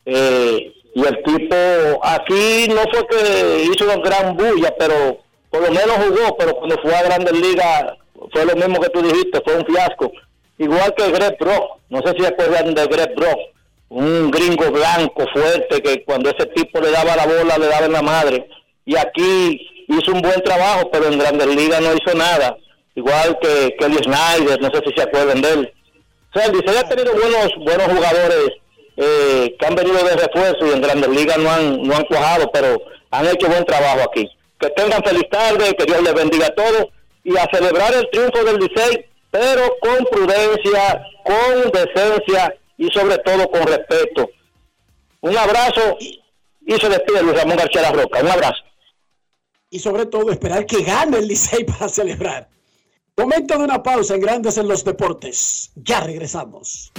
eh, 0.04 0.72
y 0.94 1.04
el 1.04 1.22
tipo 1.22 1.56
aquí 2.02 2.68
no 2.68 2.82
fue 2.92 3.06
que 3.08 3.64
hizo 3.72 3.84
una 3.84 3.96
gran 3.96 4.36
bulla, 4.36 4.74
pero 4.78 5.18
por 5.50 5.62
lo 5.62 5.68
menos 5.68 5.96
jugó, 5.96 6.36
pero 6.36 6.54
cuando 6.56 6.76
fue 6.82 6.94
a 6.94 7.02
Grandes 7.02 7.32
Ligas 7.32 7.94
fue 8.32 8.44
lo 8.44 8.54
mismo 8.54 8.80
que 8.80 8.90
tú 8.90 9.02
dijiste, 9.02 9.40
fue 9.44 9.56
un 9.56 9.66
fiasco. 9.66 10.12
Igual 10.58 10.94
que 10.94 11.10
Greg 11.10 11.38
Brock, 11.38 11.78
no 11.88 12.00
sé 12.02 12.14
si 12.18 12.26
acuerdan 12.26 12.74
de 12.74 12.86
Greg 12.86 13.14
Brock, 13.16 13.38
un 13.88 14.30
gringo 14.30 14.70
blanco 14.70 15.24
fuerte 15.32 15.82
que 15.82 16.04
cuando 16.04 16.30
ese 16.30 16.46
tipo 16.46 16.80
le 16.80 16.90
daba 16.90 17.16
la 17.16 17.26
bola 17.26 17.58
le 17.58 17.66
daba 17.66 17.86
en 17.86 17.92
la 17.92 18.02
madre. 18.02 18.48
Y 18.84 18.96
aquí 18.96 19.66
hizo 19.88 20.12
un 20.12 20.20
buen 20.20 20.42
trabajo, 20.42 20.90
pero 20.92 21.06
en 21.06 21.18
Grandes 21.18 21.46
Ligas 21.46 21.80
no 21.80 21.94
hizo 21.94 22.16
nada. 22.16 22.56
Igual 23.00 23.38
que 23.40 23.74
Kelly 23.78 23.96
Snyder, 24.04 24.60
no 24.60 24.68
sé 24.70 24.82
si 24.86 24.92
se 24.94 25.02
acuerdan 25.02 25.40
de 25.40 25.52
él. 25.52 25.72
O 26.34 26.38
sea, 26.38 26.46
el 26.46 26.52
Licey 26.52 26.76
ha 26.76 26.86
tenido 26.86 27.14
buenos, 27.14 27.48
buenos 27.64 27.86
jugadores 27.86 28.50
eh, 28.98 29.56
que 29.58 29.66
han 29.66 29.74
venido 29.74 30.04
de 30.04 30.16
refuerzo 30.16 30.66
y 30.66 30.72
en 30.72 30.82
Grandes 30.82 31.08
Ligas 31.08 31.38
no 31.38 31.50
han, 31.50 31.82
no 31.82 31.96
han 31.96 32.04
cuajado, 32.04 32.50
pero 32.52 32.82
han 33.10 33.26
hecho 33.26 33.48
buen 33.48 33.64
trabajo 33.64 34.02
aquí. 34.02 34.28
Que 34.58 34.68
tengan 34.70 35.02
feliz 35.02 35.24
tarde, 35.30 35.74
que 35.76 35.86
Dios 35.86 36.02
les 36.02 36.12
bendiga 36.12 36.48
a 36.48 36.54
todos 36.54 36.88
y 37.24 37.34
a 37.38 37.48
celebrar 37.50 37.94
el 37.94 38.06
triunfo 38.10 38.44
del 38.44 38.58
Licey, 38.58 39.06
pero 39.30 39.62
con 39.80 40.04
prudencia, 40.04 41.02
con 41.24 41.70
decencia 41.72 42.54
y 42.76 42.88
sobre 42.90 43.16
todo 43.18 43.50
con 43.50 43.66
respeto. 43.66 44.28
Un 45.22 45.38
abrazo 45.38 45.96
y 45.98 46.20
se 46.78 46.88
despide 46.90 47.22
Luis 47.22 47.38
Ramón 47.38 47.56
García 47.56 47.90
Roca. 47.92 48.20
Un 48.20 48.28
abrazo. 48.28 48.62
Y 49.70 49.78
sobre 49.78 50.04
todo 50.04 50.30
esperar 50.30 50.66
que 50.66 50.82
gane 50.82 51.16
el 51.16 51.28
Licey 51.28 51.64
para 51.78 51.88
celebrar. 51.88 52.59
Momento 53.20 53.58
de 53.58 53.64
una 53.64 53.82
pausa 53.82 54.14
en 54.14 54.22
Grandes 54.22 54.56
en 54.56 54.66
los 54.66 54.82
Deportes. 54.82 55.72
Ya 55.74 56.00
regresamos. 56.00 56.90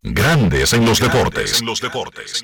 Grandes 0.00 0.72
en 0.72 0.86
los 0.86 1.00
deportes. 1.00 1.60
En 1.60 1.66
los 1.66 1.82
deportes. 1.82 2.42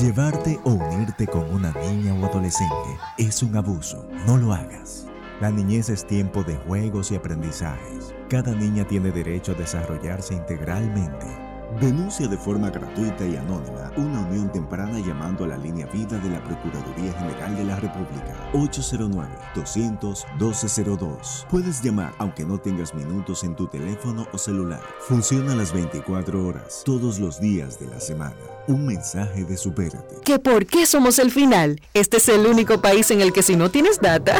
Llevarte 0.00 0.58
o 0.64 0.70
unirte 0.70 1.26
con 1.26 1.52
una 1.52 1.72
niña 1.72 2.14
o 2.14 2.24
adolescente 2.24 2.98
es 3.18 3.42
un 3.42 3.54
abuso. 3.58 4.08
No 4.26 4.38
lo 4.38 4.54
hagas. 4.54 5.06
La 5.42 5.50
niñez 5.50 5.90
es 5.90 6.06
tiempo 6.06 6.44
de 6.44 6.56
juegos 6.56 7.10
y 7.10 7.16
aprendizajes. 7.16 8.14
Cada 8.30 8.52
niña 8.52 8.86
tiene 8.86 9.10
derecho 9.10 9.52
a 9.52 9.56
desarrollarse 9.56 10.32
integralmente 10.32 11.49
Denuncia 11.78 12.26
de 12.26 12.36
forma 12.36 12.68
gratuita 12.68 13.24
y 13.24 13.36
anónima 13.36 13.92
una 13.96 14.18
unión 14.20 14.50
temprana 14.50 14.98
llamando 14.98 15.44
a 15.44 15.46
la 15.46 15.56
línea 15.56 15.86
vida 15.86 16.18
de 16.18 16.28
la 16.28 16.42
Procuraduría 16.42 17.12
General 17.12 17.56
de 17.56 17.64
la 17.64 17.76
República 17.76 18.34
809-200-1202. 18.52 21.46
Puedes 21.48 21.80
llamar 21.80 22.12
aunque 22.18 22.44
no 22.44 22.58
tengas 22.58 22.92
minutos 22.92 23.44
en 23.44 23.54
tu 23.54 23.68
teléfono 23.68 24.26
o 24.32 24.38
celular. 24.38 24.82
Funciona 25.06 25.54
las 25.54 25.72
24 25.72 26.44
horas, 26.44 26.82
todos 26.84 27.20
los 27.20 27.40
días 27.40 27.78
de 27.78 27.86
la 27.86 28.00
semana. 28.00 28.34
Un 28.66 28.84
mensaje 28.86 29.44
de 29.44 29.56
supérate. 29.56 30.16
¿Que 30.24 30.40
por 30.40 30.66
qué 30.66 30.86
somos 30.86 31.20
el 31.20 31.30
final? 31.30 31.80
Este 31.94 32.16
es 32.16 32.28
el 32.28 32.46
único 32.46 32.80
país 32.80 33.12
en 33.12 33.20
el 33.20 33.32
que 33.32 33.42
si 33.42 33.54
no 33.56 33.70
tienes 33.70 34.00
data, 34.00 34.36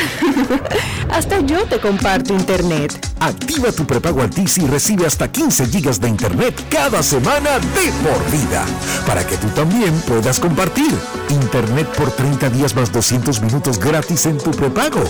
hasta 1.10 1.38
yo 1.40 1.64
te 1.66 1.78
comparto 1.80 2.34
internet. 2.34 2.98
Activa 3.20 3.70
tu 3.72 3.86
prepago 3.86 4.22
Altis 4.22 4.58
y 4.58 4.66
recibe 4.66 5.06
hasta 5.06 5.30
15 5.30 5.66
gigas 5.66 6.00
de 6.00 6.08
internet 6.08 6.54
cada 6.70 7.02
semana 7.02 7.19
de 7.22 7.92
por 8.02 8.30
vida. 8.30 8.64
Para 9.06 9.26
que 9.26 9.36
tú 9.36 9.48
también 9.48 9.92
puedas 10.02 10.40
compartir. 10.40 10.90
Internet 11.28 11.86
por 11.96 12.10
30 12.10 12.48
días 12.50 12.74
más 12.74 12.90
200 12.92 13.40
minutos 13.42 13.78
gratis 13.78 14.26
en 14.26 14.38
tu 14.38 14.50
prepago. 14.50 15.02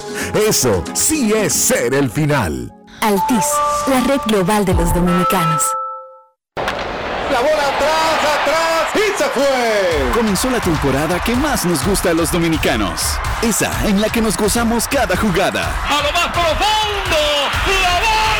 Eso 0.48 0.82
sí 0.92 1.32
es 1.32 1.52
ser 1.52 1.94
el 1.94 2.10
final. 2.10 2.72
Altis, 3.00 3.46
la 3.86 4.00
red 4.00 4.20
global 4.26 4.64
de 4.64 4.74
los 4.74 4.92
dominicanos. 4.92 5.62
La 6.56 7.40
bola 7.40 7.68
atrás, 7.68 8.18
atrás 8.42 8.90
y 8.94 9.16
se 9.16 9.24
fue. 9.30 10.12
Comenzó 10.12 10.50
la 10.50 10.60
temporada 10.60 11.20
que 11.20 11.34
más 11.36 11.64
nos 11.64 11.86
gusta 11.86 12.10
a 12.10 12.14
los 12.14 12.32
dominicanos. 12.32 13.02
Esa 13.42 13.70
en 13.86 14.00
la 14.00 14.08
que 14.08 14.20
nos 14.20 14.36
gozamos 14.36 14.88
cada 14.88 15.16
jugada. 15.16 15.72
A 15.88 16.02
lo 16.02 16.12
más 16.12 16.26
profundo, 16.32 17.18
la 17.82 18.00
bola. 18.00 18.39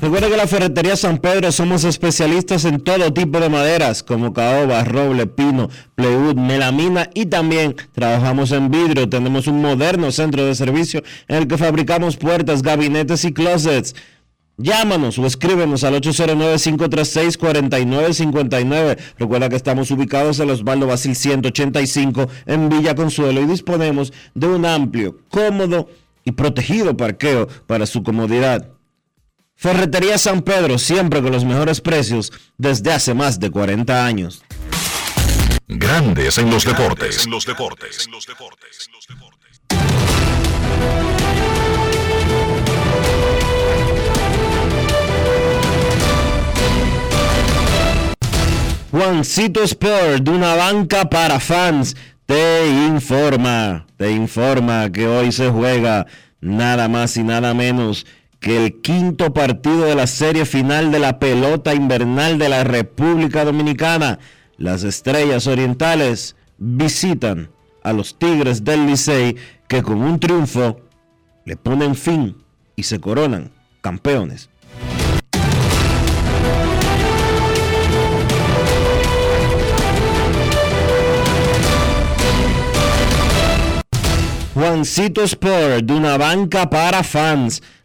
Recuerda 0.00 0.30
que 0.30 0.36
la 0.38 0.46
Ferretería 0.46 0.96
San 0.96 1.18
Pedro 1.18 1.52
somos 1.52 1.84
especialistas 1.84 2.64
en 2.64 2.80
todo 2.80 3.12
tipo 3.12 3.38
de 3.38 3.50
maderas, 3.50 4.02
como 4.02 4.32
caoba, 4.32 4.82
roble, 4.82 5.26
pino, 5.26 5.68
plywood, 5.94 6.36
melamina 6.36 7.10
y 7.12 7.26
también 7.26 7.76
trabajamos 7.92 8.50
en 8.52 8.70
vidrio. 8.70 9.10
Tenemos 9.10 9.46
un 9.46 9.60
moderno 9.60 10.10
centro 10.10 10.46
de 10.46 10.54
servicio 10.54 11.02
en 11.28 11.36
el 11.36 11.46
que 11.46 11.58
fabricamos 11.58 12.16
puertas, 12.16 12.62
gabinetes 12.62 13.26
y 13.26 13.34
closets. 13.34 13.94
Llámanos 14.56 15.18
o 15.18 15.26
escríbenos 15.26 15.84
al 15.84 16.00
809-536-4959. 16.00 18.96
Recuerda 19.18 19.50
que 19.50 19.56
estamos 19.56 19.90
ubicados 19.90 20.40
en 20.40 20.48
Osvaldo 20.48 20.86
Basil 20.86 21.14
185 21.14 22.26
en 22.46 22.70
Villa 22.70 22.94
Consuelo 22.94 23.42
y 23.42 23.46
disponemos 23.46 24.14
de 24.34 24.46
un 24.46 24.64
amplio, 24.64 25.18
cómodo 25.28 25.90
y 26.24 26.32
protegido 26.32 26.96
parqueo 26.96 27.48
para 27.66 27.84
su 27.84 28.02
comodidad. 28.02 28.79
Ferretería 29.60 30.16
San 30.16 30.40
Pedro, 30.40 30.78
siempre 30.78 31.20
con 31.20 31.32
los 31.32 31.44
mejores 31.44 31.82
precios 31.82 32.32
desde 32.56 32.94
hace 32.94 33.12
más 33.12 33.38
de 33.38 33.50
40 33.50 34.06
años. 34.06 34.42
Grandes 35.68 36.38
en 36.38 36.50
los 36.50 36.64
deportes. 36.64 37.26
En 37.26 37.30
los 37.30 37.44
deportes. 37.44 38.08
Juancito 48.90 49.62
Sport, 49.62 50.22
de 50.22 50.30
una 50.30 50.54
banca 50.54 51.10
para 51.10 51.38
fans, 51.38 51.98
te 52.24 52.66
informa, 52.66 53.86
te 53.98 54.10
informa 54.10 54.90
que 54.90 55.06
hoy 55.06 55.32
se 55.32 55.50
juega 55.50 56.06
nada 56.40 56.88
más 56.88 57.18
y 57.18 57.22
nada 57.22 57.52
menos 57.52 58.06
que 58.40 58.56
el 58.56 58.80
quinto 58.80 59.34
partido 59.34 59.84
de 59.84 59.94
la 59.94 60.06
serie 60.06 60.46
final 60.46 60.90
de 60.90 60.98
la 60.98 61.18
pelota 61.18 61.74
invernal 61.74 62.38
de 62.38 62.48
la 62.48 62.64
República 62.64 63.44
Dominicana. 63.44 64.18
Las 64.56 64.82
Estrellas 64.82 65.46
Orientales 65.46 66.36
visitan 66.58 67.50
a 67.82 67.92
los 67.92 68.18
Tigres 68.18 68.64
del 68.64 68.86
Licey 68.86 69.36
que 69.68 69.82
con 69.82 70.02
un 70.02 70.18
triunfo 70.18 70.80
le 71.44 71.56
ponen 71.56 71.94
fin 71.94 72.36
y 72.76 72.82
se 72.82 72.98
coronan 72.98 73.50
campeones. 73.82 74.48
Juancito 84.54 85.22
Sport, 85.22 85.84
de 85.84 85.94
una 85.94 86.18
banca 86.18 86.68
para 86.68 87.02
fans, 87.02 87.62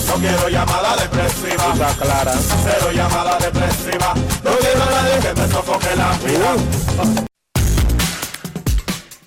No 0.07 0.13
quiero 0.15 0.49
llamada 0.49 0.95
depresiva. 0.97 1.73
Está 1.73 1.95
clara. 1.95 2.33
Cero 2.63 2.91
llamada 2.93 3.37
depresiva. 3.39 4.13
No 4.43 4.51
quiero 4.57 4.83
a 4.83 4.91
nadie 4.91 5.19
que 5.19 5.33
me 5.41 5.47
sofoque 5.47 5.95
la 5.95 6.11
vida. 6.19 6.55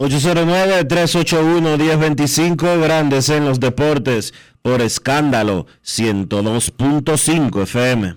809-381-1025, 0.03 2.83
Grandes 2.83 3.29
en 3.29 3.45
los 3.45 3.61
Deportes, 3.61 4.35
por 4.61 4.83
escándalo 4.83 5.67
102.5 5.85 7.63
FM. 7.63 8.17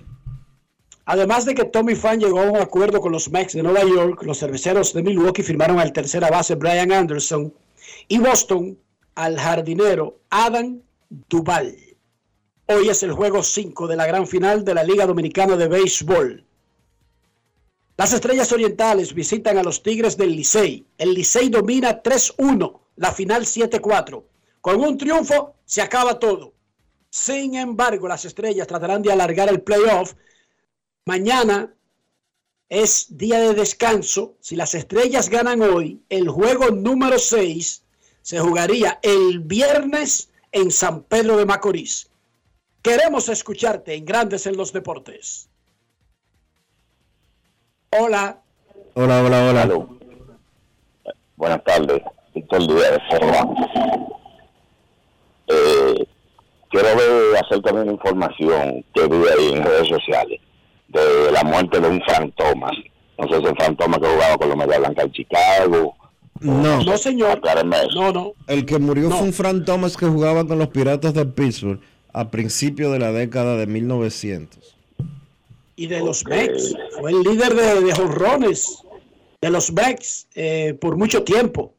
Además 1.04 1.44
de 1.44 1.54
que 1.54 1.64
Tommy 1.64 1.94
Fan 1.94 2.18
llegó 2.18 2.40
a 2.40 2.50
un 2.50 2.56
acuerdo 2.56 3.00
con 3.00 3.12
los 3.12 3.30
Mets 3.30 3.52
de 3.52 3.62
Nueva 3.62 3.84
York, 3.84 4.24
los 4.24 4.40
cerveceros 4.40 4.92
de 4.94 5.04
Milwaukee 5.04 5.44
firmaron 5.44 5.78
al 5.78 5.92
tercera 5.92 6.28
base 6.28 6.56
Brian 6.56 6.90
Anderson 6.90 7.54
y 8.08 8.18
Boston 8.18 8.76
al 9.14 9.38
jardinero 9.38 10.18
Adam 10.30 10.80
Duval. 11.08 11.76
Hoy 12.66 12.88
es 12.88 13.04
el 13.04 13.12
juego 13.12 13.44
5 13.44 13.86
de 13.86 13.94
la 13.94 14.06
gran 14.06 14.26
final 14.26 14.64
de 14.64 14.74
la 14.74 14.82
Liga 14.82 15.06
Dominicana 15.06 15.54
de 15.54 15.68
Béisbol. 15.68 16.45
Las 17.98 18.12
Estrellas 18.12 18.52
Orientales 18.52 19.14
visitan 19.14 19.56
a 19.56 19.62
los 19.62 19.82
Tigres 19.82 20.18
del 20.18 20.36
Licey. 20.36 20.86
El 20.98 21.14
Licey 21.14 21.48
domina 21.48 22.02
3-1, 22.02 22.78
la 22.96 23.10
final 23.10 23.46
7-4. 23.46 24.22
Con 24.60 24.80
un 24.84 24.98
triunfo 24.98 25.54
se 25.64 25.80
acaba 25.80 26.18
todo. 26.18 26.52
Sin 27.08 27.54
embargo, 27.54 28.06
las 28.06 28.26
Estrellas 28.26 28.66
tratarán 28.66 29.00
de 29.00 29.12
alargar 29.12 29.48
el 29.48 29.62
playoff. 29.62 30.12
Mañana 31.06 31.74
es 32.68 33.16
día 33.16 33.40
de 33.40 33.54
descanso. 33.54 34.36
Si 34.40 34.56
las 34.56 34.74
Estrellas 34.74 35.30
ganan 35.30 35.62
hoy, 35.62 36.02
el 36.10 36.28
juego 36.28 36.70
número 36.70 37.18
6 37.18 37.82
se 38.20 38.40
jugaría 38.40 38.98
el 39.02 39.40
viernes 39.40 40.28
en 40.52 40.70
San 40.70 41.04
Pedro 41.04 41.38
de 41.38 41.46
Macorís. 41.46 42.10
Queremos 42.82 43.30
escucharte 43.30 43.94
en 43.94 44.04
Grandes 44.04 44.46
en 44.46 44.58
los 44.58 44.74
Deportes. 44.74 45.48
Hola. 47.90 48.38
Hola, 48.94 49.22
hola, 49.22 49.50
hola. 49.50 49.86
Buenas 51.36 51.64
tardes, 51.64 52.02
Víctor 52.34 52.66
Díaz 52.66 52.92
de 52.92 53.00
Forma. 53.18 53.54
Eh, 55.48 56.06
quiero 56.70 56.88
ver 56.96 57.62
de 57.62 57.72
una 57.82 57.92
información 57.92 58.84
que 58.94 59.06
vi 59.06 59.16
ahí 59.16 59.52
en 59.52 59.64
redes 59.64 59.88
sociales 59.88 60.40
de 60.88 61.30
la 61.32 61.42
muerte 61.44 61.80
de 61.80 61.88
un 61.88 62.00
Frank 62.02 62.32
Thomas. 62.36 62.72
No 63.18 63.28
sé 63.28 63.38
si 63.40 63.46
el 63.46 63.56
Frank 63.56 63.78
Thomas 63.78 63.98
que 64.00 64.06
jugaba 64.08 64.36
con 64.38 64.48
los 64.48 64.56
Media 64.56 64.78
Blanca 64.78 65.02
en 65.02 65.12
Chicago. 65.12 65.94
No, 66.40 66.82
No, 66.82 66.98
señor. 66.98 67.40
No, 67.94 68.12
no. 68.12 68.32
el 68.46 68.66
que 68.66 68.78
murió 68.78 69.08
No. 69.08 69.16
fue 69.16 69.26
un 69.28 69.32
Frank 69.32 69.64
Thomas 69.64 69.96
que 69.96 70.06
jugaba 70.06 70.46
con 70.46 70.58
los 70.58 70.68
Piratas 70.68 71.14
de 71.14 71.24
Pittsburgh 71.26 71.80
a 72.12 72.30
principios 72.30 72.92
de 72.92 72.98
la 72.98 73.12
década 73.12 73.56
de 73.56 73.66
1900. 73.66 74.75
Y 75.76 75.86
de 75.86 76.00
los 76.00 76.24
Mex. 76.26 76.74
Fue 76.98 77.10
el 77.10 77.22
líder 77.22 77.54
de, 77.54 77.82
de 77.82 77.94
jonrones 77.94 78.82
de 79.40 79.50
los 79.50 79.72
Mex 79.72 80.26
eh, 80.34 80.74
por 80.80 80.96
mucho 80.96 81.22
tiempo. 81.22 81.74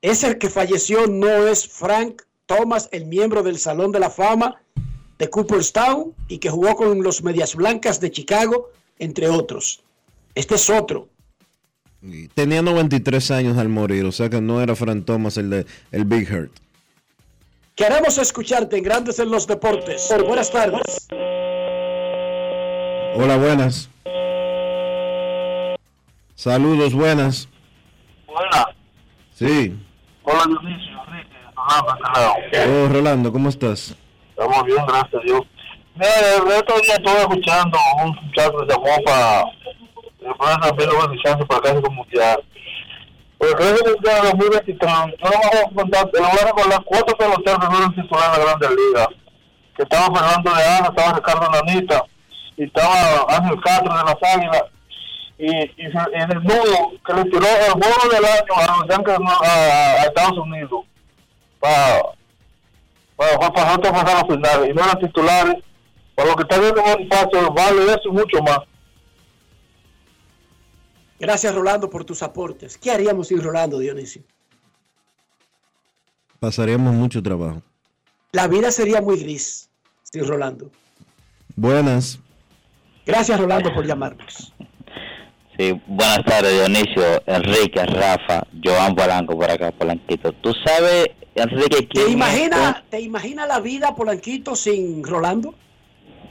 Ese 0.00 0.36
que 0.38 0.50
falleció 0.50 1.06
no 1.06 1.46
es 1.46 1.66
Frank 1.66 2.22
Thomas, 2.46 2.88
el 2.92 3.06
miembro 3.06 3.42
del 3.42 3.58
Salón 3.58 3.92
de 3.92 4.00
la 4.00 4.10
Fama 4.10 4.60
de 5.18 5.30
Cooperstown 5.30 6.14
y 6.28 6.38
que 6.38 6.50
jugó 6.50 6.74
con 6.74 7.02
los 7.02 7.22
Medias 7.22 7.54
Blancas 7.54 8.00
de 8.00 8.10
Chicago, 8.10 8.70
entre 8.98 9.28
otros. 9.28 9.82
Este 10.34 10.56
es 10.56 10.68
otro. 10.68 11.08
Y 12.02 12.26
Tenía 12.28 12.62
93 12.62 13.30
años 13.30 13.58
al 13.58 13.68
morir, 13.68 14.04
o 14.04 14.12
sea 14.12 14.28
que 14.28 14.40
no 14.40 14.60
era 14.60 14.74
Frank 14.74 15.04
Thomas 15.04 15.36
el 15.36 15.50
de 15.50 15.66
el 15.92 16.04
Big 16.04 16.28
Hurt. 16.32 16.52
Queremos 17.76 18.18
escucharte 18.18 18.76
en 18.76 18.82
Grandes 18.82 19.18
en 19.20 19.30
los 19.30 19.46
Deportes. 19.46 20.12
Buenas 20.26 20.50
tardes. 20.50 21.08
Hola, 23.14 23.36
buenas. 23.36 23.88
Saludos, 26.34 26.94
buenas. 26.94 27.48
Hola, 28.26 28.74
Sí. 29.34 29.76
hola 30.22 30.44
Dionisio, 30.46 30.98
Enrique, 31.08 31.36
Rolando. 31.54 32.84
Oh, 32.84 32.88
Rolando, 32.92 33.32
¿cómo 33.32 33.48
estás? 33.48 33.94
Estamos 34.30 34.64
bien, 34.64 34.84
gracias 34.86 35.14
a 35.14 35.24
Dios. 35.24 35.40
Mira, 35.94 36.36
el 36.36 36.42
otro 36.60 36.80
día 36.80 36.94
estuve 36.94 37.18
escuchando 37.20 37.78
a 37.78 38.04
un 38.04 38.10
muchacho 38.16 38.58
que 38.58 38.66
llamó 38.72 39.04
para 39.04 39.44
después 40.20 40.58
también 40.60 40.88
lo 40.90 41.00
beneficiando 41.02 41.46
para 41.46 41.60
casi 41.60 41.82
con 41.82 41.94
mundial. 41.94 42.42
Que 43.38 43.46
el 43.48 43.94
mundial 43.94 44.22
2023, 44.38 44.78
yo 44.78 45.30
no 45.30 45.50
voy 45.50 45.60
a 45.60 45.74
contar, 45.74 46.10
te 46.10 46.20
lo 46.20 46.28
voy 46.28 46.38
a 46.40 46.46
recordar 46.46 46.82
cuatro 46.84 47.16
peloteros 47.16 47.58
que 47.60 47.66
fueron 47.66 47.94
titulares 47.94 48.38
en 48.38 48.44
la 48.44 48.44
Grandes 48.46 48.70
Ligas. 48.70 49.08
Que 49.76 49.82
estaba 49.82 50.14
Fernando 50.16 50.54
de 50.54 50.64
Ana, 50.64 50.88
estaba 50.88 51.12
Ricardo 51.14 51.50
Nanita, 51.50 52.04
estaba 52.56 53.26
Ángel 53.28 53.60
Castro 53.62 53.96
de 53.96 54.04
las 54.04 54.34
Águilas. 54.34 54.62
Y, 55.38 55.48
en 55.48 56.30
el 56.30 56.42
nudo 56.44 56.92
que 57.04 57.12
le 57.14 57.24
tiró 57.24 57.46
el 57.46 57.72
juego 57.72 58.14
del 58.14 58.24
año 58.24 58.54
a 58.54 58.78
los 58.78 58.88
Yankees 58.88 59.18
a, 59.42 60.04
Estados 60.04 60.38
Unidos 60.38 60.84
para 61.58 62.02
para, 63.16 63.38
para, 63.38 63.78
pasar 63.78 64.08
a 64.08 64.22
la 64.22 64.24
final 64.24 64.70
y 64.70 64.72
no 64.72 64.84
eran 64.84 64.98
titulares 65.00 65.56
para 66.14 66.28
lo 66.28 66.36
que 66.36 66.42
está 66.42 66.58
viendo 66.60 66.82
Bonifacio 66.82 67.52
vale 67.54 67.84
eso 67.86 68.02
y 68.04 68.10
mucho 68.10 68.42
más 68.42 68.60
Gracias, 71.22 71.54
Rolando, 71.54 71.88
por 71.88 72.04
tus 72.04 72.20
aportes. 72.24 72.76
¿Qué 72.76 72.90
haríamos 72.90 73.28
sin 73.28 73.40
Rolando, 73.40 73.78
Dionisio? 73.78 74.24
Pasaríamos 76.40 76.92
mucho 76.92 77.22
trabajo. 77.22 77.62
La 78.32 78.48
vida 78.48 78.72
sería 78.72 79.00
muy 79.00 79.20
gris 79.20 79.70
sin 80.02 80.26
Rolando. 80.26 80.72
Buenas. 81.54 82.18
Gracias, 83.06 83.38
Rolando, 83.40 83.72
por 83.74 83.86
llamarnos. 83.86 84.52
Sí, 85.58 85.78
buenas 85.86 86.24
tardes, 86.24 86.52
Dionisio, 86.52 87.22
Enrique, 87.26 87.84
Rafa, 87.84 88.46
Joan 88.64 88.94
Polanco 88.94 89.38
por 89.38 89.50
acá, 89.50 89.70
Polanquito. 89.72 90.32
¿Tú 90.32 90.52
sabes, 90.64 91.08
Enrique, 91.34 91.82
¿Te 91.82 91.86
quién 91.88 92.06
es? 92.06 92.12
imaginas 92.12 92.82
te 92.90 93.00
imagina 93.00 93.46
la 93.46 93.60
vida, 93.60 93.94
Polanquito, 93.94 94.56
sin 94.56 95.04
Rolando? 95.04 95.54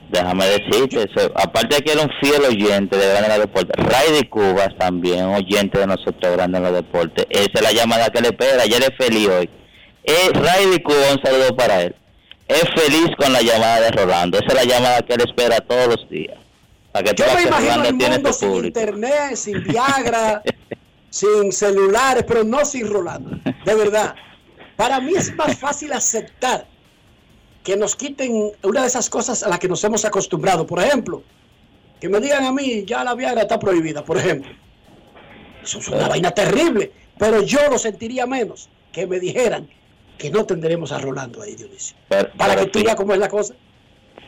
Déjame 0.09 0.45
decirte, 0.45 1.07
eso, 1.09 1.31
aparte 1.35 1.75
de 1.75 1.81
que 1.83 1.91
era 1.93 2.01
un 2.01 2.09
fiel 2.19 2.41
oyente 2.43 2.97
de 2.97 3.07
Grande 3.09 3.27
en 3.27 3.39
los 3.39 3.47
Deportes, 3.47 3.85
Ray 3.85 4.11
de 4.11 4.29
Cubas 4.29 4.75
también, 4.77 5.25
un 5.25 5.35
oyente 5.35 5.79
de 5.79 5.87
nosotros 5.87 6.33
Grande 6.35 6.57
en 6.57 6.63
los 6.65 6.73
Deportes. 6.73 7.25
Esa 7.29 7.51
es 7.53 7.61
la 7.61 7.71
llamada 7.71 8.09
que 8.09 8.21
le 8.21 8.29
espera, 8.29 8.65
ya 8.65 8.77
es 8.77 8.89
feliz 8.97 9.27
hoy. 9.29 9.49
Eh, 10.03 10.29
Ray 10.33 10.65
de 10.71 10.83
Cuba, 10.83 10.97
un 11.15 11.21
saludo 11.23 11.55
para 11.55 11.83
él. 11.83 11.95
Es 12.47 12.65
feliz 12.75 13.07
con 13.17 13.31
la 13.31 13.41
llamada 13.41 13.81
de 13.81 13.91
Rolando, 13.91 14.37
esa 14.39 14.47
es 14.47 14.53
la 14.55 14.63
llamada 14.65 15.01
que 15.03 15.13
él 15.13 15.21
espera 15.21 15.61
todos 15.61 15.87
los 15.87 16.09
días. 16.09 16.40
Que 16.93 17.13
Yo 17.15 17.25
me 17.35 17.43
imagino 17.43 17.83
el 17.85 17.93
mundo 17.93 18.33
su 18.33 18.39
sin 18.39 18.49
público. 18.49 18.67
internet, 18.79 19.35
sin 19.35 19.63
Viagra, 19.67 20.41
sin 21.09 21.51
celulares, 21.51 22.25
pero 22.27 22.43
no 22.43 22.65
sin 22.65 22.87
Rolando. 22.87 23.31
De 23.65 23.75
verdad. 23.75 24.15
Para 24.75 24.99
mí 24.99 25.13
es 25.15 25.33
más 25.35 25.57
fácil 25.57 25.93
aceptar 25.93 26.65
que 27.63 27.77
nos 27.77 27.95
quiten 27.95 28.51
una 28.63 28.81
de 28.81 28.87
esas 28.87 29.09
cosas 29.09 29.43
a 29.43 29.49
las 29.49 29.59
que 29.59 29.67
nos 29.67 29.83
hemos 29.83 30.03
acostumbrado. 30.05 30.65
Por 30.65 30.79
ejemplo, 30.81 31.23
que 31.99 32.09
me 32.09 32.19
digan 32.19 32.43
a 32.45 32.51
mí, 32.51 32.83
ya 32.85 33.03
la 33.03 33.13
Viagra 33.15 33.41
está 33.43 33.59
prohibida, 33.59 34.03
por 34.03 34.17
ejemplo. 34.17 34.51
Eso 35.63 35.77
es 35.79 35.87
una 35.87 36.07
vaina 36.07 36.31
terrible, 36.31 36.91
pero 37.19 37.43
yo 37.43 37.59
lo 37.69 37.77
sentiría 37.77 38.25
menos 38.25 38.67
que 38.91 39.05
me 39.05 39.19
dijeran 39.19 39.69
que 40.17 40.31
no 40.31 40.45
tendremos 40.45 40.91
a 40.91 40.97
Rolando 40.97 41.41
ahí, 41.43 41.55
Dionisio. 41.55 41.95
Pero- 42.09 42.31
Para 42.35 42.53
pero 42.55 42.65
que 42.65 42.71
tú 42.71 42.83
veas 42.83 42.95
cómo 42.95 43.13
es 43.13 43.19
la 43.19 43.29
cosa. 43.29 43.53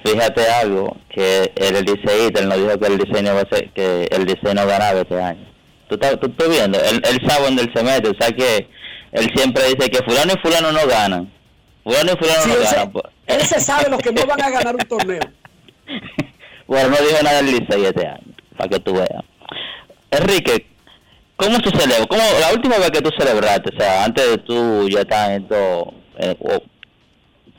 Fíjate 0.03 0.47
algo, 0.49 0.97
que 1.09 1.51
el, 1.55 1.75
el 1.77 1.85
liceísta, 1.85 2.41
él 2.41 2.49
nos 2.49 2.57
dijo 2.57 2.77
que 2.80 2.88
el 2.88 2.97
diseño 2.97 3.35
va 3.35 3.41
a 3.41 3.49
ser, 3.49 3.69
que 3.71 4.03
el 4.11 4.25
diseño 4.25 4.65
ganaba 4.67 4.99
este 5.01 5.21
año. 5.21 5.45
Tú 5.88 5.95
estás, 5.95 6.19
tú 6.19 6.27
estás 6.27 6.49
viendo, 6.49 6.77
él, 6.80 7.01
él 7.09 7.21
sabe 7.27 7.45
dónde 7.45 7.61
él 7.63 7.71
se 7.73 7.84
mete, 7.84 8.09
o 8.09 8.13
sea 8.19 8.30
que 8.31 8.67
él 9.13 9.30
siempre 9.35 9.63
dice 9.65 9.89
que 9.89 10.03
fulano 10.03 10.34
y 10.34 10.39
fulano 10.41 10.71
no 10.71 10.88
ganan. 10.88 11.31
Fulano 11.84 12.11
y 12.13 12.17
fulano 12.17 12.41
Sí, 12.43 12.49
no 12.49 12.55
él, 12.55 12.63
ganan. 12.63 12.91
pues. 12.91 13.03
él 13.27 13.41
se 13.41 13.59
sabe 13.61 13.89
los 13.89 13.99
que 14.01 14.11
no 14.11 14.25
van 14.25 14.41
a 14.41 14.49
ganar 14.49 14.75
un 14.75 14.81
torneo. 14.88 15.21
Bueno, 16.65 16.89
no 16.89 16.95
dijo 16.95 17.21
nada 17.21 17.41
del 17.43 17.47
licey 17.59 17.85
este 17.85 18.07
año, 18.07 18.23
para 18.57 18.69
que 18.69 18.80
tú 18.80 18.93
veas. 18.93 19.09
Enrique, 20.11 20.65
¿cómo 21.35 21.57
se 21.57 21.69
celebra? 21.77 22.05
¿Cómo, 22.07 22.21
la 22.39 22.53
última 22.53 22.77
vez 22.77 22.89
que 22.91 23.01
tú 23.01 23.09
celebraste, 23.17 23.69
o 23.75 23.80
sea, 23.80 24.05
antes 24.05 24.30
de 24.31 24.38
tú 24.39 24.88
ya 24.89 25.01
estar 25.01 25.31
en 25.34 25.45
todo, 25.47 25.93
eh, 26.19 26.35
o- 26.39 26.63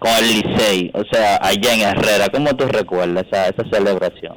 con 0.04 0.12
el 0.12 0.28
licey, 0.28 0.90
o 0.92 1.02
sea, 1.10 1.38
allá 1.40 1.72
en 1.72 1.80
Herrera, 1.80 2.28
¿cómo 2.28 2.54
tú 2.54 2.66
recuerdas 2.66 3.24
esa, 3.26 3.48
esa 3.48 3.64
celebración? 3.70 4.36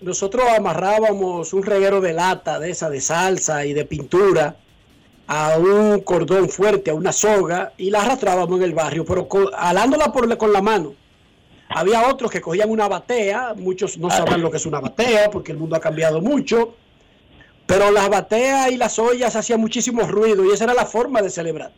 Nosotros 0.00 0.44
amarrábamos 0.56 1.52
un 1.52 1.64
reguero 1.64 2.00
de 2.00 2.12
lata 2.12 2.60
de 2.60 2.70
esa 2.70 2.88
de 2.88 3.00
salsa 3.00 3.66
y 3.66 3.72
de 3.72 3.84
pintura 3.84 4.54
a 5.26 5.58
un 5.58 6.02
cordón 6.02 6.48
fuerte, 6.48 6.92
a 6.92 6.94
una 6.94 7.10
soga, 7.10 7.72
y 7.76 7.90
la 7.90 8.02
arrastrábamos 8.02 8.58
en 8.58 8.62
el 8.62 8.74
barrio, 8.74 9.04
pero 9.04 9.26
alándola 9.56 10.12
por 10.12 10.38
con 10.38 10.52
la 10.52 10.62
mano. 10.62 10.94
Había 11.68 12.08
otros 12.08 12.30
que 12.30 12.40
cogían 12.40 12.70
una 12.70 12.86
batea, 12.86 13.54
muchos 13.56 13.98
no 13.98 14.08
saben 14.08 14.40
lo 14.40 14.52
que 14.52 14.58
es 14.58 14.66
una 14.66 14.78
batea, 14.78 15.32
porque 15.32 15.50
el 15.50 15.58
mundo 15.58 15.74
ha 15.74 15.80
cambiado 15.80 16.20
mucho, 16.20 16.76
pero 17.66 17.90
las 17.90 18.08
bateas 18.08 18.70
y 18.70 18.76
las 18.76 19.00
ollas 19.00 19.34
hacían 19.34 19.60
muchísimo 19.60 20.02
ruido 20.02 20.44
y 20.44 20.52
esa 20.52 20.62
era 20.62 20.74
la 20.74 20.86
forma 20.86 21.22
de 21.22 21.30
celebrar. 21.30 21.72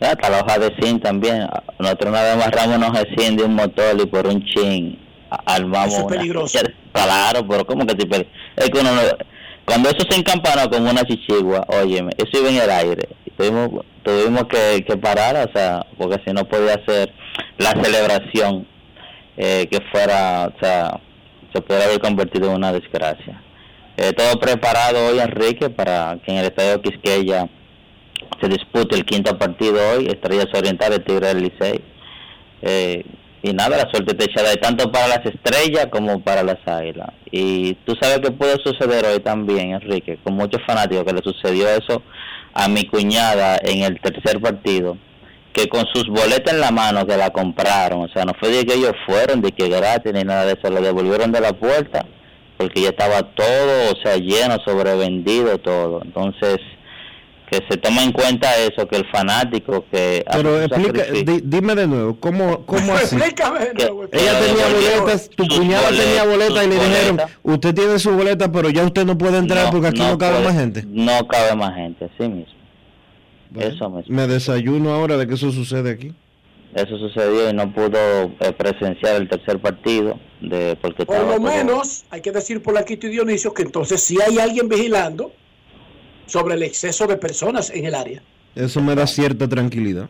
Hasta 0.00 0.30
la 0.30 0.40
hoja 0.40 0.58
de 0.58 0.74
zinc 0.80 1.02
también. 1.02 1.46
Nosotros 1.78 2.10
una 2.10 2.22
vez 2.22 2.32
amarramos 2.34 2.76
unos 2.76 2.92
de 2.92 3.16
zinc 3.16 3.38
de 3.38 3.44
un 3.44 3.54
motor 3.54 3.96
y 4.00 4.06
por 4.06 4.26
un 4.26 4.44
chin 4.44 4.98
armamos 5.44 5.88
Eso 5.88 5.98
es 5.98 6.04
una- 6.04 6.16
peligroso. 6.16 6.58
Claro, 6.92 7.46
pero 7.48 7.66
¿cómo 7.66 7.84
que 7.86 7.94
te 7.94 8.26
Es 8.56 8.70
que 8.70 8.78
uno 8.78 8.92
no- 8.94 9.02
Cuando 9.64 9.90
eso 9.90 9.98
se 10.08 10.16
encampanó 10.18 10.70
como 10.70 10.90
una 10.90 11.02
chichigua, 11.04 11.66
óyeme, 11.68 12.12
eso 12.16 12.40
iba 12.40 12.48
en 12.48 12.56
el 12.62 12.70
aire. 12.70 13.08
Tuvimos, 13.36 13.84
tuvimos 14.02 14.44
que, 14.44 14.82
que 14.88 14.96
parar, 14.96 15.36
o 15.46 15.52
sea, 15.52 15.84
porque 15.98 16.22
si 16.26 16.32
no 16.32 16.44
podía 16.46 16.80
ser 16.86 17.12
la 17.58 17.72
celebración 17.82 18.66
eh, 19.36 19.68
que 19.70 19.80
fuera, 19.92 20.50
o 20.56 20.58
sea, 20.60 20.98
se 21.52 21.60
pudiera 21.60 21.84
haber 21.84 22.00
convertido 22.00 22.48
en 22.50 22.56
una 22.56 22.72
desgracia. 22.72 23.42
Eh, 23.98 24.12
todo 24.16 24.40
preparado 24.40 25.06
hoy, 25.08 25.18
Enrique, 25.20 25.68
para 25.70 26.16
que 26.24 26.32
en 26.32 26.38
el 26.38 26.46
estadio 26.46 26.80
Quisqueya 26.80 27.46
se 28.40 28.48
dispute 28.48 28.96
el 28.96 29.04
quinto 29.04 29.36
partido 29.38 29.78
hoy, 29.92 30.06
Estrellas 30.06 30.48
Orientales, 30.54 31.04
Tigre 31.04 31.28
del 31.28 31.42
Licey. 31.42 31.80
Eh, 32.62 33.04
y 33.42 33.52
nada, 33.52 33.76
la 33.76 33.90
suerte 33.90 34.14
te 34.14 34.24
echada 34.24 34.54
tanto 34.56 34.90
para 34.90 35.06
las 35.08 35.24
estrellas 35.24 35.86
como 35.90 36.20
para 36.20 36.42
las 36.42 36.58
águilas. 36.66 37.10
Y 37.30 37.74
tú 37.84 37.94
sabes 38.00 38.18
que 38.18 38.32
puede 38.32 38.56
suceder 38.64 39.06
hoy 39.06 39.20
también, 39.20 39.72
Enrique, 39.72 40.18
con 40.24 40.34
muchos 40.34 40.60
fanáticos 40.66 41.04
que 41.04 41.12
le 41.12 41.22
sucedió 41.22 41.68
eso 41.68 42.02
a 42.52 42.68
mi 42.68 42.84
cuñada 42.84 43.58
en 43.62 43.84
el 43.84 44.00
tercer 44.00 44.40
partido, 44.40 44.96
que 45.52 45.68
con 45.68 45.84
sus 45.92 46.08
boletas 46.08 46.52
en 46.52 46.60
la 46.60 46.72
mano 46.72 47.06
que 47.06 47.16
la 47.16 47.30
compraron, 47.30 48.02
o 48.02 48.08
sea, 48.08 48.24
no 48.24 48.32
fue 48.40 48.50
de 48.50 48.64
que 48.64 48.74
ellos 48.74 48.94
fueron, 49.06 49.40
de 49.40 49.52
que 49.52 49.68
gratis 49.68 50.12
ni 50.12 50.24
nada 50.24 50.44
de 50.44 50.54
eso, 50.54 50.70
lo 50.70 50.80
devolvieron 50.80 51.30
de 51.30 51.40
la 51.40 51.52
puerta, 51.52 52.04
porque 52.56 52.82
ya 52.82 52.88
estaba 52.88 53.22
todo, 53.22 53.92
o 53.92 54.02
sea, 54.02 54.16
lleno, 54.16 54.56
sobrevendido 54.64 55.58
todo. 55.58 56.00
Entonces, 56.02 56.58
que 57.50 57.60
se 57.70 57.76
toma 57.78 58.02
en 58.04 58.12
cuenta 58.12 58.46
eso, 58.58 58.86
que 58.86 58.96
el 58.96 59.06
fanático 59.10 59.84
que... 59.90 60.24
Pero 60.30 60.60
explica, 60.62 61.04
di- 61.04 61.40
dime 61.44 61.74
de 61.74 61.86
nuevo, 61.86 62.16
¿cómo, 62.20 62.66
cómo 62.66 62.92
así? 62.94 63.16
Explícame 63.16 63.60
de 63.60 63.74
nuevo. 63.74 64.04
Ella 64.12 64.38
tenía 64.40 64.66
boletas, 65.00 65.30
tu 65.30 65.46
cuñada 65.48 65.88
tenía 65.88 66.24
boletas, 66.24 66.54
boleta 66.56 66.64
y 66.64 66.68
le 66.68 66.74
dijeron, 66.74 67.20
usted 67.42 67.74
tiene 67.74 67.98
su 67.98 68.10
boleta, 68.12 68.52
pero 68.52 68.68
ya 68.70 68.84
usted 68.84 69.04
no 69.06 69.16
puede 69.16 69.38
entrar 69.38 69.70
porque 69.70 69.88
aquí 69.88 70.00
no, 70.00 70.18
cabe 70.18 70.34
puede- 70.40 70.44
más 70.46 70.54
gente. 70.60 70.84
No 70.86 71.26
cabe 71.26 71.56
más 71.56 71.74
gente, 71.74 72.04
así 72.04 72.28
mismo. 72.28 72.52
Eso 73.56 73.88
mismo. 73.88 74.14
Me 74.14 74.26
desayuno 74.26 74.92
ahora 74.92 75.16
de 75.16 75.26
que 75.26 75.34
eso 75.34 75.50
sucede 75.50 75.90
aquí. 75.90 76.12
Eso 76.74 76.98
sucedió 76.98 77.48
y 77.48 77.54
no 77.54 77.72
pudo 77.72 77.96
eh, 78.40 78.52
presenciar 78.56 79.16
el 79.16 79.26
tercer 79.26 79.58
partido 79.58 80.20
de 80.42 80.76
porque 80.82 81.06
Por 81.06 81.26
lo 81.26 81.40
menos 81.40 82.04
hay 82.10 82.20
que 82.20 82.30
decir 82.30 82.62
por 82.62 82.74
Laquito 82.74 83.06
y 83.06 83.10
Dionisio 83.10 83.54
que 83.54 83.62
entonces 83.62 84.02
sí 84.02 84.18
hay 84.20 84.38
alguien 84.38 84.68
vigilando 84.68 85.32
sobre 86.28 86.54
el 86.54 86.62
exceso 86.62 87.06
de 87.08 87.16
personas 87.16 87.70
en 87.70 87.84
el 87.86 87.94
área. 87.96 88.22
Eso 88.54 88.80
me 88.80 88.94
da 88.94 89.06
cierta 89.06 89.48
tranquilidad. 89.48 90.08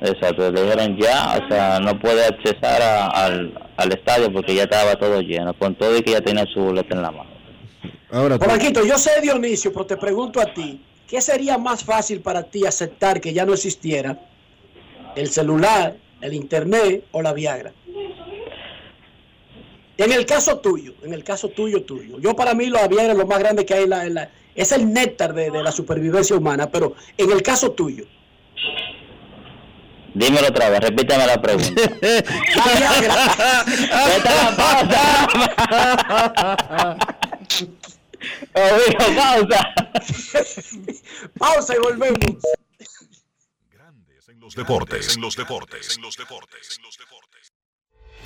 Exacto, 0.00 0.50
le 0.50 0.62
dijeron 0.62 0.96
ya, 0.98 1.38
o 1.44 1.48
sea, 1.48 1.80
no 1.80 1.98
puede 2.00 2.24
accesar 2.24 2.80
a- 2.80 3.06
al, 3.08 3.52
al 3.76 3.92
estadio 3.92 4.32
porque 4.32 4.54
ya 4.54 4.62
estaba 4.62 4.94
todo 4.96 5.20
lleno, 5.20 5.52
con 5.54 5.74
todo 5.74 5.96
y 5.98 6.02
que 6.02 6.12
ya 6.12 6.20
tenía 6.20 6.44
su 6.54 6.60
boleta 6.60 6.94
en 6.94 7.02
la 7.02 7.10
mano. 7.10 7.30
Ahora, 8.10 8.38
Por 8.38 8.48
Laquito, 8.48 8.84
yo 8.86 8.96
sé 8.96 9.20
Dionisio, 9.20 9.72
pero 9.72 9.84
te 9.86 9.96
pregunto 9.96 10.40
a 10.40 10.54
ti, 10.54 10.80
¿qué 11.08 11.20
sería 11.20 11.58
más 11.58 11.84
fácil 11.84 12.20
para 12.20 12.44
ti 12.44 12.64
aceptar 12.64 13.20
que 13.20 13.32
ya 13.32 13.44
no 13.44 13.52
existiera 13.54 14.18
el 15.16 15.28
celular, 15.28 15.96
el 16.20 16.32
internet 16.34 17.04
o 17.12 17.20
la 17.20 17.32
Viagra? 17.32 17.72
En 19.98 20.12
el 20.12 20.24
caso 20.24 20.60
tuyo, 20.60 20.94
en 21.02 21.12
el 21.12 21.22
caso 21.24 21.50
tuyo, 21.50 21.82
tuyo. 21.84 22.18
Yo 22.20 22.34
para 22.34 22.54
mí 22.54 22.70
la 22.70 22.88
Viagra 22.88 23.12
es 23.12 23.18
lo 23.18 23.26
más 23.26 23.38
grande 23.38 23.66
que 23.66 23.74
hay 23.74 23.84
en 23.84 23.90
la... 23.90 24.06
en 24.06 24.14
la- 24.14 24.30
es 24.54 24.72
el 24.72 24.92
néctar 24.92 25.34
de, 25.34 25.52
de 25.52 25.62
la 25.62 25.70
supervivencia 25.70 26.34
humana, 26.34 26.68
pero 26.68 26.94
en 27.16 27.30
el 27.30 27.42
caso 27.42 27.70
tuyo, 27.72 28.06
Dímelo 30.14 30.48
otra 30.48 30.68
vez, 30.70 30.80
repíteme 30.80 31.26
la 31.26 31.40
pregunta. 31.40 31.70
Pausa. 34.56 35.28
Pausa. 39.16 39.74
pausa 41.38 41.74
y 41.76 41.78
volvemos. 41.78 42.18
Los 44.40 44.54
deportes. 44.54 45.16
En 45.16 45.22
los 45.22 45.36
deportes. 45.36 45.96
En 45.96 46.02
los 46.02 46.16
deportes. 46.16 46.78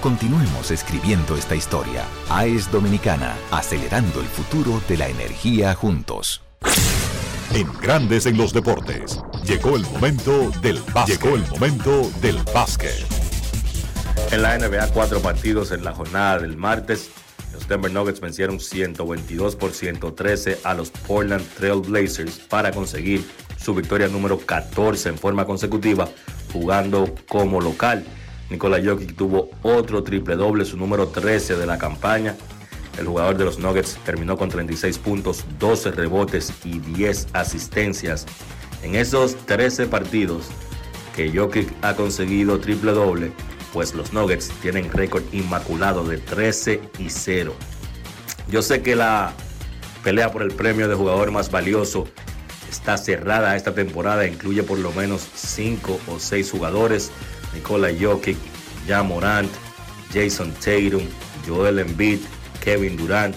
Continuemos 0.00 0.70
escribiendo 0.70 1.36
esta 1.36 1.54
historia. 1.54 2.06
AES 2.30 2.72
Dominicana, 2.72 3.36
acelerando 3.50 4.20
el 4.20 4.26
futuro 4.26 4.80
de 4.88 4.96
la 4.96 5.08
energía 5.08 5.74
juntos. 5.74 6.40
En 7.52 7.70
Grandes 7.82 8.24
en 8.24 8.38
los 8.38 8.54
Deportes. 8.54 9.20
Llegó 9.44 9.76
el 9.76 9.82
momento 9.82 10.50
del 10.62 10.80
básquet. 10.94 11.20
Llegó 11.20 11.36
el 11.36 11.46
momento 11.48 12.10
del 12.22 12.38
básquet. 12.54 13.04
En 14.30 14.40
la 14.40 14.56
NBA, 14.56 14.88
cuatro 14.94 15.20
partidos 15.20 15.70
en 15.70 15.84
la 15.84 15.92
jornada 15.92 16.38
del 16.38 16.56
martes. 16.56 17.10
Los 17.52 17.68
Denver 17.68 17.92
Nuggets 17.92 18.20
vencieron 18.20 18.58
122 18.58 19.54
por 19.54 19.72
113 19.72 20.60
a 20.64 20.72
los 20.72 20.90
Portland 20.90 21.46
Trail 21.58 21.82
Blazers 21.82 22.38
para 22.38 22.70
conseguir 22.70 23.22
su 23.58 23.74
victoria 23.74 24.08
número 24.08 24.38
14 24.38 25.10
en 25.10 25.18
forma 25.18 25.44
consecutiva 25.44 26.08
jugando 26.54 27.14
como 27.28 27.60
local. 27.60 28.06
Nikola 28.50 28.80
Jokic 28.84 29.14
tuvo 29.14 29.50
otro 29.62 30.02
triple 30.02 30.34
doble, 30.34 30.64
su 30.64 30.76
número 30.76 31.08
13 31.08 31.56
de 31.56 31.66
la 31.66 31.78
campaña. 31.78 32.36
El 32.98 33.06
jugador 33.06 33.36
de 33.36 33.44
los 33.44 33.58
Nuggets 33.58 33.98
terminó 34.04 34.36
con 34.36 34.48
36 34.48 34.98
puntos, 34.98 35.44
12 35.60 35.92
rebotes 35.92 36.52
y 36.64 36.80
10 36.80 37.28
asistencias. 37.32 38.26
En 38.82 38.96
esos 38.96 39.36
13 39.46 39.86
partidos 39.86 40.48
que 41.14 41.30
Jokic 41.32 41.72
ha 41.82 41.94
conseguido 41.94 42.58
triple 42.58 42.92
doble, 42.92 43.32
pues 43.72 43.94
los 43.94 44.12
Nuggets 44.12 44.50
tienen 44.60 44.90
récord 44.90 45.22
inmaculado 45.32 46.04
de 46.04 46.18
13 46.18 46.80
y 46.98 47.08
0. 47.08 47.54
Yo 48.50 48.62
sé 48.62 48.82
que 48.82 48.96
la 48.96 49.32
pelea 50.02 50.32
por 50.32 50.42
el 50.42 50.50
premio 50.50 50.88
de 50.88 50.96
jugador 50.96 51.30
más 51.30 51.50
valioso 51.52 52.08
está 52.68 52.96
cerrada 52.96 53.54
esta 53.54 53.74
temporada, 53.74 54.26
incluye 54.26 54.62
por 54.64 54.78
lo 54.78 54.90
menos 54.92 55.26
5 55.34 56.00
o 56.08 56.18
6 56.18 56.50
jugadores, 56.50 57.12
Nikola 57.54 57.88
Jokic, 57.92 58.36
Jan 58.86 59.08
Morant, 59.08 59.50
Jason 60.12 60.52
Tatum, 60.54 61.02
Joel 61.46 61.80
Embiid, 61.80 62.20
Kevin 62.60 62.96
Durant, 62.96 63.34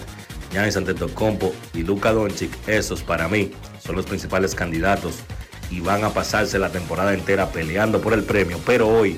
Giannis 0.52 0.76
Antetokounmpo 0.76 1.54
y 1.72 1.82
Luka 1.82 2.12
Doncic, 2.12 2.50
esos 2.68 3.02
para 3.02 3.28
mí 3.28 3.52
son 3.84 3.96
los 3.96 4.06
principales 4.06 4.54
candidatos 4.54 5.16
y 5.70 5.80
van 5.80 6.04
a 6.04 6.10
pasarse 6.10 6.58
la 6.58 6.70
temporada 6.70 7.14
entera 7.14 7.50
peleando 7.50 8.00
por 8.00 8.12
el 8.12 8.22
premio, 8.22 8.58
pero 8.64 8.88
hoy 8.88 9.16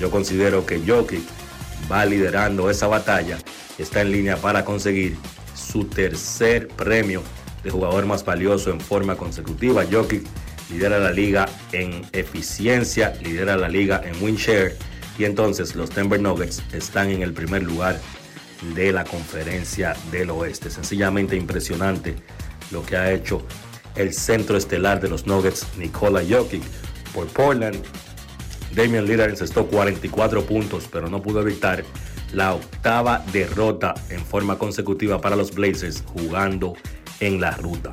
yo 0.00 0.10
considero 0.10 0.66
que 0.66 0.82
Jokic 0.86 1.22
va 1.90 2.04
liderando 2.04 2.70
esa 2.70 2.86
batalla 2.86 3.38
está 3.78 4.00
en 4.00 4.12
línea 4.12 4.36
para 4.36 4.64
conseguir 4.64 5.16
su 5.54 5.84
tercer 5.84 6.68
premio 6.68 7.22
de 7.62 7.70
jugador 7.70 8.06
más 8.06 8.24
valioso 8.24 8.70
en 8.70 8.80
forma 8.80 9.16
consecutiva. 9.16 9.84
Jokic 9.90 10.26
lidera 10.72 10.98
la 10.98 11.12
liga 11.12 11.48
en 11.72 12.04
eficiencia, 12.12 13.14
lidera 13.22 13.56
la 13.56 13.68
liga 13.68 14.00
en 14.04 14.22
win 14.22 14.36
share 14.36 14.76
y 15.18 15.24
entonces 15.24 15.74
los 15.74 15.94
Denver 15.94 16.20
Nuggets 16.20 16.62
están 16.72 17.10
en 17.10 17.22
el 17.22 17.32
primer 17.32 17.62
lugar 17.62 18.00
de 18.74 18.92
la 18.92 19.04
conferencia 19.04 19.94
del 20.10 20.30
oeste. 20.30 20.70
Sencillamente 20.70 21.36
impresionante 21.36 22.14
lo 22.70 22.84
que 22.84 22.96
ha 22.96 23.12
hecho 23.12 23.42
el 23.96 24.14
centro 24.14 24.56
estelar 24.56 25.00
de 25.00 25.08
los 25.08 25.26
Nuggets, 25.26 25.66
Nikola 25.76 26.22
Jokic, 26.28 26.62
por 27.12 27.26
Portland. 27.28 27.76
Damian 28.74 29.04
Lillard 29.04 29.30
encestó 29.30 29.66
44 29.66 30.46
puntos, 30.46 30.88
pero 30.90 31.10
no 31.10 31.20
pudo 31.20 31.42
evitar 31.42 31.84
la 32.32 32.54
octava 32.54 33.22
derrota 33.32 33.94
en 34.08 34.24
forma 34.24 34.56
consecutiva 34.56 35.20
para 35.20 35.36
los 35.36 35.54
Blazers 35.54 36.02
jugando 36.06 36.74
en 37.20 37.40
la 37.40 37.50
ruta. 37.50 37.92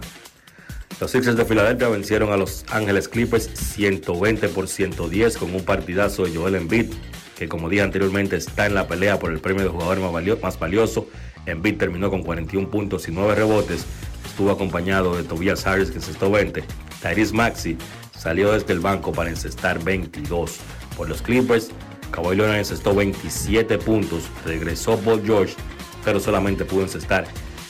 Los 0.99 1.11
Sixers 1.11 1.37
de 1.37 1.45
Filadelfia 1.45 1.87
vencieron 1.87 2.33
a 2.33 2.37
los 2.37 2.65
Ángeles 2.71 3.07
Clippers 3.07 3.49
120 3.53 4.49
por 4.49 4.67
110 4.67 5.37
con 5.37 5.55
un 5.55 5.63
partidazo 5.63 6.25
de 6.25 6.35
Joel 6.35 6.55
Embiid, 6.55 6.91
que 7.37 7.47
como 7.47 7.69
dije 7.69 7.83
anteriormente 7.83 8.35
está 8.35 8.65
en 8.65 8.73
la 8.73 8.85
pelea 8.85 9.17
por 9.17 9.31
el 9.31 9.39
premio 9.39 9.63
de 9.63 9.69
jugador 9.69 9.99
más 10.41 10.59
valioso. 10.59 11.07
Embiid 11.45 11.77
terminó 11.77 12.09
con 12.09 12.21
41 12.21 12.69
puntos 12.69 13.07
y 13.07 13.13
9 13.13 13.33
rebotes. 13.33 13.85
Estuvo 14.25 14.51
acompañado 14.51 15.15
de 15.15 15.23
Tobias 15.23 15.65
Harris 15.65 15.89
que 15.89 15.97
encestó 15.99 16.29
20. 16.31 16.65
Tyrese 17.01 17.33
Maxi 17.33 17.77
salió 18.17 18.51
desde 18.51 18.73
el 18.73 18.81
banco 18.81 19.13
para 19.13 19.29
encestar 19.29 19.81
22. 19.81 20.57
Por 20.97 21.07
los 21.07 21.21
Clippers, 21.21 21.69
Kawhi 22.11 22.35
Leonard 22.35 22.57
encestó 22.57 22.93
27 22.93 23.77
puntos. 23.77 24.23
Regresó 24.45 24.97
Paul 24.99 25.23
George, 25.25 25.55
pero 26.03 26.19
solamente 26.19 26.65
pudo 26.65 26.81
encestar 26.81 27.25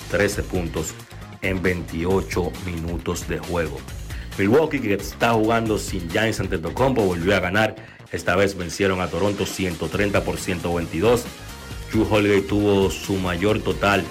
13 0.09 0.41
puntos 0.41 0.95
en 1.41 1.61
28 1.61 2.51
minutos 2.65 3.27
de 3.27 3.39
juego. 3.39 3.77
Milwaukee, 4.37 4.79
que 4.79 4.93
está 4.93 5.33
jugando 5.33 5.77
sin 5.77 6.09
Giants 6.09 6.39
Antetokounmpo, 6.39 7.03
volvió 7.03 7.35
a 7.35 7.39
ganar. 7.39 7.75
Esta 8.11 8.35
vez 8.35 8.55
vencieron 8.55 9.01
a 9.01 9.07
Toronto 9.07 9.45
130 9.45 10.23
por 10.23 10.37
122. 10.37 11.25
Drew 11.91 12.07
Holiday 12.09 12.41
tuvo 12.41 12.89
su 12.89 13.15
mayor 13.15 13.59
total 13.59 14.03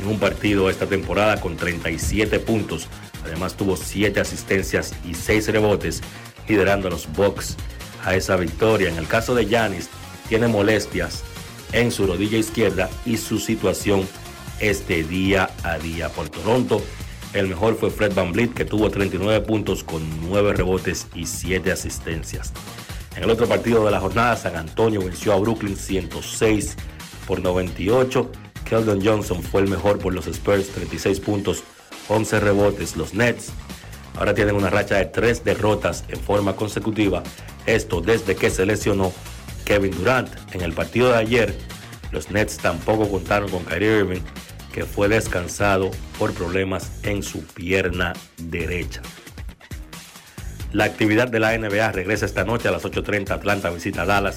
en 0.00 0.08
un 0.08 0.18
partido 0.18 0.70
esta 0.70 0.86
temporada 0.86 1.40
con 1.40 1.56
37 1.56 2.40
puntos. 2.40 2.88
Además 3.24 3.54
tuvo 3.54 3.76
7 3.76 4.20
asistencias 4.20 4.94
y 5.04 5.14
6 5.14 5.48
rebotes, 5.52 6.02
liderando 6.48 6.88
a 6.88 6.90
los 6.90 7.10
Bucks 7.12 7.56
a 8.04 8.14
esa 8.14 8.36
victoria. 8.36 8.88
En 8.88 8.96
el 8.96 9.06
caso 9.06 9.34
de 9.34 9.46
Giannis, 9.46 9.88
tiene 10.28 10.48
molestias 10.48 11.22
en 11.72 11.90
su 11.90 12.06
rodilla 12.06 12.38
izquierda 12.38 12.88
y 13.04 13.16
su 13.16 13.38
situación 13.38 14.06
este 14.60 15.04
día 15.04 15.50
a 15.62 15.78
día 15.78 16.08
por 16.08 16.28
Toronto. 16.28 16.82
El 17.32 17.48
mejor 17.48 17.76
fue 17.76 17.90
Fred 17.90 18.14
Van 18.14 18.32
Vliet, 18.32 18.54
que 18.54 18.64
tuvo 18.64 18.90
39 18.90 19.44
puntos 19.44 19.84
con 19.84 20.02
9 20.28 20.54
rebotes 20.54 21.06
y 21.14 21.26
7 21.26 21.70
asistencias. 21.70 22.52
En 23.16 23.24
el 23.24 23.30
otro 23.30 23.46
partido 23.46 23.84
de 23.84 23.90
la 23.90 24.00
jornada, 24.00 24.36
San 24.36 24.56
Antonio 24.56 25.00
venció 25.00 25.32
a 25.32 25.36
Brooklyn 25.38 25.76
106 25.76 26.76
por 27.26 27.40
98. 27.40 28.30
Keldon 28.64 29.04
Johnson 29.04 29.42
fue 29.42 29.62
el 29.62 29.68
mejor 29.68 29.98
por 29.98 30.14
los 30.14 30.26
Spurs, 30.26 30.68
36 30.68 31.20
puntos, 31.20 31.64
11 32.08 32.40
rebotes. 32.40 32.96
Los 32.96 33.14
Nets 33.14 33.50
ahora 34.16 34.34
tienen 34.34 34.56
una 34.56 34.70
racha 34.70 34.96
de 34.96 35.06
3 35.06 35.44
derrotas 35.44 36.04
en 36.08 36.18
forma 36.20 36.56
consecutiva. 36.56 37.22
Esto 37.66 38.00
desde 38.00 38.36
que 38.36 38.50
se 38.50 38.64
lesionó 38.64 39.12
Kevin 39.64 39.90
Durant. 39.90 40.30
En 40.54 40.62
el 40.62 40.72
partido 40.72 41.10
de 41.10 41.18
ayer, 41.18 41.54
los 42.10 42.30
Nets 42.30 42.56
tampoco 42.56 43.10
contaron 43.10 43.50
con 43.50 43.64
Kyrie 43.64 43.98
Irving 43.98 44.22
fue 44.84 45.08
descansado 45.08 45.90
por 46.18 46.32
problemas 46.34 47.00
en 47.02 47.22
su 47.22 47.44
pierna 47.44 48.12
derecha. 48.36 49.02
La 50.72 50.84
actividad 50.84 51.28
de 51.28 51.40
la 51.40 51.56
NBA 51.56 51.92
regresa 51.92 52.26
esta 52.26 52.44
noche 52.44 52.68
a 52.68 52.72
las 52.72 52.84
8.30. 52.84 53.30
Atlanta 53.30 53.70
visita 53.70 54.02
a 54.02 54.06
Dallas. 54.06 54.36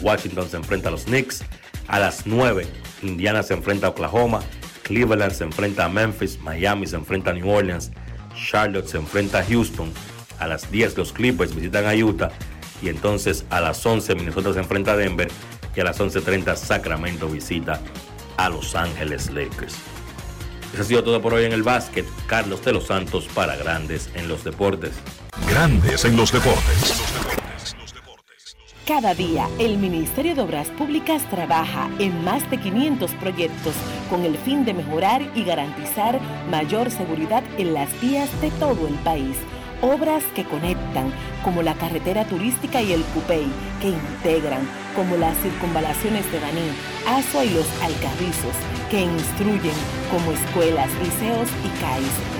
Washington 0.00 0.48
se 0.48 0.56
enfrenta 0.56 0.88
a 0.88 0.92
los 0.92 1.04
Knicks. 1.04 1.44
A 1.86 1.98
las 1.98 2.26
9, 2.26 2.66
Indiana 3.02 3.42
se 3.42 3.52
enfrenta 3.52 3.88
a 3.88 3.90
Oklahoma. 3.90 4.40
Cleveland 4.82 5.32
se 5.32 5.44
enfrenta 5.44 5.84
a 5.84 5.88
Memphis. 5.90 6.38
Miami 6.40 6.86
se 6.86 6.96
enfrenta 6.96 7.30
a 7.30 7.34
New 7.34 7.48
Orleans. 7.48 7.90
Charlotte 8.34 8.88
se 8.88 8.96
enfrenta 8.96 9.40
a 9.40 9.44
Houston. 9.44 9.92
A 10.38 10.46
las 10.46 10.70
10, 10.70 10.96
los 10.96 11.12
Clippers 11.12 11.54
visitan 11.54 11.84
a 11.84 11.94
Utah. 11.94 12.30
Y 12.80 12.88
entonces 12.88 13.44
a 13.50 13.60
las 13.60 13.84
11, 13.84 14.14
Minnesota 14.14 14.54
se 14.54 14.60
enfrenta 14.60 14.92
a 14.92 14.96
Denver. 14.96 15.28
Y 15.76 15.80
a 15.80 15.84
las 15.84 16.00
11.30, 16.00 16.56
Sacramento 16.56 17.28
visita 17.28 17.80
a 18.40 18.48
Los 18.48 18.74
Ángeles 18.74 19.30
Lakers. 19.30 19.74
Eso 20.72 20.82
ha 20.82 20.84
sido 20.84 21.04
todo 21.04 21.20
por 21.20 21.34
hoy 21.34 21.44
en 21.44 21.52
el 21.52 21.62
básquet. 21.62 22.06
Carlos 22.26 22.64
de 22.64 22.72
los 22.72 22.86
Santos 22.86 23.28
para 23.34 23.54
Grandes 23.56 24.08
en 24.14 24.28
los 24.28 24.44
Deportes. 24.44 24.92
Grandes 25.46 26.06
en 26.06 26.16
los 26.16 26.32
Deportes. 26.32 27.02
Cada 28.86 29.14
día, 29.14 29.46
el 29.58 29.76
Ministerio 29.76 30.34
de 30.34 30.40
Obras 30.40 30.68
Públicas 30.70 31.22
trabaja 31.28 31.90
en 31.98 32.24
más 32.24 32.50
de 32.50 32.58
500 32.58 33.10
proyectos 33.12 33.74
con 34.08 34.24
el 34.24 34.36
fin 34.38 34.64
de 34.64 34.72
mejorar 34.74 35.22
y 35.34 35.44
garantizar 35.44 36.18
mayor 36.50 36.90
seguridad 36.90 37.44
en 37.58 37.74
las 37.74 37.88
vías 38.00 38.28
de 38.40 38.50
todo 38.52 38.88
el 38.88 38.94
país. 39.04 39.36
Obras 39.82 40.22
que 40.34 40.44
conectan, 40.44 41.10
como 41.42 41.62
la 41.62 41.74
carretera 41.74 42.26
turística 42.26 42.82
y 42.82 42.92
el 42.92 43.02
Cupey, 43.02 43.46
que 43.80 43.88
integran, 43.88 44.60
como 44.94 45.16
las 45.16 45.36
circunvalaciones 45.38 46.30
de 46.30 46.38
Baní, 46.38 46.70
Asua 47.06 47.44
y 47.44 47.50
los 47.54 47.66
Alcarrizos, 47.80 48.56
que 48.90 49.00
instruyen, 49.00 49.76
como 50.10 50.32
escuelas, 50.32 50.90
liceos 51.02 51.48
y 51.64 51.80
CAIS. 51.80 52.39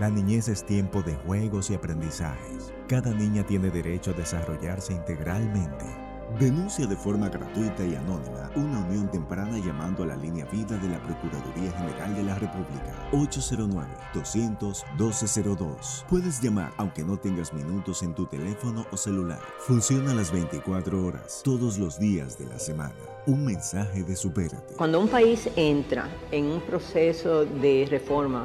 La 0.00 0.10
niñez 0.10 0.48
es 0.48 0.66
tiempo 0.66 1.02
de 1.02 1.14
juegos 1.14 1.70
y 1.70 1.74
aprendizajes. 1.74 2.72
Cada 2.88 3.14
niña 3.14 3.46
tiene 3.46 3.70
derecho 3.70 4.10
a 4.10 4.14
desarrollarse 4.14 4.92
integralmente. 4.92 5.84
Denuncia 6.40 6.88
de 6.88 6.96
forma 6.96 7.28
gratuita 7.28 7.84
y 7.84 7.94
anónima 7.94 8.50
una 8.56 8.80
unión 8.80 9.08
temprana 9.08 9.56
llamando 9.58 10.02
a 10.02 10.06
la 10.06 10.16
línea 10.16 10.46
vida 10.46 10.76
de 10.78 10.88
la 10.88 11.00
Procuraduría 11.00 11.70
General 11.78 12.12
de 12.16 12.24
la 12.24 12.34
República 12.34 12.92
809-200-1202. 13.12 16.06
Puedes 16.08 16.40
llamar 16.40 16.72
aunque 16.76 17.04
no 17.04 17.16
tengas 17.16 17.54
minutos 17.54 18.02
en 18.02 18.16
tu 18.16 18.26
teléfono 18.26 18.84
o 18.90 18.96
celular. 18.96 19.38
Funciona 19.60 20.12
las 20.12 20.32
24 20.32 21.06
horas, 21.06 21.40
todos 21.44 21.78
los 21.78 22.00
días 22.00 22.36
de 22.36 22.46
la 22.46 22.58
semana. 22.58 22.96
Un 23.26 23.44
mensaje 23.44 24.02
de 24.02 24.16
Supérate. 24.16 24.74
Cuando 24.74 24.98
un 24.98 25.06
país 25.06 25.48
entra 25.54 26.08
en 26.32 26.46
un 26.46 26.60
proceso 26.62 27.44
de 27.44 27.86
reforma 27.88 28.44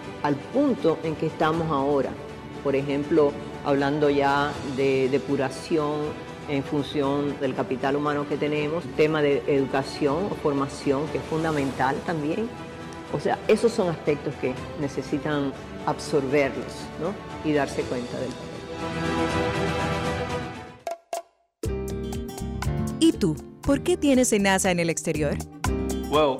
al 0.23 0.35
punto 0.35 0.99
en 1.03 1.15
que 1.15 1.27
estamos 1.27 1.71
ahora. 1.71 2.11
Por 2.63 2.75
ejemplo, 2.75 3.31
hablando 3.65 4.09
ya 4.09 4.51
de 4.75 5.09
depuración 5.09 5.99
en 6.49 6.63
función 6.63 7.39
del 7.39 7.55
capital 7.55 7.95
humano 7.95 8.27
que 8.27 8.37
tenemos, 8.37 8.83
tema 8.97 9.21
de 9.21 9.43
educación 9.47 10.27
o 10.31 10.35
formación 10.35 11.07
que 11.07 11.17
es 11.19 11.23
fundamental 11.23 11.95
también. 12.05 12.49
O 13.13 13.19
sea, 13.19 13.39
esos 13.47 13.71
son 13.71 13.89
aspectos 13.89 14.33
que 14.35 14.53
necesitan 14.79 15.53
absorberlos 15.85 16.85
¿no? 17.01 17.13
y 17.49 17.53
darse 17.53 17.81
cuenta 17.83 18.19
del 18.19 18.29
tú, 23.21 23.35
¿por 23.61 23.83
qué 23.83 23.95
tienes 23.95 24.33
NASA 24.37 24.71
en 24.71 24.79
el 24.79 24.89
exterior? 24.89 25.37
Well, 26.09 26.39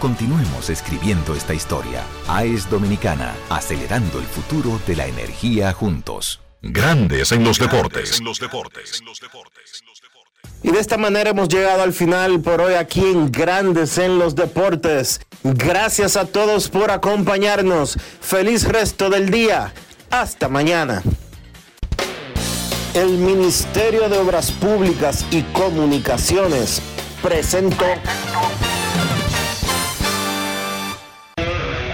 Continuemos 0.00 0.70
escribiendo 0.70 1.34
esta 1.34 1.54
historia. 1.54 2.04
AES 2.28 2.70
Dominicana, 2.70 3.34
acelerando 3.50 4.20
el 4.20 4.26
futuro 4.26 4.80
de 4.86 4.94
la 4.94 5.06
energía 5.06 5.72
juntos. 5.72 6.40
Grandes 6.62 7.32
en 7.32 7.42
los 7.42 7.58
deportes. 7.58 8.20
Y 10.62 10.70
de 10.70 10.78
esta 10.78 10.96
manera 10.96 11.30
hemos 11.30 11.48
llegado 11.48 11.82
al 11.82 11.92
final 11.92 12.40
por 12.40 12.60
hoy 12.60 12.74
aquí 12.74 13.00
en 13.00 13.30
Grandes 13.32 13.98
en 13.98 14.18
los 14.18 14.34
Deportes. 14.34 15.20
Gracias 15.42 16.16
a 16.16 16.26
todos 16.26 16.68
por 16.68 16.90
acompañarnos. 16.90 17.96
Feliz 18.20 18.64
resto 18.64 19.10
del 19.10 19.30
día. 19.30 19.72
Hasta 20.10 20.48
mañana. 20.48 21.02
El 22.94 23.18
Ministerio 23.18 24.08
de 24.08 24.18
Obras 24.18 24.50
Públicas 24.52 25.24
y 25.30 25.42
Comunicaciones 25.42 26.82
presentó. 27.22 27.84